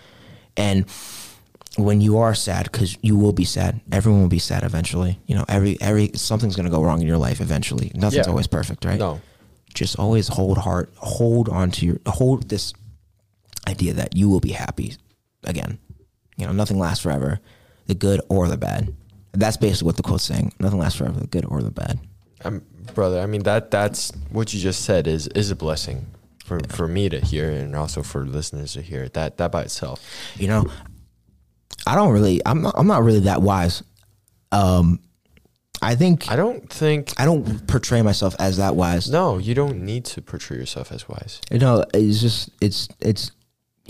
and 0.57 0.85
when 1.77 2.01
you 2.01 2.17
are 2.19 2.35
sad, 2.35 2.71
because 2.71 2.97
you 3.03 3.17
will 3.17 3.33
be 3.33 3.45
sad, 3.45 3.81
everyone 3.93 4.23
will 4.23 4.29
be 4.29 4.39
sad 4.39 4.63
eventually. 4.63 5.21
You 5.27 5.35
know, 5.35 5.45
every 5.49 5.77
every 5.81 6.11
something's 6.15 6.57
gonna 6.57 6.71
go 6.71 6.83
wrong 6.83 7.01
in 7.01 7.07
your 7.07 7.19
life 7.19 7.41
eventually. 7.41 7.91
Nothing's 7.95 8.27
Yeah. 8.27 8.31
always 8.31 8.47
perfect, 8.47 8.85
right? 8.85 8.99
No, 8.99 9.21
Just 9.75 9.99
always 9.99 10.29
hold 10.29 10.57
heart, 10.59 10.91
hold 10.97 11.51
on 11.51 11.71
to 11.73 11.85
your 11.87 11.99
hold 12.07 12.49
this 12.49 12.73
idea 13.69 13.93
that 13.95 14.17
you 14.17 14.29
will 14.29 14.41
be 14.41 14.53
happy 14.53 14.95
again. 15.45 15.79
You 16.39 16.47
know, 16.47 16.53
nothing 16.53 16.79
lasts 16.79 17.03
forever, 17.03 17.41
the 17.87 17.95
good 17.95 18.21
or 18.29 18.49
the 18.49 18.57
bad. 18.57 18.95
That's 19.33 19.57
basically 19.57 19.87
what 19.87 19.97
the 19.97 20.03
quote's 20.03 20.25
saying. 20.25 20.53
Nothing 20.61 20.79
lasts 20.79 20.99
forever, 20.99 21.21
the 21.21 21.27
good 21.27 21.45
or 21.45 21.63
the 21.63 21.71
bad. 21.71 21.99
um, 22.45 22.63
brother. 22.95 23.21
I 23.21 23.27
mean 23.27 23.43
that 23.43 23.71
that's 23.71 24.13
what 24.31 24.55
you 24.55 24.61
just 24.61 24.85
said 24.85 25.07
is 25.07 25.27
is 25.29 25.51
a 25.51 25.57
blessing 25.57 26.07
for 26.45 26.61
for 26.69 26.87
me 26.89 27.09
to 27.09 27.21
hear 27.21 27.51
and 27.51 27.75
also 27.77 28.03
for 28.03 28.25
listeners 28.25 28.73
to 28.75 28.83
hear. 28.83 29.09
That 29.11 29.37
that 29.39 29.53
by 29.53 29.63
itself. 29.63 30.03
You 30.39 30.49
know, 30.49 30.67
I 31.87 31.95
don't 31.95 32.13
really. 32.13 32.41
I'm 32.47 32.63
not. 32.63 32.75
I'm 32.79 32.87
not 32.87 33.03
really 33.03 33.21
that 33.21 33.43
wise. 33.43 33.83
Um, 34.53 35.01
I 35.83 35.95
think 35.95 36.31
I 36.31 36.37
don't 36.37 36.71
think 36.73 37.13
I 37.19 37.25
don't 37.27 37.67
portray 37.67 38.01
myself 38.01 38.35
as 38.39 38.57
that 38.57 38.77
wise. 38.77 39.11
No, 39.11 39.37
you 39.39 39.55
don't 39.55 39.83
need 39.83 40.05
to 40.07 40.23
portray 40.23 40.57
yourself 40.57 40.91
as 40.91 41.09
wise. 41.09 41.41
You 41.51 41.59
know, 41.59 41.85
it's 41.93 42.21
just 42.21 42.49
it's 42.63 42.89
it's 43.01 43.33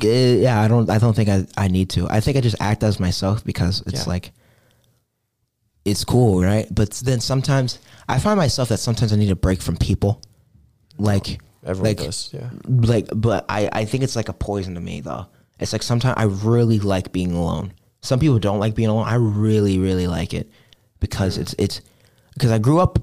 yeah. 0.02 0.60
I 0.60 0.68
don't 0.68 0.88
I 0.90 0.98
don't 0.98 1.14
think 1.14 1.28
I 1.28 1.46
I 1.56 1.68
need 1.68 1.90
to. 1.90 2.08
I 2.08 2.20
think 2.20 2.36
I 2.36 2.40
just 2.40 2.56
act 2.60 2.82
as 2.82 2.98
myself 3.00 3.44
because 3.44 3.82
it's 3.86 4.00
Yeah. 4.06 4.12
like 4.12 4.32
it's 5.84 6.04
cool, 6.04 6.42
right? 6.42 6.66
But 6.74 6.90
then 7.04 7.20
sometimes 7.20 7.78
I 8.08 8.18
find 8.18 8.36
myself 8.36 8.68
that 8.70 8.78
sometimes 8.78 9.12
I 9.12 9.16
need 9.16 9.30
a 9.30 9.36
break 9.36 9.62
from 9.62 9.76
people, 9.76 10.20
like 10.98 11.40
Everyone 11.64 11.88
like 11.90 11.98
does, 11.98 12.30
yeah. 12.32 12.50
like. 12.68 13.08
But 13.14 13.44
I 13.48 13.68
I 13.72 13.84
think 13.84 14.02
it's 14.04 14.16
like 14.16 14.28
a 14.28 14.32
poison 14.32 14.74
to 14.74 14.80
me 14.80 15.00
though. 15.00 15.26
It's 15.58 15.72
like 15.72 15.82
sometimes 15.82 16.14
I 16.16 16.24
really 16.24 16.78
like 16.80 17.12
being 17.12 17.32
alone. 17.32 17.72
Some 18.02 18.20
people 18.20 18.38
don't 18.38 18.58
like 18.60 18.74
being 18.74 18.88
alone. 18.88 19.06
I 19.06 19.14
really 19.14 19.78
really 19.78 20.06
like 20.06 20.34
it 20.34 20.50
because 21.00 21.38
it's 21.38 21.54
it's 21.58 21.80
because 22.34 22.50
I 22.50 22.58
grew 22.58 22.78
up 22.80 22.98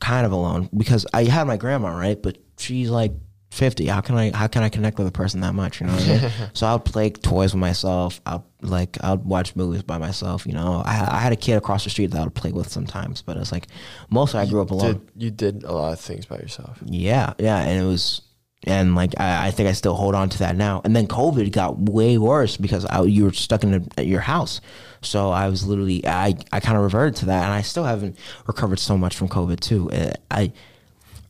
kind 0.00 0.26
of 0.26 0.32
alone 0.32 0.68
because 0.76 1.06
I 1.12 1.24
had 1.24 1.46
my 1.46 1.56
grandma, 1.56 1.96
right? 1.96 2.20
But 2.20 2.38
she's 2.58 2.90
like 2.90 3.12
50. 3.54 3.86
How 3.86 4.00
can 4.00 4.16
I 4.16 4.36
how 4.36 4.46
can 4.46 4.62
I 4.62 4.68
connect 4.68 4.98
with 4.98 5.06
a 5.06 5.12
person 5.12 5.40
that 5.40 5.54
much, 5.54 5.80
you 5.80 5.86
know 5.86 5.94
what 5.94 6.02
I 6.02 6.06
mean? 6.06 6.30
so 6.52 6.66
I'll 6.66 6.80
play 6.80 7.10
toys 7.10 7.54
with 7.54 7.60
myself. 7.60 8.20
I'll 8.26 8.46
like 8.60 8.98
I'll 9.02 9.18
watch 9.18 9.54
movies 9.54 9.82
by 9.82 9.98
myself, 9.98 10.46
you 10.46 10.52
know. 10.52 10.82
I 10.84 11.16
I 11.16 11.18
had 11.18 11.32
a 11.32 11.36
kid 11.36 11.56
across 11.56 11.84
the 11.84 11.90
street 11.90 12.10
that 12.10 12.20
I 12.20 12.24
would 12.24 12.34
play 12.34 12.52
with 12.52 12.68
sometimes, 12.68 13.22
but 13.22 13.36
it's 13.36 13.52
like 13.52 13.68
mostly 14.10 14.40
I 14.40 14.46
grew 14.46 14.60
up 14.60 14.70
alone. 14.70 14.92
Did, 14.92 15.22
you 15.22 15.30
did 15.30 15.64
a 15.64 15.72
lot 15.72 15.92
of 15.92 16.00
things 16.00 16.26
by 16.26 16.36
yourself. 16.36 16.78
Yeah, 16.84 17.34
yeah, 17.38 17.58
and 17.58 17.80
it 17.80 17.86
was, 17.86 18.22
and 18.64 18.94
like 18.96 19.14
I, 19.18 19.48
I 19.48 19.50
think 19.52 19.68
I 19.68 19.72
still 19.72 19.94
hold 19.94 20.14
on 20.14 20.28
to 20.30 20.38
that 20.40 20.56
now. 20.56 20.80
And 20.84 20.96
then 20.96 21.06
COVID 21.06 21.52
got 21.52 21.78
way 21.78 22.18
worse 22.18 22.56
because 22.56 22.84
I, 22.86 23.02
you 23.02 23.24
were 23.24 23.32
stuck 23.32 23.62
in 23.62 23.88
a, 23.96 24.02
your 24.02 24.20
house, 24.20 24.60
so 25.00 25.30
I 25.30 25.48
was 25.48 25.66
literally 25.66 26.06
I 26.06 26.34
I 26.50 26.60
kind 26.60 26.76
of 26.76 26.82
reverted 26.82 27.16
to 27.16 27.26
that, 27.26 27.44
and 27.44 27.52
I 27.52 27.62
still 27.62 27.84
haven't 27.84 28.18
recovered 28.46 28.80
so 28.80 28.98
much 28.98 29.16
from 29.16 29.28
COVID 29.28 29.60
too. 29.60 29.90
Uh, 29.92 30.12
I 30.30 30.52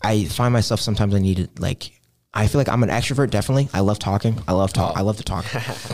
I 0.03 0.25
find 0.25 0.53
myself 0.53 0.81
sometimes 0.81 1.15
I 1.15 1.19
need 1.19 1.37
to 1.37 1.49
like 1.59 1.91
I 2.35 2.47
feel 2.49 2.61
like 2.61 2.69
I'm 2.69 2.83
an 2.83 2.91
extrovert 2.91 3.31
definitely. 3.31 3.69
I 3.73 3.81
love 3.81 3.99
talking. 3.99 4.43
I 4.49 4.53
love 4.53 4.73
talk. 4.73 4.93
Oh. 4.95 4.99
I 4.99 5.03
love 5.03 5.17
to 5.19 5.23
talk. 5.23 5.45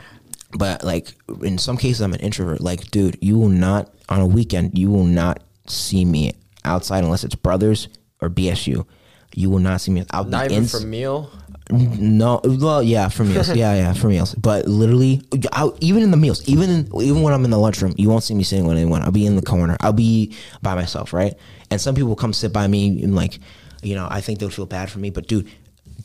but 0.59 0.83
like 0.83 1.15
in 1.43 1.59
some 1.59 1.77
cases 1.77 2.01
I'm 2.01 2.15
an 2.15 2.21
introvert. 2.21 2.61
Like 2.61 2.91
dude, 2.91 3.19
you 3.21 3.39
will 3.39 3.49
not 3.49 3.93
on 4.09 4.21
a 4.21 4.27
weekend 4.27 4.77
you 4.77 4.91
will 4.91 5.05
not 5.05 5.43
see 5.67 6.05
me 6.05 6.33
outside 6.65 7.05
unless 7.05 7.25
it's 7.25 7.35
brothers 7.35 7.89
or 8.21 8.29
BSU. 8.29 8.87
You 9.35 9.51
will 9.51 9.61
not 9.61 9.81
see 9.81 9.93
me. 9.93 10.05
I'll 10.11 10.25
Not 10.25 10.49
be 10.49 10.55
even 10.55 10.65
ins- 10.65 10.73
for 10.73 10.85
meal. 10.85 11.31
No, 11.73 12.41
well, 12.43 12.83
yeah, 12.83 13.09
for 13.09 13.23
meals, 13.23 13.49
yeah, 13.55 13.75
yeah, 13.75 13.93
for 13.93 14.09
meals. 14.09 14.35
But 14.35 14.67
literally, 14.67 15.23
I, 15.53 15.71
even 15.79 16.03
in 16.03 16.11
the 16.11 16.17
meals, 16.17 16.47
even 16.49 16.69
in, 16.69 16.91
even 17.01 17.23
when 17.23 17.33
I'm 17.33 17.45
in 17.45 17.53
the 17.53 17.59
lunchroom, 17.59 17.95
you 17.97 18.09
won't 18.09 18.25
see 18.25 18.35
me 18.35 18.43
sitting 18.43 18.67
with 18.67 18.77
anyone. 18.77 19.03
I'll 19.03 19.13
be 19.13 19.25
in 19.25 19.37
the 19.37 19.43
corner. 19.43 19.77
I'll 19.81 19.93
be 19.93 20.35
by 20.63 20.75
myself, 20.75 21.13
right? 21.13 21.35
And 21.71 21.81
some 21.81 21.95
people 21.95 22.17
come 22.17 22.33
sit 22.33 22.53
by 22.53 22.67
me 22.67 23.01
and 23.05 23.15
like, 23.15 23.39
you 23.83 23.95
know, 23.95 24.09
I 24.11 24.21
think 24.21 24.41
they'll 24.41 24.51
feel 24.51 24.67
bad 24.67 24.91
for 24.91 24.99
me. 24.99 25.11
But 25.11 25.29
dude, 25.29 25.49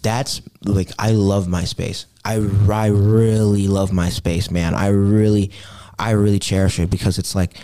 that's 0.06 0.42
like 0.64 0.92
I 1.00 1.12
love 1.12 1.48
my 1.48 1.64
space. 1.66 2.06
I 2.24 2.36
I 2.70 2.88
really 2.88 3.68
love 3.68 3.92
my 3.92 4.10
space, 4.10 4.52
man. 4.52 4.76
I 4.76 4.90
really, 4.90 5.52
I 5.98 6.12
really 6.12 6.38
cherish 6.38 6.80
it 6.80 6.92
because 6.92 7.18
it's 7.18 7.34
like 7.34 7.58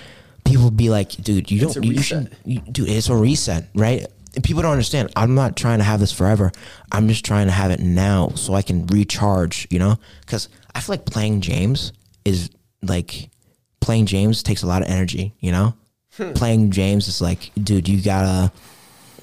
people 0.44 0.72
be 0.72 0.90
like, 0.90 1.12
dude, 1.12 1.52
you 1.52 1.64
It's 1.64 1.76
don't, 1.76 1.86
you, 1.86 2.02
should, 2.02 2.36
you, 2.44 2.60
dude, 2.62 2.90
it's 2.90 3.10
a 3.10 3.16
reset, 3.16 3.68
right? 3.76 4.08
And 4.34 4.44
people 4.44 4.64
don't 4.64 4.72
understand. 4.72 5.12
I'm 5.16 5.36
not 5.36 5.56
trying 5.56 5.78
to 5.78 5.84
have 5.84 6.00
this 6.00 6.12
forever. 6.12 6.52
I'm 6.92 7.08
just 7.08 7.24
trying 7.24 7.46
to 7.46 7.52
have 7.52 7.70
it 7.70 7.80
now 7.80 8.30
so 8.30 8.56
I 8.56 8.64
can 8.64 8.88
recharge, 8.88 9.68
you 9.70 9.78
know? 9.78 10.00
Because 10.22 10.50
I 10.74 10.80
feel 10.80 10.94
like 10.94 11.06
playing 11.06 11.42
James 11.42 11.94
is 12.26 12.50
like 12.82 13.30
playing 13.82 14.08
James 14.08 14.42
takes 14.42 14.64
a 14.64 14.68
lot 14.68 14.82
of 14.82 14.88
energy, 14.88 15.36
you 15.40 15.52
know? 15.52 15.76
Hmm. 16.18 16.34
playing 16.34 16.72
James 16.72 17.08
is 17.08 17.22
like, 17.22 17.52
dude, 17.62 17.88
you 17.88 18.02
gotta, 18.02 18.52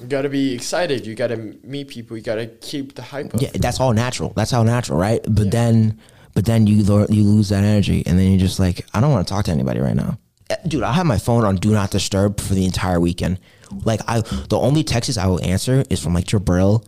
You 0.01 0.07
gotta 0.07 0.29
be 0.29 0.53
excited. 0.53 1.05
You 1.05 1.15
gotta 1.15 1.37
meet 1.63 1.87
people. 1.89 2.15
You 2.17 2.23
gotta 2.23 2.47
keep 2.47 2.95
the 2.95 3.01
hype 3.01 3.33
up. 3.35 3.41
yeah, 3.41 3.49
that's 3.53 3.79
all 3.79 3.93
natural. 3.93 4.31
That's 4.35 4.53
all 4.53 4.63
natural, 4.63 4.97
right? 4.97 5.21
But 5.27 5.51
then, 5.51 5.99
but 6.33 6.45
then 6.45 6.67
you 6.67 6.83
lo- 6.83 7.07
you 7.09 7.23
lose 7.23 7.49
that 7.49 7.63
energy, 7.63 8.03
and 8.05 8.17
then 8.17 8.29
you're 8.31 8.39
just 8.39 8.59
like, 8.59 8.85
I 8.93 9.01
don't 9.01 9.11
want 9.11 9.27
to 9.27 9.33
talk 9.33 9.45
to 9.45 9.51
anybody 9.51 9.79
right 9.81 9.95
now, 9.95 10.17
Eh, 10.49 10.55
dude. 10.67 10.83
I 10.83 10.93
have 10.93 11.05
my 11.05 11.17
phone 11.17 11.43
on 11.43 11.57
do 11.57 11.71
not 11.71 11.91
disturb 11.91 12.39
for 12.39 12.53
the 12.53 12.65
entire 12.65 12.99
weekend. 12.99 13.39
Like 13.83 13.99
I, 14.07 14.21
the 14.21 14.57
only 14.57 14.83
texts 14.83 15.17
I 15.17 15.27
will 15.27 15.43
answer 15.43 15.83
is 15.89 15.99
from 16.01 16.13
like 16.13 16.25
Jabril, 16.25 16.83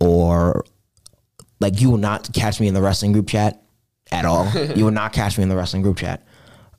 or 0.00 0.64
like 1.58 1.80
you 1.80 1.90
will 1.90 1.98
not 1.98 2.32
catch 2.32 2.60
me 2.60 2.68
in 2.68 2.74
the 2.74 2.82
wrestling 2.82 3.12
group 3.12 3.28
chat 3.28 3.62
at 4.10 4.24
all. 4.24 4.46
you 4.76 4.84
will 4.84 4.92
not 4.92 5.12
catch 5.12 5.38
me 5.38 5.42
in 5.42 5.48
the 5.48 5.56
wrestling 5.56 5.82
group 5.82 5.96
chat. 5.96 6.24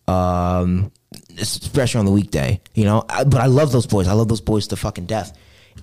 Um, 0.07 0.91
especially 1.39 1.99
on 1.99 2.05
the 2.05 2.11
weekday, 2.11 2.61
you 2.73 2.83
know. 2.85 3.05
I, 3.09 3.23
but 3.23 3.41
I 3.41 3.45
love 3.47 3.71
those 3.71 3.87
boys. 3.87 4.07
I 4.07 4.13
love 4.13 4.27
those 4.27 4.41
boys 4.41 4.67
to 4.67 4.75
fucking 4.75 5.05
death. 5.05 5.35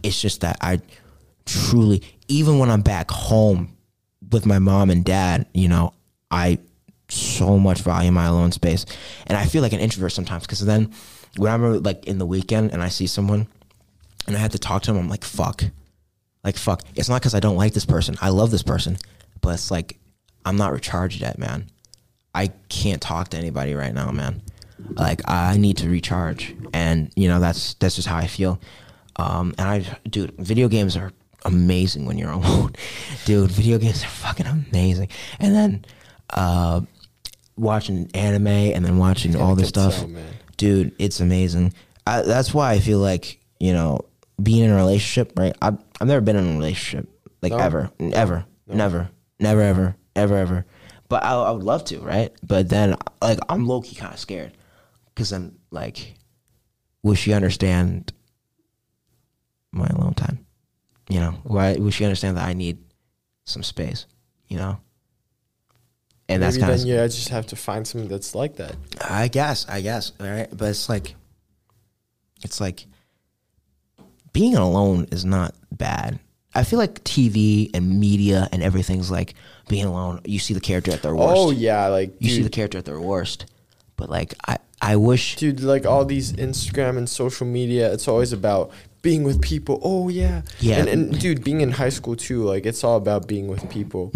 It's 0.03 0.21
just 0.21 0.41
that 0.43 0.59
I 0.61 0.81
truly, 1.47 2.03
even 2.29 2.59
when 2.59 2.71
I'm 2.71 2.83
back 2.83 3.11
home 3.11 3.77
with 4.31 4.47
my 4.47 4.59
mom 4.59 4.91
and 4.91 5.05
dad, 5.05 5.47
you 5.53 5.69
know, 5.69 5.93
I 6.31 6.59
so 7.09 7.59
much 7.59 7.81
value 7.81 8.13
my 8.13 8.27
alone 8.27 8.53
space, 8.53 8.87
and 9.27 9.37
I 9.37 9.47
feel 9.47 9.63
like 9.63 9.73
an 9.73 9.81
introvert 9.81 10.13
sometimes 10.13 10.45
because 10.45 10.65
then 10.65 10.93
when 11.37 11.53
I'm 11.53 11.83
like 11.83 12.07
in 12.07 12.19
the 12.19 12.27
weekend 12.27 12.73
and 12.73 12.83
I 12.83 12.89
see 12.89 13.07
someone 13.07 13.47
and 14.27 14.37
I 14.37 14.39
have 14.39 14.53
to 14.53 14.59
talk 14.59 14.83
to 14.83 14.93
them, 14.93 15.01
I'm 15.01 15.09
like, 15.09 15.25
fuck, 15.25 15.65
like 16.45 16.57
fuck. 16.57 16.83
It's 16.95 17.09
not 17.09 17.21
because 17.21 17.35
I 17.35 17.41
don't 17.41 17.57
like 17.57 17.73
this 17.73 17.85
person. 17.87 18.17
I 18.21 18.31
love 18.31 18.51
this 18.51 18.63
person, 18.63 18.97
but 19.41 19.51
it's 19.51 19.71
like 19.71 19.99
I'm 20.45 20.57
not 20.57 20.73
recharged 20.73 21.21
yet, 21.21 21.39
man. 21.39 21.67
I 22.35 22.49
can't 22.69 23.03
talk 23.03 23.29
to 23.31 23.37
anybody 23.37 23.75
right 23.75 23.95
now, 23.95 24.11
man. 24.11 24.43
Like 24.93 25.29
I 25.29 25.57
need 25.57 25.77
to 25.79 25.91
recharge, 25.91 26.55
and 26.73 27.13
you 27.15 27.29
know 27.29 27.41
that's 27.41 27.75
that's 27.75 27.97
just 27.97 28.09
how 28.09 28.17
I 28.17 28.27
feel. 28.27 28.61
Um, 29.21 29.55
and 29.59 29.69
I, 29.69 29.99
dude, 30.09 30.33
video 30.39 30.69
games 30.69 30.97
are 30.97 31.13
amazing 31.45 32.07
when 32.07 32.17
you're 32.19 32.31
alone, 32.41 32.73
dude. 33.25 33.51
Video 33.51 33.79
games 33.79 34.03
are 34.03 34.09
fucking 34.09 34.47
amazing. 34.47 35.09
And 35.39 35.55
then 35.55 35.85
uh, 36.31 36.81
watching 37.57 38.11
anime 38.15 38.47
and 38.47 38.85
then 38.85 38.99
watching 38.99 39.37
all 39.37 39.55
this 39.55 39.69
stuff, 39.69 40.07
man. 40.07 40.25
dude. 40.57 40.95
It's 40.99 41.21
amazing. 41.21 41.75
I, 42.07 42.23
that's 42.23 42.55
why 42.55 42.73
I 42.73 42.81
feel 42.81 42.99
like 42.99 43.41
you 43.59 43.73
know 43.73 44.01
being 44.43 44.65
in 44.65 44.71
a 44.71 44.77
relationship, 44.77 45.39
right? 45.39 45.55
I've 45.61 45.79
I've 46.01 46.09
never 46.09 46.21
been 46.23 46.37
in 46.37 46.47
a 46.47 46.53
relationship 46.55 47.09
like 47.43 47.53
No. 47.53 47.59
ever, 47.59 47.91
ever, 48.13 48.45
never, 48.67 49.11
never, 49.39 49.61
ever, 49.63 49.97
ever, 50.17 50.37
ever. 50.37 50.67
But 51.09 51.25
I, 51.25 51.35
I 51.35 51.51
would 51.51 51.65
love 51.65 51.85
to, 51.87 51.99
right? 52.01 52.33
But 52.47 52.69
then, 52.69 52.97
like, 53.21 53.39
I'm 53.49 53.67
low 53.67 53.81
key 53.83 53.97
kind 53.97 54.15
of 54.15 54.21
scared 54.21 54.53
because 55.15 55.33
I'm 55.33 55.59
like, 55.73 56.15
will 57.03 57.15
she 57.17 57.33
understand 57.33 58.13
my 59.73 59.87
alone 59.87 60.15
time? 60.15 60.47
You 61.09 61.21
know, 61.21 61.33
why 61.43 61.75
will 61.75 61.91
she 61.91 62.05
understand 62.05 62.37
that 62.37 62.47
I 62.49 62.53
need 62.53 62.79
some 63.45 63.63
space? 63.63 64.07
You 64.49 64.59
know, 64.59 64.81
and 66.31 66.41
that's 66.41 66.57
Maybe 66.57 66.69
kind 66.69 66.81
then 66.81 66.87
yeah. 66.87 67.03
I 67.03 67.07
just 67.09 67.31
have 67.31 67.47
to 67.49 67.57
find 67.57 67.87
something 67.87 68.09
that's 68.09 68.37
like 68.37 68.57
that. 68.57 68.77
I 69.01 69.27
guess, 69.27 69.69
I 69.69 69.81
guess, 69.81 70.13
all 70.21 70.27
right. 70.27 70.49
But 70.51 70.69
it's 70.69 70.89
like, 70.89 71.17
it's 72.45 72.61
like 72.61 72.87
being 74.33 74.55
alone 74.55 75.09
is 75.11 75.25
not 75.25 75.57
bad. 75.73 76.21
I 76.55 76.63
feel 76.63 76.79
like 76.79 77.03
TV 77.03 77.71
and 77.75 77.99
media 77.99 78.49
and 78.53 78.63
everything's 78.63 79.11
like 79.11 79.35
being 79.69 79.87
alone. 79.87 80.21
You 80.25 80.39
see 80.39 80.55
the 80.55 80.61
character 80.61 80.93
at 80.93 81.03
their 81.03 81.15
oh, 81.15 81.17
worst. 81.17 81.35
Oh 81.37 81.51
yeah, 81.51 81.89
like 81.89 82.15
you 82.21 82.31
see 82.31 82.43
the 82.43 82.49
character 82.49 82.79
at 82.79 82.85
their 82.85 83.01
worst. 83.01 83.47
But 83.97 84.09
like, 84.09 84.35
I, 84.47 84.59
I 84.81 84.97
wish. 84.97 85.35
dude, 85.35 85.61
like 85.61 85.85
all 85.85 86.05
these 86.05 86.33
Instagram 86.35 86.97
and 86.97 87.09
social 87.09 87.47
media, 87.47 87.93
it's 87.93 88.07
always 88.07 88.33
about 88.33 88.71
being 89.03 89.23
with 89.25 89.41
people. 89.41 89.81
Oh 89.83 90.09
yeah, 90.09 90.43
Yeah. 90.61 90.77
And, 90.79 90.89
and 90.89 91.19
dude, 91.21 91.43
being 91.45 91.61
in 91.61 91.71
high 91.73 91.89
school 91.89 92.17
too, 92.17 92.43
like 92.45 92.67
it's 92.67 92.85
all 92.85 92.97
about 92.97 93.27
being 93.27 93.49
with 93.49 93.69
people. 93.71 94.13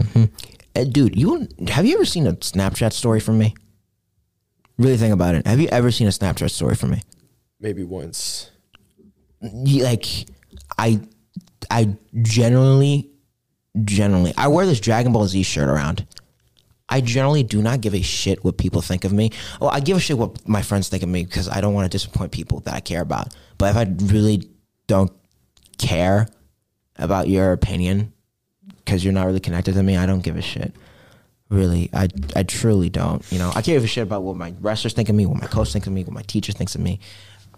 Uh, 0.76 0.84
dude, 0.84 1.16
you 1.16 1.46
have 1.68 1.86
you 1.86 1.94
ever 1.94 2.04
seen 2.04 2.26
a 2.26 2.32
Snapchat 2.34 2.92
story 2.92 3.20
from 3.20 3.38
me? 3.38 3.54
Really 4.78 4.96
think 4.96 5.12
about 5.14 5.34
it. 5.36 5.46
Have 5.46 5.60
you 5.60 5.68
ever 5.68 5.90
seen 5.90 6.06
a 6.08 6.10
Snapchat 6.10 6.50
story 6.50 6.74
from 6.74 6.90
me? 6.90 7.02
Maybe 7.60 7.84
once. 7.84 8.50
you- 9.40 9.84
like 9.84 10.06
I 10.78 11.00
I 11.70 11.96
generally 12.22 13.10
generally 13.84 14.32
I 14.36 14.48
wear 14.48 14.66
this 14.66 14.80
Dragon 14.80 15.12
Ball 15.12 15.26
Z 15.26 15.42
shirt 15.44 15.68
around. 15.68 16.06
I 16.88 17.00
generally 17.00 17.42
do 17.42 17.62
not 17.62 17.80
give 17.80 17.94
a 17.94 18.02
shit 18.02 18.44
what 18.44 18.58
people 18.58 18.82
think 18.82 19.04
of 19.04 19.12
me. 19.12 19.30
Well, 19.60 19.70
I 19.70 19.80
give 19.80 19.96
a 19.96 20.00
shit 20.00 20.18
what 20.18 20.46
my 20.46 20.60
friends 20.60 20.88
think 20.90 21.02
of 21.02 21.08
me 21.08 21.24
because 21.24 21.48
I 21.48 21.60
don't 21.62 21.72
want 21.72 21.86
to 21.86 21.88
disappoint 21.88 22.30
people 22.32 22.60
that 22.60 22.74
I 22.74 22.80
care 22.80 23.00
about. 23.00 23.34
But 23.56 23.70
if 23.70 23.76
I 23.76 24.12
really 24.12 24.50
don't 24.86 25.12
care 25.78 26.28
about 26.96 27.28
your 27.28 27.52
opinion 27.52 28.12
because 28.84 29.02
you're 29.02 29.12
not 29.12 29.26
really 29.26 29.40
connected 29.40 29.74
to 29.74 29.82
me, 29.82 29.96
I 29.96 30.06
don't 30.06 30.22
give 30.22 30.36
a 30.36 30.42
shit. 30.42 30.74
Really, 31.50 31.90
I 31.92 32.08
I 32.34 32.42
truly 32.42 32.88
don't. 32.90 33.22
You 33.30 33.38
know, 33.38 33.52
I 33.54 33.62
care 33.62 33.78
a 33.78 33.86
shit 33.86 34.02
about 34.02 34.22
what 34.22 34.36
my 34.36 34.54
wrestlers 34.60 34.94
think 34.94 35.08
of 35.08 35.14
me, 35.14 35.26
what 35.26 35.40
my 35.40 35.46
coach 35.46 35.72
thinks 35.72 35.86
of 35.86 35.92
me, 35.92 36.02
what 36.04 36.12
my 36.14 36.22
teacher 36.22 36.52
thinks 36.52 36.74
of 36.74 36.80
me. 36.80 37.00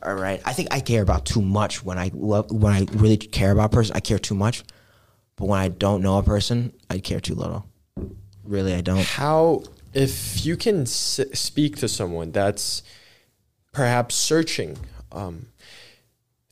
All 0.02 0.14
right, 0.14 0.40
I 0.44 0.52
think 0.52 0.68
I 0.72 0.80
care 0.80 1.02
about 1.02 1.24
too 1.24 1.40
much 1.40 1.84
when 1.84 1.96
I 1.98 2.10
love 2.12 2.50
when 2.50 2.72
I 2.72 2.86
really 2.92 3.16
care 3.16 3.52
about 3.52 3.66
a 3.66 3.68
person. 3.76 3.96
I 3.96 4.00
care 4.00 4.18
too 4.18 4.34
much, 4.34 4.64
but 5.36 5.46
when 5.46 5.60
I 5.60 5.68
don't 5.68 6.02
know 6.02 6.18
a 6.18 6.22
person, 6.22 6.72
I 6.90 6.98
care 6.98 7.20
too 7.20 7.34
little. 7.34 7.64
Really, 8.44 8.74
I 8.74 8.80
don't. 8.82 9.04
How 9.04 9.62
if 9.94 10.44
you 10.44 10.56
can 10.56 10.82
s- 10.82 11.20
speak 11.32 11.76
to 11.76 11.88
someone 11.88 12.32
that's 12.32 12.82
perhaps 13.72 14.14
searching, 14.16 14.76
um, 15.12 15.46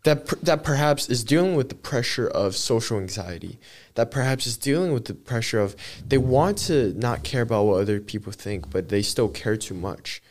that 0.05 0.27
per- 0.27 0.37
that 0.43 0.63
perhaps 0.63 1.11
is 1.11 1.25
dealing 1.25 1.55
with 1.57 1.69
the 1.69 1.75
pressure 1.75 2.27
of 2.29 2.55
social 2.57 2.99
anxiety, 2.99 3.59
that 3.95 4.11
perhaps 4.11 4.47
is 4.47 4.57
dealing 4.57 4.93
with 4.93 5.07
the 5.07 5.15
pressure 5.15 5.61
of 5.61 5.75
they 6.07 6.19
want 6.19 6.59
to 6.59 6.95
not 6.95 7.25
care 7.25 7.43
about 7.43 7.65
what 7.65 7.81
other 7.81 8.01
people 8.01 8.33
think, 8.33 8.71
but 8.71 8.89
they 8.89 9.03
still 9.03 9.29
care 9.29 9.57
too 9.57 9.75
much. 9.75 10.23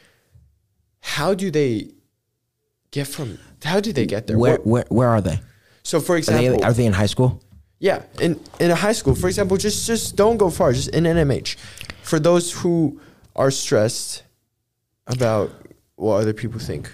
How 1.02 1.34
do 1.34 1.52
they 1.52 1.90
get 2.92 3.08
from? 3.08 3.40
How 3.64 3.80
do 3.80 3.92
they 3.92 4.06
get 4.06 4.28
there? 4.28 4.38
Where 4.38 4.58
where 4.64 4.86
where 4.90 5.10
are 5.10 5.22
they? 5.22 5.40
so, 5.84 6.00
for 6.00 6.14
Are 6.14 6.18
example, 6.18 6.58
they 6.60 6.64
are 6.64 6.74
they 6.74 6.86
in 6.86 6.94
high 6.94 7.08
school? 7.08 7.42
yeah, 7.80 8.04
in 8.22 8.40
in 8.60 8.72
a 8.72 8.76
high 8.76 8.94
school, 8.94 9.16
for 9.16 9.28
example, 9.28 9.58
just 9.58 9.86
just 9.88 10.16
don't 10.16 10.38
go 10.38 10.50
far. 10.50 10.72
Just 10.72 10.90
in 10.90 11.04
NMH, 11.04 11.56
for 12.04 12.20
those 12.20 12.52
who 12.52 13.02
are 13.36 13.52
stressed 13.52 14.24
about 15.08 15.52
what 15.96 16.22
other 16.22 16.34
people 16.34 16.60
think, 16.60 16.90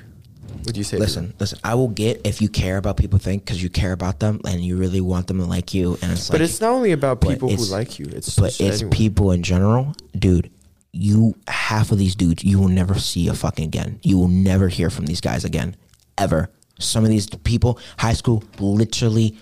would 0.65 0.77
you 0.77 0.83
say? 0.83 0.97
Listen, 0.97 1.33
listen. 1.39 1.59
I 1.63 1.75
will 1.75 1.87
get 1.87 2.21
if 2.25 2.41
you 2.41 2.49
care 2.49 2.77
about 2.77 2.97
people 2.97 3.19
think 3.19 3.43
because 3.43 3.61
you 3.61 3.69
care 3.69 3.91
about 3.91 4.19
them 4.19 4.41
and 4.45 4.61
you 4.61 4.77
really 4.77 5.01
want 5.01 5.27
them 5.27 5.39
to 5.39 5.45
like 5.45 5.73
you, 5.73 5.97
and 6.01 6.11
it's 6.11 6.29
but 6.29 6.39
like, 6.39 6.49
it's 6.49 6.61
not 6.61 6.71
only 6.71 6.91
about 6.91 7.21
people 7.21 7.49
who 7.49 7.65
like 7.65 7.99
you. 7.99 8.05
It's 8.11 8.35
but 8.35 8.59
it's 8.59 8.81
anyone. 8.81 8.91
people 8.91 9.31
in 9.31 9.43
general, 9.43 9.95
dude. 10.17 10.51
You 10.91 11.35
half 11.47 11.91
of 11.91 11.99
these 11.99 12.15
dudes 12.15 12.43
you 12.43 12.59
will 12.59 12.67
never 12.67 12.95
see 12.95 13.27
a 13.27 13.33
fucking 13.33 13.65
again. 13.65 13.99
You 14.01 14.17
will 14.17 14.27
never 14.27 14.69
hear 14.69 14.89
from 14.89 15.05
these 15.05 15.21
guys 15.21 15.45
again, 15.45 15.75
ever. 16.17 16.49
Some 16.79 17.03
of 17.03 17.09
these 17.09 17.27
people, 17.27 17.79
high 17.97 18.13
school, 18.13 18.43
literally, 18.57 19.37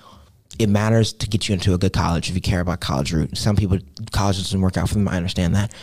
it 0.60 0.68
matters 0.70 1.14
to 1.14 1.28
get 1.28 1.48
you 1.48 1.54
into 1.54 1.74
a 1.74 1.78
good 1.78 1.94
college 1.94 2.30
if 2.30 2.36
you 2.36 2.42
care 2.42 2.60
about 2.60 2.82
college 2.82 3.14
route. 3.14 3.38
Some 3.38 3.56
people, 3.56 3.78
college 4.12 4.38
doesn't 4.38 4.60
work 4.60 4.76
out 4.76 4.90
for 4.90 4.96
them. 4.96 5.08
I 5.08 5.16
understand 5.16 5.56
that, 5.56 5.74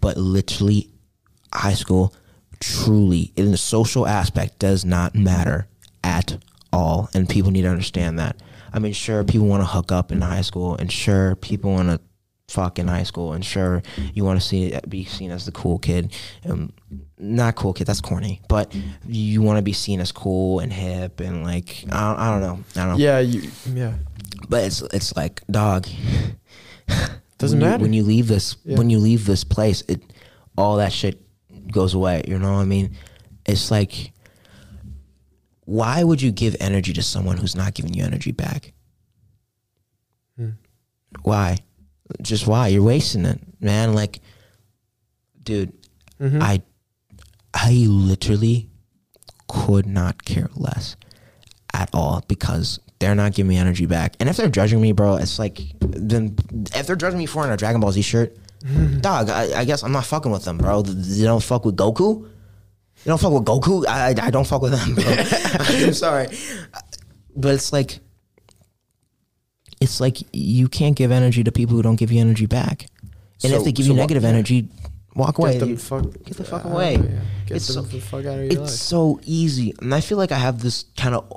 but 0.00 0.16
literally, 0.16 0.90
high 1.52 1.74
school, 1.74 2.14
truly 2.60 3.32
in 3.36 3.50
the 3.50 3.56
social 3.56 4.06
aspect 4.06 4.58
does 4.58 4.84
not 4.84 5.14
matter 5.14 5.66
at 6.04 6.38
all, 6.72 7.08
and 7.14 7.28
people 7.28 7.50
need 7.50 7.62
to 7.62 7.68
understand 7.68 8.18
that. 8.18 8.36
I 8.72 8.78
mean, 8.78 8.92
sure, 8.92 9.24
people 9.24 9.46
want 9.46 9.62
to 9.62 9.66
hook 9.66 9.90
up 9.92 10.12
in 10.12 10.20
high 10.20 10.42
school, 10.42 10.76
and 10.76 10.90
sure, 10.92 11.34
people 11.36 11.72
want 11.72 11.88
to 11.88 12.00
fuck 12.48 12.78
in 12.78 12.86
high 12.88 13.02
school, 13.04 13.32
and 13.32 13.44
sure, 13.44 13.82
you 14.14 14.24
want 14.24 14.40
to 14.40 14.46
see 14.46 14.78
be 14.88 15.04
seen 15.04 15.30
as 15.30 15.46
the 15.46 15.52
cool 15.52 15.78
kid. 15.78 16.12
Um, 16.48 16.72
not 17.18 17.56
cool 17.56 17.72
kid, 17.72 17.86
that's 17.86 18.00
corny, 18.00 18.40
but 18.48 18.74
you 19.06 19.40
want 19.42 19.56
to 19.58 19.62
be 19.62 19.72
seen 19.72 20.00
as 20.00 20.12
cool 20.12 20.60
and 20.60 20.72
hip, 20.72 21.20
and 21.20 21.42
like 21.44 21.84
I 21.90 22.08
don't, 22.08 22.18
I 22.20 22.30
don't 22.30 22.40
know, 22.40 22.64
I 22.82 22.86
don't 22.86 22.98
know. 22.98 23.04
yeah, 23.04 23.18
you, 23.20 23.50
yeah. 23.72 23.94
But 24.48 24.64
it's 24.64 24.82
it's 24.82 25.16
like 25.16 25.42
dog. 25.50 25.86
Doesn't 27.38 27.58
when 27.58 27.64
you- 27.66 27.70
matter. 27.70 27.82
when 27.82 27.92
you 27.92 28.02
leave 28.02 28.28
this 28.28 28.56
Yeah. 28.64 28.78
when 28.78 28.90
you 28.90 28.98
leave 28.98 29.26
this 29.26 29.44
place. 29.44 29.82
It 29.88 30.02
all 30.56 30.76
that 30.76 30.92
shit 30.92 31.20
goes 31.72 31.94
away. 31.94 32.22
You 32.26 32.38
know 32.38 32.52
what 32.54 32.60
I 32.60 32.64
mean? 32.64 32.96
It's 33.44 33.70
like, 33.70 34.12
why 35.64 36.02
would 36.04 36.22
you 36.22 36.30
give 36.32 36.56
energy 36.60 36.92
to 36.92 37.02
someone 37.02 37.36
who's 37.36 37.56
not 37.56 37.74
giving 37.74 37.94
you 37.94 38.04
energy 38.04 38.32
back? 38.32 38.72
Hmm. 40.36 40.50
Why? 41.22 41.58
Just 42.22 42.46
why? 42.46 42.68
You're 42.68 42.82
wasting 42.82 43.24
it, 43.24 43.40
man. 43.60 43.94
Like, 43.94 44.20
dude, 45.42 45.72
Mhm. 46.20 46.40
I 46.42 46.62
I 47.52 47.72
literally 47.88 48.68
could 49.48 49.86
not 49.86 50.24
care 50.24 50.50
less 50.54 50.96
at 51.72 51.88
all 51.92 52.22
because 52.28 52.78
they're 52.98 53.14
not 53.14 53.32
giving 53.34 53.48
me 53.48 53.56
energy 53.56 53.86
back. 53.86 54.14
And 54.20 54.28
if 54.28 54.36
they're 54.36 54.48
judging 54.48 54.80
me, 54.80 54.92
bro, 54.92 55.16
it's 55.16 55.38
like 55.38 55.60
then 55.80 56.36
if 56.74 56.86
they're 56.86 56.96
judging 56.96 57.18
me 57.18 57.26
for 57.26 57.38
wearing 57.40 57.52
a 57.52 57.56
Dragon 57.56 57.80
Ball 57.80 57.92
Z 57.92 58.02
shirt, 58.02 58.36
dog, 59.00 59.30
I, 59.30 59.60
I 59.60 59.64
guess 59.64 59.82
I'm 59.82 59.92
not 59.92 60.04
fucking 60.06 60.30
with 60.32 60.44
them, 60.44 60.58
bro. 60.58 60.82
They 60.82 61.24
don't 61.24 61.42
fuck 61.42 61.64
with 61.64 61.76
Goku. 61.76 62.28
They 63.04 63.08
don't 63.10 63.20
fuck 63.20 63.32
with 63.32 63.44
Goku. 63.44 63.86
I, 63.86 64.14
I 64.20 64.30
don't 64.30 64.46
fuck 64.46 64.62
with 64.62 64.72
them, 64.72 64.94
bro. 64.94 65.04
I'm 65.86 65.92
sorry, 65.94 66.28
but 67.36 67.54
it's 67.54 67.72
like 67.72 68.00
it's 69.80 70.00
like 70.00 70.18
you 70.32 70.68
can't 70.68 70.96
give 70.96 71.10
energy 71.12 71.44
to 71.44 71.52
people 71.52 71.76
who 71.76 71.82
don't 71.82 71.96
give 71.96 72.10
you 72.10 72.20
energy 72.20 72.46
back. 72.46 72.86
And 73.42 73.52
So- 73.52 73.58
if 73.58 73.64
they 73.64 73.72
give 73.72 73.86
so 73.86 73.92
you 73.92 73.96
negative 73.98 74.22
yeah. 74.22 74.30
energy, 74.30 74.68
walk 75.14 75.38
away. 75.38 75.58
Get 75.58 75.80
fuck, 75.80 76.04
get 76.24 76.36
the 76.36 76.44
fuck 76.44 76.64
away. 76.64 76.96
here. 76.96 77.22
Get 77.46 77.56
It's 77.56 77.66
so- 77.66 77.82
the 77.82 78.00
fuck 78.00 78.20
out 78.24 78.38
of 78.38 78.44
your 78.44 78.44
it's 78.46 78.58
life. 78.58 78.68
so 78.70 79.20
easy, 79.24 79.74
and 79.80 79.94
I 79.94 80.00
feel 80.00 80.18
like 80.18 80.32
I 80.32 80.38
have 80.38 80.62
this 80.62 80.86
kind 80.96 81.14
of 81.14 81.30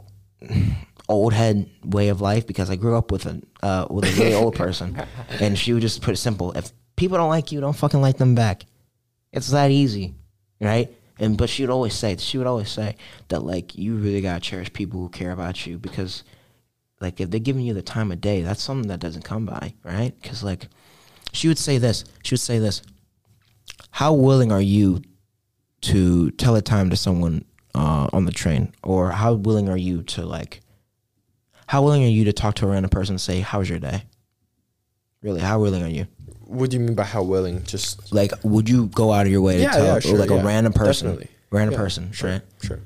old 1.10 1.34
head 1.34 1.70
way 1.84 2.08
of 2.10 2.22
life 2.22 2.46
because 2.48 2.70
I 2.70 2.76
grew 2.78 2.96
up 2.96 3.12
with 3.12 3.26
a 3.26 3.42
uh, 3.62 3.88
with 3.90 4.06
a 4.06 4.12
really 4.22 4.34
old 4.34 4.56
person, 4.56 4.98
and 5.42 5.58
she 5.60 5.74
would 5.74 5.82
just 5.82 6.02
put 6.02 6.14
it 6.14 6.18
simple: 6.18 6.54
if 6.54 6.72
people 7.00 7.18
don't 7.18 7.30
like 7.30 7.52
you, 7.52 7.62
don't 7.62 7.76
fucking 7.76 8.02
like 8.02 8.18
them 8.18 8.36
back. 8.36 8.66
It's 9.32 9.50
that 9.52 9.72
easy, 9.72 10.16
right? 10.60 10.94
And 11.18 11.38
but 11.38 11.50
she 11.50 11.64
would 11.64 11.70
always 11.70 11.94
say, 11.94 12.18
she 12.18 12.38
would 12.38 12.46
always 12.46 12.70
say 12.70 12.98
that 13.30 13.44
like 13.44 13.76
you 13.78 13.96
really 13.96 14.22
gotta 14.22 14.42
cherish 14.42 14.72
people 14.74 15.00
who 15.00 15.10
care 15.10 15.32
about 15.32 15.66
you 15.66 15.78
because, 15.78 16.24
like, 17.00 17.22
if 17.22 17.30
they're 17.32 17.40
giving 17.40 17.64
you 17.64 17.74
the 17.74 17.82
time 17.82 18.12
of 18.12 18.20
day, 18.20 18.42
that's 18.42 18.62
something 18.62 18.90
that 18.90 19.00
doesn't 19.00 19.24
come 19.24 19.46
by, 19.46 19.74
right? 19.84 20.14
Because 20.22 20.44
like, 20.44 20.68
she 21.32 21.48
would 21.48 21.58
say 21.58 21.78
this, 21.78 22.04
she 22.24 22.34
would 22.34 22.42
say 22.42 22.60
this: 22.60 22.82
How 23.92 24.14
willing 24.14 24.52
are 24.52 24.62
you 24.62 25.02
to 25.82 26.32
tell 26.32 26.56
a 26.58 26.62
time 26.62 26.90
to 26.90 26.98
someone 26.98 27.46
uh, 27.76 28.10
on 28.12 28.26
the 28.26 28.32
train, 28.34 28.74
or 28.84 29.12
how 29.12 29.34
willing 29.34 29.70
are 29.70 29.78
you 29.78 30.04
to 30.04 30.26
like, 30.26 30.60
how 31.68 31.82
willing 31.82 32.04
are 32.04 32.08
you 32.08 32.26
to 32.26 32.34
talk 32.34 32.56
to 32.56 32.66
a 32.66 32.70
random 32.70 32.90
person 32.90 33.14
and 33.14 33.22
say, 33.22 33.40
"How 33.40 33.60
was 33.60 33.70
your 33.70 33.80
day?" 33.80 34.04
Really, 35.22 35.42
how 35.42 35.60
willing 35.60 35.84
are 35.84 35.90
you? 35.90 36.08
What 36.50 36.70
do 36.72 36.78
you 36.78 36.82
mean 36.84 36.96
by 36.96 37.04
how 37.04 37.22
willing? 37.24 37.64
Just 37.64 38.12
Like, 38.12 38.32
would 38.44 38.68
you 38.68 38.88
go 38.88 39.12
out 39.14 39.26
of 39.26 39.32
your 39.32 39.42
way 39.42 39.58
to 39.58 39.64
Yeah, 39.64 39.72
tell 39.72 39.86
yeah, 39.86 40.00
sure, 40.00 40.18
like 40.18 40.30
yeah. 40.30 40.42
a 40.42 40.46
random 40.46 40.74
person, 40.74 41.08
Definitely. 41.08 41.30
random 41.52 41.74
Yeah, 41.74 41.80
person, 41.80 42.12
sure, 42.12 42.30
right? 42.32 42.42
sure. 42.62 42.80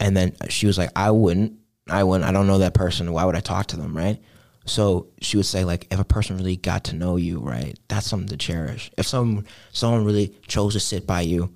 And 0.00 0.16
then 0.16 0.36
she 0.48 0.66
was 0.66 0.78
like, 0.78 0.90
I 0.94 1.10
wouldn't. 1.10 1.54
I 1.90 2.04
wouldn't. 2.04 2.28
I 2.28 2.32
don't 2.32 2.46
know 2.46 2.58
that 2.58 2.74
person. 2.74 3.10
Why 3.12 3.24
would 3.24 3.34
I 3.36 3.40
talk 3.40 3.66
to 3.68 3.76
them, 3.76 3.96
right? 3.96 4.20
So 4.66 5.08
she 5.22 5.38
would 5.38 5.46
say, 5.46 5.64
like, 5.64 5.86
if 5.90 5.98
a 5.98 6.04
person 6.04 6.36
really 6.36 6.56
got 6.56 6.84
to 6.84 6.94
know 6.94 7.16
you, 7.16 7.40
right, 7.40 7.78
that's 7.88 8.06
something 8.06 8.28
to 8.28 8.36
cherish. 8.36 8.90
If 8.98 9.06
some 9.06 9.44
someone 9.72 10.04
really 10.04 10.34
chose 10.46 10.74
to 10.74 10.80
sit 10.80 11.06
by 11.06 11.22
you 11.22 11.54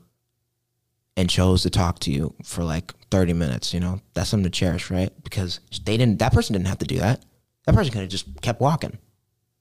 and 1.17 1.29
chose 1.29 1.63
to 1.65 1.71
talk 1.71 1.99
to 2.01 2.11
you 2.11 2.35
for 2.43 2.65
like 2.65 2.95
thirty 3.11 3.35
minutes, 3.35 3.75
you 3.75 3.81
know, 3.81 4.01
that's 4.15 4.31
something 4.31 4.51
to 4.51 4.59
cherish, 4.59 4.91
right? 4.91 5.11
Because 5.23 5.61
they 5.85 5.99
didn't. 5.99 6.19
That 6.21 6.33
person 6.33 6.55
didn't 6.55 6.69
have 6.69 6.79
to 6.79 6.87
do 6.87 6.99
that. 6.99 7.23
That 7.67 7.75
person 7.75 7.93
could 7.93 8.01
have 8.01 8.11
just 8.11 8.41
kept 8.41 8.61
walking, 8.61 8.97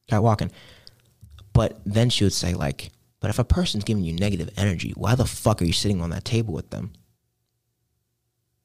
kept 0.07 0.23
walking. 0.23 0.49
But 1.53 1.81
then 1.85 2.09
she 2.09 2.23
would 2.23 2.33
say, 2.33 2.53
like, 2.53 2.91
but 3.19 3.29
if 3.29 3.39
a 3.39 3.43
person's 3.43 3.83
giving 3.83 4.03
you 4.03 4.13
negative 4.13 4.49
energy, 4.57 4.93
why 4.95 5.15
the 5.15 5.25
fuck 5.25 5.61
are 5.61 5.65
you 5.65 5.73
sitting 5.73 6.01
on 6.01 6.09
that 6.11 6.25
table 6.25 6.53
with 6.53 6.69
them? 6.69 6.91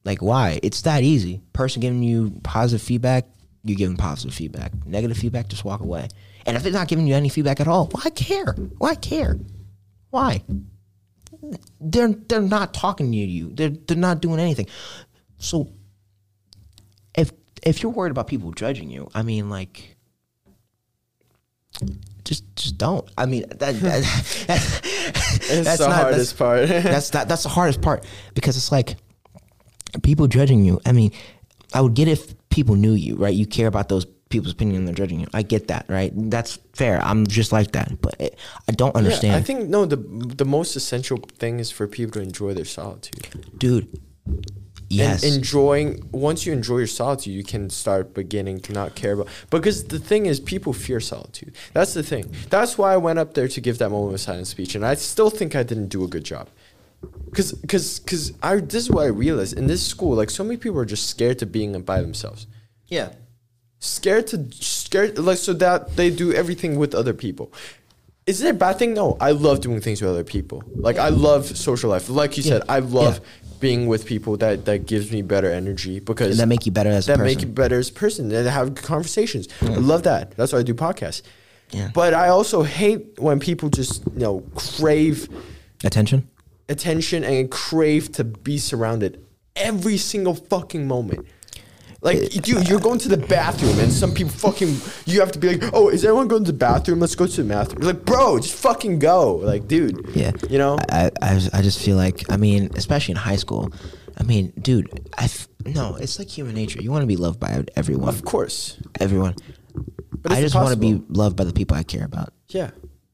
Like, 0.05 0.23
why? 0.23 0.61
It's 0.63 0.83
that 0.83 1.03
easy. 1.03 1.43
Person 1.53 1.81
giving 1.81 2.03
you 2.03 2.41
positive 2.45 2.81
feedback, 2.81 3.27
you 3.65 3.75
give 3.75 3.89
them 3.89 3.97
positive 3.97 4.35
feedback. 4.35 4.73
Negative 4.87 5.17
feedback, 5.17 5.49
just 5.49 5.65
walk 5.65 5.81
away. 5.81 6.09
And 6.47 6.57
if 6.57 6.63
they're 6.63 6.73
not 6.73 6.87
giving 6.87 7.09
you 7.09 7.15
any 7.15 7.29
feedback 7.29 7.61
at 7.61 7.67
all, 7.67 7.87
why 7.87 8.11
care? 8.11 8.53
Why 8.79 8.95
care? 8.95 9.37
Why? 10.11 10.43
They're 11.81 12.09
they're 12.09 12.41
not 12.41 12.73
talking 12.73 13.11
to 13.11 13.17
you. 13.19 13.51
They're 13.53 13.71
they're 13.71 13.97
not 13.97 14.21
doing 14.21 14.39
anything. 14.39 14.69
So 15.39 15.73
if 17.15 17.33
if 17.63 17.83
you're 17.83 17.93
worried 17.93 18.13
about 18.13 18.29
people 18.29 18.53
judging 18.53 18.89
you, 18.89 19.11
I 19.15 19.23
mean, 19.23 19.51
like, 19.51 19.97
just 22.27 22.45
just 22.57 22.77
don't. 22.77 23.09
I 23.17 23.25
mean, 23.27 23.45
that, 23.49 23.59
that, 23.81 24.03
It's 25.49 25.65
that's 25.65 25.79
the 25.79 25.89
not- 25.89 25.97
hardest 26.03 26.37
part. 26.37 26.69
that's 26.69 27.11
that, 27.11 27.29
that's 27.29 27.45
the 27.45 27.49
hardest 27.49 27.81
part 27.81 28.05
because 28.35 28.57
it's 28.59 28.71
like 28.71 28.97
people 30.03 30.27
judging 30.27 30.65
you. 30.65 30.81
I 30.85 30.93
mean, 30.93 31.13
I 31.73 31.81
would 31.81 31.95
get 31.95 32.09
if 32.09 32.35
people 32.51 32.75
knew 32.75 32.93
you, 32.93 33.17
right? 33.17 33.35
You 33.35 33.47
care 33.47 33.67
about 33.69 33.89
those 33.89 34.05
people's 34.29 34.53
opinion 34.53 34.79
and 34.79 34.89
they're 34.89 34.95
judging 34.95 35.21
you. 35.21 35.27
I 35.33 35.43
get 35.43 35.69
that, 35.69 35.87
right? 35.89 36.13
That's 36.15 36.59
fair. 36.75 37.01
I'm 37.03 37.27
just 37.27 37.53
like 37.53 37.73
that, 37.73 38.01
but 38.03 38.17
it, 38.21 38.37
I 38.69 38.73
don't 38.73 38.95
understand, 38.97 39.33
Yeah, 39.33 39.39
I 39.39 39.43
think 39.43 39.69
no. 39.69 39.87
The 39.87 39.97
the 39.97 40.45
most 40.45 40.75
essential 40.77 41.19
thing 41.39 41.61
is 41.61 41.71
for 41.71 41.87
people 41.87 42.13
to 42.15 42.21
enjoy 42.21 42.53
their 42.55 42.65
solitude. 42.65 43.27
dude. 43.57 43.87
Yes, 44.89 45.25
And 45.25 45.35
enjoying 45.35 46.09
once 46.13 46.47
you 46.47 46.53
enjoy 46.53 46.79
your 46.79 46.87
solitude, 46.87 47.35
you 47.35 47.43
can 47.43 47.71
start 47.71 48.15
beginning 48.15 48.61
to 48.61 48.73
not 48.73 48.95
care 48.95 49.15
about. 49.15 49.29
Because 49.51 49.85
the 49.85 49.99
thing 49.99 50.27
is, 50.27 50.39
people 50.39 50.73
fear 50.73 51.01
solitude. 51.01 51.57
That's 51.73 51.93
the 51.95 52.03
thing. 52.05 52.33
That's 52.51 52.79
why 52.79 52.93
I 52.93 52.97
went 52.97 53.19
up 53.19 53.35
there 53.35 53.49
to 53.49 53.61
give 53.61 53.79
that 53.79 53.91
moment 53.91 54.15
of 54.15 54.21
silence 54.21 54.49
speech, 54.51 54.75
and 54.77 54.87
I 54.87 54.95
still 54.95 55.31
think 55.31 55.57
I 55.57 55.65
didn't 55.65 55.89
do 55.89 56.05
a 56.05 56.09
good 56.09 56.25
job. 56.25 56.49
Cause, 57.35 57.55
cause, 57.69 57.99
cause 58.07 58.33
I. 58.43 58.57
This 58.57 58.85
is 58.85 58.91
what 58.91 59.05
I 59.05 59.09
realized 59.09 59.59
in 59.59 59.67
this 59.67 59.85
school. 59.87 60.15
Like 60.17 60.31
so 60.31 60.43
many 60.45 60.57
people 60.57 60.79
are 60.79 60.85
just 60.87 61.09
scared 61.09 61.39
to 61.41 61.47
being 61.47 61.79
by 61.83 62.01
themselves. 62.01 62.47
yeah, 62.87 63.11
scared 63.81 64.27
to 64.29 64.47
scared 64.53 65.19
like 65.19 65.39
so 65.39 65.53
that 65.53 65.97
they 65.97 66.11
do 66.11 66.33
everything 66.33 66.79
with 66.79 66.95
other 66.95 67.13
people. 67.13 67.53
Is 68.27 68.41
it 68.43 68.51
a 68.51 68.55
bad 68.55 68.79
thing? 68.79 68.95
No, 68.95 69.17
I 69.21 69.33
love 69.33 69.61
doing 69.61 69.81
things 69.81 70.01
with 70.01 70.11
other 70.11 70.25
people. 70.25 70.65
Like 70.75 70.97
I 70.97 71.11
love 71.11 71.57
social 71.57 71.91
life. 71.91 72.09
Like 72.09 72.37
you 72.37 72.43
said, 72.43 72.63
I 72.69 72.79
love 72.81 73.21
being 73.61 73.87
with 73.87 74.07
people 74.07 74.37
that 74.39 74.65
that 74.67 74.87
gives 74.87 75.11
me 75.11 75.23
better 75.23 75.51
energy 75.51 76.01
because 76.01 76.31
and 76.33 76.39
that 76.41 76.47
make 76.47 76.67
you 76.67 76.73
better 76.73 76.91
as 76.91 77.09
a 77.09 77.17
that 77.17 77.23
make 77.23 77.41
you 77.41 77.47
better 77.49 77.79
as 77.79 77.89
a 77.89 77.93
person 77.93 78.31
and 78.33 78.47
have 78.49 78.75
conversations. 78.75 79.49
I 79.63 79.67
love 79.77 80.03
that. 80.05 80.33
That's 80.37 80.53
why 80.53 80.61
I 80.61 80.63
do 80.63 80.75
podcasts. 80.75 81.23
Yeah. 81.73 81.91
But 81.93 82.15
I 82.15 82.29
also 82.29 82.63
hate 82.63 83.19
when 83.19 83.41
people 83.41 83.69
just 83.71 84.05
you 84.15 84.21
know 84.21 84.41
crave 84.55 85.29
Attention. 85.85 86.29
attention 86.69 87.25
and 87.25 87.51
crave 87.51 88.13
to 88.13 88.25
be 88.25 88.59
surrounded 88.59 89.25
every 89.57 89.97
single 89.97 90.35
fucking 90.35 90.87
moment. 90.87 91.27
Like 92.07 92.31
dude, 92.31 92.69
you're 92.69 92.81
going 92.81 92.99
to 93.01 93.09
the 93.09 93.17
bathroom 93.17 93.79
and 93.81 93.93
some 93.93 94.15
people 94.15 94.33
fucking 94.33 94.77
you 95.07 95.21
have 95.21 95.33
to 95.33 95.39
be 95.39 95.57
like, 95.57 95.71
oh, 95.75 95.89
is 95.89 96.05
everyone 96.05 96.29
going 96.29 96.45
to 96.45 96.53
the 96.53 96.57
bathroom? 96.59 97.01
Let's 97.01 97.15
go 97.17 97.27
to 97.27 97.43
the 97.43 97.49
bathroom. 97.49 97.83
You're 97.83 97.93
like, 97.93 98.05
bro, 98.05 98.39
just 98.39 98.55
fucking 98.55 98.99
go. 99.01 99.35
Like, 99.37 99.67
dude. 99.67 100.09
Yeah, 100.15 100.31
You 100.49 100.59
know? 100.59 100.79
I, 100.91 101.11
I, 101.21 101.41
I 101.53 101.63
just 101.63 101.81
feel 101.85 101.97
like, 101.97 102.31
I 102.31 102.37
mean, 102.37 102.71
especially 102.77 103.13
in 103.13 103.17
high 103.19 103.37
school, 103.37 103.73
I 104.19 104.23
mean, 104.23 104.53
dude, 104.61 104.89
I 105.19 105.25
f- 105.25 105.49
no, 105.65 105.97
it's 105.97 106.19
like 106.19 106.29
human 106.29 106.55
nature. 106.55 106.81
You 106.81 106.91
want 106.93 107.03
to 107.03 107.07
be 107.09 107.17
loved 107.17 107.41
by 107.41 107.65
everyone, 107.75 108.09
Of 108.09 108.25
course. 108.25 108.79
everyone. 109.01 109.35
But 110.23 110.33
I 110.33 110.41
just 110.41 110.55
want 110.55 110.71
to 110.71 110.77
be 110.79 111.03
loved 111.09 111.37
by 111.37 111.45
the 111.45 111.53
people 111.53 111.77
I 111.77 111.83
care 111.83 112.05
about. 112.05 112.33
Yeah. 112.49 112.71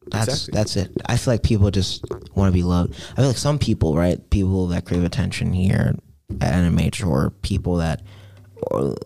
That's 0.08 0.48
exactly. 0.48 0.52
that's 0.58 0.76
it. 0.76 0.90
I 1.06 1.16
feel 1.16 1.34
like 1.34 1.42
people 1.42 1.70
just 1.70 2.04
want 2.34 2.48
to 2.48 2.52
be 2.52 2.62
loved. 2.62 2.94
I 3.12 3.16
feel 3.16 3.28
like 3.28 3.36
some 3.38 3.58
people, 3.58 3.96
right? 3.96 4.18
People 4.30 4.66
that 4.68 4.84
crave 4.84 5.02
attention 5.04 5.52
here 5.52 5.94
at 6.40 6.52
NMH, 6.54 7.06
or 7.06 7.30
people 7.30 7.76
that, 7.76 8.02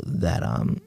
that 0.04 0.42
um. 0.42 0.80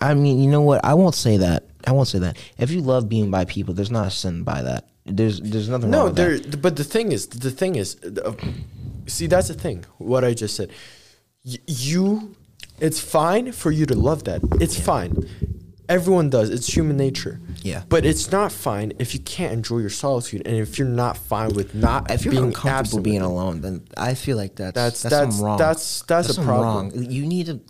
I 0.00 0.14
mean, 0.14 0.38
you 0.42 0.50
know 0.50 0.60
what? 0.60 0.84
I 0.84 0.94
won't 0.94 1.14
say 1.14 1.36
that. 1.38 1.64
I 1.86 1.92
won't 1.92 2.08
say 2.08 2.18
that. 2.20 2.36
If 2.58 2.70
you 2.70 2.80
love 2.80 3.08
being 3.08 3.30
by 3.30 3.44
people, 3.44 3.74
there's 3.74 3.90
not 3.90 4.06
a 4.06 4.10
sin 4.10 4.42
by 4.42 4.62
that. 4.62 4.88
There's 5.06 5.40
there's 5.40 5.68
nothing 5.68 5.90
wrong 5.90 6.00
No, 6.00 6.04
with 6.06 6.16
there. 6.16 6.38
that. 6.38 6.60
But 6.62 6.76
the 6.76 6.84
thing 6.84 7.12
is, 7.12 7.26
the 7.28 7.50
thing 7.50 7.76
is, 7.76 7.96
uh, 8.02 8.32
see, 9.06 9.26
that's 9.26 9.48
the 9.48 9.54
thing. 9.54 9.84
What 9.98 10.24
I 10.24 10.34
just 10.34 10.56
said, 10.56 10.70
Y- 11.44 11.58
you, 11.66 12.34
it's 12.80 13.00
fine 13.00 13.52
for 13.52 13.70
you 13.70 13.86
to 13.86 13.94
love 13.94 14.24
that. 14.24 14.40
It's 14.60 14.78
fine. 14.80 15.28
Everyone 15.88 16.30
does. 16.30 16.48
It's 16.50 16.66
human 16.74 16.96
nature. 16.96 17.40
Yeah. 17.64 17.82
But 17.88 18.04
it's 18.04 18.30
not 18.30 18.52
fine 18.52 18.92
if 18.98 19.14
you 19.14 19.20
can't 19.20 19.52
enjoy 19.54 19.78
your 19.78 19.90
solitude 19.90 20.42
and 20.46 20.54
if 20.54 20.78
you're 20.78 20.86
not 20.86 21.16
fine 21.16 21.54
with 21.54 21.74
not 21.74 22.10
If 22.10 22.24
you're 22.24 22.32
being 22.32 22.44
uncomfortable 22.44 23.02
being 23.02 23.22
alone, 23.22 23.62
then 23.62 23.82
I 23.96 24.14
feel 24.14 24.36
like 24.36 24.54
that's 24.56 24.74
That's- 24.74 25.02
that's, 25.02 25.14
that's- 25.14 25.40
wrong. 25.40 25.58
that's- 25.58 26.04
that's 26.06 26.36
a 26.36 26.42
problem. 26.42 26.90
Wrong. 26.90 27.10
You 27.10 27.24
need 27.26 27.46
to. 27.46 27.60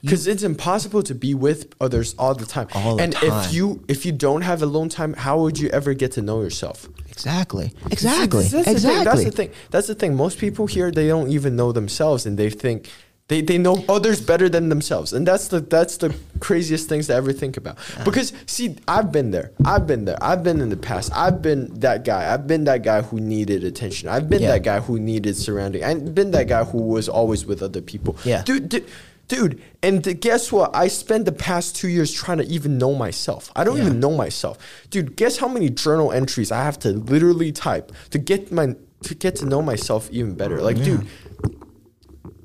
Because 0.00 0.26
it's 0.26 0.42
impossible 0.42 1.02
to 1.04 1.14
be 1.14 1.32
with 1.32 1.74
others 1.80 2.14
all 2.18 2.34
the 2.34 2.46
time. 2.46 2.66
All 2.74 2.96
the 2.96 3.02
and 3.04 3.12
time. 3.12 3.44
if 3.44 3.52
you 3.52 3.84
if 3.86 4.04
you 4.06 4.10
don't 4.10 4.42
have 4.42 4.60
alone 4.62 4.88
time, 4.88 5.12
how 5.12 5.38
would 5.42 5.60
you 5.60 5.68
ever 5.68 5.94
get 5.94 6.12
to 6.12 6.22
know 6.22 6.40
yourself? 6.42 6.88
exactly. 7.10 7.72
Exactly. 7.90 8.44
That's 8.48 8.66
exactly. 8.68 8.70
The 8.70 8.74
thing, 8.80 9.04
that's 9.04 9.24
the 9.24 9.30
thing. 9.30 9.50
That's 9.70 9.86
the 9.86 9.94
thing. 9.94 10.16
Most 10.16 10.38
people 10.38 10.66
here 10.66 10.90
they 10.90 11.06
don't 11.06 11.28
even 11.30 11.54
know 11.56 11.70
themselves, 11.72 12.26
and 12.26 12.36
they 12.36 12.50
think 12.50 12.88
They, 13.28 13.40
they 13.40 13.56
know 13.56 13.82
others 13.88 14.20
better 14.20 14.48
than 14.50 14.68
themselves, 14.68 15.12
and 15.12 15.26
that's 15.26 15.48
the 15.48 15.60
that's 15.60 15.96
the 15.96 16.14
craziest 16.40 16.88
things 16.88 17.06
to 17.06 17.14
ever 17.14 17.32
think 17.32 17.56
about. 17.56 17.78
Because 18.04 18.32
see, 18.46 18.76
I've 18.86 19.10
been 19.10 19.30
there, 19.30 19.52
I've 19.64 19.86
been 19.86 20.04
there, 20.04 20.18
I've 20.20 20.42
been 20.42 20.60
in 20.60 20.68
the 20.68 20.76
past, 20.76 21.10
I've 21.14 21.40
been 21.40 21.72
that 21.80 22.04
guy, 22.04 22.34
I've 22.34 22.46
been 22.46 22.64
that 22.64 22.82
guy 22.82 23.00
who 23.00 23.20
needed 23.20 23.64
attention, 23.64 24.08
I've 24.10 24.28
been 24.28 24.42
Yeah. 24.42 24.48
that 24.52 24.64
guy 24.64 24.80
who 24.80 24.98
needed 24.98 25.36
surrounding, 25.36 25.82
I've 25.82 26.14
been 26.14 26.32
that 26.32 26.48
guy 26.48 26.64
who 26.64 26.78
was 26.82 27.08
always 27.08 27.46
with 27.46 27.62
other 27.62 27.80
people. 27.80 28.16
Yeah. 28.24 28.42
dude, 28.42 28.68
dude, 28.68 28.86
dude 29.28 29.62
and 29.82 30.04
th- 30.04 30.20
guess 30.20 30.52
what? 30.52 30.74
I 30.76 30.88
spent 30.88 31.24
the 31.24 31.32
past 31.32 31.74
two 31.76 31.88
years 31.88 32.12
trying 32.12 32.38
to 32.38 32.44
even 32.44 32.76
know 32.76 32.92
myself. 32.94 33.50
I 33.56 33.64
don't 33.64 33.78
Yeah. 33.78 33.84
even 33.86 34.00
know 34.00 34.14
myself, 34.14 34.58
dude. 34.90 35.16
Guess 35.16 35.38
how 35.38 35.48
many 35.48 35.70
journal 35.70 36.12
entries 36.12 36.52
I 36.52 36.64
have 36.64 36.78
to 36.80 36.90
literally 36.90 37.50
type 37.52 37.92
to 38.10 38.18
get 38.18 38.52
my 38.52 38.74
to 39.04 39.16
get 39.16 39.34
to 39.34 39.44
know 39.46 39.60
myself 39.60 40.08
even 40.12 40.34
better. 40.34 40.60
Like, 40.62 40.76
dude 40.76 41.04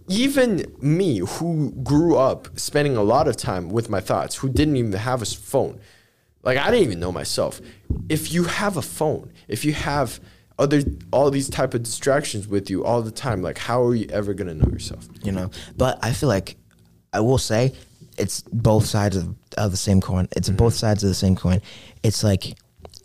even 0.07 0.65
me 0.79 1.19
who 1.19 1.71
grew 1.83 2.15
up 2.17 2.47
spending 2.59 2.95
a 2.95 3.03
lot 3.03 3.27
of 3.27 3.35
time 3.35 3.69
with 3.69 3.89
my 3.89 3.99
thoughts 3.99 4.35
who 4.37 4.49
didn't 4.49 4.77
even 4.77 4.91
have 4.93 5.21
a 5.21 5.25
phone 5.25 5.79
like 6.43 6.57
i 6.57 6.71
didn't 6.71 6.83
even 6.83 6.99
know 6.99 7.11
myself 7.11 7.59
if 8.09 8.31
you 8.31 8.45
have 8.45 8.77
a 8.77 8.81
phone 8.81 9.31
if 9.47 9.65
you 9.65 9.73
have 9.73 10.19
other 10.59 10.81
all 11.11 11.29
these 11.29 11.49
type 11.49 11.73
of 11.73 11.83
distractions 11.83 12.47
with 12.47 12.69
you 12.69 12.83
all 12.83 13.01
the 13.01 13.11
time 13.11 13.41
like 13.41 13.57
how 13.57 13.83
are 13.83 13.95
you 13.95 14.07
ever 14.09 14.33
going 14.33 14.47
to 14.47 14.53
know 14.53 14.71
yourself 14.71 15.07
you 15.27 15.31
know. 15.31 15.51
But 15.75 15.99
I 16.01 16.13
feel 16.13 16.29
like 16.29 16.57
I 17.13 17.19
will 17.19 17.37
say 17.37 17.73
it's 18.17 18.41
both 18.41 18.85
sides 18.85 19.15
of, 19.15 19.35
of 19.57 19.71
the 19.71 19.77
same 19.77 20.01
coin. 20.01 20.27
It's 20.35 20.49
mm-hmm. 20.49 20.57
both 20.57 20.73
sides 20.73 21.03
of 21.03 21.09
the 21.09 21.15
same 21.15 21.35
coin. 21.35 21.61
It's 22.03 22.23
like 22.23 22.57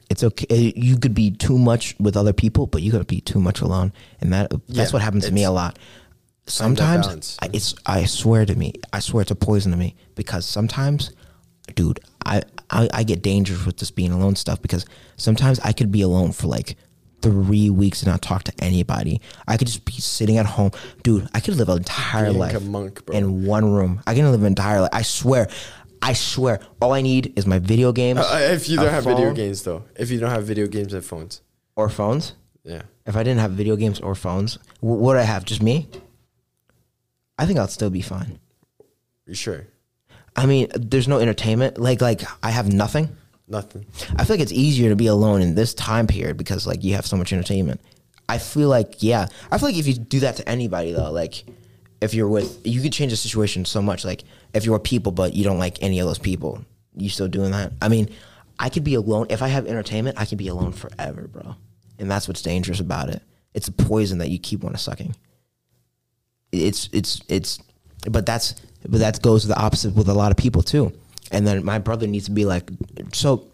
it's 0.09 0.22
okay. 0.22 0.46
Eh, 0.50 0.72
you 0.76 0.98
could 0.98 1.14
be 1.14 1.30
too 1.30 1.59
much 1.59 1.94
with 1.98 2.16
other 2.16 2.32
people, 2.32 2.66
but 2.66 2.82
you 2.82 2.90
could 2.92 3.07
be 3.07 3.20
too 3.20 3.40
much 3.40 3.61
alone, 3.61 3.92
and 4.20 4.32
that 4.32 4.50
that's 4.68 4.90
Yeah, 4.90 4.96
what 4.96 5.03
happens 5.03 5.26
to 5.26 5.32
me 5.32 5.44
a 5.44 5.50
lot. 5.50 5.78
Sometimes. 6.47 7.36
I, 7.40 7.49
it's 7.53 7.74
I 7.86 8.05
swear 8.05 8.45
to 8.47 8.55
me, 8.55 8.74
I 8.93 9.01
swear 9.01 9.22
it's 9.22 9.30
a 9.30 9.34
poison 9.36 9.72
to 9.72 9.78
me 9.78 9.95
because 10.14 10.45
sometimes, 10.45 11.12
dude, 11.74 12.01
I, 12.26 12.43
I 12.70 12.88
I 12.93 13.03
get 13.05 13.22
dangerous 13.22 13.64
with 13.64 13.76
this 13.78 13.90
being 13.90 14.12
alone 14.12 14.36
stuff 14.36 14.61
because 14.61 14.84
sometimes 15.16 15.61
I 15.61 15.72
could 15.72 15.93
be 15.93 16.03
alone 16.03 16.32
for 16.32 16.49
like 16.49 16.76
three 17.22 17.70
weeks 17.70 18.03
and 18.03 18.11
not 18.11 18.20
talk 18.22 18.43
to 18.45 18.53
anybody. 18.59 19.20
I 19.47 19.57
could 19.57 19.68
just 19.68 19.84
be 19.84 19.93
sitting 19.93 20.38
at 20.38 20.47
home, 20.47 20.72
dude. 21.05 21.28
I 21.32 21.40
could 21.40 21.55
live 21.57 21.68
an 21.68 21.78
entire 21.78 22.26
Being 22.26 22.38
like 22.38 22.55
life 22.55 22.62
a 22.62 22.64
monk, 22.64 23.07
bro. 23.07 23.16
in 23.16 23.47
one 23.47 23.70
room. 23.72 24.03
I 24.07 24.14
can 24.14 24.28
live 24.30 24.40
an 24.40 24.47
entire 24.47 24.80
life. 24.80 24.90
I 24.93 25.03
swear, 25.03 25.49
I 26.03 26.14
swear. 26.14 26.59
All 26.80 26.93
I 26.93 27.01
need 27.03 27.32
is 27.36 27.47
my 27.47 27.61
video 27.61 27.93
games. 27.93 28.18
Uh, 28.18 28.49
if 28.53 28.68
you 28.68 28.76
don't 28.76 28.90
have 28.90 29.05
video 29.05 29.32
games 29.32 29.62
though 29.62 29.84
if 29.95 30.11
you 30.11 30.18
don't 30.18 30.30
have 30.30 30.45
video 30.45 30.66
games 30.66 30.93
and 30.93 31.05
phones 31.05 31.40
or 31.76 31.88
phones. 31.88 32.34
yeah 32.64 32.82
If 33.07 33.14
I 33.16 33.22
didn't 33.22 33.40
have 33.40 33.53
video 33.53 33.76
games 33.76 34.01
or 34.01 34.16
phones, 34.16 34.59
what 34.80 34.99
would 34.99 35.16
I 35.16 35.22
have? 35.22 35.45
Just 35.45 35.62
me? 35.62 35.88
I 37.39 37.47
think 37.47 37.59
I'll 37.59 37.68
still 37.68 37.91
be 37.91 38.03
fine. 38.03 38.39
you 39.26 39.35
sure 39.35 39.66
I 40.35 40.47
mean, 40.47 40.68
there's 40.74 41.09
no 41.09 41.18
entertainment. 41.18 41.78
Like, 41.78 42.01
like 42.01 42.22
I 42.43 42.51
have 42.51 42.72
nothing. 42.72 43.16
nothing 43.49 43.85
I 44.16 44.24
feel 44.24 44.35
like 44.37 44.43
it's 44.43 44.53
easier 44.53 44.89
to 44.91 44.97
be 44.97 45.07
alone 45.07 45.43
in 45.43 45.55
this 45.55 45.74
time 45.74 46.07
period 46.07 46.37
because 46.37 46.66
like 46.66 46.83
you 46.83 46.95
have 46.95 47.07
so 47.07 47.16
much 47.16 47.33
entertainment. 47.33 47.80
I 48.28 48.39
feel 48.39 48.68
like 48.68 49.03
yeah, 49.03 49.26
I 49.51 49.59
feel 49.59 49.68
like 49.68 49.76
if 49.76 49.87
you 49.87 49.95
do 49.95 50.20
that 50.20 50.37
to 50.37 50.49
anybody 50.49 50.93
though, 50.93 51.11
like 51.11 51.45
if 52.01 52.14
you're 52.14 52.28
with, 52.28 52.66
you 52.66 52.80
could 52.80 52.93
change 52.93 53.12
the 53.12 53.16
situation 53.16 53.64
so 53.64 53.83
much. 53.83 54.05
Like 54.05 54.24
if 54.55 54.64
you're 54.64 54.74
with 54.74 54.85
people 54.85 55.12
but 55.12 55.35
you 55.35 55.45
don't 55.45 55.59
like 55.59 55.83
any 55.83 56.01
of 56.01 56.07
those 56.07 56.18
people, 56.18 56.64
you 56.97 57.09
still 57.09 57.28
doing 57.28 57.51
that? 57.53 57.72
I 57.83 57.89
mean, 57.89 58.09
I 58.59 58.68
could 58.68 58.85
be 58.85 58.95
alone 58.95 59.26
if 59.28 59.43
I 59.43 59.49
have 59.49 59.66
entertainment. 59.66 60.18
I 60.18 60.24
could 60.24 60.39
be 60.39 60.49
alone 60.49 60.72
forever, 60.72 61.28
bro. 61.28 61.57
And 61.99 62.11
that's 62.11 62.26
what's 62.26 62.43
dangerous 62.43 62.80
about 62.80 63.11
it. 63.11 63.22
It's 63.55 63.68
a 63.68 63.72
poison 63.72 64.18
that 64.18 64.30
you 64.30 64.39
keep 64.39 64.64
on 64.64 64.76
sucking. 64.76 65.14
It's 66.53 66.88
it's 66.92 67.20
it's, 67.28 67.59
but 68.11 68.26
that's 68.26 68.55
but 68.88 69.00
that 69.00 69.22
goes 69.22 69.46
the 69.46 69.59
opposite 69.59 69.94
with 69.94 70.09
a 70.09 70.14
lot 70.14 70.30
of 70.30 70.36
people 70.36 70.62
too. 70.62 70.92
And 71.30 71.46
then 71.46 71.64
my 71.64 71.78
brother 71.78 72.07
needs 72.07 72.26
to 72.26 72.30
be 72.30 72.44
like, 72.44 72.70
so 73.12 73.48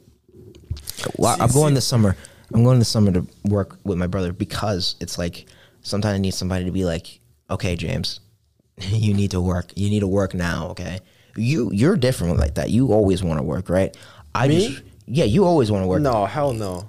well, 1.16 1.36
I'm 1.40 1.50
going 1.50 1.74
this 1.74 1.86
summer. 1.86 2.16
I'm 2.52 2.64
going 2.64 2.78
this 2.78 2.88
summer 2.88 3.12
to 3.12 3.26
work 3.44 3.78
with 3.84 3.98
my 3.98 4.06
brother 4.06 4.32
because 4.32 4.96
it's 5.00 5.18
like 5.18 5.46
sometimes 5.82 6.14
I 6.14 6.18
need 6.18 6.34
somebody 6.34 6.64
to 6.64 6.70
be 6.70 6.84
like, 6.84 7.20
okay, 7.50 7.76
James, 7.76 8.20
you 8.78 9.14
need 9.14 9.30
to 9.32 9.40
work. 9.40 9.72
You 9.76 9.90
need 9.90 10.00
to 10.00 10.08
work 10.08 10.34
now. 10.34 10.68
Okay, 10.68 11.00
you 11.36 11.70
you're 11.72 11.96
different 11.96 12.38
like 12.38 12.54
that. 12.54 12.70
You 12.70 12.92
always 12.92 13.22
want 13.22 13.38
to 13.38 13.42
work, 13.42 13.68
right? 13.68 13.96
I 14.34 14.48
Me? 14.48 14.68
just 14.68 14.82
yeah, 15.06 15.24
you 15.24 15.44
always 15.44 15.70
want 15.70 15.84
to 15.84 15.88
work. 15.88 16.02
no 16.02 16.26
hell 16.26 16.52
no 16.52 16.88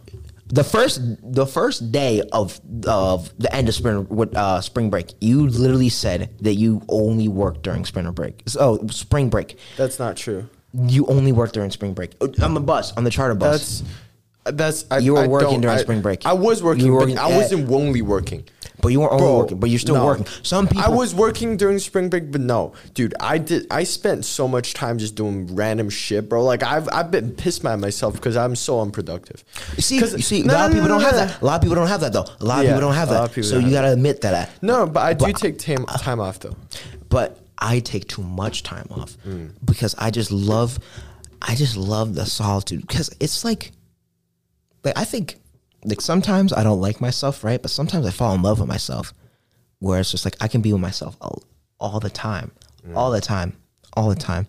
The 0.50 0.64
first 0.64 1.00
the 1.22 1.46
first 1.46 1.92
day 1.92 2.24
of 2.32 2.60
of 2.88 3.32
the 3.38 3.54
end 3.56 3.70
of 3.70 3.76
spring 3.76 4.08
with, 4.10 4.36
uh, 4.36 4.62
spring 4.62 4.90
break, 4.90 5.14
you 5.22 5.48
literally 5.48 5.90
said 5.90 6.30
that 6.42 6.56
you 6.56 6.82
only 6.90 7.28
worked 7.28 7.62
during 7.62 7.86
spring 7.86 8.10
break. 8.12 8.42
Oh, 8.60 8.86
spring 8.88 9.30
break. 9.30 9.58
that's 9.78 10.00
not 10.00 10.18
true 10.18 10.50
You 10.74 11.06
only 11.06 11.32
worked 11.32 11.54
during 11.54 11.70
spring 11.72 11.94
break 11.94 12.12
on 12.42 12.54
the 12.56 12.60
bus, 12.62 12.94
on 12.98 13.04
the 13.04 13.12
charter 13.12 13.36
bus. 13.36 13.84
that's 14.46 14.58
that's 14.58 14.86
I, 14.90 14.98
You 15.00 15.14
were 15.14 15.20
I 15.24 15.28
working 15.28 15.62
during 15.62 15.78
I- 15.78 15.82
spring 15.82 16.02
break. 16.02 16.26
I 16.26 16.34
was 16.34 16.64
working, 16.64 16.92
were 16.92 16.98
working 17.00 17.20
I 17.20 17.28
wasn't 17.28 17.70
only 17.70 18.02
working. 18.02 18.44
But 18.82 18.90
you 18.90 19.02
weren't 19.02 19.12
only 19.14 19.24
Bro, 19.26 19.38
working, 19.40 19.60
but 19.60 19.70
you're 19.70 19.80
still 19.80 19.96
no. 19.96 20.06
working. 20.06 20.26
Some 20.44 20.68
people. 20.68 20.84
I 20.86 20.90
was 20.90 21.14
working 21.14 21.58
during 21.58 21.80
spring 21.80 22.10
break, 22.10 22.32
but 22.32 22.40
no, 22.42 22.74
dude, 22.94 23.14
I 23.20 23.38
did. 23.38 23.68
I 23.70 23.84
spent 23.84 24.24
so 24.26 24.48
much 24.48 24.74
time 24.74 24.98
just 24.98 25.16
doing 25.16 25.54
random 25.54 25.90
shit, 25.90 26.30
bro. 26.30 26.44
Like 26.44 26.64
I've 26.64 26.88
I've 26.92 27.12
been 27.12 27.32
pissed 27.32 27.66
at 27.66 27.80
myself 27.80 28.14
because 28.14 28.38
I'm 28.38 28.56
so 28.56 28.80
unproductive. 28.82 29.44
You 29.76 29.82
see, 29.82 29.98
you 29.98 30.08
see, 30.22 30.44
No, 30.44 30.54
a 30.54 30.56
lot 30.56 30.66
of 30.68 30.74
people 30.74 30.88
no, 30.88 30.94
don't 30.96 31.02
no, 31.02 31.06
have 31.08 31.16
no. 31.16 31.26
that. 31.26 31.42
A 31.42 31.46
lot 31.46 31.56
of 31.56 31.62
people 31.62 31.76
don't 31.76 31.88
have 31.88 32.02
that 32.02 32.14
though. 32.14 32.26
A 32.40 32.46
lot 32.46 32.60
of 32.60 32.66
Yeah, 32.66 32.70
people 32.72 32.82
don't 32.88 32.96
have 32.96 33.10
that. 33.10 33.44
So 33.44 33.60
you 33.60 33.70
gotta 33.72 33.92
admit 33.92 34.22
that. 34.22 34.34
I, 34.34 34.50
No, 34.62 34.88
but 34.88 35.02
I 35.02 35.14
do 35.14 35.26
But- 35.26 35.36
take 35.36 35.60
time 35.60 35.86
time 35.86 36.20
off 36.22 36.40
though. 36.40 36.56
But 37.10 37.38
I 37.58 37.80
take 37.80 38.08
too 38.08 38.24
much 38.24 38.64
time 38.64 38.88
off 38.92 39.18
Mm. 39.28 39.52
because 39.66 39.94
I 39.98 40.12
just 40.12 40.32
love, 40.32 40.80
I 41.42 41.56
just 41.56 41.76
love 41.76 42.16
the 42.16 42.26
solitude 42.26 42.82
because 42.88 43.10
it's 43.20 43.44
like, 43.44 43.74
like 44.86 44.98
I 44.98 45.04
think, 45.04 45.38
like 45.84 46.02
sometimes 46.02 46.52
I 46.54 46.64
don't 46.64 46.82
like 46.82 47.00
myself, 47.02 47.44
right? 47.44 47.62
But 47.62 47.72
sometimes 47.72 48.06
I 48.06 48.12
fall 48.12 48.34
in 48.36 48.42
love 48.42 48.60
with 48.60 48.68
myself, 48.70 49.14
where 49.80 50.00
it's 50.00 50.12
just 50.12 50.26
like 50.26 50.36
I 50.42 50.48
can 50.48 50.62
be 50.62 50.74
with 50.74 50.82
myself 50.82 51.16
all, 51.22 51.44
all 51.80 52.00
the 52.00 52.10
time, 52.10 52.52
Mm. 52.88 52.96
all 52.96 53.12
the 53.12 53.20
time, 53.22 53.58
all 53.94 54.08
the 54.10 54.16
time, 54.16 54.48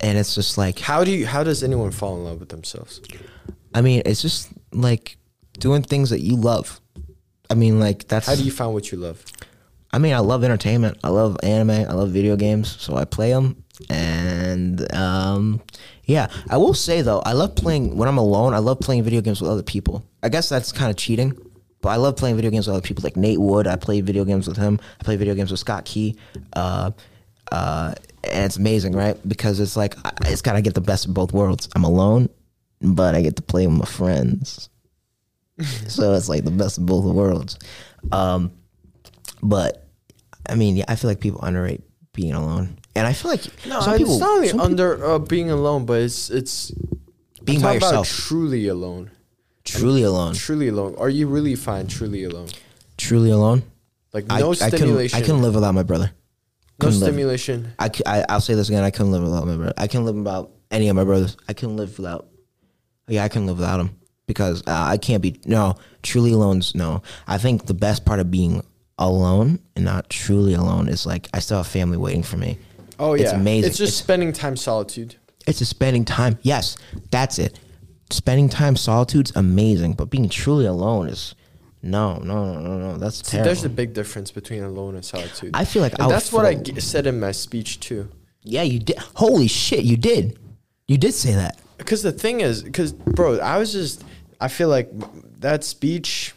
and 0.00 0.18
it's 0.18 0.34
just 0.34 0.58
like 0.58 0.78
How 0.80 1.04
do 1.04 1.10
you? 1.12 1.26
How 1.26 1.44
does 1.44 1.62
anyone 1.62 1.90
fall 1.92 2.16
in 2.16 2.24
love 2.24 2.40
with 2.40 2.48
themselves? 2.48 3.00
I 3.74 3.80
mean, 3.82 4.02
it's 4.04 4.20
just 4.20 4.48
like 4.72 5.16
doing 5.58 5.82
things 5.82 6.10
that 6.10 6.20
you 6.20 6.36
love. 6.36 6.80
I 7.48 7.54
mean, 7.54 7.78
like 7.78 8.08
that's. 8.08 8.26
How 8.26 8.34
do 8.34 8.42
you 8.42 8.50
find 8.50 8.72
what 8.74 8.90
you 8.90 8.98
love? 8.98 9.24
I 9.92 9.98
mean, 9.98 10.14
I 10.14 10.18
love 10.20 10.42
entertainment. 10.42 10.98
I 11.04 11.08
love 11.10 11.36
anime. 11.42 11.70
I 11.88 11.92
love 11.92 12.10
video 12.10 12.34
games, 12.34 12.68
so 12.80 12.96
I 12.96 13.04
play 13.04 13.30
them. 13.30 13.62
And 13.90 14.92
um, 14.94 15.62
yeah, 16.04 16.28
I 16.48 16.56
will 16.56 16.74
say 16.74 17.02
though, 17.02 17.20
I 17.20 17.32
love 17.32 17.54
playing 17.54 17.96
when 17.96 18.08
I'm 18.08 18.18
alone. 18.18 18.54
I 18.54 18.58
love 18.58 18.80
playing 18.80 19.02
video 19.04 19.20
games 19.20 19.40
with 19.40 19.50
other 19.50 19.62
people. 19.62 20.04
I 20.22 20.28
guess 20.28 20.48
that's 20.48 20.72
kind 20.72 20.90
of 20.90 20.96
cheating, 20.96 21.36
but 21.80 21.90
I 21.90 21.96
love 21.96 22.16
playing 22.16 22.36
video 22.36 22.50
games 22.50 22.66
with 22.66 22.76
other 22.76 22.86
people. 22.86 23.02
Like 23.02 23.16
Nate 23.16 23.40
Wood, 23.40 23.66
I 23.66 23.76
play 23.76 24.00
video 24.00 24.24
games 24.24 24.46
with 24.48 24.56
him. 24.56 24.80
I 25.00 25.04
play 25.04 25.16
video 25.16 25.34
games 25.34 25.50
with 25.50 25.60
Scott 25.60 25.84
Key. 25.84 26.16
Uh, 26.52 26.92
uh, 27.50 27.94
and 28.24 28.44
it's 28.44 28.56
amazing, 28.56 28.92
right? 28.92 29.16
Because 29.28 29.60
it's 29.60 29.76
like 29.76 29.96
I, 30.04 30.12
it's 30.26 30.42
gotta 30.42 30.62
get 30.62 30.74
the 30.74 30.80
best 30.80 31.06
of 31.06 31.14
both 31.14 31.32
worlds. 31.32 31.68
I'm 31.74 31.84
alone, 31.84 32.28
but 32.80 33.14
I 33.14 33.22
get 33.22 33.36
to 33.36 33.42
play 33.42 33.66
with 33.66 33.76
my 33.76 33.84
friends. 33.84 34.68
so 35.88 36.14
it's 36.14 36.28
like 36.28 36.44
the 36.44 36.50
best 36.50 36.78
of 36.78 36.86
both 36.86 37.04
worlds. 37.04 37.58
Um, 38.10 38.52
but 39.42 39.86
I 40.48 40.54
mean, 40.54 40.76
yeah, 40.76 40.84
I 40.88 40.96
feel 40.96 41.10
like 41.10 41.20
people 41.20 41.40
underrate 41.42 41.82
being 42.12 42.34
alone, 42.34 42.78
and 42.94 43.06
I 43.06 43.12
feel 43.12 43.30
like 43.30 43.44
No, 43.66 43.80
some 43.80 43.94
it's 44.00 44.18
not 44.18 44.28
only 44.30 44.48
some 44.48 44.58
people- 44.58 44.66
under 44.66 45.04
uh, 45.04 45.18
being 45.18 45.50
alone, 45.50 45.86
but 45.86 46.00
it's 46.02 46.30
it's 46.30 46.72
being 47.44 47.60
by 47.60 47.74
yourself, 47.74 48.08
truly 48.08 48.68
alone. 48.68 49.10
truly 49.64 50.02
alone, 50.02 50.34
Truly 50.34 50.68
alone. 50.68 50.94
Are 50.98 51.08
you 51.10 51.26
really 51.26 51.54
fine? 51.54 51.86
Truly 51.86 52.24
alone. 52.24 52.48
truly 52.98 53.30
alone. 53.30 53.62
Like 54.12 54.26
I, 54.30 54.40
no 54.40 54.52
I 54.52 54.54
couldn't, 54.54 54.76
stimulation. 54.78 55.18
I 55.18 55.22
couldn't 55.22 55.42
live 55.42 55.54
without 55.54 55.72
my 55.74 55.82
brother. 55.82 56.10
no 56.12 56.86
couldn't 56.86 57.00
live. 57.00 57.08
stimulation. 57.08 57.72
I 57.78 57.90
I 58.06 58.24
I'll 58.28 58.40
say 58.42 58.54
this 58.54 58.68
again. 58.68 58.84
I 58.84 58.90
couldn't 58.90 59.12
live 59.12 59.22
without 59.22 59.46
my 59.46 59.56
brother. 59.56 59.72
I 59.78 59.86
couldn't 59.86 60.04
live 60.06 60.16
without 60.16 60.50
any 60.70 60.88
of 60.88 60.96
my 60.96 61.04
brothers. 61.04 61.36
I 61.48 61.52
couldn't 61.54 61.76
live 61.76 61.96
without. 61.98 62.28
Yeah, 63.08 63.24
I 63.24 63.28
couldn't 63.28 63.46
live 63.46 63.58
without 63.58 63.80
him 63.80 63.90
because 64.26 64.62
uh, 64.66 64.84
I 64.94 64.96
can't 64.98 65.22
be. 65.22 65.40
No, 65.46 65.76
truly 66.02 66.32
alone's 66.32 66.74
no. 66.74 67.02
I 67.26 67.38
think 67.38 67.66
the 67.66 67.74
best 67.74 68.04
part 68.04 68.20
of 68.20 68.30
being 68.30 68.62
alone 68.98 69.58
and 69.74 69.84
not 69.84 70.08
truly 70.10 70.54
alone 70.54 70.88
is 70.88 71.06
like 71.06 71.28
I 71.34 71.38
still 71.40 71.56
have 71.56 71.66
family 71.66 71.96
waiting 71.96 72.22
for 72.22 72.36
me. 72.36 72.58
Oh 73.02 73.14
yeah, 73.14 73.24
it's 73.24 73.32
amazing. 73.32 73.68
It's 73.68 73.78
just 73.78 73.98
spending 73.98 74.32
time 74.32 74.56
solitude. 74.56 75.16
It's 75.46 75.60
a 75.60 75.66
spending 75.66 76.04
time. 76.04 76.38
Yes, 76.42 76.76
that's 77.10 77.38
it. 77.38 77.58
Spending 78.10 78.48
time 78.48 78.76
solitude's 78.76 79.32
amazing, 79.34 79.94
but 79.94 80.08
being 80.08 80.28
truly 80.28 80.66
alone 80.66 81.08
is 81.08 81.34
no, 81.82 82.18
no, 82.18 82.54
no, 82.54 82.60
no, 82.60 82.78
no. 82.78 82.96
That's 82.98 83.16
See, 83.16 83.32
terrible. 83.32 83.46
there's 83.46 83.64
a 83.64 83.68
big 83.68 83.92
difference 83.92 84.30
between 84.30 84.62
alone 84.62 84.94
and 84.94 85.04
solitude. 85.04 85.50
I 85.54 85.64
feel 85.64 85.82
like 85.82 85.98
I 86.00 86.08
that's 86.08 86.32
what 86.32 86.46
I 86.46 86.62
said 86.78 87.08
in 87.08 87.18
my 87.18 87.32
speech 87.32 87.80
too. 87.80 88.08
yeah, 88.42 88.62
you 88.62 88.78
did. 88.78 88.98
Holy 89.16 89.48
shit, 89.48 89.84
you 89.84 89.96
did. 89.96 90.38
You 90.86 90.96
did 90.96 91.12
say 91.12 91.34
that. 91.34 91.58
Because 91.78 92.02
the 92.04 92.12
thing 92.12 92.40
is, 92.40 92.62
because 92.62 92.92
bro, 92.92 93.40
I 93.40 93.58
was 93.58 93.72
just, 93.72 94.04
I 94.40 94.46
feel 94.46 94.68
like 94.68 94.90
that 95.40 95.64
speech, 95.64 96.34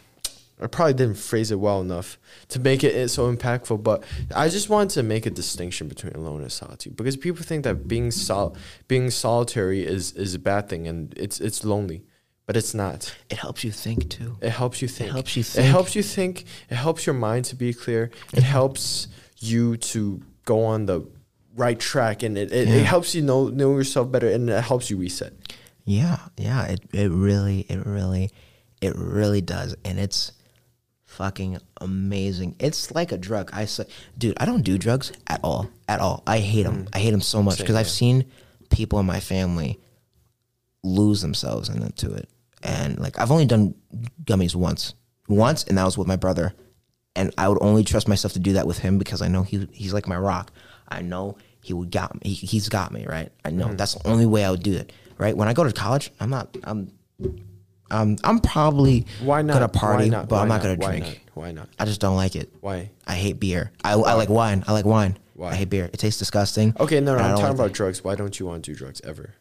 I 0.60 0.66
probably 0.68 0.94
didn't 0.94 1.18
phrase 1.18 1.50
it 1.50 1.60
well 1.60 1.80
enough 1.82 2.18
to 2.48 2.58
make 2.58 2.82
it 2.82 3.08
so 3.10 3.30
impactful. 3.34 3.82
But 3.82 4.04
I 4.34 4.48
just 4.48 4.68
wanted 4.70 4.94
to 4.94 5.02
make 5.02 5.26
a 5.26 5.30
distinction 5.30 5.86
between 5.88 6.14
alone 6.14 6.40
and 6.42 6.50
solitude 6.50 6.96
because 6.96 7.16
people 7.16 7.42
think 7.44 7.64
that 7.64 7.86
being 7.86 8.10
sol- 8.10 8.56
being 8.88 9.10
solitary 9.10 9.84
is 9.84 10.12
is 10.12 10.34
a 10.34 10.38
bad 10.38 10.68
thing 10.68 10.88
and 10.88 11.12
it's 11.18 11.40
it's 11.40 11.62
lonely, 11.64 12.04
but 12.46 12.56
it's 12.56 12.72
not. 12.72 13.14
It 13.28 13.38
helps 13.38 13.64
you 13.64 13.70
think 13.72 14.08
too. 14.08 14.38
It 14.40 14.50
helps 14.50 14.80
you 14.80 14.88
think. 14.88 15.10
It 15.10 15.12
helps 15.12 15.36
you 15.36 15.42
think. 15.42 15.66
It 15.66 15.70
helps 15.70 15.94
you 15.94 16.02
think. 16.02 16.44
It 16.70 16.76
helps 16.76 17.04
your 17.06 17.14
mind 17.14 17.44
to 17.46 17.56
be 17.56 17.74
clear. 17.74 18.10
It 18.32 18.42
helps 18.42 19.08
you 19.38 19.76
to 19.76 20.22
go 20.46 20.64
on 20.64 20.86
the 20.86 21.06
right 21.54 21.78
track, 21.78 22.22
and 22.22 22.38
it, 22.38 22.50
it, 22.52 22.68
Yeah. 22.68 22.74
it 22.76 22.86
helps 22.86 23.14
you 23.14 23.20
know 23.22 23.48
know 23.48 23.76
yourself 23.76 24.10
better, 24.10 24.28
and 24.30 24.48
it 24.48 24.64
helps 24.64 24.90
you 24.90 24.96
reset. 24.96 25.34
Yeah, 25.84 26.18
yeah. 26.38 26.64
It 26.64 26.80
it 26.92 27.10
really, 27.10 27.60
it 27.68 27.84
really, 27.84 28.30
it 28.80 28.94
really 28.96 29.42
does, 29.42 29.76
and 29.84 29.98
it's 30.00 30.32
fucking 31.16 31.58
amazing. 31.80 32.56
It's 32.58 32.90
like 32.94 33.10
a 33.12 33.18
drug. 33.18 33.50
I 33.52 33.64
say, 33.64 33.84
dude, 34.18 34.36
I 34.38 34.44
don't 34.46 34.62
do 34.62 34.78
drugs 34.78 35.12
at 35.26 35.40
all, 35.42 35.68
at 35.88 36.00
all. 36.00 36.22
I 36.26 36.38
hate 36.38 36.62
them. 36.64 36.86
I 36.92 36.98
hate 36.98 37.10
them 37.12 37.20
so 37.20 37.42
much 37.42 37.56
Mm. 37.56 37.60
Because 37.60 37.76
I've 37.76 37.88
seen 37.90 38.24
people 38.70 38.98
in 39.00 39.06
my 39.06 39.20
family 39.20 39.80
lose 40.82 41.20
themselves 41.22 41.68
into 41.68 42.12
it, 42.14 42.28
and 42.62 42.98
like 42.98 43.18
I've 43.18 43.30
only 43.32 43.46
done 43.46 43.74
gummies 44.24 44.54
once, 44.54 44.94
once, 45.28 45.64
and 45.64 45.76
that 45.78 45.84
was 45.84 45.98
with 45.98 46.06
my 46.06 46.16
brother, 46.16 46.52
and 47.16 47.32
I 47.38 47.48
would 47.48 47.58
only 47.60 47.82
trust 47.84 48.08
myself 48.08 48.32
to 48.34 48.38
do 48.38 48.52
that 48.54 48.66
with 48.66 48.78
him 48.78 48.98
because 48.98 49.22
I 49.22 49.28
know 49.28 49.42
he 49.42 49.66
he's 49.72 49.92
like 49.94 50.06
my 50.06 50.16
rock. 50.18 50.52
I 50.88 51.02
know 51.02 51.36
he 51.62 51.72
would 51.72 51.90
got 51.90 52.14
me. 52.14 52.30
He, 52.30 52.46
he's 52.46 52.68
got 52.68 52.92
me 52.92 53.06
right. 53.06 53.32
I 53.44 53.50
know 53.50 53.66
Mm-hmm. 53.66 53.76
that's 53.76 53.94
the 53.94 54.06
only 54.08 54.26
way 54.26 54.44
I 54.44 54.50
would 54.50 54.62
do 54.62 54.74
it. 54.76 54.92
Right 55.18 55.36
when 55.36 55.48
I 55.48 55.54
go 55.54 55.64
to 55.64 55.72
college, 55.72 56.12
I'm 56.20 56.30
not. 56.30 56.56
I'm. 56.62 56.92
Um, 57.90 58.16
I'm 58.24 58.40
probably 58.40 59.06
Why 59.22 59.42
not? 59.42 59.54
gonna 59.54 59.68
party, 59.68 60.10
not? 60.10 60.28
but 60.28 60.36
I'm 60.36 60.48
Why 60.48 60.56
not 60.56 60.62
gonna 60.62 60.74
Why 60.76 60.98
drink. 60.98 61.04
not? 61.04 61.16
Why 61.34 61.52
not? 61.52 61.68
I 61.78 61.84
just 61.84 62.00
don't 62.00 62.16
like 62.16 62.34
it. 62.34 62.52
Why? 62.60 62.90
I 63.06 63.14
hate 63.14 63.38
beer. 63.38 63.70
I, 63.84 63.92
I 63.92 64.14
like 64.14 64.28
wine. 64.28 64.64
I 64.66 64.72
like 64.72 64.84
wine. 64.84 65.18
Why? 65.34 65.50
I 65.50 65.54
hate 65.54 65.70
beer. 65.70 65.84
It 65.92 65.98
tastes 65.98 66.18
disgusting. 66.18 66.74
Okay, 66.80 67.00
no, 67.00 67.16
no. 67.16 67.22
I'm 67.22 67.30
talking 67.30 67.44
like 67.44 67.54
about 67.54 67.72
drugs. 67.72 68.02
Why 68.02 68.14
don't 68.14 68.38
you 68.40 68.46
want 68.46 68.64
to 68.64 68.72
do 68.72 68.76
drugs 68.76 69.00
ever? 69.04 69.34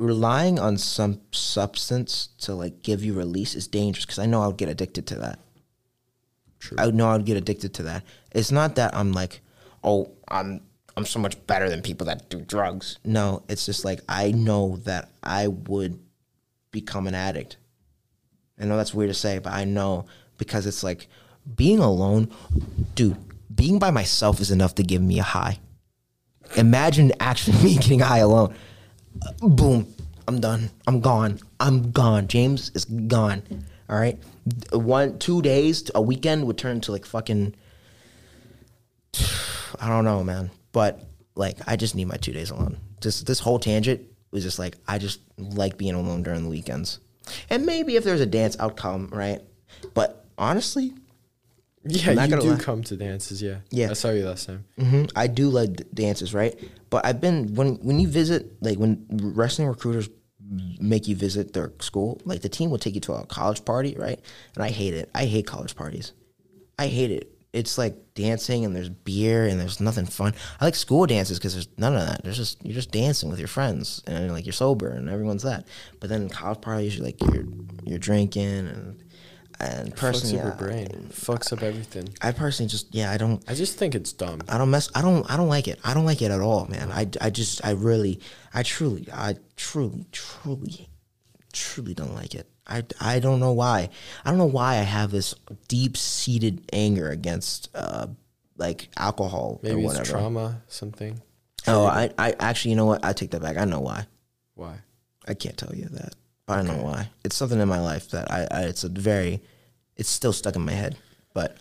relying 0.00 0.58
on 0.58 0.78
some 0.78 1.20
substance 1.30 2.30
to 2.38 2.54
like 2.54 2.82
give 2.82 3.04
you 3.04 3.12
release 3.12 3.54
is 3.54 3.68
dangerous 3.68 4.06
because 4.06 4.18
I 4.18 4.24
know 4.24 4.40
I 4.40 4.46
would 4.46 4.56
get 4.56 4.70
addicted 4.70 5.06
to 5.08 5.16
that. 5.16 5.38
True. 6.58 6.76
I 6.80 6.86
would 6.86 6.94
know 6.94 7.08
I 7.08 7.16
would 7.18 7.26
get 7.26 7.36
addicted 7.36 7.74
to 7.74 7.82
that. 7.84 8.02
It's 8.32 8.50
not 8.50 8.76
that 8.76 8.94
I'm 8.96 9.12
like, 9.12 9.42
oh, 9.84 10.10
I'm 10.26 10.62
I'm 10.96 11.04
so 11.04 11.18
much 11.20 11.46
better 11.46 11.68
than 11.68 11.82
people 11.82 12.06
that 12.06 12.30
do 12.30 12.40
drugs. 12.40 12.98
No, 13.04 13.42
it's 13.48 13.66
just 13.66 13.84
like 13.84 14.00
I 14.08 14.32
know 14.32 14.78
that 14.84 15.10
I 15.22 15.48
would 15.48 16.00
become 16.70 17.06
an 17.06 17.14
addict. 17.14 17.56
I 18.60 18.64
know 18.64 18.76
that's 18.76 18.94
weird 18.94 19.10
to 19.10 19.14
say, 19.14 19.38
but 19.38 19.52
I 19.52 19.64
know 19.64 20.06
because 20.38 20.66
it's 20.66 20.82
like 20.82 21.08
being 21.56 21.78
alone, 21.78 22.30
dude. 22.94 23.16
Being 23.54 23.78
by 23.78 23.90
myself 23.90 24.40
is 24.40 24.50
enough 24.50 24.74
to 24.76 24.82
give 24.82 25.02
me 25.02 25.18
a 25.18 25.24
high. 25.24 25.58
Imagine 26.56 27.12
actually 27.20 27.56
me 27.64 27.74
getting 27.74 28.00
high 28.00 28.18
alone. 28.18 28.54
Uh, 29.22 29.48
boom, 29.48 29.92
I'm 30.28 30.40
done. 30.40 30.70
I'm 30.86 31.00
gone. 31.00 31.40
I'm 31.58 31.90
gone. 31.90 32.28
James 32.28 32.70
is 32.74 32.84
gone. 32.84 33.42
All 33.88 33.98
right, 33.98 34.18
one, 34.72 35.18
two 35.18 35.42
days, 35.42 35.90
a 35.94 36.00
weekend 36.00 36.46
would 36.46 36.58
turn 36.58 36.80
to 36.82 36.92
like 36.92 37.04
fucking. 37.04 37.54
I 39.80 39.88
don't 39.88 40.04
know, 40.04 40.22
man. 40.22 40.50
But 40.72 41.02
like, 41.34 41.58
I 41.66 41.76
just 41.76 41.94
need 41.94 42.06
my 42.06 42.16
two 42.16 42.32
days 42.32 42.50
alone. 42.50 42.76
Just 43.00 43.26
this 43.26 43.40
whole 43.40 43.58
tangent 43.58 44.02
was 44.30 44.42
just 44.42 44.58
like 44.58 44.76
I 44.86 44.98
just 44.98 45.20
like 45.38 45.76
being 45.78 45.94
alone 45.94 46.22
during 46.22 46.42
the 46.44 46.48
weekends. 46.50 47.00
And 47.48 47.64
maybe 47.66 47.96
if 47.96 48.04
there's 48.04 48.20
a 48.20 48.26
dance 48.26 48.56
outcome, 48.60 49.08
right? 49.12 49.40
But 49.94 50.24
honestly, 50.38 50.92
Yeah, 51.84 52.10
I'm 52.12 52.30
you 52.30 52.36
do 52.40 52.50
lie. 52.50 52.58
come 52.58 52.82
to 52.84 52.96
dances. 52.96 53.40
Yeah. 53.42 53.58
Yeah. 53.70 53.90
I 53.90 53.94
saw 53.94 54.10
you 54.10 54.26
last 54.26 54.46
time. 54.46 54.64
hmm 54.78 55.04
I 55.16 55.26
do 55.28 55.48
like 55.48 55.72
d- 55.76 55.84
dances, 55.94 56.34
right? 56.34 56.58
But 56.90 57.06
I've 57.06 57.20
been 57.20 57.54
when 57.54 57.76
when 57.76 58.00
you 58.00 58.08
visit, 58.08 58.52
like 58.62 58.78
when 58.78 59.06
wrestling 59.10 59.68
recruiters 59.68 60.08
make 60.80 61.06
you 61.08 61.14
visit 61.16 61.52
their 61.52 61.72
school, 61.80 62.20
like 62.24 62.40
the 62.42 62.48
team 62.48 62.70
will 62.70 62.78
take 62.78 62.94
you 62.94 63.00
to 63.02 63.12
a 63.14 63.24
college 63.26 63.64
party, 63.64 63.94
right? 63.98 64.20
And 64.56 64.64
I 64.64 64.70
hate 64.70 64.94
it. 64.94 65.08
I 65.14 65.24
hate 65.26 65.46
college 65.46 65.74
parties. 65.76 66.12
I 66.78 66.88
hate 66.88 67.10
it. 67.12 67.32
It's 67.52 67.76
like 67.78 67.96
dancing 68.14 68.64
and 68.64 68.76
there's 68.76 68.88
beer 68.88 69.46
and 69.46 69.58
there's 69.58 69.80
nothing 69.80 70.06
fun. 70.06 70.34
I 70.60 70.64
like 70.64 70.76
school 70.76 71.04
dances 71.06 71.38
because 71.38 71.54
there's 71.54 71.68
none 71.76 71.96
of 71.96 72.06
that. 72.06 72.22
There's 72.22 72.36
just 72.36 72.64
you're 72.64 72.74
just 72.74 72.92
dancing 72.92 73.28
with 73.28 73.38
your 73.40 73.48
friends 73.48 74.02
and 74.06 74.32
like 74.32 74.46
you're 74.46 74.52
sober 74.52 74.88
and 74.88 75.08
everyone's 75.08 75.42
that. 75.42 75.66
But 75.98 76.10
then 76.10 76.28
college 76.28 76.60
parties, 76.60 76.96
you're 76.96 77.04
like 77.04 77.20
you're 77.20 77.44
you're 77.84 77.98
drinking 77.98 78.44
and 78.68 79.02
and 79.58 79.90
Fucks 79.94 79.96
personally, 79.98 80.38
up 80.38 80.44
your 80.44 80.54
I- 80.54 80.56
brain. 80.56 81.08
Fucks 81.12 81.52
up 81.52 81.62
everything. 81.62 82.08
I 82.22 82.30
personally 82.32 82.70
just 82.70 82.94
yeah 82.94 83.10
I 83.10 83.16
don't 83.16 83.42
I 83.50 83.54
just 83.54 83.76
think 83.76 83.94
it's 83.96 84.12
dumb. 84.12 84.40
I 84.48 84.56
don't 84.56 84.70
mess. 84.70 84.88
I 84.94 85.02
don't. 85.02 85.28
I 85.30 85.36
don't 85.36 85.48
like 85.48 85.66
it. 85.66 85.80
I 85.84 85.92
don't 85.92 86.06
like 86.06 86.22
it 86.22 86.30
at 86.30 86.40
all, 86.40 86.66
man. 86.66 86.90
I, 86.92 87.08
I 87.20 87.30
just. 87.30 87.64
I 87.64 87.72
really. 87.72 88.20
I 88.54 88.62
truly. 88.62 89.08
I 89.12 89.34
truly. 89.56 90.06
Truly. 90.12 90.88
Truly 91.52 91.94
don't 91.94 92.14
like 92.14 92.34
it. 92.36 92.48
I, 92.70 92.84
I 93.00 93.18
don't 93.18 93.40
know 93.40 93.52
why. 93.52 93.90
I 94.24 94.30
don't 94.30 94.38
know 94.38 94.44
why 94.46 94.72
I 94.76 94.82
have 94.82 95.10
this 95.10 95.34
deep 95.68 95.96
seated 95.96 96.62
anger 96.72 97.08
against 97.10 97.68
uh 97.74 98.06
like 98.56 98.88
alcohol 98.96 99.58
Maybe 99.62 99.84
or 99.84 99.94
it's 99.96 100.08
trauma, 100.10 100.62
something. 100.68 101.20
Oh, 101.66 101.84
I, 101.86 102.10
I 102.18 102.34
actually, 102.38 102.70
you 102.72 102.76
know 102.76 102.86
what? 102.86 103.04
I 103.04 103.12
take 103.12 103.30
that 103.32 103.42
back. 103.42 103.56
I 103.56 103.64
know 103.64 103.80
why. 103.80 104.06
Why? 104.54 104.76
I 105.28 105.34
can't 105.34 105.56
tell 105.56 105.74
you 105.74 105.86
that, 105.86 106.14
but 106.46 106.58
I 106.58 106.62
know 106.62 106.82
why. 106.82 107.08
It's 107.24 107.36
something 107.36 107.58
in 107.60 107.68
my 107.68 107.80
life 107.80 108.10
that 108.10 108.30
I, 108.30 108.46
I. 108.50 108.60
It's 108.64 108.84
a 108.84 108.88
very. 108.88 109.40
It's 109.96 110.08
still 110.08 110.32
stuck 110.32 110.56
in 110.56 110.62
my 110.62 110.72
head, 110.72 110.96
but 111.34 111.56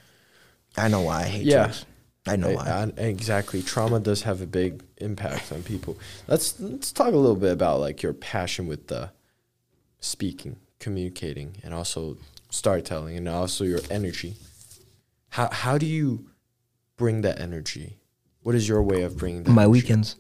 I 0.78 0.88
know 0.88 1.02
why 1.02 1.22
I 1.22 1.26
hate 1.26 1.46
Yeah. 1.46 1.64
drugs. 1.66 1.86
I 2.28 2.36
know 2.36 2.50
I- 2.50 2.54
why. 2.56 2.92
I- 2.98 3.02
exactly. 3.02 3.62
Trauma 3.62 4.00
does 4.00 4.22
have 4.24 4.42
a 4.42 4.46
big 4.46 4.84
impact 4.98 5.52
on 5.52 5.64
people. 5.64 5.98
Let's 6.28 6.60
let's 6.60 6.92
talk 6.92 7.14
a 7.14 7.18
little 7.18 7.36
bit 7.36 7.52
about 7.54 7.80
like 7.80 8.02
your 8.04 8.14
passion 8.14 8.68
with 8.68 8.88
the 8.88 9.12
speaking, 10.00 10.58
communicating, 10.80 11.58
and 11.64 11.74
also 11.74 12.18
storytelling, 12.50 13.18
and 13.18 13.28
also 13.28 13.64
your 13.64 13.80
energy. 13.90 14.36
How 15.30 15.50
how 15.52 15.78
do 15.78 15.86
you 15.86 16.30
bring 16.98 17.22
that 17.22 17.40
energy? 17.40 17.98
What 18.42 18.56
is 18.56 18.68
your 18.68 18.82
way 18.82 19.04
of 19.04 19.18
bringing 19.18 19.44
that? 19.44 19.52
my 19.52 19.64
energy? 19.64 19.72
weekends. 19.72 20.16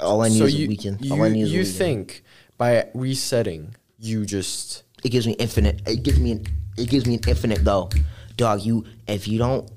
All 0.00 0.22
I 0.22 0.28
need 0.28 0.38
so 0.38 0.44
is 0.44 0.54
you, 0.54 0.66
a 0.66 0.68
weekend. 0.68 1.04
You, 1.04 1.12
All 1.14 1.22
I 1.22 1.28
need 1.28 1.42
is 1.42 1.52
a 1.52 1.56
you 1.56 1.64
think 1.64 2.22
by 2.56 2.88
resetting, 2.94 3.74
you 3.98 4.24
just 4.26 4.84
it 5.04 5.10
gives 5.10 5.26
me 5.26 5.34
infinite. 5.34 5.82
It 5.86 6.02
gives 6.02 6.18
me. 6.18 6.32
An, 6.32 6.46
it 6.76 6.88
gives 6.88 7.06
me 7.06 7.14
an 7.14 7.20
infinite 7.26 7.64
though, 7.64 7.90
dog. 8.36 8.62
You 8.62 8.84
if 9.06 9.26
you 9.26 9.38
don't 9.38 9.68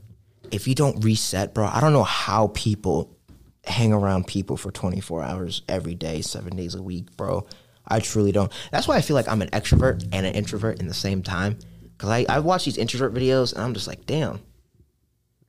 if 0.52 0.68
you 0.68 0.76
don't 0.76 1.04
reset, 1.04 1.54
bro. 1.54 1.66
I 1.66 1.80
don't 1.80 1.93
know 1.93 2.04
how 2.04 2.47
people 2.54 3.18
hang 3.64 3.93
around 3.93 4.28
people 4.28 4.58
for 4.58 4.72
24 4.72 5.24
hours 5.24 5.62
every 5.70 5.95
day, 5.95 6.22
seven 6.22 6.56
days 6.56 6.76
a 6.76 6.82
week, 6.82 7.16
bro. 7.16 7.45
I 7.88 8.00
truly 8.00 8.32
don't. 8.32 8.52
That's 8.72 8.88
why 8.88 8.98
I 8.98 9.02
feel 9.02 9.16
like 9.16 9.28
I'm 9.28 9.42
an 9.42 9.50
extrovert 9.50 10.08
and 10.12 10.26
an 10.26 10.34
introvert 10.34 10.80
in 10.80 10.88
the 10.88 10.94
same 10.94 11.22
time. 11.22 11.58
Cause 11.98 12.10
I 12.10 12.26
I 12.28 12.40
watch 12.40 12.66
these 12.66 12.78
introvert 12.78 13.14
videos 13.14 13.54
and 13.54 13.62
I'm 13.62 13.74
just 13.74 13.88
like, 13.88 14.06
damn. 14.06 14.40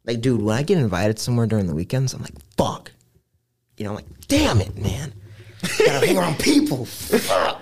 Like, 0.05 0.21
dude, 0.21 0.43
when 0.43 0.57
I 0.57 0.63
get 0.63 0.79
invited 0.79 1.19
somewhere 1.19 1.47
during 1.47 1.67
the 1.67 1.75
weekends, 1.75 2.13
I'm 2.13 2.23
like, 2.23 2.35
fuck. 2.57 2.91
You 3.77 3.85
know, 3.85 3.91
I'm 3.91 3.97
like, 3.97 4.29
damn 4.29 4.61
it, 4.61 4.77
man. 4.77 5.15
Gotta 5.79 6.07
hang 6.07 6.19
around 6.19 6.39
people. 6.41 6.85
Fuck, 6.85 7.62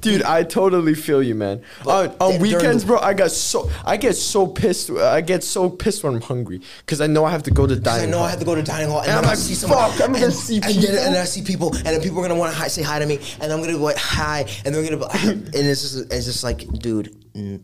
Dude, 0.00 0.22
I 0.22 0.42
totally 0.42 0.94
feel 0.94 1.22
you, 1.22 1.34
man. 1.34 1.62
On, 1.86 2.14
on 2.20 2.30
th- 2.32 2.40
weekends, 2.42 2.84
bro, 2.84 2.98
I 2.98 3.14
got 3.14 3.30
so 3.30 3.70
I 3.84 3.96
get 3.96 4.14
so 4.14 4.46
pissed. 4.46 4.90
I 4.90 5.20
get 5.20 5.42
so 5.42 5.70
pissed 5.70 6.04
when 6.04 6.14
I'm 6.14 6.20
hungry 6.20 6.60
because 6.80 7.00
I 7.00 7.06
know 7.06 7.24
I 7.24 7.30
have 7.30 7.42
to 7.44 7.50
go 7.50 7.66
to 7.66 7.76
dining. 7.76 8.08
I 8.08 8.10
know 8.10 8.18
hall. 8.18 8.26
I 8.26 8.30
have 8.30 8.38
to 8.38 8.44
go 8.44 8.54
to 8.54 8.62
dining 8.62 8.88
hall, 8.88 9.00
and, 9.00 9.08
And 9.08 9.18
I'm 9.18 9.24
like, 9.24 9.36
see 9.36 9.54
someone. 9.54 9.90
fuck, 9.90 10.00
I'm 10.02 10.12
gonna 10.12 10.30
see 10.30 10.56
and, 10.56 10.64
people. 10.66 10.88
and 10.88 11.14
then 11.14 11.16
I 11.16 11.24
see 11.24 11.42
people, 11.42 11.74
and 11.76 11.86
then 11.86 12.00
people 12.00 12.18
are 12.18 12.22
gonna 12.28 12.38
want 12.38 12.52
to 12.52 12.58
hi, 12.58 12.68
say 12.68 12.82
hi 12.82 12.98
to 12.98 13.06
me, 13.06 13.18
and 13.40 13.52
I'm 13.52 13.60
gonna 13.60 13.72
be 13.72 13.78
like 13.78 13.96
hi, 13.96 14.46
and 14.64 14.74
they're 14.74 14.82
gonna, 14.84 14.98
be, 14.98 15.06
and 15.28 15.46
it's 15.54 15.82
just, 15.82 16.12
it's 16.12 16.26
just 16.26 16.44
like, 16.44 16.66
dude. 16.78 17.14
mm. 17.34 17.62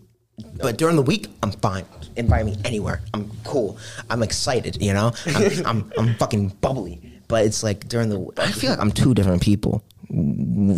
But 0.56 0.76
during 0.78 0.96
the 0.96 1.02
week, 1.02 1.28
I'm 1.42 1.52
fine. 1.52 1.84
Invite 2.16 2.46
me 2.46 2.56
anywhere. 2.64 3.02
I'm 3.14 3.30
cool. 3.44 3.78
I'm 4.10 4.22
excited. 4.22 4.82
You 4.82 4.92
know, 4.94 5.12
I'm, 5.26 5.66
I'm, 5.66 5.92
I'm 5.98 6.14
fucking 6.14 6.48
bubbly. 6.60 7.00
But 7.28 7.46
it's 7.46 7.62
like 7.62 7.86
during 7.88 8.08
the, 8.08 8.30
I 8.38 8.50
feel 8.50 8.70
like 8.70 8.80
I'm 8.80 8.90
two 8.90 9.14
different 9.14 9.42
people. 9.42 9.84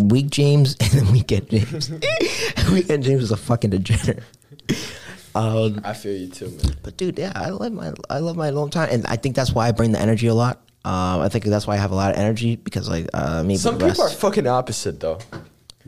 Week 0.08 0.30
James 0.30 0.76
and 0.80 0.90
then 0.90 1.12
weekend 1.12 1.48
James. 1.50 1.90
weekend 2.72 3.04
James 3.04 3.22
is 3.24 3.30
a 3.30 3.36
fucking 3.36 3.70
degenerate. 3.70 4.22
Um, 5.34 5.80
I 5.84 5.94
feel 5.94 6.16
you 6.16 6.28
too, 6.28 6.48
man. 6.50 6.76
but 6.82 6.96
dude, 6.96 7.18
yeah, 7.18 7.32
I 7.34 7.50
love 7.50 7.72
my 7.72 7.92
I 8.08 8.18
love 8.20 8.36
my 8.36 8.48
alone 8.48 8.70
time, 8.70 8.88
and 8.92 9.04
I 9.06 9.16
think 9.16 9.34
that's 9.34 9.52
why 9.52 9.66
I 9.66 9.72
bring 9.72 9.90
the 9.92 10.00
energy 10.00 10.28
a 10.28 10.34
lot. 10.34 10.60
Um, 10.84 11.22
I 11.22 11.28
think 11.28 11.44
that's 11.46 11.66
why 11.66 11.74
I 11.74 11.78
have 11.78 11.92
a 11.92 11.94
lot 11.94 12.12
of 12.12 12.18
energy 12.18 12.56
because 12.56 12.88
like 12.88 13.08
uh, 13.14 13.42
maybe 13.42 13.56
Some 13.56 13.78
people 13.78 14.02
are 14.02 14.10
fucking 14.10 14.46
opposite, 14.46 15.00
though. 15.00 15.18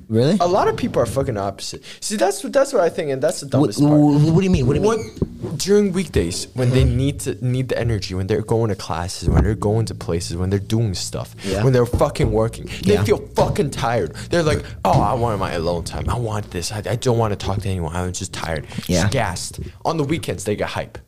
Really. 0.09 0.36
A 0.40 0.47
lot 0.47 0.68
of 0.68 0.76
people 0.76 1.01
are 1.03 1.07
fucking 1.07 1.36
opposite. 1.36 1.82
See, 2.01 2.16
that's 2.16 2.42
what 2.44 2.53
that's 2.53 2.72
what 2.72 2.82
I 2.82 2.88
think, 2.88 3.11
and 3.11 3.22
that's 3.22 3.40
the 3.40 3.47
What, 3.47 3.72
dumbest 3.74 3.80
part. 3.80 3.92
what, 3.92 4.32
what 4.34 4.40
do 4.40 4.44
you 4.44 4.51
mean? 4.51 4.66
What 4.66 4.74
do 4.74 4.80
you 4.82 4.90
mean? 4.90 5.11
during 5.59 5.92
weekdays 5.92 6.49
when 6.55 6.70
they 6.70 6.82
need 6.82 7.20
to 7.20 7.32
need 7.44 7.68
the 7.68 7.78
energy 7.78 8.14
when 8.14 8.26
they're 8.26 8.42
going 8.42 8.68
to 8.68 8.74
classes 8.74 9.28
when 9.28 9.44
they're 9.44 9.55
going 9.55 9.84
to 9.86 9.94
places 9.94 10.36
when 10.36 10.51
they're 10.51 10.59
doing 10.59 10.92
stuff 10.94 11.36
Yeah. 11.44 11.62
when 11.62 11.72
they're 11.72 11.86
fucking 11.86 12.32
working 12.32 12.66
they 12.82 12.94
Yeah. 12.94 13.05
feel 13.05 13.18
fucking 13.36 13.70
tired 13.70 14.14
they're 14.30 14.42
like 14.42 14.64
oh 14.84 15.01
i 15.01 15.12
want 15.14 15.38
my 15.38 15.53
alone 15.53 15.84
time 15.84 16.09
i 16.09 16.18
want 16.18 16.51
this 16.51 16.72
i, 16.72 16.78
I 16.78 16.97
don't 16.97 17.18
want 17.18 17.32
to 17.32 17.36
talk 17.36 17.61
to 17.62 17.68
anyone 17.68 17.94
i'm 17.94 18.12
just 18.12 18.32
tired 18.32 18.66
Yeah. 18.88 19.03
just 19.03 19.12
gassed 19.12 19.61
on 19.84 19.99
the 19.99 20.05
weekends 20.05 20.44
they 20.44 20.57
get 20.57 20.68
hype 20.70 20.99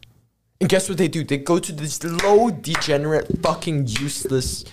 and 0.61 0.69
guess 0.69 0.89
what 0.89 0.99
they 0.99 1.09
do 1.09 1.25
they 1.25 1.39
go 1.39 1.59
to 1.59 1.73
these 1.73 2.03
low 2.05 2.51
degenerate 2.51 3.43
fucking 3.43 3.87
useless 3.89 4.65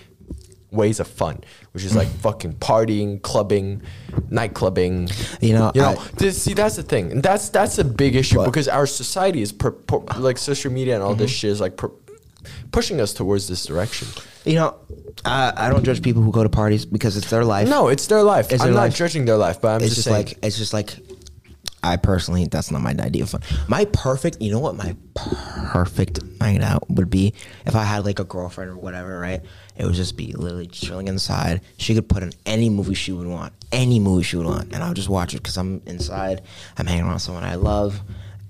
ways 0.75 0.99
of 0.99 1.07
fun 1.07 1.43
which 1.71 1.83
is 1.83 1.95
like 1.95 2.07
fucking 2.07 2.53
partying 2.53 3.21
clubbing 3.21 3.81
night 4.29 4.53
clubbing 4.53 5.07
You 5.41 5.53
know, 5.53 5.71
you 5.73 5.81
know 5.81 5.95
I- 5.97 6.07
this, 6.17 6.41
see 6.41 6.53
that's 6.53 6.75
the 6.75 6.83
thing 6.83 7.11
and 7.11 7.23
that's 7.23 7.49
that's 7.49 7.77
a 7.79 7.83
big 7.83 8.15
issue 8.15 8.43
because 8.45 8.67
our 8.67 8.85
society 8.87 9.41
is 9.41 9.51
per, 9.51 9.71
per- 9.71 10.03
like 10.19 10.37
social 10.37 10.71
media 10.71 10.95
and 10.95 11.03
all 11.03 11.15
this 11.15 11.31
Mm-hmm. 11.31 11.35
shit 11.37 11.51
is 11.51 11.61
like 11.61 11.77
per, 11.77 11.89
pushing 12.71 13.01
us 13.01 13.13
towards 13.13 13.47
this 13.47 13.65
direction 13.65 14.07
You 14.45 14.55
know, 14.55 14.75
I, 15.25 15.53
I 15.57 15.69
don't 15.71 15.83
judge 15.83 16.01
people 16.03 16.21
who 16.21 16.31
go 16.31 16.43
to 16.43 16.49
parties 16.49 16.85
because 16.85 17.17
it's 17.17 17.29
their 17.29 17.43
life. 17.45 17.67
no 17.67 17.87
it's 17.87 18.05
their 18.07 18.21
life 18.23 18.51
It's 18.51 18.61
i'm 18.61 18.67
their 18.69 18.75
not 18.75 18.81
life. 18.81 18.95
judging 18.95 19.25
their 19.25 19.37
life 19.37 19.59
but 19.61 19.69
i'm 19.69 19.81
it's 19.81 19.95
just, 19.95 20.07
just, 20.07 20.09
like 20.17 20.37
it's 20.45 20.57
just 20.57 20.73
like 20.73 20.95
I 21.83 21.97
personally 21.97 22.47
that's 22.47 22.71
not 22.71 22.81
my 22.81 22.95
idea 22.99 23.21
of 23.21 23.29
fun. 23.29 23.41
My 23.67 23.85
perfect, 23.85 24.41
you 24.41 24.49
know 24.51 24.57
what 24.59 24.75
my 24.75 24.95
perfect 25.13 26.23
night 26.39 26.61
out 26.61 26.89
would 26.89 27.11
be 27.11 27.33
if 27.67 27.75
I 27.75 27.83
had 27.83 28.05
like 28.05 28.17
a 28.19 28.23
girlfriend 28.23 28.71
or 28.71 28.77
whatever, 28.77 29.19
right? 29.19 29.41
It 29.77 29.85
would 29.85 29.95
just 29.95 30.15
be 30.15 30.31
literally 30.33 30.67
chilling 30.67 31.07
inside. 31.07 31.61
She 31.77 31.93
could 31.93 32.07
put 32.07 32.23
in 32.23 32.31
any 32.45 32.69
movie 32.69 32.93
she 32.93 33.11
would 33.11 33.27
want, 33.27 33.53
any 33.71 33.99
movie 33.99 34.23
she 34.23 34.37
would 34.37 34.45
want, 34.45 34.73
and 34.73 34.83
I'll 34.83 34.93
just 34.93 35.09
watch 35.09 35.33
it 35.33 35.37
because 35.37 35.57
I'm 35.57 35.81
inside. 35.85 36.41
I'm 36.77 36.85
hanging 36.85 37.05
around 37.05 37.19
someone 37.19 37.43
I 37.43 37.55
love, 37.55 38.01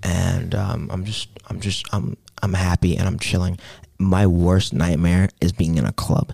and 0.02 0.54
um, 0.54 0.88
I'm 0.92 1.04
just 1.04 1.28
I'm 1.48 1.60
just 1.60 1.86
I'm 1.92 2.16
I'm 2.42 2.54
happy 2.54 2.96
and 2.96 3.06
I'm 3.08 3.18
chilling. 3.18 3.58
My 3.98 4.26
worst 4.26 4.72
nightmare 4.72 5.28
is 5.40 5.52
being 5.52 5.76
in 5.78 5.84
a 5.84 5.92
club 5.92 6.32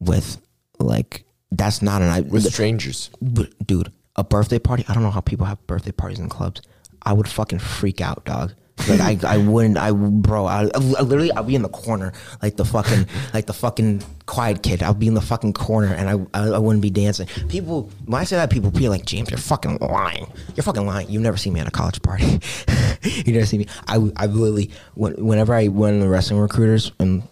with 0.00 0.38
like 0.78 1.24
that's 1.50 1.80
not 1.80 2.02
an 2.02 2.08
I 2.08 2.20
with 2.20 2.52
strangers 2.52 3.10
but, 3.22 3.50
dude, 3.66 3.92
a 4.16 4.24
birthday 4.24 4.58
party. 4.58 4.84
I 4.88 4.94
don't 4.94 5.02
know 5.02 5.10
how 5.10 5.20
people 5.20 5.46
have 5.46 5.64
birthday 5.66 5.92
parties 5.92 6.18
in 6.18 6.28
clubs. 6.28 6.60
I 7.02 7.12
would 7.12 7.28
fucking 7.28 7.60
freak 7.60 8.00
out, 8.00 8.24
dog. 8.24 8.52
Like 8.88 9.24
I, 9.24 9.34
I 9.34 9.36
wouldn't. 9.38 9.78
I, 9.78 9.92
bro, 9.92 10.46
I, 10.46 10.68
I 10.74 10.78
literally, 10.78 11.32
I'd 11.32 11.46
be 11.46 11.54
in 11.54 11.62
the 11.62 11.68
corner, 11.68 12.12
like 12.42 12.56
the 12.56 12.64
fucking, 12.64 13.06
like 13.34 13.46
the 13.46 13.52
fucking 13.52 14.02
quiet 14.26 14.62
kid. 14.62 14.82
I'd 14.82 14.98
be 14.98 15.06
in 15.08 15.14
the 15.14 15.20
fucking 15.20 15.54
corner, 15.54 15.92
and 15.92 16.08
I, 16.08 16.40
I, 16.40 16.48
I 16.48 16.58
wouldn't 16.58 16.82
be 16.82 16.90
dancing. 16.90 17.26
People, 17.48 17.90
when 18.06 18.20
I 18.20 18.24
say 18.24 18.36
that, 18.36 18.50
people 18.50 18.70
feel 18.70 18.90
like 18.90 19.04
James, 19.04 19.30
you're 19.30 19.38
fucking 19.38 19.78
lying. 19.80 20.26
You're 20.54 20.64
fucking 20.64 20.86
lying. 20.86 21.08
You 21.08 21.20
never 21.20 21.36
see 21.36 21.50
me 21.50 21.60
at 21.60 21.68
a 21.68 21.70
college 21.70 22.00
party. 22.02 22.40
you 23.02 23.32
never 23.32 23.46
see 23.46 23.58
me. 23.58 23.66
I, 23.86 23.94
I 24.16 24.26
literally, 24.26 24.70
when, 24.94 25.14
whenever 25.14 25.54
I 25.54 25.68
went 25.68 26.02
to 26.02 26.08
wrestling 26.08 26.40
recruiters, 26.40 26.92
and 26.98 27.22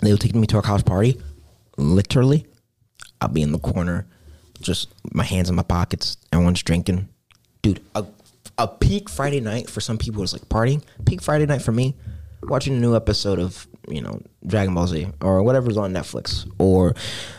they 0.00 0.12
would 0.12 0.20
take 0.20 0.34
me 0.34 0.46
to 0.48 0.58
a 0.58 0.62
college 0.62 0.84
party, 0.84 1.20
literally, 1.76 2.46
I'll 3.20 3.28
be 3.28 3.42
in 3.42 3.52
the 3.52 3.58
corner, 3.58 4.06
just 4.60 4.88
my 5.12 5.24
hands 5.24 5.48
in 5.48 5.54
my 5.54 5.62
pockets. 5.62 6.16
Everyone's 6.32 6.62
drinking. 6.62 7.08
Dude, 7.62 7.80
a, 7.94 8.04
a 8.60 8.68
peak 8.68 9.08
Friday 9.08 9.40
night 9.40 9.70
for 9.70 9.80
some 9.80 9.96
people 9.96 10.22
is 10.22 10.32
like 10.32 10.42
partying. 10.48 10.82
Peak 11.06 11.22
Friday 11.22 11.46
night 11.46 11.62
for 11.62 11.72
me, 11.72 11.96
watching 12.42 12.74
a 12.74 12.78
new 12.78 12.94
episode 12.94 13.38
of, 13.38 13.66
you 13.88 14.02
know, 14.02 14.20
Dragon 14.46 14.74
Ball 14.74 14.86
Z 14.86 15.08
or 15.22 15.42
whatever's 15.42 15.78
on 15.78 15.92
Netflix 15.92 16.50
or 16.58 16.94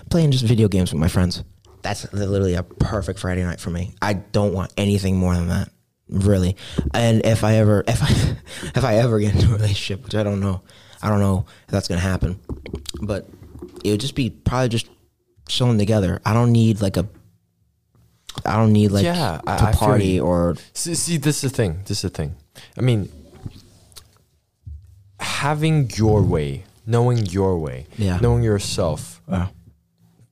playing 0.09 0.31
just 0.31 0.43
video 0.45 0.67
games 0.67 0.91
with 0.91 0.99
my 0.99 1.07
friends. 1.07 1.43
That's 1.83 2.11
literally 2.13 2.55
a 2.55 2.63
perfect 2.63 3.19
Friday 3.19 3.43
night 3.43 3.59
for 3.59 3.69
me. 3.69 3.93
I 4.01 4.13
don't 4.13 4.53
want 4.53 4.73
anything 4.77 5.17
more 5.17 5.35
than 5.35 5.47
that. 5.49 5.69
Really. 6.09 6.57
And 6.93 7.25
if 7.25 7.43
I 7.43 7.55
ever 7.55 7.83
if 7.87 8.01
I 8.01 8.37
if 8.75 8.83
I 8.83 8.95
ever 8.95 9.19
get 9.19 9.35
into 9.35 9.49
a 9.49 9.53
relationship, 9.53 10.03
which 10.03 10.15
I 10.15 10.23
don't 10.23 10.39
know, 10.39 10.61
I 11.01 11.09
don't 11.09 11.19
know 11.19 11.45
if 11.65 11.71
that's 11.71 11.87
gonna 11.87 12.01
happen. 12.01 12.39
But 13.01 13.27
it 13.83 13.91
would 13.91 14.01
just 14.01 14.15
be 14.15 14.29
probably 14.29 14.69
just 14.69 14.89
chilling 15.47 15.77
together. 15.77 16.19
I 16.25 16.33
don't 16.33 16.51
need 16.51 16.81
like 16.81 16.97
a. 16.97 17.07
I 18.45 18.55
don't 18.57 18.71
need 18.73 18.91
like 18.91 19.03
Yeah, 19.03 19.41
I- 19.45 19.57
to 19.57 19.63
I 19.65 19.71
party 19.73 20.05
you. 20.13 20.23
or 20.23 20.55
See, 20.73 20.95
see, 20.95 21.17
this 21.17 21.43
is 21.43 21.51
the 21.51 21.55
thing. 21.57 21.81
This 21.85 21.97
is 21.97 22.01
the 22.03 22.09
thing. 22.09 22.35
I 22.77 22.81
mean, 22.81 23.09
having 25.19 25.89
your 25.95 26.21
way, 26.21 26.63
knowing 26.85 27.25
your 27.27 27.57
way, 27.59 27.85
Yeah. 27.97 28.17
knowing 28.21 28.43
yourself, 28.43 29.21
uh, 29.29 29.47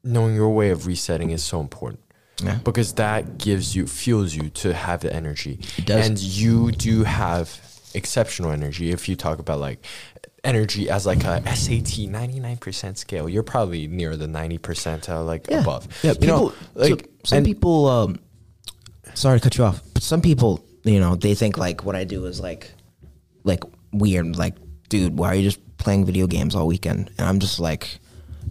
knowing 0.04 0.36
your 0.36 0.50
way 0.50 0.70
of 0.72 0.88
resetting 0.88 1.30
is 1.32 1.44
so 1.44 1.60
important. 1.60 2.02
Yeah. 2.44 2.56
Because 2.64 2.94
that 2.94 3.38
gives 3.38 3.76
you, 3.76 3.86
fuels 3.86 4.34
you 4.34 4.50
to 4.50 4.74
have 4.74 5.02
the 5.02 5.14
energy. 5.14 5.60
It 5.78 5.86
does. 5.86 6.08
And 6.08 6.18
you 6.18 6.72
do 6.72 7.04
have 7.04 7.60
exceptional 7.94 8.52
energy. 8.52 8.92
If 8.92 9.10
you 9.10 9.16
talk 9.16 9.40
about 9.40 9.60
like 9.60 9.84
energy 10.44 10.90
as 10.90 11.06
like 11.06 11.24
a 11.24 11.42
SAT 11.56 12.08
99% 12.10 12.98
scale, 12.98 13.30
you're 13.30 13.44
probably 13.44 13.88
near 13.88 14.16
the 14.16 14.28
90 14.28 14.58
percentile, 14.60 15.26
like 15.26 15.48
yeah, 15.50 15.62
above. 15.62 15.88
Yeah, 16.04 16.14
You 16.20 16.28
know, 16.28 16.50
people. 16.50 16.54
like, 16.76 16.90
so, 17.26 17.36
some 17.36 17.44
people. 17.44 17.88
Um, 17.88 18.20
sorry 19.14 19.40
to 19.40 19.44
cut 19.44 19.58
you 19.58 19.64
off, 19.64 19.82
but 19.94 20.04
some 20.04 20.22
people, 20.22 20.64
you 20.84 21.00
know, 21.00 21.16
they 21.16 21.36
think 21.36 21.58
like 21.58 21.84
what 21.84 21.96
I 21.96 22.04
do 22.04 22.26
is 22.26 22.40
like, 22.40 22.72
like 23.44 23.64
weird. 23.92 24.38
Like, 24.38 24.56
dude, 24.90 25.18
why 25.18 25.30
are 25.30 25.36
you 25.36 25.44
just 25.44 25.78
playing 25.78 26.06
video 26.06 26.28
games 26.28 26.56
all 26.56 26.68
weekend? 26.68 27.12
And 27.18 27.28
I'm 27.28 27.40
just 27.40 27.60
like, 27.60 28.00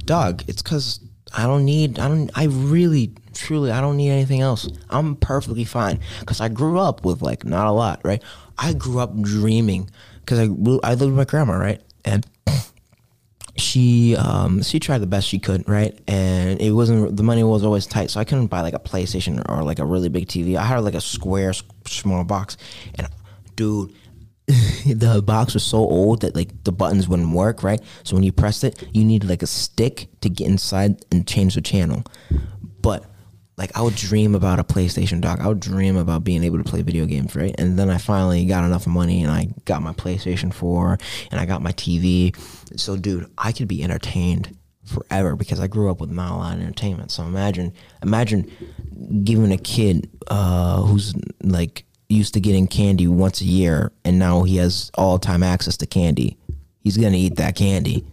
dog, 0.05 0.43
it's 0.47 0.63
because 0.63 1.01
I 1.37 1.45
don't 1.47 1.65
need. 1.65 1.99
I 1.99 2.09
don't. 2.09 2.31
I 2.35 2.45
really, 2.45 3.13
truly, 3.35 3.71
I 3.71 3.81
don't 3.81 3.97
need 3.97 4.11
anything 4.11 4.41
else. 4.41 4.69
I'm 4.91 5.17
perfectly 5.17 5.65
fine 5.65 6.01
because 6.21 6.41
I 6.41 6.49
grew 6.49 6.79
up 6.79 7.05
with 7.05 7.23
like 7.23 7.45
not 7.45 7.67
a 7.67 7.73
lot, 7.73 8.01
right? 8.05 8.23
I 8.59 8.73
grew 8.73 8.99
up 8.99 9.19
dreaming 9.21 9.89
because 10.29 10.41
I 10.41 10.91
I 10.91 10.95
lived 10.95 11.13
with 11.13 11.17
my 11.17 11.25
grandma, 11.25 11.55
right, 11.55 11.81
and 12.05 12.27
she 13.57 14.15
um 14.17 14.63
she 14.63 14.79
tried 14.79 14.99
the 14.99 15.07
best 15.07 15.27
she 15.27 15.39
could 15.39 15.67
right? 15.67 15.99
And 16.07 16.61
it 16.61 16.73
wasn't 16.73 17.17
the 17.17 17.23
money 17.23 17.43
was 17.43 17.65
always 17.65 17.87
tight 17.87 18.11
so 18.11 18.21
i 18.21 18.25
couldn't 18.25 18.47
buy 18.47 18.61
like 18.61 18.75
a 18.75 18.79
playstation 18.79 19.43
or 19.49 19.65
like 19.65 19.81
a 19.81 19.85
really 19.85 20.09
big 20.09 20.29
tv 20.29 20.57
i 20.57 20.63
had 20.63 20.79
like 20.79 20.95
a 20.95 21.01
square 21.01 21.53
small 21.87 22.23
box 22.23 22.57
and 22.95 23.09
dude 23.57 23.93
the 24.87 25.21
box 25.27 25.55
was 25.55 25.65
so 25.65 25.79
old 25.79 26.21
that 26.21 26.37
like 26.37 26.51
the 26.63 26.71
buttons 26.71 27.09
wouldn't 27.09 27.35
work 27.35 27.65
right? 27.65 27.81
So 28.05 28.15
when 28.15 28.23
you 28.23 28.31
pressed 28.31 28.63
it 28.63 28.83
you 28.93 29.05
needed 29.05 29.29
like 29.29 29.43
a 29.43 29.47
stick 29.49 30.09
to 30.21 30.29
get 30.29 30.47
inside 30.47 31.05
and 31.11 31.27
change 31.27 31.55
the 31.57 31.61
channel. 31.61 32.05
But 32.81 33.05
like 33.59 33.77
I 33.77 33.83
would 33.83 33.95
dream 33.95 34.35
about 34.35 34.59
a 34.59 34.65
PlayStation 34.65 35.21
dog. 35.21 35.41
I 35.41 35.49
would 35.49 35.61
dream 35.61 35.97
about 35.97 36.25
being 36.25 36.45
able 36.45 36.59
to 36.59 36.65
play 36.65 36.83
video 36.83 37.05
games, 37.05 37.37
right? 37.37 37.55
And 37.59 37.79
then 37.79 37.91
I 37.91 37.99
finally 37.99 38.47
got 38.47 38.65
enough 38.65 38.87
money 38.87 39.23
and 39.23 39.31
I 39.31 39.49
got 39.65 39.83
my 39.83 39.93
PlayStation 39.93 40.53
4 40.55 40.99
and 41.31 41.41
I 41.41 41.45
got 41.45 41.61
my 41.61 41.73
TV. 41.73 42.35
So 42.79 42.97
dude, 42.97 43.31
I 43.37 43.53
could 43.53 43.69
be 43.69 43.83
entertained 43.83 44.57
forever 44.85 45.37
because 45.37 45.61
I 45.61 45.67
grew 45.67 45.91
up 45.91 46.01
with 46.01 46.11
not 46.11 46.41
a 46.41 46.53
entertainment. 46.53 47.11
So 47.11 47.25
imagine 47.25 47.75
imagine 48.03 48.51
giving 49.25 49.53
a 49.53 49.59
kid 49.59 50.09
uh, 50.29 50.81
who's 50.83 51.15
like 51.43 51.85
used 52.09 52.33
to 52.35 52.41
getting 52.41 52.67
candy 52.67 53.07
once 53.07 53.43
a 53.43 53.45
year 53.45 53.93
and 54.05 54.19
now 54.19 54.45
he 54.45 54.57
has 54.57 54.91
all 54.95 55.19
time 55.19 55.43
access 55.43 55.77
to 55.79 55.87
candy. 55.87 56.39
He's 56.81 56.97
gonna 56.97 57.19
eat 57.19 57.37
that 57.37 57.55
candy 57.55 58.07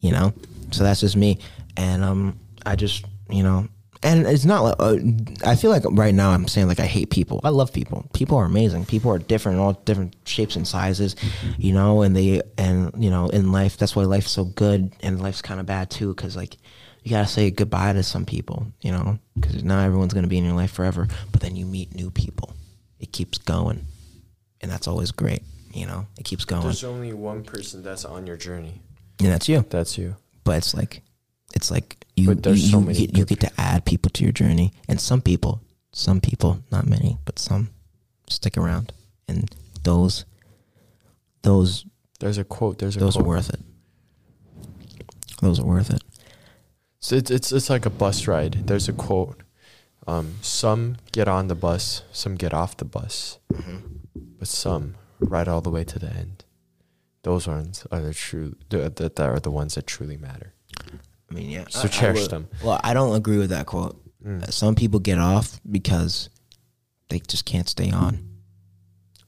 you 0.00 0.12
know 0.12 0.32
so 0.70 0.84
that's 0.84 1.00
just 1.00 1.16
me 1.16 1.38
and 1.76 2.04
um 2.04 2.38
i 2.66 2.76
just 2.76 3.04
you 3.30 3.42
know 3.42 3.66
and 4.02 4.26
it's 4.26 4.44
not 4.44 4.62
like 4.62 4.76
uh, 4.78 4.96
i 5.44 5.56
feel 5.56 5.70
like 5.70 5.82
right 5.90 6.14
now 6.14 6.30
i'm 6.30 6.46
saying 6.46 6.68
like 6.68 6.80
i 6.80 6.86
hate 6.86 7.10
people. 7.10 7.40
I 7.44 7.50
love 7.50 7.72
people. 7.72 8.08
People 8.12 8.36
are 8.38 8.44
amazing. 8.44 8.86
People 8.86 9.10
are 9.10 9.18
different 9.18 9.56
in 9.56 9.62
all 9.62 9.72
different 9.72 10.16
shapes 10.24 10.56
and 10.56 10.66
sizes 10.66 11.16
you 11.58 11.72
know 11.72 12.02
and 12.02 12.16
they 12.16 12.42
and 12.56 12.92
you 13.02 13.10
know 13.10 13.28
in 13.28 13.52
life 13.52 13.76
that's 13.76 13.96
why 13.96 14.04
life's 14.04 14.30
so 14.30 14.44
good 14.44 14.92
and 15.02 15.20
life's 15.20 15.42
kind 15.42 15.60
of 15.60 15.66
bad 15.66 15.90
too 15.90 16.14
because 16.14 16.36
like 16.36 16.56
you 17.02 17.10
gotta 17.10 17.26
say 17.26 17.50
goodbye 17.50 17.92
to 17.92 18.02
some 18.02 18.24
people 18.24 18.66
you 18.80 18.92
know 18.92 19.18
because 19.34 19.64
not 19.64 19.84
everyone's 19.84 20.14
gonna 20.14 20.26
be 20.26 20.38
in 20.38 20.44
your 20.44 20.54
life 20.54 20.72
forever 20.72 21.06
but 21.32 21.40
then 21.40 21.56
you 21.56 21.66
meet 21.66 21.94
new 21.94 22.10
people. 22.10 22.54
It 23.00 23.12
keeps 23.12 23.38
going. 23.38 23.86
And 24.60 24.70
that's 24.70 24.88
always 24.88 25.12
great 25.12 25.42
you 25.72 25.86
know? 25.86 26.06
It 26.18 26.24
keeps 26.24 26.44
going. 26.44 26.62
There's 26.62 26.84
only 26.84 27.12
one 27.12 27.44
person 27.44 27.82
that's 27.82 28.04
on 28.04 28.26
your 28.26 28.36
journey. 28.36 28.80
and 29.20 29.28
that's 29.28 29.48
you. 29.48 29.64
That's 29.70 29.96
you. 29.98 30.16
but 30.44 30.56
it's 30.58 30.74
like 30.74 31.02
it's 31.54 31.70
like 31.70 32.04
you 32.18 32.26
But 32.26 32.42
there's 32.42 32.64
you, 32.64 32.70
so 32.70 32.80
you 32.80 32.86
many 32.86 33.06
get, 33.06 33.16
you 33.16 33.24
get 33.24 33.40
to 33.40 33.50
add 33.58 33.84
people 33.84 34.10
to 34.10 34.24
your 34.24 34.32
journey 34.32 34.72
and 34.88 35.00
some 35.00 35.20
people 35.20 35.62
some 35.92 36.20
people 36.20 36.62
not 36.70 36.86
many 36.86 37.18
but 37.24 37.38
some 37.38 37.70
stick 38.28 38.56
around 38.58 38.92
and 39.26 39.54
those 39.84 40.24
those 41.42 41.86
There's 42.20 42.38
a 42.38 42.44
quote. 42.44 42.78
There's 42.78 42.96
a 42.96 43.00
those 43.00 43.16
are 43.16 43.22
worth 43.22 43.48
it 43.50 43.60
those 45.40 45.58
are 45.60 45.64
worth 45.64 45.90
it 45.90 46.02
So 47.00 47.16
it's, 47.16 47.30
it's 47.30 47.52
it's 47.52 47.70
like 47.70 47.86
a 47.86 47.90
bus 47.90 48.26
ride. 48.26 48.66
There's 48.66 48.88
a 48.88 48.92
quote. 48.92 49.42
Um, 50.06 50.36
some 50.42 50.96
get 51.12 51.28
on 51.28 51.48
the 51.48 51.54
bus, 51.54 52.02
some 52.12 52.34
get 52.34 52.52
off 52.54 52.76
the 52.76 52.84
bus, 52.86 53.38
but 54.38 54.48
some 54.48 54.94
ride 55.20 55.48
all 55.48 55.60
the 55.60 55.70
way 55.70 55.84
to 55.84 55.98
the 55.98 56.08
end. 56.10 56.44
Those 57.22 57.46
ones 57.46 57.86
are 57.92 58.00
the 58.00 58.14
true. 58.14 58.56
The, 58.70 58.88
that 58.90 59.20
are 59.20 59.38
the 59.40 59.50
ones 59.50 59.74
that 59.74 59.86
truly 59.86 60.16
matter. 60.16 60.54
I 61.30 61.34
mean 61.34 61.50
yeah 61.50 61.64
So 61.68 61.80
I- 61.80 61.84
I 61.84 61.88
cherish 61.88 62.20
would- 62.22 62.30
them. 62.30 62.48
well 62.64 62.80
i 62.84 62.94
don't 62.94 63.14
agree 63.16 63.38
with 63.38 63.50
that 63.50 63.66
quote 63.66 63.96
Mm. 64.24 64.52
some 64.52 64.74
people 64.74 64.98
get 65.00 65.18
off 65.18 65.60
because 65.70 66.28
they 67.08 67.20
just 67.20 67.44
can't 67.44 67.68
stay 67.68 67.90
on 67.92 68.24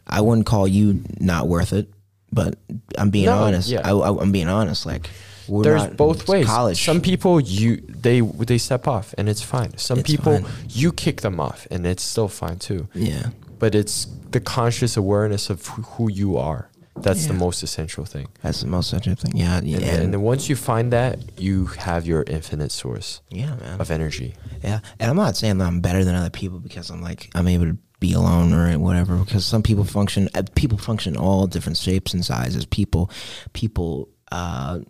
I 0.07 0.21
wouldn't 0.23 0.47
call 0.47 0.67
you 0.67 1.05
not 1.21 1.47
worth 1.47 1.73
it, 1.73 1.89
but 2.33 2.59
I'm 2.99 3.11
being 3.11 3.27
No, 3.27 3.39
honest. 3.45 3.69
yeah. 3.69 3.83
I, 3.85 3.93
I, 3.93 4.23
am 4.23 4.33
being 4.33 4.49
honest. 4.49 4.85
Like 4.85 5.09
we're 5.47 5.63
There's 5.63 5.83
not- 5.85 5.97
both 5.97 6.27
ways. 6.27 6.47
College. 6.47 6.85
Some 6.85 7.01
people 7.01 7.39
you 7.41 7.77
they 7.89 8.21
they 8.21 8.59
step 8.59 8.89
off 8.89 9.15
and 9.17 9.29
it's 9.29 9.41
fine. 9.43 9.77
Some 9.79 10.01
It's 10.01 10.11
people 10.11 10.41
fine. 10.41 10.51
you 10.69 10.91
kick 10.93 11.21
them 11.21 11.39
off 11.39 11.69
and 11.71 11.87
it's 11.87 12.03
still 12.03 12.27
fine 12.29 12.59
too. 12.59 12.89
yeah. 12.95 13.29
But 13.61 13.75
it's 13.77 14.09
the 14.33 14.41
conscious 14.41 14.97
awareness 14.97 15.49
of 15.51 15.65
who 15.69 16.11
you 16.11 16.37
are. 16.37 16.70
That's 17.03 17.27
the 17.27 17.35
most 17.35 17.63
essential 17.63 18.05
thing. 18.05 18.29
That's 18.43 18.61
the 18.61 18.69
most 18.69 18.89
essential 18.89 19.15
thing. 19.15 19.37
Yeah. 19.37 19.61
Yeah. 19.63 19.77
And, 19.77 19.85
then, 19.85 20.03
and 20.03 20.15
then 20.15 20.23
once 20.23 20.49
you 20.49 20.57
find 20.57 20.93
that, 20.93 21.19
you 21.41 21.67
have 21.67 22.07
your 22.07 22.25
infinite 22.27 22.73
source 22.73 23.21
yeah, 23.31 23.55
man. 23.57 23.81
of 23.81 23.91
energy. 23.91 24.35
Yeah, 24.63 24.81
and 24.99 25.11
I'm 25.11 25.17
not 25.17 25.37
saying 25.37 25.59
that 25.59 25.67
I'm 25.67 25.81
better 25.81 26.05
than 26.05 26.15
other 26.15 26.31
people 26.31 26.59
because 26.61 26.91
I'm 26.91 27.03
like 27.03 27.31
I'm 27.35 27.49
able 27.49 27.67
to 27.67 27.79
be 28.01 28.15
alone 28.15 28.53
or 28.53 28.77
whatever. 28.79 29.17
Because 29.17 29.47
some 29.47 29.63
people 29.63 29.85
function, 29.85 30.29
uh, 30.35 30.43
people 30.55 30.79
function 30.79 31.17
all 31.17 31.47
different 31.47 31.77
shapes 31.77 32.15
and 32.15 32.25
sizes. 32.25 32.65
People, 32.67 33.11
people, 33.53 34.09
uh, 34.33 34.81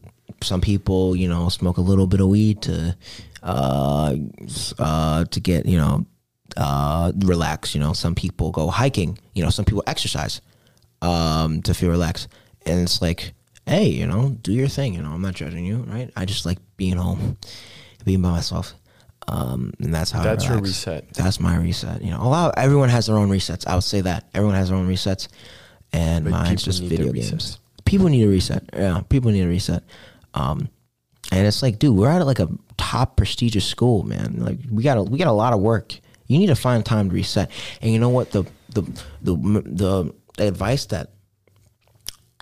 some 0.43 0.61
people, 0.61 1.15
you 1.17 1.29
know, 1.29 1.49
smoke 1.49 1.77
a 1.77 1.83
little 1.83 2.07
bit 2.07 2.21
of 2.21 2.29
weed 2.29 2.63
to, 2.63 2.97
uh, 3.43 4.15
uh, 4.79 5.25
to 5.25 5.41
get 5.41 5.67
you 5.67 5.77
know, 5.77 6.07
uh, 6.57 7.13
relax. 7.19 7.75
You 7.75 7.81
know, 7.81 7.93
some 7.93 8.15
people 8.15 8.53
go 8.53 8.69
hiking. 8.69 9.19
You 9.35 9.43
know, 9.43 9.51
some 9.51 9.65
people 9.65 9.83
exercise, 9.87 10.41
um, 11.03 11.63
to 11.63 11.75
feel 11.75 11.91
relaxed. 11.91 12.29
And 12.67 12.81
it's 12.81 13.01
like, 13.01 13.33
hey, 13.67 13.89
you 13.89 14.07
know, 14.07 14.31
do 14.43 14.53
your 14.53 14.69
thing. 14.69 14.95
You 14.95 15.03
know, 15.03 15.11
I'm 15.11 15.23
not 15.23 15.35
judging 15.35 15.65
you, 15.65 15.79
right? 15.89 16.11
I 16.17 16.25
just 16.25 16.47
like 16.47 16.59
being 16.77 16.97
home, 16.97 17.37
being 18.05 18.23
by 18.23 18.31
myself. 18.31 18.75
Um, 19.29 19.73
and 19.79 19.95
that's 19.95 20.11
how 20.11 20.21
I 20.21 20.25
That's 20.25 20.49
your 20.49 20.59
reset. 20.59 21.13
That's 21.15 21.39
my 21.39 21.57
reset. 21.57 22.03
You 22.03 22.11
know, 22.11 22.21
a 22.21 22.29
lot, 22.29 22.55
everyone 22.57 22.89
has 22.89 23.07
their 23.07 23.17
own 23.17 23.31
resets. 23.31 23.67
I 23.67 23.75
would 23.75 23.85
say 23.85 24.01
that 24.01 24.29
everyone 24.35 24.57
has 24.57 24.71
their 24.71 24.79
own 24.79 24.89
resets, 24.89 25.29
and 25.93 26.25
But 26.25 26.31
mine's 26.33 26.65
just 26.65 26.83
video 26.83 27.13
games. 27.13 27.59
People 27.85 28.09
need 28.09 28.25
a 28.25 28.29
reset. 28.29 28.65
Yeah, 28.73 29.03
people 29.09 29.31
need 29.31 29.43
a 29.43 29.49
reset. 29.49 29.85
Um, 30.35 30.69
and 31.33 31.47
it's 31.47 31.63
like, 31.63 31.79
dude, 31.79 31.97
we're 31.97 32.09
at 32.09 32.25
like 32.27 32.41
a 32.41 32.49
top 32.77 33.17
prestigious 33.17 33.65
school, 33.65 34.03
man. 34.03 34.37
Like 34.39 34.59
we 34.71 34.83
got 34.83 34.97
a, 34.97 35.03
we 35.03 35.19
got 35.19 35.29
a 35.29 35.33
lot 35.33 35.53
of 35.53 35.61
work. 35.61 35.99
You 36.27 36.39
need 36.39 36.47
to 36.49 36.57
find 36.57 36.85
time 36.85 37.11
to 37.11 37.15
reset. 37.15 37.51
And 37.83 37.93
you 37.93 37.99
know 37.99 38.09
what? 38.09 38.33
The 38.33 38.45
the 38.75 38.83
the 39.23 39.35
the, 39.65 40.15
the 40.37 40.47
advice 40.47 40.87
that 40.87 41.11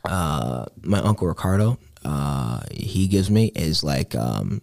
uh, 0.04 0.66
my 0.82 1.00
uncle 1.00 1.26
Ricardo 1.26 1.78
uh, 2.04 2.60
he 2.70 3.08
gives 3.08 3.30
me 3.30 3.46
is 3.54 3.82
like 3.82 4.14
um, 4.14 4.62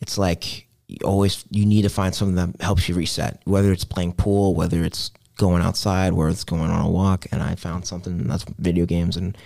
it's 0.00 0.18
like 0.18 0.68
you 0.86 0.98
always 1.04 1.44
you 1.50 1.66
need 1.66 1.82
to 1.82 1.88
find 1.88 2.14
something 2.14 2.36
that 2.36 2.62
helps 2.62 2.88
you 2.88 2.94
reset 2.94 3.42
whether 3.44 3.72
it's 3.72 3.84
playing 3.84 4.12
pool 4.12 4.54
whether 4.54 4.82
it's 4.84 5.10
going 5.36 5.62
outside 5.62 6.12
whether 6.12 6.30
it's 6.30 6.44
going 6.44 6.70
on 6.70 6.84
a 6.84 6.90
walk. 6.90 7.26
And 7.32 7.42
i 7.42 7.54
found 7.54 7.86
something 7.86 8.26
that's 8.26 8.44
video 8.58 8.86
games 8.86 9.16
and 9.16 9.36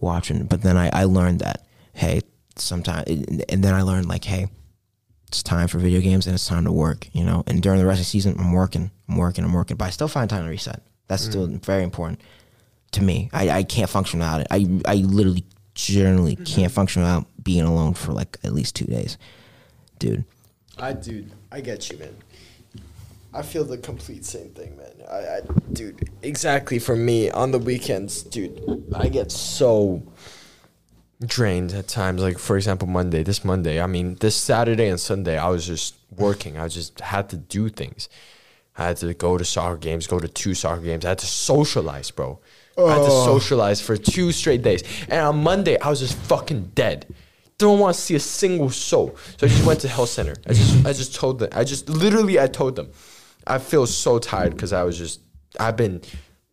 watching. 0.00 0.44
But 0.46 0.62
then 0.62 0.76
i, 0.76 0.90
I 0.92 1.04
learned 1.04 1.40
that 1.40 1.66
hey 1.94 2.22
sometimes 2.56 3.06
and 3.48 3.62
then 3.62 3.74
i 3.74 3.82
learned 3.82 4.08
like 4.08 4.24
hey 4.24 4.48
it's 5.28 5.42
time 5.42 5.68
for 5.68 5.78
video 5.78 6.00
games 6.00 6.26
and 6.26 6.34
it's 6.34 6.48
time 6.48 6.64
to 6.64 6.72
work 6.72 7.08
you 7.12 7.22
know? 7.22 7.44
And 7.46 7.62
during 7.62 7.78
the 7.78 7.86
rest 7.86 8.00
of 8.00 8.06
the 8.06 8.10
season 8.10 8.34
i'm 8.38 8.52
working 8.52 8.90
i'm 9.08 9.16
working 9.16 9.44
i'm 9.44 9.52
working 9.52 9.76
but 9.76 9.84
i 9.84 9.90
still 9.90 10.08
find 10.08 10.28
time 10.28 10.44
to 10.44 10.50
reset 10.50 10.82
that's 11.08 11.24
still 11.24 11.48
mm. 11.48 11.64
very 11.64 11.82
important 11.82 12.20
to 12.92 13.02
me 13.02 13.28
I, 13.32 13.50
I 13.50 13.62
can't 13.64 13.90
function 13.90 14.20
without 14.20 14.40
it 14.42 14.46
i 14.50 14.66
i 14.86 14.94
literally 14.96 15.44
generally 15.74 16.36
mm-hmm. 16.36 16.44
can't 16.44 16.72
function 16.72 17.02
without 17.02 17.26
being 17.42 17.64
alone 17.64 17.94
for 17.94 18.12
like 18.12 18.38
at 18.44 18.52
least 18.52 18.76
two 18.76 18.86
days 18.86 19.18
dude 19.98 20.24
I 20.80 20.92
dude, 20.92 21.32
I 21.50 21.60
get 21.60 21.90
you, 21.90 21.98
man. 21.98 22.16
I 23.34 23.42
feel 23.42 23.64
the 23.64 23.78
complete 23.78 24.24
same 24.24 24.50
thing, 24.50 24.76
man. 24.76 24.92
I, 25.10 25.16
I 25.16 25.40
dude, 25.72 26.08
exactly 26.22 26.78
for 26.78 26.96
me 26.96 27.30
on 27.30 27.50
the 27.50 27.58
weekends, 27.58 28.22
dude. 28.22 28.84
I 28.94 29.08
get 29.08 29.30
so 29.30 30.02
drained 31.24 31.72
at 31.72 31.88
times. 31.88 32.22
Like 32.22 32.38
for 32.38 32.56
example, 32.56 32.88
Monday. 32.88 33.22
This 33.22 33.44
Monday, 33.44 33.80
I 33.80 33.86
mean, 33.86 34.16
this 34.16 34.36
Saturday 34.36 34.88
and 34.88 35.00
Sunday, 35.00 35.36
I 35.36 35.48
was 35.48 35.66
just 35.66 35.96
working. 36.16 36.58
I 36.58 36.68
just 36.68 37.00
had 37.00 37.28
to 37.30 37.36
do 37.36 37.68
things. 37.68 38.08
I 38.78 38.86
had 38.86 38.96
to 38.98 39.12
go 39.12 39.36
to 39.36 39.44
soccer 39.44 39.76
games, 39.76 40.06
go 40.06 40.20
to 40.20 40.28
two 40.28 40.54
soccer 40.54 40.80
games. 40.80 41.04
I 41.04 41.10
had 41.10 41.18
to 41.18 41.26
socialize, 41.26 42.10
bro. 42.12 42.38
I 42.78 42.90
had 42.90 42.98
to 42.98 43.10
oh. 43.10 43.24
socialize 43.26 43.80
for 43.80 43.96
two 43.96 44.30
straight 44.30 44.62
days. 44.62 44.84
And 45.08 45.20
on 45.20 45.42
Monday, 45.42 45.78
I 45.80 45.90
was 45.90 45.98
just 45.98 46.16
fucking 46.16 46.70
dead. 46.74 47.12
Don't 47.58 47.80
want 47.80 47.96
to 47.96 48.00
see 48.00 48.14
a 48.14 48.20
single 48.20 48.70
soul. 48.70 49.16
So 49.36 49.46
I 49.46 49.50
just 49.50 49.66
went 49.66 49.80
to 49.80 49.88
health 49.88 50.10
center. 50.10 50.36
I 50.46 50.52
just 50.52 50.86
I 50.86 50.92
just 50.92 51.16
told 51.16 51.40
them. 51.40 51.48
I 51.52 51.64
just 51.64 51.88
literally 51.88 52.38
I 52.38 52.46
told 52.46 52.76
them. 52.76 52.90
I 53.48 53.58
feel 53.58 53.84
so 53.86 54.20
tired 54.20 54.52
because 54.52 54.72
I 54.72 54.84
was 54.84 54.96
just 54.96 55.20
I've 55.58 55.76
been 55.76 56.02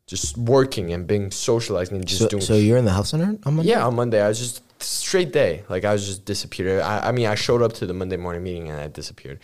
just 0.08 0.36
working 0.36 0.94
and 0.94 1.06
being 1.06 1.30
socializing 1.30 1.98
and 1.98 2.08
just 2.08 2.22
so, 2.22 2.28
doing 2.28 2.42
so 2.42 2.56
you're 2.56 2.78
in 2.78 2.86
the 2.86 2.94
health 2.94 3.08
center 3.08 3.38
on 3.46 3.56
Monday? 3.56 3.72
yeah, 3.72 3.86
on 3.86 3.96
Monday 3.96 4.22
I 4.22 4.28
was 4.28 4.40
just 4.40 4.62
straight 4.82 5.32
day. 5.32 5.64
Like 5.70 5.86
I 5.86 5.94
was 5.94 6.06
just 6.06 6.26
disappeared. 6.26 6.82
I, 6.82 7.10
I 7.10 7.12
mean, 7.12 7.28
I 7.28 7.36
showed 7.36 7.62
up 7.62 7.74
to 7.74 7.86
the 7.86 7.94
Monday 7.94 8.18
morning 8.18 8.44
meeting 8.44 8.70
and 8.70 8.80
I 8.80 8.88
disappeared. 8.88 9.40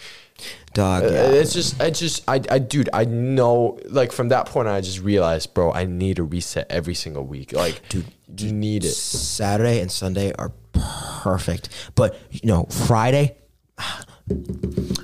Dog. 0.74 1.04
Uh, 1.04 1.08
Yeah. 1.08 1.32
It's 1.32 1.54
just, 1.54 1.82
I 1.82 1.90
just, 1.90 2.24
I, 2.28 2.42
I, 2.50 2.60
dude, 2.60 2.90
I 2.94 3.06
know. 3.06 3.80
Like 3.90 4.12
from 4.12 4.30
that 4.30 4.46
point, 4.48 4.68
I 4.68 4.82
just 4.82 5.02
realized, 5.02 5.54
bro, 5.54 5.72
I 5.72 5.86
need 5.86 6.20
a 6.20 6.24
reset 6.24 6.68
every 6.70 6.94
single 6.96 7.24
week. 7.26 7.54
Like, 7.54 7.88
dude, 7.90 8.06
you 8.38 8.52
need 8.52 8.84
it. 8.86 8.92
Saturday 8.92 9.80
and 9.82 9.92
Sunday 9.92 10.34
are 10.40 10.52
perfect, 10.74 11.70
but 11.96 12.18
you 12.32 12.42
know 12.44 12.66
Friday. 12.66 13.38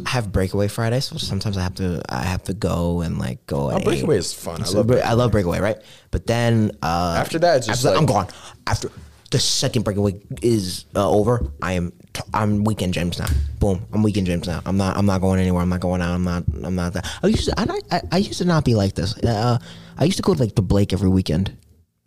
I 0.05 0.09
have 0.09 0.31
breakaway 0.31 0.67
Friday, 0.69 0.99
so 1.01 1.17
sometimes 1.17 1.57
I 1.57 1.61
have 1.63 1.75
to 1.75 2.01
I 2.07 2.23
have 2.23 2.43
to 2.43 2.53
go 2.53 3.01
and 3.01 3.17
like 3.19 3.45
go. 3.47 3.71
Oh, 3.71 3.79
breakaway 3.79 4.15
eight. 4.15 4.19
is 4.19 4.33
fun. 4.33 4.63
I 4.63 4.69
love 4.69 4.87
bre- 4.87 4.99
I 5.03 5.13
love 5.13 5.31
breakaway, 5.31 5.59
right? 5.59 5.77
But 6.11 6.27
then 6.27 6.71
uh, 6.81 7.15
After 7.19 7.37
that, 7.39 7.57
it's 7.57 7.67
just 7.67 7.85
after 7.85 7.93
that, 7.93 7.99
I'm 7.99 8.05
gone. 8.05 8.27
After 8.65 8.89
the 9.31 9.39
second 9.39 9.83
breakaway 9.83 10.21
is 10.41 10.85
uh, 10.95 11.09
over, 11.09 11.51
I 11.61 11.73
am 11.73 11.91
I'm 12.33 12.63
weekend 12.63 12.93
James 12.93 13.19
now. 13.19 13.27
Boom, 13.59 13.85
I'm 13.93 14.03
weekend 14.03 14.27
James 14.27 14.47
now. 14.47 14.61
I'm 14.65 14.77
not 14.77 14.97
I'm 14.97 15.05
not 15.05 15.21
going 15.21 15.39
anywhere. 15.39 15.61
I'm 15.61 15.69
not 15.69 15.79
going 15.79 16.01
out. 16.01 16.13
I'm 16.13 16.23
not 16.23 16.43
I'm 16.63 16.75
not 16.75 16.93
that. 16.93 17.07
I 17.23 17.27
used 17.27 17.45
to, 17.45 17.59
I, 17.59 17.79
I, 17.91 18.01
I 18.11 18.17
used 18.17 18.39
to 18.39 18.45
not 18.45 18.65
be 18.65 18.75
like 18.75 18.95
this. 18.95 19.17
Uh, 19.17 19.59
I 19.97 20.05
used 20.05 20.17
to 20.17 20.23
go 20.23 20.33
like 20.33 20.55
to 20.55 20.61
Blake 20.61 20.93
every 20.93 21.09
weekend, 21.09 21.55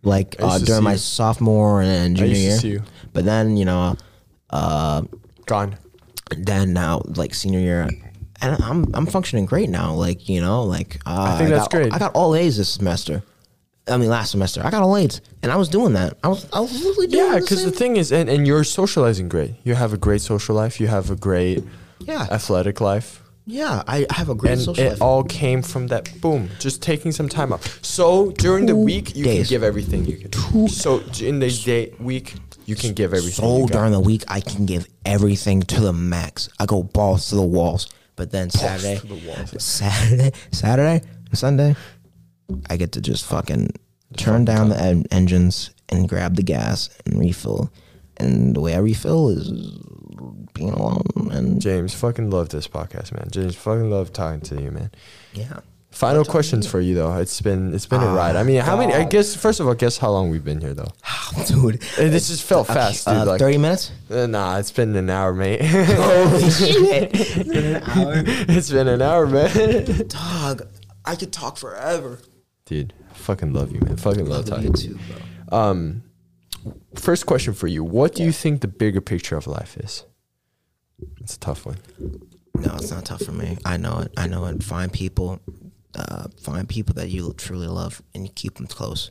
like 0.02 0.36
uh, 0.38 0.58
during 0.58 0.84
my 0.84 0.92
you. 0.92 0.98
sophomore 0.98 1.82
and 1.82 2.16
junior 2.16 2.36
year. 2.36 2.84
But 3.12 3.24
then 3.24 3.56
you 3.56 3.64
know, 3.64 3.96
uh, 4.50 5.02
Gone. 5.46 5.76
then 6.36 6.72
now 6.72 7.02
like 7.16 7.34
senior 7.34 7.60
year, 7.60 7.88
and 8.40 8.62
I'm 8.62 8.94
I'm 8.94 9.06
functioning 9.06 9.46
great 9.46 9.68
now. 9.68 9.94
Like 9.94 10.28
you 10.28 10.40
know, 10.40 10.62
like 10.64 11.00
uh, 11.06 11.34
I 11.34 11.38
think 11.38 11.50
that's 11.50 11.64
got, 11.64 11.70
great. 11.70 11.92
I 11.92 11.98
got 11.98 12.14
all 12.14 12.34
A's 12.34 12.56
this 12.56 12.68
semester. 12.68 13.22
I 13.90 13.96
mean, 13.96 14.08
last 14.08 14.30
semester 14.30 14.62
I 14.64 14.70
got 14.70 14.82
all 14.82 14.96
A's, 14.96 15.20
and 15.42 15.50
I 15.52 15.56
was 15.56 15.68
doing 15.68 15.92
that. 15.94 16.16
I 16.22 16.28
was 16.28 16.46
I 16.52 16.60
was 16.60 16.72
literally 16.84 17.08
doing 17.08 17.24
Yeah, 17.32 17.38
because 17.38 17.62
the 17.64 17.70
same- 17.70 17.78
thing 17.78 17.96
is, 17.96 18.12
and, 18.12 18.28
and 18.28 18.46
you're 18.46 18.64
socializing 18.64 19.28
great. 19.28 19.54
You 19.64 19.74
have 19.74 19.92
a 19.92 19.98
great 19.98 20.20
social 20.22 20.54
life. 20.54 20.80
You 20.80 20.86
have 20.88 21.10
a 21.10 21.16
great 21.16 21.64
Yeah. 22.00 22.26
athletic 22.30 22.80
life. 22.80 23.22
yeah, 23.46 23.82
I 23.88 24.06
have 24.10 24.28
a 24.28 24.34
great 24.34 24.52
And 24.52 24.60
social 24.62 24.84
it 24.84 24.90
life. 24.90 25.02
all 25.02 25.24
came 25.24 25.60
from 25.62 25.88
that 25.88 26.08
boom, 26.20 26.50
just 26.60 26.82
taking 26.82 27.10
some 27.12 27.28
time 27.28 27.52
off. 27.52 27.62
So 27.82 28.30
during 28.38 28.66
the 28.66 28.76
week, 28.76 29.16
you 29.16 29.24
days. 29.24 29.48
can 29.48 29.54
give 29.54 29.62
everything 29.64 30.04
you 30.04 30.16
can. 30.18 30.68
So 30.68 31.02
in 31.20 31.40
the 31.40 31.50
day 31.50 31.92
week, 31.98 32.34
you 32.66 32.76
can 32.76 32.92
give 32.94 33.12
everything. 33.12 33.44
so 33.44 33.66
during 33.66 33.90
the 33.92 33.98
week 34.10 34.22
I 34.28 34.40
can 34.40 34.66
give 34.66 34.86
everything 35.04 35.62
to 35.74 35.80
the 35.80 35.92
max. 35.92 36.48
I 36.60 36.66
go 36.66 36.82
balls 36.84 37.28
to 37.30 37.34
the 37.36 37.48
walls. 37.58 37.88
But 38.16 38.30
then 38.30 38.50
Saturday, 38.50 38.98
to 38.98 39.06
the. 39.06 39.60
Saturday, 39.60 40.30
Saturday, 40.52 41.00
Sunday, 41.32 41.74
I 42.68 42.76
get 42.76 42.92
to 42.92 43.00
just 43.00 43.24
fucking 43.26 43.70
turn 44.16 44.44
down 44.44 44.68
the 44.70 44.80
en- 44.80 45.06
engines 45.10 45.70
and 45.88 46.08
grab 46.08 46.36
the 46.36 46.42
gas 46.42 46.90
and 47.06 47.18
refill. 47.18 47.70
And 48.16 48.54
the 48.54 48.60
way 48.60 48.74
I 48.74 48.78
refill 48.78 49.28
is 49.30 49.50
being 50.54 50.70
alone 50.72 51.30
and 51.32 51.60
James, 51.60 51.94
fucking 51.94 52.30
love 52.30 52.50
this 52.50 52.68
podcast, 52.68 53.12
man. 53.12 53.28
James, 53.30 53.54
fucking 53.56 53.90
love 53.90 54.12
talking 54.12 54.40
to 54.42 54.60
you, 54.62 54.70
man. 54.70 54.90
yeah. 55.32 55.60
Final 55.92 56.24
questions 56.24 56.68
for 56.68 56.80
you 56.80 56.94
though. 56.94 57.12
It's 57.16 57.40
been 57.40 57.74
it's 57.74 57.84
been 57.84 58.00
a 58.00 58.06
Ah, 58.06 58.14
ride. 58.14 58.36
I 58.36 58.44
mean, 58.44 58.60
how 58.60 58.76
many? 58.76 58.94
I 58.94 59.02
guess 59.02 59.34
first 59.34 59.58
of 59.58 59.66
all, 59.66 59.74
guess 59.74 59.98
how 59.98 60.12
long 60.12 60.30
we've 60.30 60.44
been 60.44 60.60
here 60.60 60.72
though. 60.72 60.92
Dude, 61.48 61.82
Uh, 61.98 62.06
This 62.08 62.28
just 62.28 62.44
felt 62.44 62.68
fast, 62.68 63.06
dude. 63.08 63.16
uh, 63.16 63.24
like, 63.26 63.40
thirty 63.40 63.58
minutes. 63.58 63.90
uh, 64.08 64.26
nah, 64.28 64.56
it's 64.58 64.70
been 64.70 64.94
an 64.94 65.10
hour, 65.10 65.34
mate. 65.34 65.60
Holy 65.64 66.48
shit! 66.50 67.44
In 67.44 67.64
an 67.74 67.82
hour, 67.82 68.12
it's 68.24 68.70
been 68.70 68.86
an 68.86 69.02
hour, 69.02 69.26
man. 69.26 70.06
dog. 70.06 70.62
I 71.04 71.16
could 71.16 71.32
talk 71.32 71.56
forever. 71.56 72.20
Dude, 72.70 72.92
fucking 73.14 73.52
love 73.52 73.72
you, 73.72 73.80
man. 73.80 73.96
Fucking 73.96 74.26
love, 74.26 74.48
Love 74.48 74.62
talking. 74.62 74.76
you 74.76 74.96
bro. 75.48 75.58
Um, 75.58 76.02
first 76.94 77.26
question 77.26 77.52
for 77.52 77.66
you: 77.66 77.82
What 77.82 78.14
do 78.14 78.22
you 78.22 78.30
think 78.30 78.60
the 78.60 78.68
bigger 78.68 79.00
picture 79.00 79.36
of 79.36 79.48
life 79.48 79.76
is? 79.76 80.04
It's 81.20 81.34
a 81.34 81.40
tough 81.40 81.66
one. 81.66 81.78
No, 82.54 82.76
it's 82.76 82.92
not 82.92 83.04
tough 83.06 83.22
for 83.22 83.32
me. 83.32 83.58
I 83.64 83.76
know 83.76 83.98
it. 83.98 84.12
I 84.16 84.28
know 84.28 84.44
it. 84.46 84.62
Find 84.62 84.92
people, 84.92 85.40
uh, 85.96 86.28
find 86.40 86.68
people 86.68 86.94
that 86.94 87.08
you 87.08 87.34
truly 87.36 87.66
love, 87.66 88.02
and 88.14 88.24
you 88.24 88.30
keep 88.32 88.54
them 88.54 88.68
close 88.68 89.10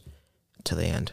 to 0.64 0.74
the 0.74 0.86
end. 0.86 1.12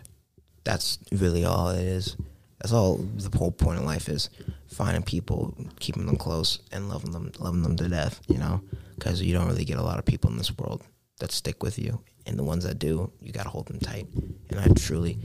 That's 0.63 1.01
really 1.11 1.45
all 1.45 1.71
it 1.71 1.83
is. 1.83 2.17
That's 2.61 2.73
all 2.73 2.99
the 2.99 3.37
whole 3.37 3.51
point 3.51 3.81
of 3.81 3.85
life 3.85 4.09
is: 4.09 4.31
finding 4.69 5.03
people, 5.03 5.57
keeping 5.81 6.07
them 6.07 6.17
close, 6.17 6.61
and 6.71 6.89
loving 6.89 7.11
them, 7.11 7.33
loving 7.41 7.65
them 7.65 7.75
to 7.75 7.89
death. 7.89 8.21
You 8.29 8.39
know, 8.39 8.61
because 8.95 9.21
you 9.21 9.33
don't 9.33 9.49
really 9.49 9.65
get 9.65 9.79
a 9.79 9.83
lot 9.83 9.99
of 9.99 10.05
people 10.05 10.31
in 10.31 10.39
this 10.39 10.57
world 10.57 10.85
that 11.19 11.33
stick 11.33 11.61
with 11.65 11.77
you 11.77 11.99
and 12.27 12.39
the 12.39 12.45
ones 12.45 12.65
that 12.65 12.79
do, 12.79 13.13
you 13.21 13.33
gotta 13.33 13.49
hold 13.49 13.67
them 13.67 13.79
tight. 13.79 14.07
And 14.51 14.61
I 14.61 14.67
truly, 14.75 15.19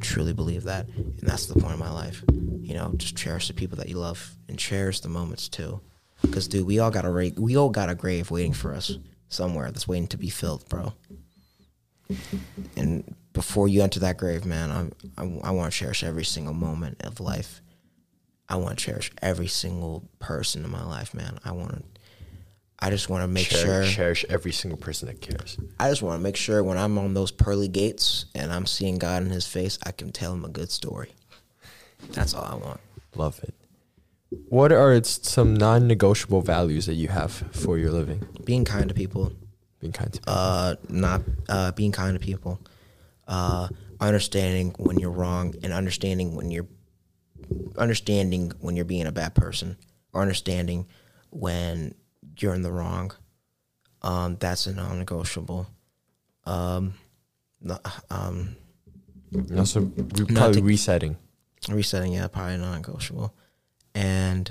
truly 0.00 0.32
believe 0.32 0.64
that, 0.64 0.88
and 0.88 1.18
that's 1.20 1.46
the 1.46 1.58
point 1.58 1.74
of 1.74 1.78
my 1.78 1.90
life. 1.90 2.22
You 2.30 2.74
know, 2.74 2.92
just 2.96 3.16
cherish 3.16 3.48
the 3.48 3.54
people 3.54 3.76
that 3.78 3.88
you 3.88 3.96
love 3.98 4.36
and 4.48 4.58
cherish 4.58 5.00
the 5.00 5.08
moments 5.08 5.48
too. 5.48 5.80
Cause 6.32 6.48
dude, 6.48 6.66
we 6.66 6.80
all 6.80 6.90
got 6.90 7.04
a 7.04 7.10
ra- 7.10 7.28
we 7.36 7.56
all 7.56 7.70
got 7.70 7.88
a 7.88 7.94
grave 7.94 8.30
waiting 8.30 8.52
for 8.52 8.74
us 8.74 8.98
somewhere 9.28 9.70
that's 9.70 9.86
waiting 9.86 10.08
to 10.08 10.18
be 10.18 10.30
filled, 10.30 10.68
bro. 10.68 10.92
And 12.76 13.14
before 13.32 13.68
you 13.68 13.82
enter 13.82 14.00
that 14.00 14.16
grave, 14.18 14.44
man, 14.44 14.70
I 15.16 15.22
I, 15.22 15.40
I 15.44 15.50
want 15.52 15.72
to 15.72 15.78
cherish 15.78 16.02
every 16.02 16.24
single 16.24 16.54
moment 16.54 17.02
of 17.04 17.20
life. 17.20 17.62
I 18.48 18.56
want 18.56 18.78
to 18.78 18.84
cherish 18.84 19.12
every 19.22 19.46
single 19.46 20.08
person 20.18 20.64
in 20.64 20.70
my 20.70 20.84
life, 20.84 21.14
man. 21.14 21.38
I 21.44 21.52
want 21.52 21.72
to. 21.72 21.97
I 22.80 22.90
just 22.90 23.08
want 23.08 23.22
to 23.24 23.28
make 23.28 23.48
Cherish, 23.48 23.88
sure. 23.88 23.96
cherish 23.96 24.24
every 24.28 24.52
single 24.52 24.78
person 24.78 25.08
that 25.08 25.20
cares. 25.20 25.58
I 25.80 25.88
just 25.90 26.00
want 26.02 26.18
to 26.20 26.22
make 26.22 26.36
sure 26.36 26.62
when 26.62 26.78
I'm 26.78 26.96
on 26.98 27.12
those 27.14 27.32
pearly 27.32 27.66
gates 27.68 28.26
and 28.34 28.52
I'm 28.52 28.66
seeing 28.66 28.98
God 28.98 29.22
in 29.24 29.30
His 29.30 29.46
face, 29.46 29.78
I 29.84 29.90
can 29.90 30.12
tell 30.12 30.32
Him 30.32 30.44
a 30.44 30.48
good 30.48 30.70
story. 30.70 31.10
That's 32.12 32.34
all 32.34 32.44
I 32.44 32.54
want. 32.54 32.80
Love 33.16 33.40
it. 33.42 33.54
What 34.48 34.70
are 34.72 35.02
some 35.02 35.54
non-negotiable 35.54 36.42
values 36.42 36.86
that 36.86 36.94
you 36.94 37.08
have 37.08 37.32
for 37.32 37.78
your 37.78 37.90
living? 37.90 38.26
Being 38.44 38.64
kind 38.64 38.88
to 38.88 38.94
people, 38.94 39.32
Being 39.80 39.92
kind 39.92 40.12
to 40.12 40.20
people. 40.20 40.32
uh, 40.32 40.74
not 40.88 41.22
uh, 41.48 41.72
being 41.72 41.90
kind 41.92 42.14
to 42.18 42.24
people, 42.24 42.60
uh, 43.26 43.68
understanding 44.00 44.74
when 44.78 44.98
you're 44.98 45.10
wrong, 45.10 45.54
and 45.64 45.72
understanding 45.72 46.36
when 46.36 46.50
you're 46.52 46.68
understanding 47.76 48.52
when 48.60 48.76
you're 48.76 48.84
being 48.84 49.06
a 49.06 49.12
bad 49.12 49.34
person, 49.34 49.76
or 50.12 50.20
understanding 50.22 50.86
when 51.30 51.94
you're 52.42 52.54
in 52.54 52.62
the 52.62 52.72
wrong. 52.72 53.12
Um, 54.02 54.36
that's 54.38 54.66
a 54.66 54.74
non-negotiable. 54.74 55.66
Um, 56.44 56.94
no- 57.60 57.80
um, 58.10 58.56
And 59.32 59.58
also, 59.58 59.80
re- 59.82 60.04
Not 60.28 60.28
probably 60.34 60.60
to- 60.60 60.66
resetting. 60.66 61.16
resetting, 61.68 62.12
yeah, 62.14 62.28
probably 62.28 62.56
non-negotiable, 62.56 63.34
and 63.94 64.50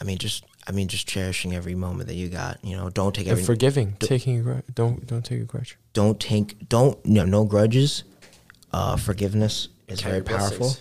I 0.00 0.04
mean, 0.04 0.16
just 0.18 0.44
I 0.66 0.72
mean, 0.72 0.88
just 0.88 1.06
cherishing 1.08 1.54
every 1.54 1.74
moment 1.74 2.08
that 2.08 2.14
you 2.14 2.28
got. 2.28 2.64
You 2.64 2.76
know, 2.76 2.88
don't 2.88 3.14
take 3.14 3.26
every 3.26 3.44
forgiving, 3.44 3.96
taking 4.00 4.38
a 4.38 4.42
gr- 4.42 4.60
don't 4.74 5.06
don't 5.06 5.24
take 5.24 5.40
a 5.42 5.44
grudge. 5.44 5.76
don't 5.92 6.18
take 6.18 6.68
don't 6.68 6.98
you 7.04 7.14
know 7.14 7.24
no 7.26 7.44
grudges 7.44 8.04
uh 8.72 8.96
forgiveness 8.96 9.68
is 9.88 9.98
Okay, 10.00 10.10
very 10.10 10.22
powerful 10.22 10.58
blessings. 10.58 10.80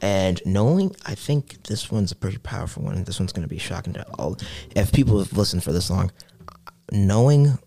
And 0.00 0.40
knowing 0.44 0.94
i 1.06 1.14
think 1.14 1.62
this 1.64 1.90
one's 1.90 2.12
a 2.12 2.16
pretty 2.16 2.38
powerful 2.38 2.82
one 2.82 3.04
this 3.04 3.18
one's 3.18 3.32
going 3.32 3.42
to 3.42 3.48
be 3.48 3.58
shocking 3.58 3.92
to 3.92 4.04
all 4.18 4.36
if 4.74 4.92
people 4.92 5.18
have 5.18 5.36
listened 5.36 5.62
for 5.62 5.72
this 5.72 5.90
long 5.90 6.10
knowing 6.92 7.58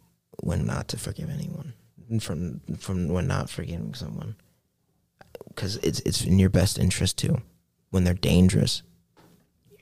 when 0.42 0.66
not 0.66 0.88
to 0.88 0.98
forgive 0.98 1.30
anyone 1.30 1.74
from 2.20 2.60
from 2.78 3.08
when 3.08 3.28
not 3.28 3.50
forgiving 3.50 3.94
someone 3.94 4.36
because 5.48 5.78
it's 5.78 6.00
it's 6.02 6.24
in 6.24 6.40
your 6.40 6.50
best 6.50 6.78
interest 6.78 7.18
too. 7.18 7.42
When 7.90 8.04
they're 8.04 8.14
dangerous 8.14 8.84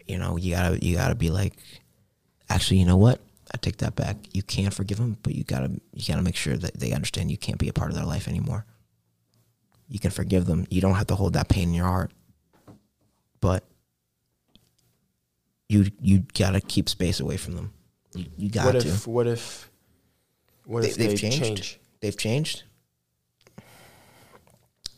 you 0.07 0.17
know 0.17 0.37
you 0.37 0.55
gotta 0.55 0.83
you 0.83 0.95
gotta 0.95 1.15
be 1.15 1.29
like 1.29 1.53
actually 2.49 2.77
you 2.77 2.85
know 2.85 2.97
what? 2.97 3.21
I 3.51 3.57
take 3.57 3.77
that 3.77 3.95
back. 3.95 4.17
You 4.33 4.43
can 4.43 4.71
forgive 4.71 4.97
them 4.97 5.17
but 5.23 5.33
you 5.35 5.43
gotta 5.43 5.71
you 5.93 6.07
gotta 6.07 6.21
make 6.21 6.35
sure 6.35 6.57
that 6.57 6.79
they 6.79 6.91
understand 6.91 7.31
you 7.31 7.37
can't 7.37 7.59
be 7.59 7.69
a 7.69 7.73
part 7.73 7.89
of 7.89 7.95
their 7.95 8.05
life 8.05 8.27
anymore. 8.27 8.65
You 9.87 9.99
can 9.99 10.11
forgive 10.11 10.45
them. 10.45 10.67
You 10.69 10.81
don't 10.81 10.95
have 10.95 11.07
to 11.07 11.15
hold 11.15 11.33
that 11.33 11.49
pain 11.49 11.69
in 11.69 11.73
your 11.73 11.85
heart 11.85 12.11
but 13.41 13.63
you 15.67 15.85
you 16.01 16.23
gotta 16.37 16.59
keep 16.61 16.89
space 16.89 17.19
away 17.19 17.37
from 17.37 17.55
them 17.55 17.73
you, 18.15 18.25
you 18.37 18.49
got 18.49 18.73
What 18.73 18.81
to 18.81 18.87
if 18.87 19.07
what 19.07 19.27
if 19.27 19.69
what 20.65 20.81
They- 20.83 20.89
if 20.89 20.95
they've 20.97 21.09
they 21.11 21.15
changed. 21.17 21.39
change? 21.43 21.79
they've 22.01 22.17
changed, 22.17 22.63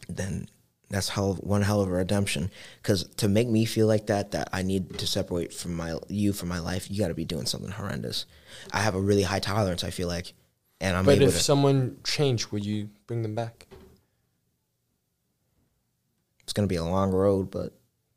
then 0.09 0.47
that's 0.89 1.07
hell 1.09 1.35
one 1.35 1.61
hell 1.61 1.81
of 1.81 1.87
a 1.87 1.91
redemption. 1.91 2.51
Because 2.81 3.05
to 3.17 3.29
make 3.29 3.47
me 3.47 3.63
feel 3.63 3.87
like 3.87 4.07
that, 4.07 4.31
that 4.31 4.49
I 4.51 4.61
need 4.63 4.97
to 4.99 5.07
separate 5.07 5.53
from 5.53 5.73
my 5.75 5.97
you 6.09 6.33
from 6.33 6.49
my 6.49 6.59
life, 6.59 6.91
you 6.91 6.99
got 6.99 7.07
to 7.07 7.13
be 7.13 7.23
doing 7.25 7.45
something 7.45 7.71
horrendous. 7.71 8.25
I 8.73 8.81
have 8.81 8.95
a 8.95 8.99
really 9.01 9.23
high 9.23 9.39
tolerance. 9.39 9.83
I 9.85 9.89
feel 9.91 10.09
like, 10.09 10.33
and 10.81 10.97
I'm 10.97 11.05
But 11.05 11.21
if 11.21 11.33
to. 11.35 11.39
someone 11.39 11.97
changed, 12.03 12.51
would 12.51 12.65
you 12.65 12.89
bring 13.07 13.21
them 13.21 13.35
back? 13.35 13.67
it's 16.43 16.51
gonna 16.53 16.67
be 16.67 16.75
a 16.75 16.83
long 16.83 17.11
road, 17.11 17.49
but 17.49 17.71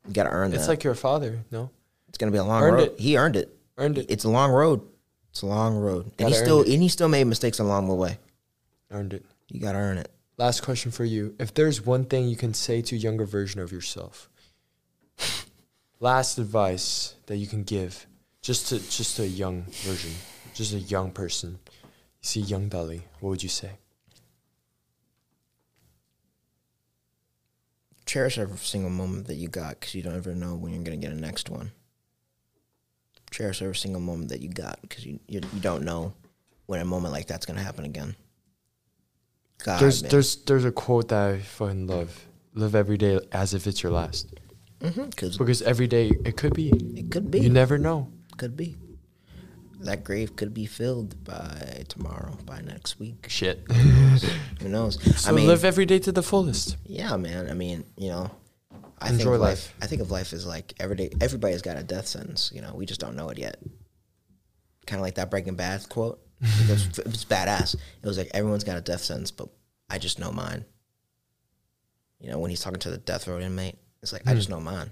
you 0.07 0.13
got 0.13 0.25
to 0.25 0.31
earn 0.31 0.49
It's 0.49 0.55
that. 0.57 0.61
It's 0.61 0.69
like 0.69 0.85
your 0.85 0.95
father, 0.95 1.41
no? 1.51 1.71
it's 2.09 2.19
gonna 2.19 2.33
be 2.33 2.39
a 2.39 2.45
long 2.45 2.63
Earned 2.63 2.77
road. 2.77 2.89
it. 2.93 3.01
He 3.01 3.17
earned 3.19 3.37
it. 3.37 3.57
Earned 3.77 3.99
it. 3.99 4.07
It's 4.09 4.25
a 4.25 4.29
long 4.31 4.53
road. 4.53 4.83
It's 5.31 5.43
a 5.43 5.47
long 5.47 5.77
road, 5.77 6.05
and 6.07 6.17
Gotta 6.19 6.31
he 6.31 6.35
still 6.37 6.61
it. 6.63 6.69
and 6.69 6.81
he 6.83 6.89
still 6.89 7.09
made 7.09 7.25
mistakes 7.25 7.59
along 7.59 7.89
the 7.89 7.95
way. 7.95 8.19
Earned 8.93 9.15
it. 9.15 9.25
You 9.49 9.59
got 9.61 9.73
to 9.73 9.79
earn 9.79 9.99
it. 9.99 10.09
Last 10.37 10.63
question 10.63 10.91
for 10.93 11.05
you. 11.05 11.35
If 11.41 11.55
there's 11.55 11.85
one 11.85 12.05
thing 12.05 12.29
you 12.29 12.37
can 12.37 12.55
say 12.55 12.83
to 12.83 12.95
a 12.95 12.99
younger 12.99 13.25
version 13.25 13.61
of 13.61 13.73
yourself, 13.73 14.29
last 16.01 16.39
advice 16.39 17.15
that 17.27 17.37
you 17.37 17.47
can 17.47 17.63
give, 17.65 18.07
just 18.43 18.69
to 18.69 18.79
just 18.79 19.17
to 19.17 19.23
a 19.23 19.27
young 19.27 19.63
version, 19.83 20.13
just 20.55 20.73
a 20.75 20.79
young 20.79 21.11
person. 21.11 21.59
You 21.73 22.27
see 22.29 22.41
young 22.41 22.71
Dali, 22.71 23.03
what 23.21 23.31
would 23.31 23.43
you 23.43 23.49
say? 23.49 23.71
Cherish 28.07 28.39
every 28.39 28.59
single 28.59 28.91
moment 28.91 29.27
that 29.29 29.35
you 29.37 29.49
got 29.49 29.81
because 29.81 29.95
you 29.95 30.03
don't 30.03 30.17
ever 30.17 30.35
know 30.35 30.55
when 30.57 30.73
you're 30.75 30.83
going 30.85 31.01
to 31.01 31.07
get 31.07 31.15
a 31.17 31.21
next 31.21 31.49
one. 31.51 31.73
Cherish 33.31 33.63
every 33.63 33.75
single 33.77 34.01
moment 34.01 34.29
that 34.29 34.41
you 34.41 34.49
got 34.49 34.81
because 34.83 35.05
you, 35.05 35.19
you 35.27 35.41
you 35.53 35.61
don't 35.61 35.83
know 35.83 36.15
when 36.67 36.81
a 36.81 36.85
moment 36.85 37.13
like 37.13 37.27
that's 37.27 37.47
going 37.47 37.57
to 37.59 37.63
happen 37.65 37.85
again. 37.85 38.15
God, 39.65 39.81
there's 39.81 40.03
man. 40.03 40.11
there's 40.11 40.37
there's 40.45 40.65
a 40.65 40.73
quote 40.73 41.09
that 41.09 41.31
I 41.35 41.39
fucking 41.41 41.87
love. 41.87 42.27
Live 42.57 42.77
every 42.77 42.97
day 42.97 43.19
as 43.33 43.53
if 43.55 43.67
it's 43.67 43.83
your 43.83 43.91
last. 43.91 44.33
because 44.79 45.37
Because 45.37 45.63
every 45.63 45.89
day 45.89 46.13
it 46.25 46.37
could 46.37 46.55
be. 46.55 46.71
Mm-hmm. 46.71 46.97
it 46.99 47.11
could 47.11 47.29
be, 47.31 47.41
You 47.41 47.51
never 47.51 47.79
know. 47.79 48.13
could 48.37 48.57
be. 48.57 48.77
That 49.85 50.03
grave 50.03 50.35
could 50.35 50.55
be 50.55 50.64
filled 50.64 51.22
by 51.24 51.85
tomorrow, 51.89 52.39
by 52.47 52.61
next 52.62 52.99
week. 52.99 53.26
Shit. 53.28 53.70
Who 53.70 54.68
knows? 54.68 54.99
so 55.20 55.30
I 55.30 55.32
mean, 55.32 55.47
live 55.47 55.64
every 55.64 55.85
day 55.85 55.99
to 56.01 56.12
the 56.12 56.22
fullest. 56.22 56.78
Yeah, 56.87 57.16
man. 57.16 57.51
I 57.51 57.55
mean, 57.55 57.85
you 57.99 58.09
know, 58.09 58.30
I 58.99 59.11
Enjoy 59.11 59.18
think 59.18 59.35
of 59.35 59.41
life. 59.41 59.51
life. 59.51 59.74
I 59.82 59.87
think 59.87 60.01
of 60.01 60.11
life 60.11 60.32
as 60.32 60.47
like 60.47 60.72
every 60.80 60.97
day. 60.97 61.11
Everybody's 61.20 61.61
got 61.61 61.76
a 61.76 61.82
death 61.82 62.07
sentence. 62.07 62.51
You 62.55 62.62
know, 62.62 62.72
we 62.74 62.87
just 62.87 63.01
don't 63.01 63.14
know 63.14 63.28
it 63.28 63.39
yet. 63.39 63.59
Kind 64.87 65.01
of 65.01 65.03
like 65.03 65.16
that 65.16 65.30
Breaking 65.30 65.55
Bad 65.55 65.87
quote. 65.91 66.20
it, 66.41 66.70
was, 66.70 66.99
it 66.99 67.07
was 67.07 67.24
badass. 67.24 67.74
It 67.74 68.07
was 68.07 68.16
like 68.16 68.30
everyone's 68.32 68.64
got 68.64 68.78
a 68.78 68.80
death 68.80 69.03
sentence, 69.03 69.30
but 69.30 69.49
I 69.91 69.99
just 69.99 70.18
know 70.18 70.32
mine. 70.32 70.64
You 72.20 72.30
know, 72.30 72.39
when 72.39 72.49
he's 72.49 72.61
talking 72.61 72.80
to 72.80 72.91
the 72.91 72.97
death 72.97 73.28
row 73.28 73.39
inmate, 73.39 73.76
it's 74.03 74.12
like 74.14 74.22
I 74.26 74.32
just 74.32 74.49
hmm. 74.49 74.55
know 74.55 74.61
mine. 74.61 74.91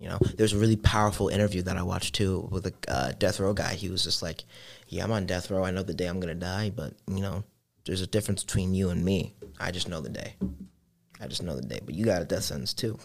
You 0.00 0.08
know, 0.08 0.18
there's 0.36 0.54
a 0.54 0.58
really 0.58 0.76
powerful 0.76 1.28
interview 1.28 1.60
that 1.62 1.76
I 1.76 1.82
watched 1.82 2.14
too 2.14 2.48
with 2.50 2.66
a 2.66 2.72
uh, 2.88 3.12
death 3.18 3.38
row 3.38 3.52
guy. 3.52 3.74
He 3.74 3.90
was 3.90 4.02
just 4.02 4.22
like, 4.22 4.44
"Yeah, 4.88 5.04
I'm 5.04 5.12
on 5.12 5.26
death 5.26 5.50
row. 5.50 5.62
I 5.62 5.70
know 5.70 5.82
the 5.82 5.92
day 5.92 6.06
I'm 6.06 6.20
gonna 6.20 6.34
die, 6.34 6.70
but 6.74 6.94
you 7.06 7.20
know, 7.20 7.44
there's 7.84 8.00
a 8.00 8.06
difference 8.06 8.42
between 8.42 8.74
you 8.74 8.88
and 8.88 9.04
me. 9.04 9.34
I 9.58 9.70
just 9.70 9.88
know 9.90 10.00
the 10.00 10.08
day. 10.08 10.36
I 11.20 11.26
just 11.26 11.42
know 11.42 11.54
the 11.54 11.66
day. 11.66 11.80
But 11.84 11.94
you 11.94 12.06
got 12.06 12.22
a 12.22 12.24
death 12.24 12.44
sentence 12.44 12.72
too. 12.72 12.98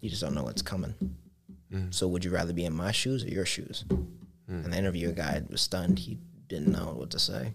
You 0.00 0.08
just 0.08 0.22
don't 0.22 0.34
know 0.34 0.44
what's 0.44 0.62
coming. 0.62 0.94
So 1.90 2.06
would 2.08 2.24
you 2.24 2.30
rather 2.30 2.52
be 2.52 2.64
in 2.64 2.74
my 2.74 2.92
shoes 2.92 3.24
or 3.24 3.28
your 3.28 3.44
shoes?" 3.46 3.84
And 4.46 4.72
the 4.72 4.78
interviewer 4.78 5.12
guy 5.12 5.42
was 5.50 5.60
stunned. 5.60 5.98
He 5.98 6.18
didn't 6.48 6.72
know 6.72 6.94
what 6.96 7.10
to 7.10 7.18
say. 7.18 7.52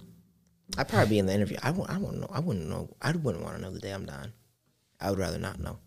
I'd 0.77 0.87
probably 0.89 1.09
be 1.09 1.19
in 1.19 1.27
the 1.27 1.33
interview. 1.33 1.57
I 1.63 1.71
won't. 1.71 1.89
I 1.89 1.97
wouldn't 1.97 2.19
know. 2.19 2.29
I 2.31 2.39
wouldn't 2.41 2.67
know. 2.67 2.89
I 3.01 3.11
wouldn't 3.13 3.43
want 3.43 3.55
to 3.55 3.61
know 3.61 3.71
the 3.71 3.79
day 3.79 3.91
I'm 3.91 4.05
dying. 4.05 4.33
I 4.99 5.09
would 5.09 5.19
rather 5.19 5.37
not 5.39 5.59
know. 5.59 5.79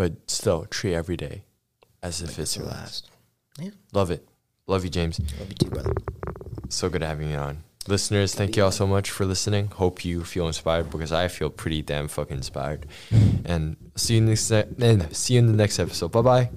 But 0.00 0.30
still, 0.30 0.64
treat 0.64 0.94
every 0.94 1.18
day 1.18 1.44
as 2.02 2.22
if 2.22 2.38
it's 2.38 2.56
your 2.56 2.64
last. 2.64 2.78
last. 2.78 3.10
Yeah. 3.58 3.70
Love 3.92 4.10
it. 4.10 4.26
Love 4.66 4.82
you, 4.82 4.88
James. 4.88 5.20
Love 5.38 5.50
you 5.50 5.54
too, 5.56 5.68
brother. 5.68 5.92
So 6.70 6.88
good 6.88 7.02
having 7.02 7.28
you 7.28 7.36
on. 7.36 7.64
Listeners, 7.86 8.34
thank 8.34 8.56
you 8.56 8.64
all 8.64 8.72
so 8.72 8.86
much 8.86 9.10
for 9.10 9.26
listening. 9.26 9.66
Hope 9.66 10.02
you 10.02 10.24
feel 10.24 10.46
inspired 10.46 10.90
because 10.90 11.12
I 11.12 11.28
feel 11.28 11.50
pretty 11.50 11.82
damn 11.82 12.08
fucking 12.08 12.38
inspired. 12.38 12.86
And 13.44 13.76
see 13.94 14.14
you 14.14 14.22
next 14.22 14.50
and 14.50 15.14
see 15.14 15.34
you 15.34 15.40
in 15.40 15.48
the 15.48 15.52
next 15.52 15.78
episode. 15.78 16.12
Bye 16.12 16.22
bye. 16.22 16.50